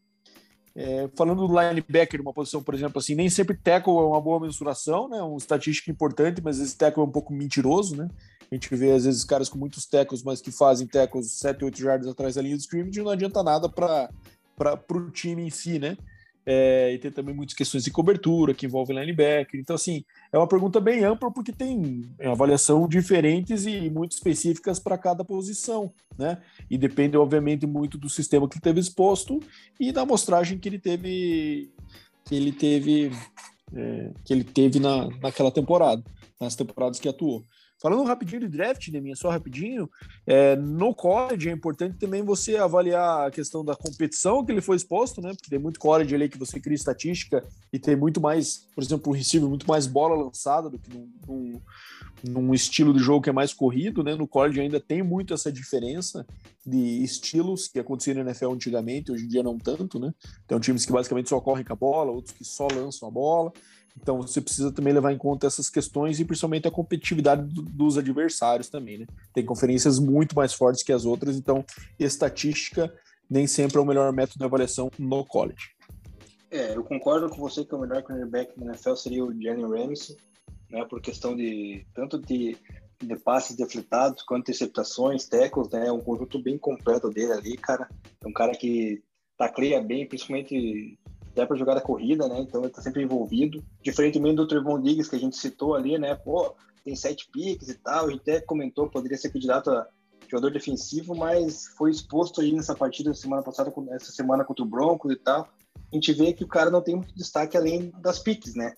é, 0.77 1.09
falando 1.17 1.49
do 1.49 1.59
linebacker, 1.59 2.21
uma 2.21 2.35
posição, 2.35 2.63
por 2.63 2.75
exemplo, 2.75 2.99
assim, 2.99 3.15
nem 3.15 3.31
sempre 3.31 3.57
tackle 3.57 3.95
é 3.95 4.03
uma 4.03 4.21
boa 4.21 4.39
mensuração, 4.39 5.09
né? 5.09 5.23
Uma 5.23 5.39
estatística 5.39 5.91
importante, 5.91 6.43
mas 6.45 6.61
esse 6.61 6.77
tackle 6.77 7.03
é 7.03 7.07
um 7.07 7.11
pouco 7.11 7.33
mentiroso, 7.33 7.97
né? 7.97 8.11
A 8.51 8.55
gente 8.55 8.75
vê, 8.77 8.93
às 8.93 9.07
vezes, 9.07 9.25
caras 9.25 9.49
com 9.49 9.57
muitos 9.57 9.87
tackles, 9.87 10.23
mas 10.23 10.43
que 10.43 10.53
fazem 10.53 10.87
tackles 10.87 11.33
7, 11.33 11.65
8 11.65 11.79
jardas 11.79 12.07
atrás 12.09 12.35
da 12.35 12.43
linha 12.43 12.57
do 12.57 12.61
scrimmage 12.61 13.03
não 13.03 13.11
adianta 13.11 13.43
nada 13.43 13.71
para 13.71 14.11
o 14.91 15.11
time 15.11 15.43
em 15.43 15.51
si, 15.51 15.79
né? 15.79 15.97
É, 16.45 16.93
e 16.93 16.99
tem 16.99 17.11
também 17.11 17.35
muitas 17.35 17.57
questões 17.57 17.83
de 17.83 17.91
cobertura 17.91 18.53
que 18.53 18.67
envolvem 18.67 18.99
linebacker. 18.99 19.59
Então, 19.59 19.75
assim, 19.75 20.05
é 20.33 20.39
uma 20.39 20.47
pergunta 20.47 20.81
bem 20.81 21.05
ampla 21.05 21.31
porque 21.31 21.53
tem 21.53 22.03
avaliação 22.21 22.89
diferentes 22.89 23.67
e 23.67 23.89
muito 23.91 24.13
específicas 24.13 24.79
para 24.79 24.99
cada 24.99 25.25
posição, 25.25 25.93
né? 26.19 26.39
E 26.71 26.77
depende, 26.77 27.17
obviamente, 27.17 27.67
muito 27.67 27.99
do 27.99 28.09
sistema 28.09 28.49
que 28.49 28.55
ele 28.55 28.63
teve 28.63 28.81
exposto 28.81 29.41
e 29.79 29.93
da 29.93 30.03
amostragem 30.03 30.59
que 30.59 30.69
ele 30.69 30.79
teve 30.79 31.71
que 32.25 32.35
ele 32.35 32.53
teve 32.53 33.13
é, 33.75 34.13
que 34.25 34.33
ele 34.33 34.45
teve 34.45 34.81
na, 34.81 35.09
naquela 35.21 35.51
temporada, 35.51 36.03
nas 36.41 36.55
temporadas 36.55 36.99
que 36.99 37.09
atuou. 37.09 37.45
Falando 37.79 38.05
rapidinho 38.05 38.41
de 38.41 38.49
draft, 38.49 38.91
Deminha, 38.91 39.15
só 39.15 39.29
rapidinho, 39.29 39.89
é, 40.27 40.57
no 40.57 40.95
college 40.95 41.49
é 41.49 41.53
importante 41.53 41.99
também 41.99 42.23
você 42.23 42.57
avaliar 42.57 43.27
a 43.27 43.31
questão 43.31 43.63
da 43.63 43.77
competição 43.77 44.45
que 44.45 44.51
ele 44.51 44.63
foi 44.63 44.77
exposto, 44.77 45.21
né? 45.21 45.35
Porque 45.35 45.51
tem 45.51 45.59
muito 45.59 45.79
college 45.79 46.15
ali 46.15 46.29
que 46.29 46.39
você 46.39 46.59
cria 46.59 46.75
estatística 46.75 47.45
e 47.71 47.79
tem 47.79 47.95
muito 47.95 48.19
mais, 48.19 48.67
por 48.75 48.83
exemplo, 48.83 49.13
um 49.13 49.15
receiver, 49.15 49.49
muito 49.49 49.69
mais 49.69 49.87
bola 49.87 50.17
lançada 50.17 50.71
do 50.71 50.79
que 50.79 50.91
num, 50.91 51.11
num, 51.29 51.61
num, 52.25 52.55
estilo 52.55 52.95
de 52.95 52.99
jogo 53.01 53.23
que 53.23 53.31
é 53.31 53.33
mais 53.33 53.53
corrido, 53.53 54.03
né? 54.03 54.15
No 54.15 54.27
college 54.27 54.59
ainda 54.59 54.81
tem 54.81 55.03
muito 55.03 55.35
essa 55.35 55.53
diferença 55.53 56.27
de 56.65 57.05
estilos 57.05 57.69
que 57.69 57.79
acontecia 57.79 58.15
na 58.15 58.23
NFL 58.23 58.53
antigamente, 58.53 59.13
hoje 59.13 59.27
em 59.27 59.29
dia 59.29 59.43
não 59.43 59.59
tanto, 59.59 60.01
né? 60.01 60.15
Tem 60.47 60.59
times 60.59 60.87
que 60.87 60.93
basicamente 60.93 61.29
só 61.29 61.41
correm 61.41 61.65
com 61.65 61.75
a 61.75 61.77
bola, 61.77 62.11
outros 62.11 62.35
que 62.35 62.45
só 62.45 62.67
lançam 62.73 63.07
a 63.07 63.11
bola. 63.11 63.53
Então 64.01 64.23
você 64.23 64.41
precisa 64.41 64.71
também 64.71 64.93
levar 64.93 65.13
em 65.13 65.19
conta 65.19 65.47
essas 65.47 65.71
questões 65.71 66.21
e 66.21 66.25
principalmente 66.25 66.69
a 66.69 66.71
competitividade 66.71 67.43
do, 67.43 67.63
dos 67.63 67.99
adversários 67.99 68.69
também, 68.69 68.99
né? 68.99 69.07
Tem 69.33 69.45
conferências 69.45 69.99
muito 69.99 70.37
mais 70.37 70.53
fortes 70.53 70.83
que 70.83 70.93
as 70.93 71.05
outras, 71.05 71.37
então 71.37 71.65
estatística 71.99 72.93
nem 73.29 73.47
sempre 73.47 73.79
é 73.79 73.81
o 73.81 73.85
melhor 73.85 74.13
método 74.13 74.39
de 74.39 74.45
avaliação 74.45 74.91
no 74.99 75.25
college. 75.25 75.75
É, 76.51 76.77
eu 76.77 76.85
concordo 76.85 77.29
com 77.29 77.41
você 77.41 77.65
que 77.65 77.75
o 77.75 77.79
melhor 77.79 78.03
cornerback 78.03 78.53
na 78.57 78.73
NFL 78.73 78.95
seria 78.95 79.25
o 79.25 79.33
Jalen 79.33 79.67
Ramsey, 79.67 80.17
né? 80.71 80.85
Por 80.85 81.01
questão 81.01 81.35
de 81.35 81.85
tanto 81.93 82.19
de, 82.19 82.57
de 83.01 83.17
passes 83.17 83.57
defletados 83.57 84.23
quanto 84.23 84.43
interceptações, 84.43 85.27
tackles, 85.27 85.69
né? 85.71 85.89
É 85.89 85.93
um 85.93 86.01
conjunto 86.01 86.41
bem 86.41 86.57
completo 86.57 87.11
dele 87.11 87.33
ali, 87.33 87.57
cara. 87.57 87.89
É 88.23 88.29
um 88.29 88.33
cara 88.33 88.53
que 88.53 89.03
tacleia 89.37 89.83
bem, 89.83 90.07
principalmente 90.07 90.99
até 91.37 91.45
para 91.45 91.57
jogada 91.57 91.81
corrida, 91.83 92.27
né? 92.27 92.41
Então 92.41 92.63
ele 92.63 92.69
está 92.69 92.81
sempre 92.81 93.03
envolvido. 93.03 93.63
Diferentemente 93.83 94.37
do 94.37 94.49
Trevon 94.49 94.81
Diggs 94.81 95.11
que 95.11 95.17
a 95.17 95.19
gente 95.19 95.37
citou 95.37 95.75
ali, 95.75 95.99
né? 95.99 96.15
Pô, 96.15 96.55
tem 96.83 96.97
sete 96.97 97.29
piques 97.31 97.69
e 97.69 97.75
tal. 97.75 98.07
A 98.07 98.11
gente 98.11 98.23
até 98.23 98.41
comentou, 98.41 98.89
poderia 98.89 99.19
ser 99.19 99.31
candidato 99.31 99.71
a 99.71 99.87
jogador 100.29 100.51
defensivo, 100.51 101.15
mas 101.15 101.69
foi 101.77 101.91
exposto 101.91 102.41
aí 102.41 102.53
nessa 102.53 102.75
partida 102.75 103.15
semana 103.15 103.43
passada, 103.43 103.73
essa 103.91 104.11
semana 104.11 104.45
contra 104.45 104.65
o 104.65 104.69
Broncos 104.69 105.13
e 105.13 105.17
tal. 105.17 105.49
A 105.93 105.95
gente 105.95 106.13
vê 106.13 106.33
que 106.33 106.43
o 106.43 106.49
cara 106.49 106.71
não 106.71 106.83
tem 106.83 106.97
muito 106.97 107.15
destaque 107.15 107.57
além 107.57 107.93
das 108.01 108.19
piques, 108.19 108.55
né? 108.55 108.75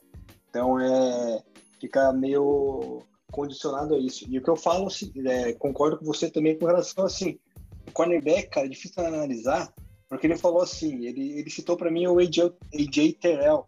Então 0.51 0.79
é 0.79 1.43
fica 1.81 2.13
meio 2.13 3.03
condicionado 3.31 3.95
a 3.95 3.99
isso. 3.99 4.27
E 4.29 4.37
o 4.37 4.43
que 4.43 4.51
eu 4.51 4.57
falo, 4.57 4.89
assim, 4.89 5.13
é, 5.27 5.53
concordo 5.53 5.99
com 5.99 6.05
você 6.05 6.29
também 6.29 6.59
com 6.59 6.67
relação 6.67 7.05
assim, 7.05 7.39
o 7.87 7.93
cornerback, 7.93 8.51
cara, 8.51 8.67
é 8.67 8.71
difícil 8.71 9.07
analisar 9.07 9.73
porque 10.09 10.27
ele 10.27 10.37
falou 10.37 10.63
assim, 10.63 11.05
ele, 11.05 11.39
ele 11.39 11.51
citou 11.51 11.77
para 11.77 11.91
mim 11.91 12.07
o 12.07 12.19
AJ, 12.19 12.53
AJ 12.75 13.13
Terrell, 13.21 13.67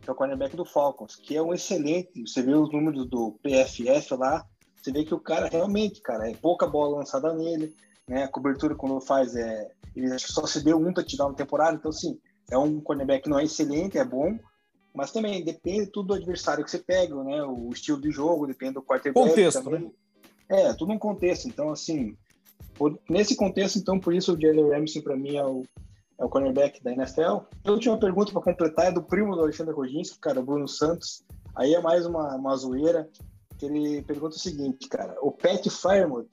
que 0.00 0.08
é 0.08 0.12
o 0.12 0.16
cornerback 0.16 0.56
do 0.56 0.64
Falcons, 0.64 1.16
que 1.16 1.36
é 1.36 1.42
um 1.42 1.52
excelente, 1.52 2.26
você 2.26 2.42
vê 2.42 2.54
os 2.54 2.72
números 2.72 3.06
do 3.08 3.32
PFF 3.42 4.14
lá, 4.14 4.46
você 4.76 4.92
vê 4.92 5.04
que 5.04 5.14
o 5.14 5.20
cara 5.20 5.48
realmente, 5.48 6.00
cara, 6.00 6.30
é 6.30 6.34
pouca 6.34 6.66
bola 6.66 6.98
lançada 6.98 7.34
nele, 7.34 7.74
né? 8.08 8.24
A 8.24 8.28
cobertura 8.28 8.74
quando 8.74 9.00
faz 9.00 9.36
é, 9.36 9.70
ele 9.94 10.18
só 10.18 10.46
se 10.46 10.64
deu 10.64 10.78
um 10.78 10.92
touchdown 10.92 11.30
na 11.30 11.34
temporada, 11.34 11.76
então 11.76 11.90
assim, 11.90 12.18
é 12.50 12.56
um 12.56 12.80
cornerback 12.80 13.24
que 13.24 13.30
não 13.30 13.38
é 13.38 13.44
excelente, 13.44 13.98
é 13.98 14.04
bom, 14.04 14.38
mas 14.94 15.12
também 15.12 15.44
depende 15.44 15.86
tudo 15.86 16.08
do 16.08 16.14
adversário 16.14 16.64
que 16.64 16.70
você 16.70 16.78
pega, 16.78 17.14
né? 17.22 17.42
O 17.42 17.70
estilo 17.70 18.00
de 18.00 18.10
jogo, 18.10 18.46
depende 18.46 18.74
do 18.74 18.82
quarterback 18.82 19.28
contexto, 19.28 19.62
também. 19.62 19.80
Né? 19.80 19.90
É, 20.48 20.74
tudo 20.74 20.92
um 20.92 20.98
contexto. 20.98 21.46
Então, 21.46 21.70
assim, 21.70 22.16
por, 22.80 22.98
nesse 23.10 23.36
contexto, 23.36 23.78
então, 23.78 24.00
por 24.00 24.14
isso 24.14 24.32
o 24.32 24.40
Jalen 24.40 24.70
Ramsey 24.70 25.02
para 25.02 25.14
mim 25.14 25.36
é 25.36 25.44
o, 25.44 25.66
é 26.18 26.24
o 26.24 26.30
cornerback 26.30 26.82
da 26.82 26.90
NFL. 26.90 27.42
A 27.62 27.70
última 27.70 27.98
pergunta 27.98 28.32
para 28.32 28.40
completar 28.40 28.86
é 28.86 28.90
do 28.90 29.02
primo 29.02 29.36
do 29.36 29.42
Alexandre 29.42 29.74
Rodinski, 29.74 30.18
cara, 30.18 30.40
Bruno 30.40 30.66
Santos. 30.66 31.22
Aí 31.54 31.74
é 31.74 31.80
mais 31.82 32.06
uma, 32.06 32.34
uma 32.36 32.56
zoeira, 32.56 33.06
que 33.58 33.66
ele 33.66 34.00
pergunta 34.00 34.34
o 34.34 34.38
seguinte, 34.38 34.88
cara, 34.88 35.14
o 35.20 35.30
Pat 35.30 35.62
Firemouth 35.68 36.30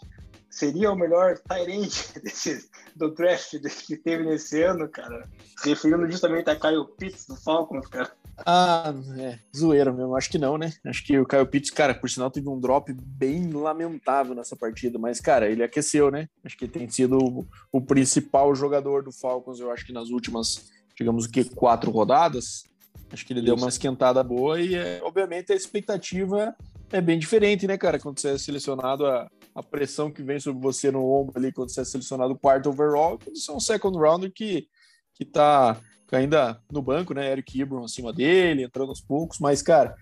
seria 0.49 0.89
o 0.89 0.95
melhor 0.95 1.37
Tyrant 1.37 1.91
do 2.95 3.13
draft 3.13 3.59
que 3.85 3.97
teve 3.97 4.23
nesse 4.23 4.63
ano, 4.63 4.87
cara? 4.87 5.29
Referindo 5.65 6.09
justamente 6.09 6.49
a 6.49 6.55
Kyle 6.55 6.87
Pitts 6.97 7.27
do 7.27 7.35
Falcons, 7.35 7.87
cara. 7.87 8.09
Ah, 8.45 8.93
é, 9.17 9.39
zoeira 9.55 9.91
mesmo. 9.91 10.15
Acho 10.15 10.29
que 10.29 10.37
não, 10.37 10.57
né? 10.57 10.71
Acho 10.85 11.03
que 11.03 11.17
o 11.17 11.25
Kyle 11.25 11.45
Pitts, 11.45 11.71
cara, 11.71 11.93
por 11.93 12.09
sinal, 12.09 12.29
teve 12.29 12.47
um 12.47 12.59
drop 12.59 12.93
bem 12.93 13.51
lamentável 13.51 14.35
nessa 14.35 14.55
partida, 14.55 14.99
mas, 14.99 15.19
cara, 15.19 15.49
ele 15.49 15.63
aqueceu, 15.63 16.11
né? 16.11 16.27
Acho 16.43 16.57
que 16.57 16.67
tem 16.67 16.87
sido 16.89 17.17
o, 17.17 17.47
o 17.71 17.81
principal 17.81 18.53
jogador 18.53 19.03
do 19.03 19.11
Falcons, 19.11 19.59
eu 19.59 19.71
acho 19.71 19.85
que 19.85 19.93
nas 19.93 20.09
últimas, 20.09 20.69
digamos 20.95 21.25
que, 21.27 21.43
quatro 21.43 21.89
rodadas. 21.91 22.63
Acho 23.11 23.25
que 23.25 23.33
ele 23.33 23.41
deu 23.41 23.55
uma 23.55 23.69
esquentada 23.69 24.21
boa 24.21 24.59
e, 24.59 24.75
é, 24.75 24.99
obviamente, 25.01 25.53
a 25.53 25.55
expectativa 25.55 26.53
é 26.91 27.01
bem 27.01 27.17
diferente, 27.17 27.65
né, 27.65 27.77
cara? 27.77 27.99
Quando 27.99 28.19
você 28.19 28.31
é 28.31 28.37
selecionado, 28.37 29.05
a, 29.05 29.29
a 29.55 29.63
pressão 29.63 30.11
que 30.11 30.21
vem 30.21 30.39
sobre 30.39 30.61
você 30.61 30.91
no 30.91 31.05
ombro 31.05 31.33
ali, 31.37 31.51
quando 31.51 31.69
você 31.69 31.81
é 31.81 31.85
selecionado 31.85 32.37
quarto 32.37 32.69
overall, 32.69 33.17
quando 33.17 33.37
você 33.37 33.49
é 33.49 33.53
um 33.53 33.59
second 33.59 33.97
rounder 33.97 34.31
que, 34.31 34.67
que 35.13 35.25
tá 35.25 35.79
ainda 36.11 36.59
no 36.71 36.81
banco, 36.81 37.13
né? 37.13 37.31
Eric 37.31 37.61
Ebron 37.61 37.83
acima 37.83 38.13
dele, 38.13 38.63
entrando 38.63 38.89
aos 38.89 39.01
poucos, 39.01 39.39
mas, 39.39 39.61
cara, 39.61 39.95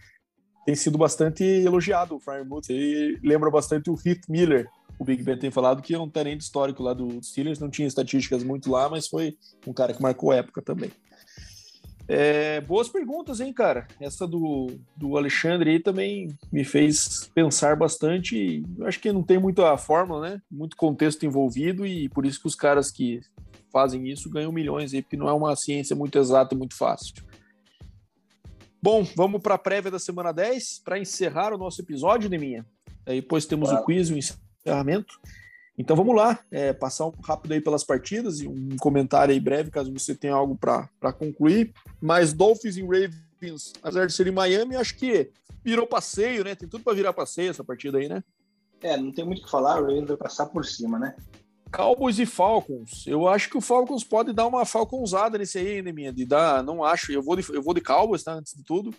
tem 0.65 0.75
sido 0.75 0.97
bastante 0.97 1.43
elogiado 1.43 2.15
o 2.15 2.19
Fryermuth. 2.19 2.69
Ele 2.69 3.19
lembra 3.23 3.49
bastante 3.51 3.89
o 3.89 3.97
Heath 4.03 4.27
Miller. 4.27 4.67
O 4.97 5.03
Big 5.03 5.21
Ben 5.21 5.37
tem 5.37 5.51
falado 5.51 5.81
que 5.81 5.93
não 5.93 6.09
tem 6.09 6.23
nem 6.23 6.37
histórico 6.37 6.81
lá 6.81 6.93
do 6.93 7.21
Steelers, 7.23 7.59
não 7.59 7.69
tinha 7.69 7.87
estatísticas 7.87 8.43
muito 8.43 8.71
lá, 8.71 8.89
mas 8.89 9.07
foi 9.07 9.37
um 9.67 9.73
cara 9.73 9.93
que 9.93 10.01
marcou 10.01 10.33
época 10.33 10.61
também. 10.61 10.91
É, 12.07 12.61
boas 12.61 12.87
perguntas, 12.87 13.39
hein, 13.39 13.51
cara? 13.51 13.87
Essa 13.99 14.27
do, 14.27 14.67
do 14.95 15.17
Alexandre 15.17 15.71
aí 15.71 15.79
também 15.79 16.29
me 16.51 16.63
fez 16.63 17.29
pensar 17.33 17.75
bastante. 17.75 18.63
Acho 18.81 18.99
que 18.99 19.11
não 19.11 19.23
tem 19.23 19.39
muita 19.39 19.75
fórmula, 19.77 20.29
né? 20.29 20.41
Muito 20.49 20.77
contexto 20.77 21.25
envolvido 21.25 21.85
e 21.85 22.07
por 22.09 22.25
isso 22.25 22.39
que 22.39 22.47
os 22.47 22.55
caras 22.55 22.91
que 22.91 23.21
fazem 23.75 24.07
isso 24.07 24.29
ganham 24.29 24.53
milhões 24.53 24.93
aí, 24.93 25.01
porque 25.01 25.17
não 25.17 25.27
é 25.27 25.33
uma 25.33 25.53
ciência 25.53 25.93
muito 25.93 26.17
exata 26.17 26.55
e 26.55 26.57
muito 26.57 26.77
fácil. 26.77 27.13
Bom, 28.81 29.05
vamos 29.17 29.41
para 29.41 29.55
a 29.55 29.57
prévia 29.57 29.91
da 29.91 29.99
semana 29.99 30.31
10 30.31 30.79
para 30.79 30.97
encerrar 30.97 31.53
o 31.53 31.57
nosso 31.57 31.81
episódio, 31.81 32.29
Neminha. 32.29 32.65
Aí 33.05 33.19
depois 33.19 33.45
temos 33.45 33.67
claro. 33.67 33.83
o 33.83 33.85
quiz, 33.85 34.09
o 34.09 34.17
encerramento. 34.17 35.19
Então 35.77 35.93
vamos 35.93 36.15
lá, 36.15 36.39
é, 36.49 36.71
passar 36.71 37.05
um 37.07 37.11
rápido 37.21 37.51
aí 37.51 37.59
pelas 37.59 37.83
partidas 37.83 38.39
e 38.39 38.47
um 38.47 38.77
comentário 38.77 39.33
aí 39.33 39.41
breve, 39.41 39.69
caso 39.69 39.91
você 39.91 40.15
tenha 40.15 40.33
algo 40.33 40.55
para 40.55 41.11
concluir. 41.11 41.73
Mas 41.99 42.31
Dolphins 42.31 42.77
e 42.77 42.81
Ravens, 42.81 43.73
apesar 43.83 44.07
de 44.07 44.13
ser 44.13 44.25
em 44.25 44.31
Miami, 44.31 44.77
acho 44.77 44.95
que 44.95 45.31
virou 45.61 45.85
passeio, 45.85 46.45
né? 46.45 46.55
Tem 46.55 46.69
tudo 46.69 46.81
para 46.81 46.93
virar 46.93 47.11
passeio 47.11 47.49
essa 47.49 47.63
partida 47.63 47.97
aí, 47.97 48.07
né? 48.07 48.23
É, 48.81 48.95
não 48.95 49.11
tem 49.11 49.25
muito 49.25 49.41
o 49.41 49.43
que 49.43 49.51
falar, 49.51 49.81
o 49.81 49.87
Ravens 49.87 50.07
vai 50.07 50.15
passar 50.15 50.45
por 50.45 50.65
cima, 50.65 50.97
né? 50.97 51.13
Cowboys 51.75 52.19
e 52.19 52.25
Falcons. 52.25 53.05
Eu 53.05 53.27
acho 53.27 53.49
que 53.49 53.57
o 53.57 53.61
Falcons 53.61 54.03
pode 54.03 54.31
dar 54.31 54.47
uma 54.47 54.65
Falconsada 54.65 55.37
nesse 55.37 55.57
aí, 55.57 55.81
né, 55.81 55.91
minha? 55.91 56.13
De 56.13 56.25
dar, 56.25 56.63
não 56.63 56.83
acho. 56.83 57.11
Eu 57.11 57.21
vou 57.21 57.35
de, 57.35 57.45
eu 57.53 57.61
vou 57.61 57.73
de 57.73 57.81
Cowboys, 57.81 58.23
tá? 58.23 58.33
Antes 58.33 58.53
de 58.53 58.63
tudo. 58.63 58.93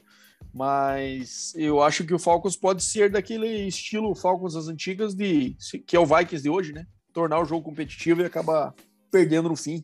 Mas 0.53 1.55
eu 1.57 1.83
acho 1.83 2.05
que 2.05 2.15
o 2.15 2.19
Falcons 2.19 2.57
pode 2.57 2.83
ser 2.83 3.11
daquele 3.11 3.67
estilo 3.67 4.15
Falcons 4.15 4.55
das 4.55 4.69
antigas, 4.69 5.15
de 5.15 5.57
que 5.87 5.97
é 5.97 6.01
o 6.01 6.07
Vikings 6.07 6.43
de 6.43 6.51
hoje, 6.51 6.73
né? 6.73 6.87
Tornar 7.13 7.41
o 7.41 7.45
jogo 7.45 7.65
competitivo 7.65 8.21
e 8.21 8.25
acabar 8.25 8.75
perdendo 9.11 9.49
no 9.49 9.57
fim. 9.57 9.83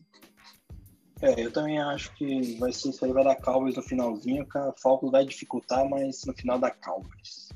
É, 1.21 1.45
eu 1.45 1.51
também 1.51 1.79
acho 1.79 2.13
que 2.15 2.57
vai 2.57 2.71
ser 2.71 2.89
isso 2.89 3.05
aí, 3.05 3.13
vai 3.13 3.23
dar 3.23 3.35
Cowboys 3.37 3.75
no 3.75 3.81
finalzinho, 3.81 4.45
a 4.55 4.73
Falcons 4.81 5.11
vai 5.11 5.25
dificultar, 5.25 5.87
mas 5.89 6.23
no 6.25 6.33
final 6.33 6.59
dá 6.59 6.69
Cowboys. 6.69 7.49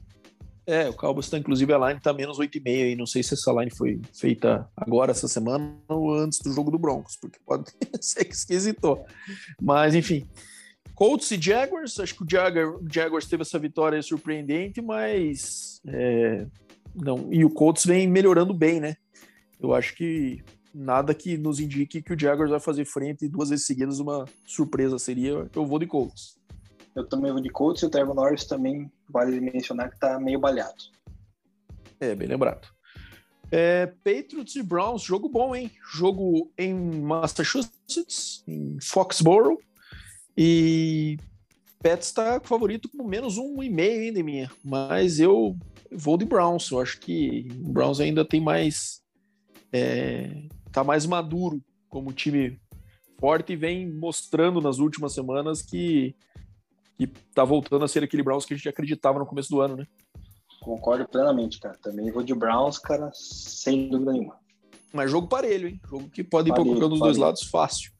É, 0.68 0.90
o 0.90 0.94
Cowboys 0.94 1.28
está, 1.28 1.38
inclusive, 1.38 1.72
a 1.72 1.78
line 1.78 1.98
está 1.98 2.12
menos 2.12 2.38
8,5 2.38 2.68
aí. 2.68 2.96
Não 2.96 3.06
sei 3.06 3.24
se 3.24 3.34
essa 3.34 3.54
line 3.54 3.72
foi 3.72 4.02
feita 4.14 4.70
agora, 4.76 5.12
essa 5.12 5.28
semana, 5.28 5.74
ou 5.88 6.14
antes 6.14 6.40
do 6.40 6.52
jogo 6.52 6.70
do 6.70 6.78
Broncos, 6.78 7.16
porque 7.16 7.40
pode 7.46 7.72
ser 8.02 8.26
que 8.26 8.34
esquisitou. 8.34 9.06
Mas, 9.62 9.96
enfim, 9.96 10.28
Colts 10.94 11.32
e 11.32 11.42
Jaguars, 11.42 11.98
acho 12.00 12.16
que 12.16 12.24
o, 12.24 12.28
Jaguar, 12.30 12.80
Jaguars 12.92 13.28
teve 13.28 13.44
essa 13.44 13.58
vitória 13.58 14.02
surpreendente, 14.02 14.82
mas 14.82 15.80
é, 15.88 16.46
não. 16.94 17.32
E 17.32 17.46
o 17.46 17.50
Colts 17.50 17.86
vem 17.86 18.06
melhorando 18.06 18.54
bem, 18.54 18.82
né? 18.82 18.98
Eu 19.62 19.74
acho 19.74 19.96
que 19.96 20.44
nada 20.74 21.14
que 21.14 21.38
nos 21.38 21.60
indique 21.60 22.02
que 22.02 22.14
o 22.14 22.20
Jaguars 22.20 22.52
vai 22.52 22.60
fazer 22.60 22.84
frente 22.84 23.28
duas 23.28 23.50
vezes 23.50 23.66
seguidas 23.66 24.00
uma 24.00 24.26
surpresa 24.46 25.00
seria. 25.00 25.50
Eu 25.56 25.66
vou 25.66 25.80
de 25.80 25.88
Colts. 25.88 26.37
Eu 26.98 27.06
também 27.06 27.32
vou 27.32 27.40
de 27.40 27.50
Colts 27.50 27.84
e 27.84 27.86
o 27.86 27.90
Trevor 27.92 28.16
Norris 28.16 28.44
também 28.44 28.92
vale 29.08 29.40
mencionar 29.40 29.92
que 29.92 30.00
tá 30.00 30.20
meio 30.20 30.40
baleado. 30.40 30.84
É, 32.00 32.16
bem 32.16 32.28
lembrado. 32.28 32.68
É, 33.52 33.86
Patriots 34.04 34.56
e 34.56 34.64
Browns, 34.64 35.04
jogo 35.04 35.30
bom, 35.30 35.56
hein? 35.56 35.72
Jogo 35.94 36.52
em 36.58 36.74
Massachusetts, 36.74 38.44
em 38.48 38.80
Foxborough. 38.82 39.60
E 40.36 41.20
Pets 41.84 42.08
está 42.08 42.40
favorito 42.40 42.90
com 42.90 43.04
menos 43.04 43.38
um 43.38 43.62
e 43.62 43.70
meio 43.70 44.02
ainda, 44.02 44.24
minha. 44.24 44.52
Mas 44.64 45.20
eu 45.20 45.56
vou 45.92 46.18
de 46.18 46.26
Browns. 46.26 46.72
Eu 46.72 46.82
acho 46.82 47.00
que 47.00 47.48
o 47.64 47.72
Browns 47.72 48.00
ainda 48.00 48.26
tem 48.26 48.42
mais. 48.42 49.04
É, 49.72 50.48
tá 50.72 50.84
mais 50.84 51.06
maduro 51.06 51.62
como 51.90 52.12
time 52.12 52.60
forte 53.20 53.54
e 53.54 53.56
vem 53.56 53.88
mostrando 53.88 54.60
nas 54.60 54.80
últimas 54.80 55.14
semanas 55.14 55.62
que, 55.62 56.16
que 56.98 57.08
tá 57.34 57.44
voltando 57.44 57.86
a 57.86 57.88
ser 57.88 58.04
aquele 58.04 58.24
Browns 58.24 58.46
que 58.46 58.54
a 58.54 58.58
gente 58.58 58.70
acreditava 58.70 59.20
no 59.20 59.26
começo 59.26 59.50
do 59.50 59.62
ano, 59.62 59.78
né? 59.78 59.88
Concordo 60.60 61.08
plenamente, 61.08 61.60
cara. 61.60 61.78
Também 61.82 62.12
vou 62.12 62.24
de 62.24 62.34
Browns, 62.34 62.80
cara, 62.80 63.12
sem 63.14 63.90
dúvida 63.90 64.12
nenhuma. 64.12 64.38
Mas 64.92 65.12
jogo 65.12 65.28
parelho, 65.28 65.68
hein? 65.68 65.80
Jogo 65.88 66.10
que 66.10 66.24
pode 66.24 66.50
ir 66.50 66.54
para 66.54 66.64
qualquer 66.64 66.86
um 66.86 66.90
dos 66.90 67.00
dois 67.00 67.18
lados 67.18 67.44
fácil. 67.44 67.92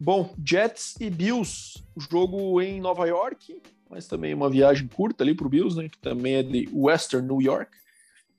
Bom, 0.00 0.34
Jets 0.44 0.94
e 1.00 1.08
Bills, 1.10 1.82
jogo 2.10 2.60
em 2.60 2.80
Nova 2.80 3.06
York, 3.06 3.60
mas 3.88 4.06
também 4.06 4.34
uma 4.34 4.50
viagem 4.50 4.88
curta 4.88 5.22
ali 5.22 5.34
para 5.34 5.46
o 5.46 5.50
Bills, 5.50 5.76
né, 5.76 5.88
que 5.88 5.98
também 5.98 6.34
é 6.36 6.42
de 6.42 6.68
Western 6.72 7.26
New 7.26 7.40
York. 7.40 7.70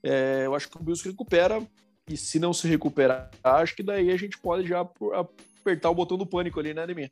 É, 0.02 0.42
eu 0.44 0.54
acho 0.54 0.68
que 0.68 0.76
o 0.76 0.82
Bills 0.82 1.08
recupera, 1.08 1.62
e 2.08 2.16
se 2.16 2.38
não 2.38 2.52
se 2.52 2.68
recuperar, 2.68 3.30
acho 3.42 3.74
que 3.74 3.82
daí 3.82 4.10
a 4.10 4.16
gente 4.16 4.36
pode 4.36 4.68
já 4.68 4.86
apertar 5.60 5.88
o 5.88 5.94
botão 5.94 6.18
do 6.18 6.26
pânico 6.26 6.60
ali, 6.60 6.74
né, 6.74 6.82
Ademir? 6.82 7.10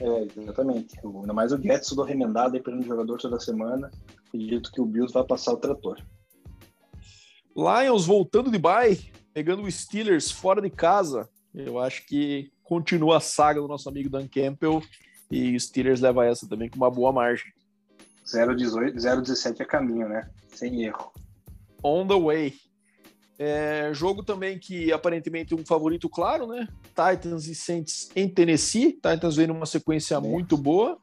É, 0.00 0.40
exatamente. 0.40 0.98
Ainda 1.04 1.32
mais 1.32 1.52
o 1.52 1.60
Jets 1.60 1.88
tudo 1.88 2.02
remendado 2.02 2.56
aí 2.56 2.62
pelo 2.62 2.82
jogador 2.82 3.18
toda 3.18 3.38
semana. 3.38 3.90
Acredito 4.26 4.72
que 4.72 4.80
o 4.80 4.86
Bills 4.86 5.12
vai 5.12 5.24
passar 5.24 5.52
o 5.52 5.56
trator. 5.56 5.98
Lions 7.56 8.06
voltando 8.06 8.50
de 8.50 8.58
bye, 8.58 8.98
pegando 9.34 9.62
o 9.62 9.70
Steelers 9.70 10.30
fora 10.30 10.60
de 10.60 10.70
casa. 10.70 11.28
Eu 11.54 11.78
acho 11.78 12.06
que 12.06 12.50
continua 12.62 13.18
a 13.18 13.20
saga 13.20 13.60
do 13.60 13.68
nosso 13.68 13.88
amigo 13.88 14.08
Dan 14.08 14.26
Campbell 14.26 14.82
e 15.30 15.54
o 15.54 15.60
Steelers 15.60 16.00
leva 16.00 16.26
essa 16.26 16.48
também 16.48 16.70
com 16.70 16.76
uma 16.76 16.90
boa 16.90 17.12
margem. 17.12 17.52
0,17 18.26 19.60
é 19.60 19.64
caminho, 19.64 20.08
né? 20.08 20.30
Sem 20.48 20.84
erro. 20.84 21.12
On 21.82 22.06
the 22.06 22.18
way. 22.18 22.54
É, 23.38 23.90
jogo 23.92 24.22
também 24.22 24.58
que 24.58 24.92
aparentemente 24.92 25.54
um 25.54 25.64
favorito 25.64 26.08
claro, 26.08 26.46
né? 26.46 26.68
Titans 26.88 27.46
e 27.46 27.54
Saints 27.54 28.10
em 28.14 28.28
Tennessee. 28.28 28.92
Titans 28.92 29.36
vem 29.36 29.46
numa 29.46 29.66
sequência 29.66 30.16
é. 30.16 30.20
muito 30.20 30.56
boa. 30.56 30.98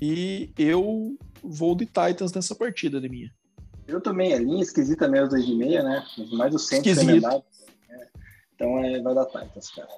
E 0.00 0.52
eu 0.56 1.16
vou 1.42 1.74
de 1.74 1.84
Titans 1.84 2.32
nessa 2.32 2.54
partida, 2.54 3.00
de 3.00 3.08
minha. 3.08 3.30
Eu 3.86 4.00
também, 4.00 4.32
a 4.32 4.38
linha 4.38 4.62
esquisita 4.62 5.08
mesmo, 5.08 5.30
2 5.30 5.44
de 5.44 5.54
meia, 5.54 5.82
né? 5.82 6.04
Mais 6.32 6.54
o 6.54 6.58
Saints. 6.58 6.96
É. 6.96 7.42
Então 8.54 8.78
é, 8.78 9.02
vai 9.02 9.14
dar 9.14 9.26
Titans, 9.26 9.70
cara. 9.70 9.88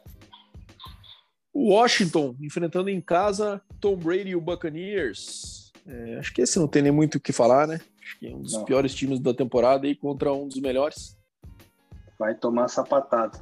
Washington 1.54 2.34
enfrentando 2.40 2.88
em 2.88 3.00
casa 3.00 3.60
Tom 3.78 3.96
Brady 3.96 4.30
e 4.30 4.36
o 4.36 4.40
Buccaneers. 4.40 5.70
É, 5.86 6.18
acho 6.18 6.32
que 6.32 6.40
esse 6.40 6.58
não 6.58 6.66
tem 6.66 6.82
nem 6.82 6.92
muito 6.92 7.16
o 7.16 7.20
que 7.20 7.32
falar, 7.32 7.66
né? 7.66 7.80
Acho 8.00 8.18
que 8.18 8.26
é 8.26 8.34
um 8.34 8.40
dos 8.40 8.54
não. 8.54 8.64
piores 8.64 8.94
times 8.94 9.20
da 9.20 9.34
temporada 9.34 9.86
e 9.86 9.94
contra 9.94 10.32
um 10.32 10.48
dos 10.48 10.60
melhores. 10.60 11.16
Vai 12.22 12.36
tomar 12.36 12.68
sapatada. 12.68 13.36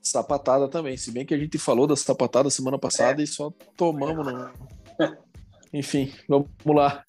Sapatada 0.00 0.68
também, 0.68 0.96
se 0.96 1.10
bem 1.10 1.26
que 1.26 1.34
a 1.34 1.36
gente 1.36 1.58
falou 1.58 1.88
da 1.88 1.96
sapatada 1.96 2.48
semana 2.48 2.78
passada 2.78 3.20
é. 3.20 3.24
e 3.24 3.26
só 3.26 3.52
tomamos, 3.76 4.24
não. 4.24 4.52
Enfim, 5.74 6.12
vamos 6.28 6.48
lá. 6.66 7.04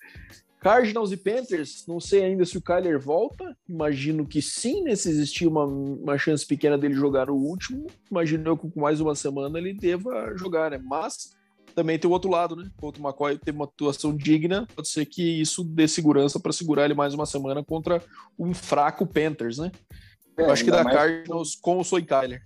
Cardinals 0.60 1.12
e 1.12 1.18
Panthers, 1.18 1.86
não 1.88 2.00
sei 2.00 2.26
ainda 2.26 2.44
se 2.46 2.58
o 2.58 2.62
Kyler 2.64 3.00
volta. 3.00 3.56
Imagino 3.70 4.26
que 4.26 4.42
sim, 4.42 4.82
né? 4.82 4.96
Se 4.96 5.08
existir 5.08 5.46
uma, 5.46 5.66
uma 5.66 6.18
chance 6.18 6.48
pequena 6.48 6.80
dele 6.80 6.96
jogar 6.96 7.30
o 7.30 7.36
último, 7.36 7.86
imagino 8.10 8.58
que 8.58 8.68
com 8.68 8.82
mais 8.82 9.00
uma 9.00 9.14
semana 9.14 9.60
ele 9.60 9.76
deva 9.76 10.36
jogar, 10.36 10.72
né? 10.72 10.82
Mas 10.84 11.36
também 11.76 12.00
tem 12.00 12.10
o 12.10 12.14
outro 12.14 12.32
lado, 12.32 12.56
né? 12.56 12.72
O 12.82 12.88
outro 12.88 13.04
McCoy 13.04 13.38
teve 13.38 13.56
uma 13.56 13.66
atuação 13.66 14.18
digna, 14.18 14.68
pode 14.76 14.90
ser 14.90 15.06
que 15.06 15.40
isso 15.40 15.64
dê 15.64 15.88
segurança 15.88 16.40
para 16.40 16.52
segurar 16.52 16.86
ele 16.86 16.96
mais 16.96 17.14
uma 17.14 17.28
semana 17.28 17.64
contra 17.64 18.04
um 18.38 18.52
fraco 18.52 19.06
Panthers, 19.06 19.60
né? 19.60 19.72
É, 20.42 20.46
Eu 20.46 20.52
acho 20.52 20.64
que 20.64 20.72
dá 20.72 20.84
Cardinals 20.84 21.56
com, 21.56 21.76
com 21.76 21.82
o 21.82 21.84
Soy 21.84 22.04
Kyler. 22.04 22.46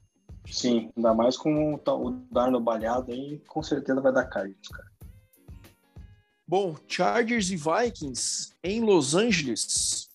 Sim, 0.52 0.92
ainda 0.96 1.14
mais 1.14 1.38
com 1.38 1.74
o, 1.74 2.12
Darno 2.32 2.60
balhado 2.60 3.12
aí, 3.12 3.42
com 3.48 3.64
certeza 3.64 4.00
vai 4.00 4.14
dar 4.14 4.26
Cardinals, 4.26 4.68
cara. 4.68 4.92
Bom, 6.48 6.76
Chargers 6.88 7.50
e 7.50 7.56
Vikings 7.56 8.54
em 8.64 8.82
Los 8.82 9.16
Angeles. 9.16 10.08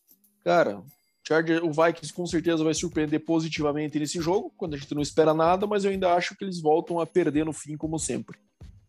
Cara, 0.44 0.80
Chargers, 1.26 1.62
o 1.62 1.70
Vikings 1.70 2.12
com 2.12 2.26
certeza 2.26 2.62
vai 2.62 2.72
surpreender 2.72 3.24
positivamente 3.24 3.98
nesse 3.98 4.20
jogo, 4.20 4.52
quando 4.56 4.74
a 4.74 4.76
gente 4.76 4.94
não 4.94 5.02
espera 5.02 5.34
nada, 5.34 5.66
mas 5.66 5.84
eu 5.84 5.90
ainda 5.90 6.14
acho 6.14 6.36
que 6.36 6.44
eles 6.44 6.60
voltam 6.60 7.00
a 7.00 7.06
perder 7.06 7.44
no 7.44 7.52
fim, 7.52 7.76
como 7.76 7.98
sempre. 7.98 8.38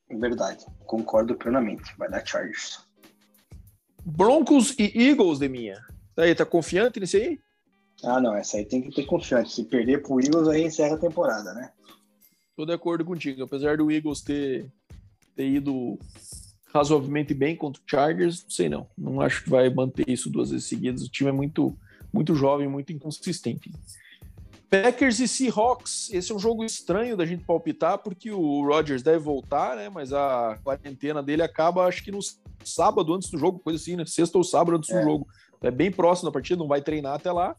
Verdade, 0.09 0.65
concordo 0.85 1.35
plenamente. 1.35 1.95
Vai 1.97 2.09
dar 2.09 2.25
Chargers. 2.25 2.79
Broncos 4.05 4.75
e 4.77 4.91
Eagles, 4.95 5.39
de 5.39 5.47
minha. 5.47 5.83
Aí, 6.17 6.35
tá 6.35 6.45
confiante 6.45 6.99
nesse 6.99 7.17
aí? 7.17 7.39
Ah, 8.03 8.19
não, 8.19 8.35
essa 8.35 8.57
aí 8.57 8.65
tem 8.65 8.81
que 8.81 8.91
ter 8.91 9.05
confiança. 9.05 9.51
Se 9.51 9.63
perder 9.63 10.01
pro 10.01 10.19
Eagles, 10.19 10.47
aí 10.47 10.63
encerra 10.63 10.95
a 10.95 10.99
temporada, 10.99 11.53
né? 11.53 11.71
Tô 12.55 12.65
de 12.65 12.73
acordo 12.73 13.05
contigo. 13.05 13.43
Apesar 13.43 13.77
do 13.77 13.91
Eagles 13.91 14.21
ter, 14.21 14.65
ter 15.35 15.47
ido 15.47 15.99
razoavelmente 16.73 17.33
bem 17.33 17.55
contra 17.55 17.81
o 17.81 17.85
Chargers, 17.89 18.43
não 18.43 18.49
sei 18.49 18.69
não. 18.69 18.87
Não 18.97 19.21
acho 19.21 19.43
que 19.43 19.49
vai 19.49 19.69
manter 19.69 20.09
isso 20.09 20.29
duas 20.29 20.51
vezes 20.51 20.67
seguidas. 20.67 21.03
O 21.03 21.09
time 21.09 21.29
é 21.29 21.33
muito, 21.33 21.77
muito 22.11 22.33
jovem, 22.33 22.67
muito 22.67 22.91
inconsistente. 22.91 23.71
Packers 24.69 25.19
e 25.19 25.27
Seahawks, 25.27 26.09
esse 26.13 26.31
é 26.31 26.35
um 26.35 26.39
jogo 26.39 26.63
estranho 26.63 27.17
da 27.17 27.25
gente 27.25 27.43
palpitar, 27.43 27.97
porque 27.97 28.31
o 28.31 28.65
Rodgers 28.65 29.03
deve 29.03 29.19
voltar, 29.19 29.75
né? 29.75 29.89
Mas 29.89 30.13
a 30.13 30.57
quarentena 30.63 31.21
dele 31.21 31.43
acaba, 31.43 31.85
acho 31.85 32.01
que 32.01 32.11
no 32.11 32.19
sábado 32.63 33.13
antes 33.13 33.29
do 33.29 33.37
jogo, 33.37 33.59
coisa 33.59 33.77
assim, 33.77 33.97
né? 33.97 34.05
Sexta 34.05 34.37
ou 34.37 34.45
sábado 34.45 34.77
antes 34.77 34.89
é. 34.89 34.97
do 34.97 35.03
jogo. 35.03 35.27
É 35.61 35.69
bem 35.69 35.91
próximo 35.91 36.29
da 36.29 36.33
partida, 36.33 36.57
não 36.57 36.69
vai 36.69 36.81
treinar 36.81 37.15
até 37.15 37.31
lá. 37.31 37.55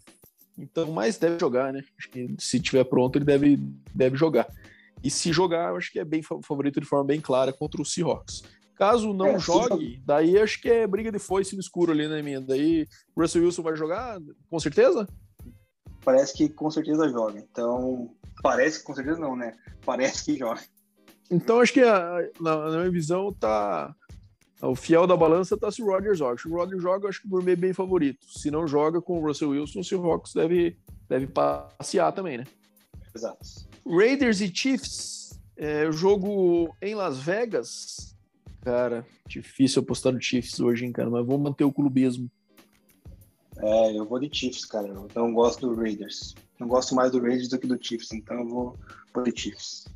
Então, 0.59 0.91
mas 0.93 1.19
deve 1.19 1.39
jogar, 1.39 1.73
né? 1.73 1.83
Acho 1.99 2.11
que 2.11 2.35
se 2.39 2.61
tiver 2.61 2.85
pronto, 2.85 3.17
ele 3.17 3.25
deve, 3.25 3.57
deve 3.95 4.17
jogar. 4.17 4.47
E 5.03 5.11
se 5.11 5.33
jogar, 5.33 5.71
eu 5.71 5.77
acho 5.77 5.91
que 5.91 5.99
é 5.99 6.05
bem 6.05 6.23
favorito 6.23 6.81
de 6.81 6.87
forma 6.87 7.05
bem 7.05 7.21
clara 7.21 7.53
contra 7.53 7.81
o 7.81 7.85
Seahawks. 7.85 8.43
Caso 8.77 9.13
não 9.13 9.29
é, 9.29 9.39
jogue, 9.39 10.03
daí 10.05 10.39
acho 10.39 10.61
que 10.61 10.69
é 10.69 10.87
briga 10.87 11.13
de 11.13 11.19
foice 11.19 11.55
no 11.55 11.61
escuro 11.61 11.93
ali, 11.93 12.09
né, 12.09 12.23
minha? 12.23 12.41
Daí 12.41 12.87
Russell 13.17 13.43
Wilson 13.43 13.63
vai 13.63 13.77
jogar, 13.77 14.19
com 14.49 14.59
certeza? 14.59 15.07
parece 16.05 16.35
que 16.35 16.49
com 16.49 16.71
certeza 16.71 17.09
joga. 17.09 17.39
Então, 17.39 18.11
parece 18.43 18.79
que 18.79 18.85
com 18.85 18.95
certeza 18.95 19.19
não, 19.19 19.37
né? 19.37 19.55
Parece 19.85 20.25
que 20.25 20.39
joga. 20.39 20.61
Então, 21.31 21.61
acho 21.61 21.73
que 21.73 21.81
a, 21.81 22.29
na, 22.41 22.71
na, 22.71 22.79
minha 22.79 22.91
visão, 22.91 23.33
tá. 23.33 23.95
O 24.63 24.77
fiel 24.77 25.09
da 25.09 25.17
balança 25.17 25.57
tá 25.57 25.73
se 25.73 25.83
o 25.83 25.87
Rodgers 25.87 26.17
joga. 26.17 26.39
Se 26.39 26.47
o 26.47 26.53
Rodgers 26.53 26.81
joga, 26.81 27.09
acho 27.09 27.21
que 27.21 27.27
o 27.27 27.31
Gourmet 27.31 27.55
é 27.55 27.57
bem 27.57 27.73
favorito. 27.73 28.25
Se 28.29 28.49
não 28.49 28.67
joga 28.67 29.03
com 29.03 29.19
o 29.19 29.27
Russell 29.27 29.51
Wilson, 29.51 29.81
o 29.81 29.85
Seahawks 29.85 30.33
deve, 30.33 30.77
deve 31.09 31.27
passear 31.27 32.13
também, 32.13 32.39
né? 32.39 32.45
Exato. 33.15 33.41
Raiders 33.85 34.41
e 34.41 34.55
Chiefs, 34.55 35.41
é, 35.57 35.91
jogo 35.91 36.75
em 36.81 36.95
Las 36.95 37.19
Vegas. 37.19 38.17
Cara, 38.61 39.05
difícil 39.27 39.83
apostar 39.83 40.13
no 40.13 40.23
Chiefs 40.23 40.61
hoje, 40.61 40.87
hein, 40.87 40.93
cara, 40.93 41.11
mas 41.11 41.27
vou 41.27 41.37
manter 41.37 41.65
o 41.65 41.73
clubismo. 41.73 42.31
É, 43.59 43.99
eu 43.99 44.07
vou 44.07 44.21
de 44.21 44.31
Chiefs, 44.33 44.65
cara. 44.65 44.87
Eu 44.87 45.09
não 45.17 45.35
gosto 45.35 45.69
do 45.69 45.75
Raiders. 45.75 46.37
Não 46.61 46.69
gosto 46.69 46.95
mais 46.95 47.11
do 47.11 47.21
Raiders 47.21 47.49
do 47.49 47.59
que 47.59 47.67
do 47.67 47.79
Chiefs, 47.83 48.13
então 48.13 48.39
eu 48.39 48.49
vou, 48.49 48.79
vou 49.13 49.25
de 49.25 49.33
Chiefs. 49.37 49.89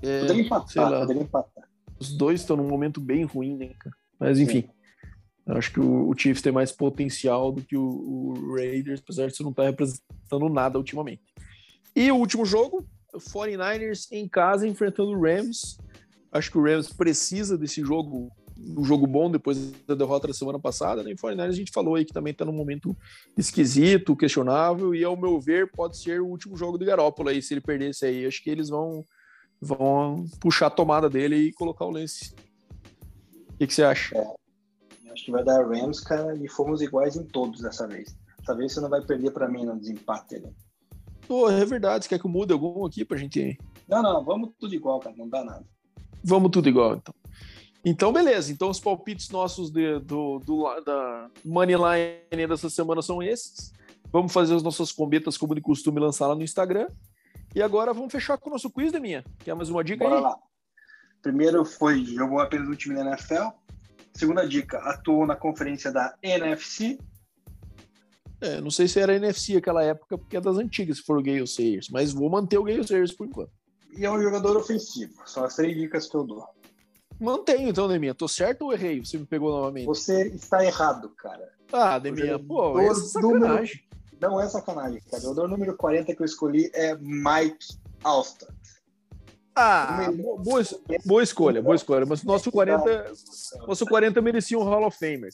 É, 0.00 0.20
poderia 0.20 0.42
empatar, 0.42 1.00
poderia 1.00 1.22
empatar. 1.22 1.67
Os 1.98 2.16
dois 2.16 2.40
estão 2.40 2.56
num 2.56 2.68
momento 2.68 3.00
bem 3.00 3.24
ruim, 3.24 3.56
né, 3.56 3.70
cara? 3.78 3.94
Mas 4.18 4.38
enfim. 4.38 4.68
Acho 5.46 5.72
que 5.72 5.80
o, 5.80 6.10
o, 6.10 6.14
Chiefs 6.16 6.42
tem 6.42 6.52
mais 6.52 6.70
potencial 6.70 7.50
do 7.50 7.62
que 7.62 7.76
o, 7.76 7.82
o 7.82 8.54
Raiders, 8.54 9.00
apesar 9.00 9.28
de 9.28 9.34
você 9.34 9.42
não 9.42 9.50
estar 9.50 9.62
tá 9.62 9.68
representando 9.70 10.48
nada 10.50 10.76
ultimamente. 10.76 11.22
E 11.96 12.12
o 12.12 12.16
último 12.16 12.44
jogo, 12.44 12.86
o 13.14 13.18
49ers 13.18 14.08
em 14.12 14.28
casa 14.28 14.68
enfrentando 14.68 15.10
o 15.10 15.20
Rams. 15.20 15.78
Acho 16.30 16.50
que 16.50 16.58
o 16.58 16.62
Rams 16.62 16.92
precisa 16.92 17.56
desse 17.56 17.80
jogo 17.80 18.30
um 18.58 18.84
jogo 18.84 19.06
bom 19.06 19.30
depois 19.30 19.70
da 19.86 19.94
derrota 19.94 20.26
da 20.26 20.34
semana 20.34 20.58
passada, 20.58 21.02
né? 21.02 21.12
Em 21.12 21.16
49 21.16 21.52
a 21.52 21.56
gente 21.56 21.70
falou 21.70 21.94
aí 21.94 22.04
que 22.04 22.12
também 22.12 22.32
está 22.32 22.44
num 22.44 22.52
momento 22.52 22.96
esquisito, 23.36 24.16
questionável, 24.16 24.94
e 24.94 25.04
ao 25.04 25.16
meu 25.16 25.40
ver 25.40 25.70
pode 25.70 25.96
ser 25.96 26.20
o 26.20 26.26
último 26.26 26.56
jogo 26.56 26.76
do 26.76 26.84
Garópolo 26.84 27.28
aí, 27.28 27.40
se 27.40 27.54
ele 27.54 27.60
perdesse 27.60 28.04
aí. 28.04 28.26
Acho 28.26 28.42
que 28.42 28.50
eles 28.50 28.68
vão, 28.68 29.04
vão 29.60 30.26
puxar 30.40 30.66
a 30.66 30.70
tomada 30.70 31.08
dele 31.08 31.36
e 31.36 31.52
colocar 31.52 31.84
o 31.84 31.90
lance. 31.90 32.34
O 33.50 33.58
que, 33.58 33.66
que 33.66 33.74
você 33.74 33.82
acha? 33.82 34.16
É, 34.16 35.12
acho 35.12 35.24
que 35.24 35.30
vai 35.32 35.44
dar 35.44 35.66
Rams, 35.66 36.00
cara, 36.00 36.36
e 36.36 36.48
fomos 36.48 36.80
iguais 36.80 37.16
em 37.16 37.24
todos 37.24 37.60
dessa 37.60 37.86
vez. 37.86 38.16
Dessa 38.38 38.54
vez 38.54 38.72
você 38.72 38.80
não 38.80 38.88
vai 38.88 39.02
perder 39.02 39.32
para 39.32 39.48
mim 39.48 39.64
no 39.64 39.78
desempate 39.78 40.36
ali. 40.36 40.54
Pô, 41.26 41.50
é 41.50 41.64
verdade. 41.64 42.04
Você 42.04 42.08
quer 42.08 42.18
que 42.18 42.26
eu 42.26 42.30
mude 42.30 42.52
algum 42.52 42.86
aqui 42.86 43.04
pra 43.04 43.18
gente. 43.18 43.58
Não, 43.86 44.02
não, 44.02 44.24
vamos 44.24 44.50
tudo 44.58 44.74
igual, 44.74 45.00
cara, 45.00 45.14
não 45.16 45.28
dá 45.28 45.44
nada. 45.44 45.64
Vamos 46.24 46.50
tudo 46.50 46.68
igual, 46.68 46.96
então. 46.96 47.14
Então, 47.84 48.12
beleza. 48.12 48.52
Então, 48.52 48.70
os 48.70 48.80
palpites 48.80 49.30
nossos 49.30 49.70
de, 49.70 49.98
do, 50.00 50.38
do, 50.40 50.80
da 50.80 51.30
Moneyline 51.44 52.46
dessa 52.48 52.68
semana 52.68 53.02
são 53.02 53.22
esses. 53.22 53.72
Vamos 54.12 54.32
fazer 54.32 54.54
as 54.54 54.62
nossas 54.62 54.90
combetas 54.90 55.36
como 55.36 55.54
de 55.54 55.60
costume 55.60 56.00
lançar 56.00 56.26
lá 56.26 56.34
no 56.34 56.42
Instagram. 56.42 56.86
E 57.54 57.62
agora 57.62 57.92
vamos 57.92 58.12
fechar 58.12 58.36
com 58.38 58.50
o 58.50 58.52
nosso 58.52 58.70
quiz, 58.70 58.92
da 58.92 59.00
minha. 59.00 59.24
Quer 59.38 59.54
mais 59.54 59.68
uma 59.68 59.82
dica 59.82 60.04
Bora 60.04 60.16
aí? 60.16 60.22
lá. 60.22 60.36
Primeiro 61.22 61.64
foi 61.64 62.04
jogou 62.04 62.40
apenas 62.40 62.68
no 62.68 62.76
time 62.76 62.94
da 62.94 63.02
NFL. 63.02 63.48
Segunda 64.14 64.46
dica, 64.46 64.78
atuou 64.78 65.26
na 65.26 65.36
conferência 65.36 65.90
da 65.92 66.14
NFC. 66.22 66.98
É, 68.40 68.60
não 68.60 68.70
sei 68.70 68.86
se 68.86 69.00
era 69.00 69.16
NFC 69.16 69.56
aquela 69.56 69.82
época, 69.82 70.16
porque 70.16 70.36
é 70.36 70.40
das 70.40 70.56
antigas, 70.56 70.98
se 70.98 71.02
for 71.02 71.18
o 71.18 71.22
Gale 71.22 71.46
Sayers, 71.46 71.88
mas 71.90 72.12
vou 72.12 72.30
manter 72.30 72.58
o 72.58 72.62
Gale 72.62 72.86
Sayers 72.86 73.12
por 73.12 73.26
enquanto. 73.26 73.50
E 73.96 74.04
é 74.04 74.10
um 74.10 74.22
jogador 74.22 74.56
ofensivo. 74.56 75.14
São 75.26 75.44
as 75.44 75.56
três 75.56 75.76
dicas 75.76 76.08
que 76.08 76.16
eu 76.16 76.24
dou. 76.24 76.44
Mantenho, 77.18 77.68
então, 77.68 77.88
Deminha. 77.88 78.14
Tô 78.14 78.28
certo 78.28 78.66
ou 78.66 78.72
errei? 78.72 79.04
Você 79.04 79.18
me 79.18 79.26
pegou 79.26 79.50
novamente? 79.50 79.86
Você 79.86 80.28
está 80.28 80.64
errado, 80.64 81.08
cara. 81.16 81.52
Ah, 81.72 81.98
Deminha, 81.98 82.38
pô, 82.38 82.78
é 82.78 82.94
sacanagem. 82.94 83.82
Número... 83.82 83.87
Não 84.20 84.40
é 84.40 84.48
sacanagem, 84.48 85.00
cara. 85.02 85.22
O 85.22 85.26
jogador 85.26 85.48
número 85.48 85.76
40 85.76 86.14
que 86.14 86.22
eu 86.22 86.26
escolhi 86.26 86.70
é 86.74 86.96
Mike 86.96 87.78
Alstott. 88.02 88.52
Ah, 89.54 90.10
boa, 90.12 90.40
boa 91.04 91.22
escolha, 91.22 91.60
boa 91.60 91.74
escolha. 91.74 92.06
Mas 92.06 92.22
nosso 92.22 92.50
40, 92.52 93.12
nosso 93.66 93.84
40 93.86 94.20
merecia 94.22 94.58
um 94.58 94.62
Hall 94.62 94.86
of 94.86 94.96
Famer. 94.96 95.32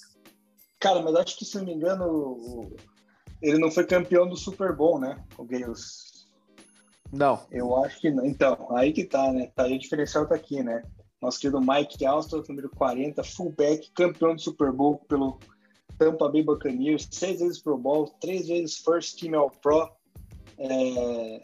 Cara, 0.81 1.03
mas 1.03 1.15
acho 1.17 1.39
que, 1.39 1.45
se 1.45 1.59
não 1.59 1.65
me 1.65 1.75
engano, 1.75 2.73
ele 3.43 3.59
não 3.59 3.71
foi 3.71 3.85
campeão 3.85 4.27
do 4.27 4.37
Super 4.37 4.75
Bowl, 4.75 4.99
né? 4.99 5.23
O 5.37 5.45
Gales. 5.45 6.27
Não. 7.13 7.47
Eu 7.51 7.77
acho 7.85 8.01
que 8.01 8.11
não. 8.11 8.25
Então, 8.25 8.75
aí 8.77 8.93
que 8.93 9.05
tá, 9.05 9.31
né? 9.31 9.51
Tá 9.55 9.65
aí 9.65 9.77
o 9.77 9.79
diferencial 9.79 10.27
tá 10.27 10.35
aqui, 10.35 10.63
né? 10.63 10.83
nosso 11.25 11.41
querido 11.41 11.61
Mike 11.61 12.05
Alstott, 12.05 12.49
número 12.49 12.69
40, 12.69 13.25
fullback, 13.25 13.91
campeão 13.93 14.35
do 14.35 14.41
Super 14.41 14.71
Bowl 14.71 14.99
pelo 15.09 15.39
Tampa 15.99 16.29
Bay 16.29 16.43
Buccaneers, 16.43 17.09
seis 17.11 17.41
vezes 17.41 17.61
Pro 17.61 17.79
Bowl, 17.79 18.07
três 18.21 18.49
vezes 18.49 18.79
First 18.79 19.19
Team 19.19 19.35
All 19.35 19.51
Pro, 19.51 19.91
é, 20.59 21.43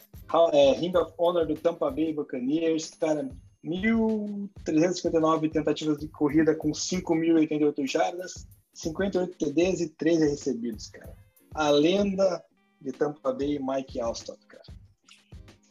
é, 0.52 0.72
Ring 0.72 0.96
of 0.96 1.12
Honor 1.18 1.46
do 1.46 1.54
Tampa 1.54 1.90
Bay 1.90 2.12
Buccaneers, 2.12 2.90
cara, 2.90 3.28
1.359 3.64 5.52
tentativas 5.52 5.98
de 5.98 6.08
corrida 6.08 6.54
com 6.54 6.70
5.088 6.70 7.86
jardas, 7.86 8.46
58 8.74 9.36
TDs 9.36 9.80
e 9.80 9.88
13 9.90 10.30
recebidos, 10.30 10.88
cara. 10.88 11.14
A 11.54 11.70
lenda 11.70 12.42
de 12.80 12.92
Tampa 12.92 13.32
Bay, 13.32 13.58
Mike 13.58 14.00
Alstott, 14.00 14.40
cara. 14.46 14.64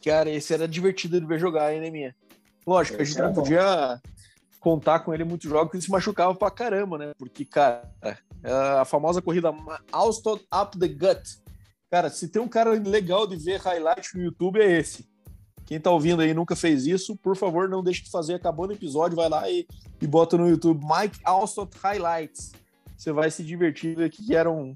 Cara, 0.04 0.30
esse 0.30 0.54
era 0.54 0.68
divertido 0.68 1.20
de 1.20 1.26
ver 1.26 1.38
jogar, 1.38 1.74
hein, 1.74 1.80
né, 1.80 1.90
minha? 1.90 2.14
Lógico, 2.66 3.00
a 3.00 3.04
gente 3.04 3.18
não 3.18 3.32
podia 3.32 4.00
contar 4.60 5.00
com 5.00 5.12
ele 5.12 5.24
muitos 5.24 5.48
jogos, 5.48 5.74
ele 5.74 5.82
se 5.82 5.90
machucava 5.90 6.34
pra 6.34 6.50
caramba, 6.50 6.98
né? 6.98 7.12
Porque, 7.18 7.44
cara, 7.44 7.90
a 8.42 8.84
famosa 8.84 9.20
corrida 9.20 9.52
Alston 9.92 10.38
Up 10.54 10.78
the 10.78 10.88
Gut. 10.88 11.40
Cara, 11.90 12.08
se 12.08 12.28
tem 12.28 12.40
um 12.40 12.48
cara 12.48 12.70
legal 12.70 13.26
de 13.26 13.36
ver 13.36 13.60
highlight 13.60 14.16
no 14.16 14.22
YouTube, 14.22 14.60
é 14.60 14.78
esse. 14.78 15.08
Quem 15.66 15.80
tá 15.80 15.90
ouvindo 15.90 16.22
aí 16.22 16.34
nunca 16.34 16.56
fez 16.56 16.86
isso, 16.86 17.16
por 17.16 17.36
favor, 17.36 17.68
não 17.68 17.82
deixe 17.82 18.02
de 18.02 18.10
fazer. 18.10 18.34
Acabando 18.34 18.70
o 18.70 18.74
episódio, 18.74 19.16
vai 19.16 19.28
lá 19.28 19.48
e, 19.48 19.66
e 20.00 20.06
bota 20.06 20.36
no 20.36 20.48
YouTube 20.48 20.80
Mike 20.84 21.20
Alston 21.24 21.68
Highlights. 21.82 22.52
Você 22.96 23.12
vai 23.12 23.30
se 23.30 23.42
divertir 23.42 23.96
ver 23.96 24.10
que 24.10 24.34
era 24.34 24.50
um 24.50 24.74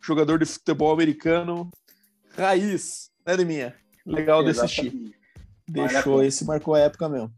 jogador 0.00 0.38
de 0.38 0.46
futebol 0.46 0.92
americano 0.92 1.70
raiz, 2.36 3.10
né, 3.26 3.36
Deminha? 3.36 3.74
Legal 4.04 4.44
de 4.44 4.50
assistir. 4.50 5.14
Deixou 5.68 6.22
esse, 6.22 6.44
marcou 6.44 6.74
a 6.74 6.80
época 6.80 7.08
mesmo. 7.08 7.32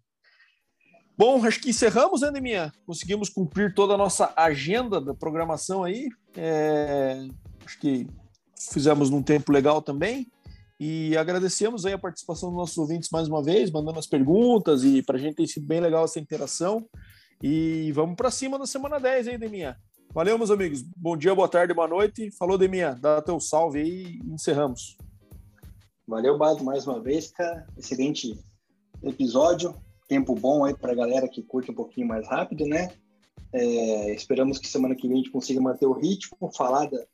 Bom, 1.19 1.45
acho 1.45 1.61
que 1.61 1.70
encerramos, 1.70 2.20
né, 2.20 2.31
Deminha? 2.31 2.73
Conseguimos 2.86 3.28
cumprir 3.28 3.74
toda 3.74 3.95
a 3.95 3.99
nossa 3.99 4.32
agenda 4.36 5.01
da 5.01 5.12
programação 5.12 5.82
aí. 5.82 6.09
É... 6.36 7.27
Acho 7.66 7.81
que 7.81 8.07
fizemos 8.70 9.11
num 9.11 9.20
tempo 9.20 9.51
legal 9.51 9.82
também. 9.82 10.31
E 10.78 11.16
agradecemos 11.16 11.85
aí 11.85 11.93
a 11.93 11.99
participação 11.99 12.51
dos 12.51 12.59
nossos 12.59 12.78
ouvintes 12.78 13.11
mais 13.11 13.27
uma 13.27 13.43
vez, 13.43 13.69
mandando 13.69 13.99
as 13.99 14.07
perguntas 14.07 14.85
e 14.85 15.03
para 15.03 15.16
a 15.16 15.19
gente 15.19 15.35
tem 15.35 15.47
sido 15.47 15.66
bem 15.66 15.81
legal 15.81 16.05
essa 16.05 16.20
interação. 16.20 16.89
E 17.43 17.90
vamos 17.90 18.15
para 18.15 18.31
cima 18.31 18.57
na 18.57 18.66
semana 18.66 19.01
10 19.01 19.27
aí, 19.27 19.39
Deminha. 19.39 19.77
Valeu, 20.15 20.39
meus 20.39 20.53
amigos. 20.53 20.82
Bom 20.97 21.16
dia, 21.16 21.35
boa 21.35 21.49
tarde, 21.49 21.74
boa 21.74 21.89
noite. 21.89 22.31
Falou, 22.39 22.57
Deminha. 22.57 22.95
Dá 22.95 23.20
teu 23.20 23.40
salve 23.40 23.81
aí 23.81 24.20
e 24.24 24.32
encerramos. 24.32 24.97
Valeu, 26.07 26.39
Bato, 26.39 26.62
mais 26.62 26.86
uma 26.86 27.03
vez, 27.03 27.32
cara. 27.32 27.66
Excelente 27.77 28.39
episódio. 29.03 29.74
Tempo 30.09 30.35
bom 30.35 30.65
aí 30.65 30.75
para 30.75 30.93
a 30.93 30.97
galera 30.97 31.29
que 31.29 31.43
curte 31.43 31.71
um 31.71 31.75
pouquinho 31.75 32.09
mais 32.09 32.27
rápido, 32.27 32.65
né? 32.67 32.91
É, 33.53 34.15
esperamos 34.15 34.59
que 34.59 34.67
semana 34.67 34.95
que 34.95 35.07
vem 35.07 35.19
a 35.19 35.19
gente 35.19 35.31
consiga 35.31 35.61
manter 35.61 35.87
o 35.87 35.93
ritmo, 35.93 36.51
falar 36.53 36.87
da, 36.87 37.05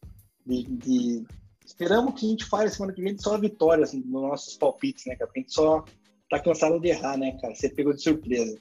de, 0.47 0.63
de, 0.65 1.27
Esperamos 1.65 2.19
que 2.19 2.27
a 2.27 2.29
gente 2.29 2.45
fale 2.45 2.71
semana 2.71 2.93
que 2.93 3.03
vem 3.03 3.17
só 3.19 3.39
vitórias 3.39 3.89
assim, 3.89 4.01
nos 4.01 4.23
nossos 4.23 4.57
palpites, 4.57 5.07
né? 5.07 5.17
Porque 5.17 5.41
a 5.41 5.43
gente 5.43 5.53
só 5.53 5.85
tá 6.29 6.39
cansado 6.39 6.79
de 6.79 6.89
errar, 6.89 7.17
né, 7.17 7.37
cara? 7.41 7.55
Você 7.55 7.69
pegou 7.69 7.93
de 7.95 8.03
surpresa. 8.03 8.59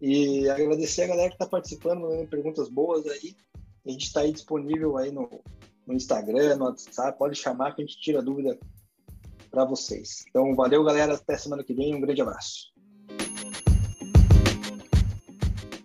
E 0.00 0.48
agradecer 0.48 1.02
a 1.02 1.08
galera 1.08 1.28
que 1.28 1.34
está 1.34 1.46
participando, 1.46 2.02
mandando 2.02 2.28
perguntas 2.28 2.68
boas 2.68 3.06
aí. 3.06 3.34
A 3.86 3.90
gente 3.90 4.06
está 4.06 4.20
aí 4.20 4.32
disponível 4.32 4.96
aí 4.96 5.10
no, 5.10 5.28
no 5.86 5.94
Instagram, 5.94 6.56
no 6.56 6.66
WhatsApp, 6.66 7.18
pode 7.18 7.36
chamar 7.36 7.74
que 7.74 7.82
a 7.82 7.84
gente 7.84 8.00
tira 8.00 8.22
dúvida 8.22 8.58
para 9.50 9.64
vocês. 9.64 10.24
Então, 10.28 10.54
valeu, 10.54 10.84
galera. 10.84 11.14
Até 11.14 11.36
semana 11.36 11.64
que 11.64 11.74
vem. 11.74 11.94
Um 11.94 12.00
grande 12.00 12.22
abraço. 12.22 12.73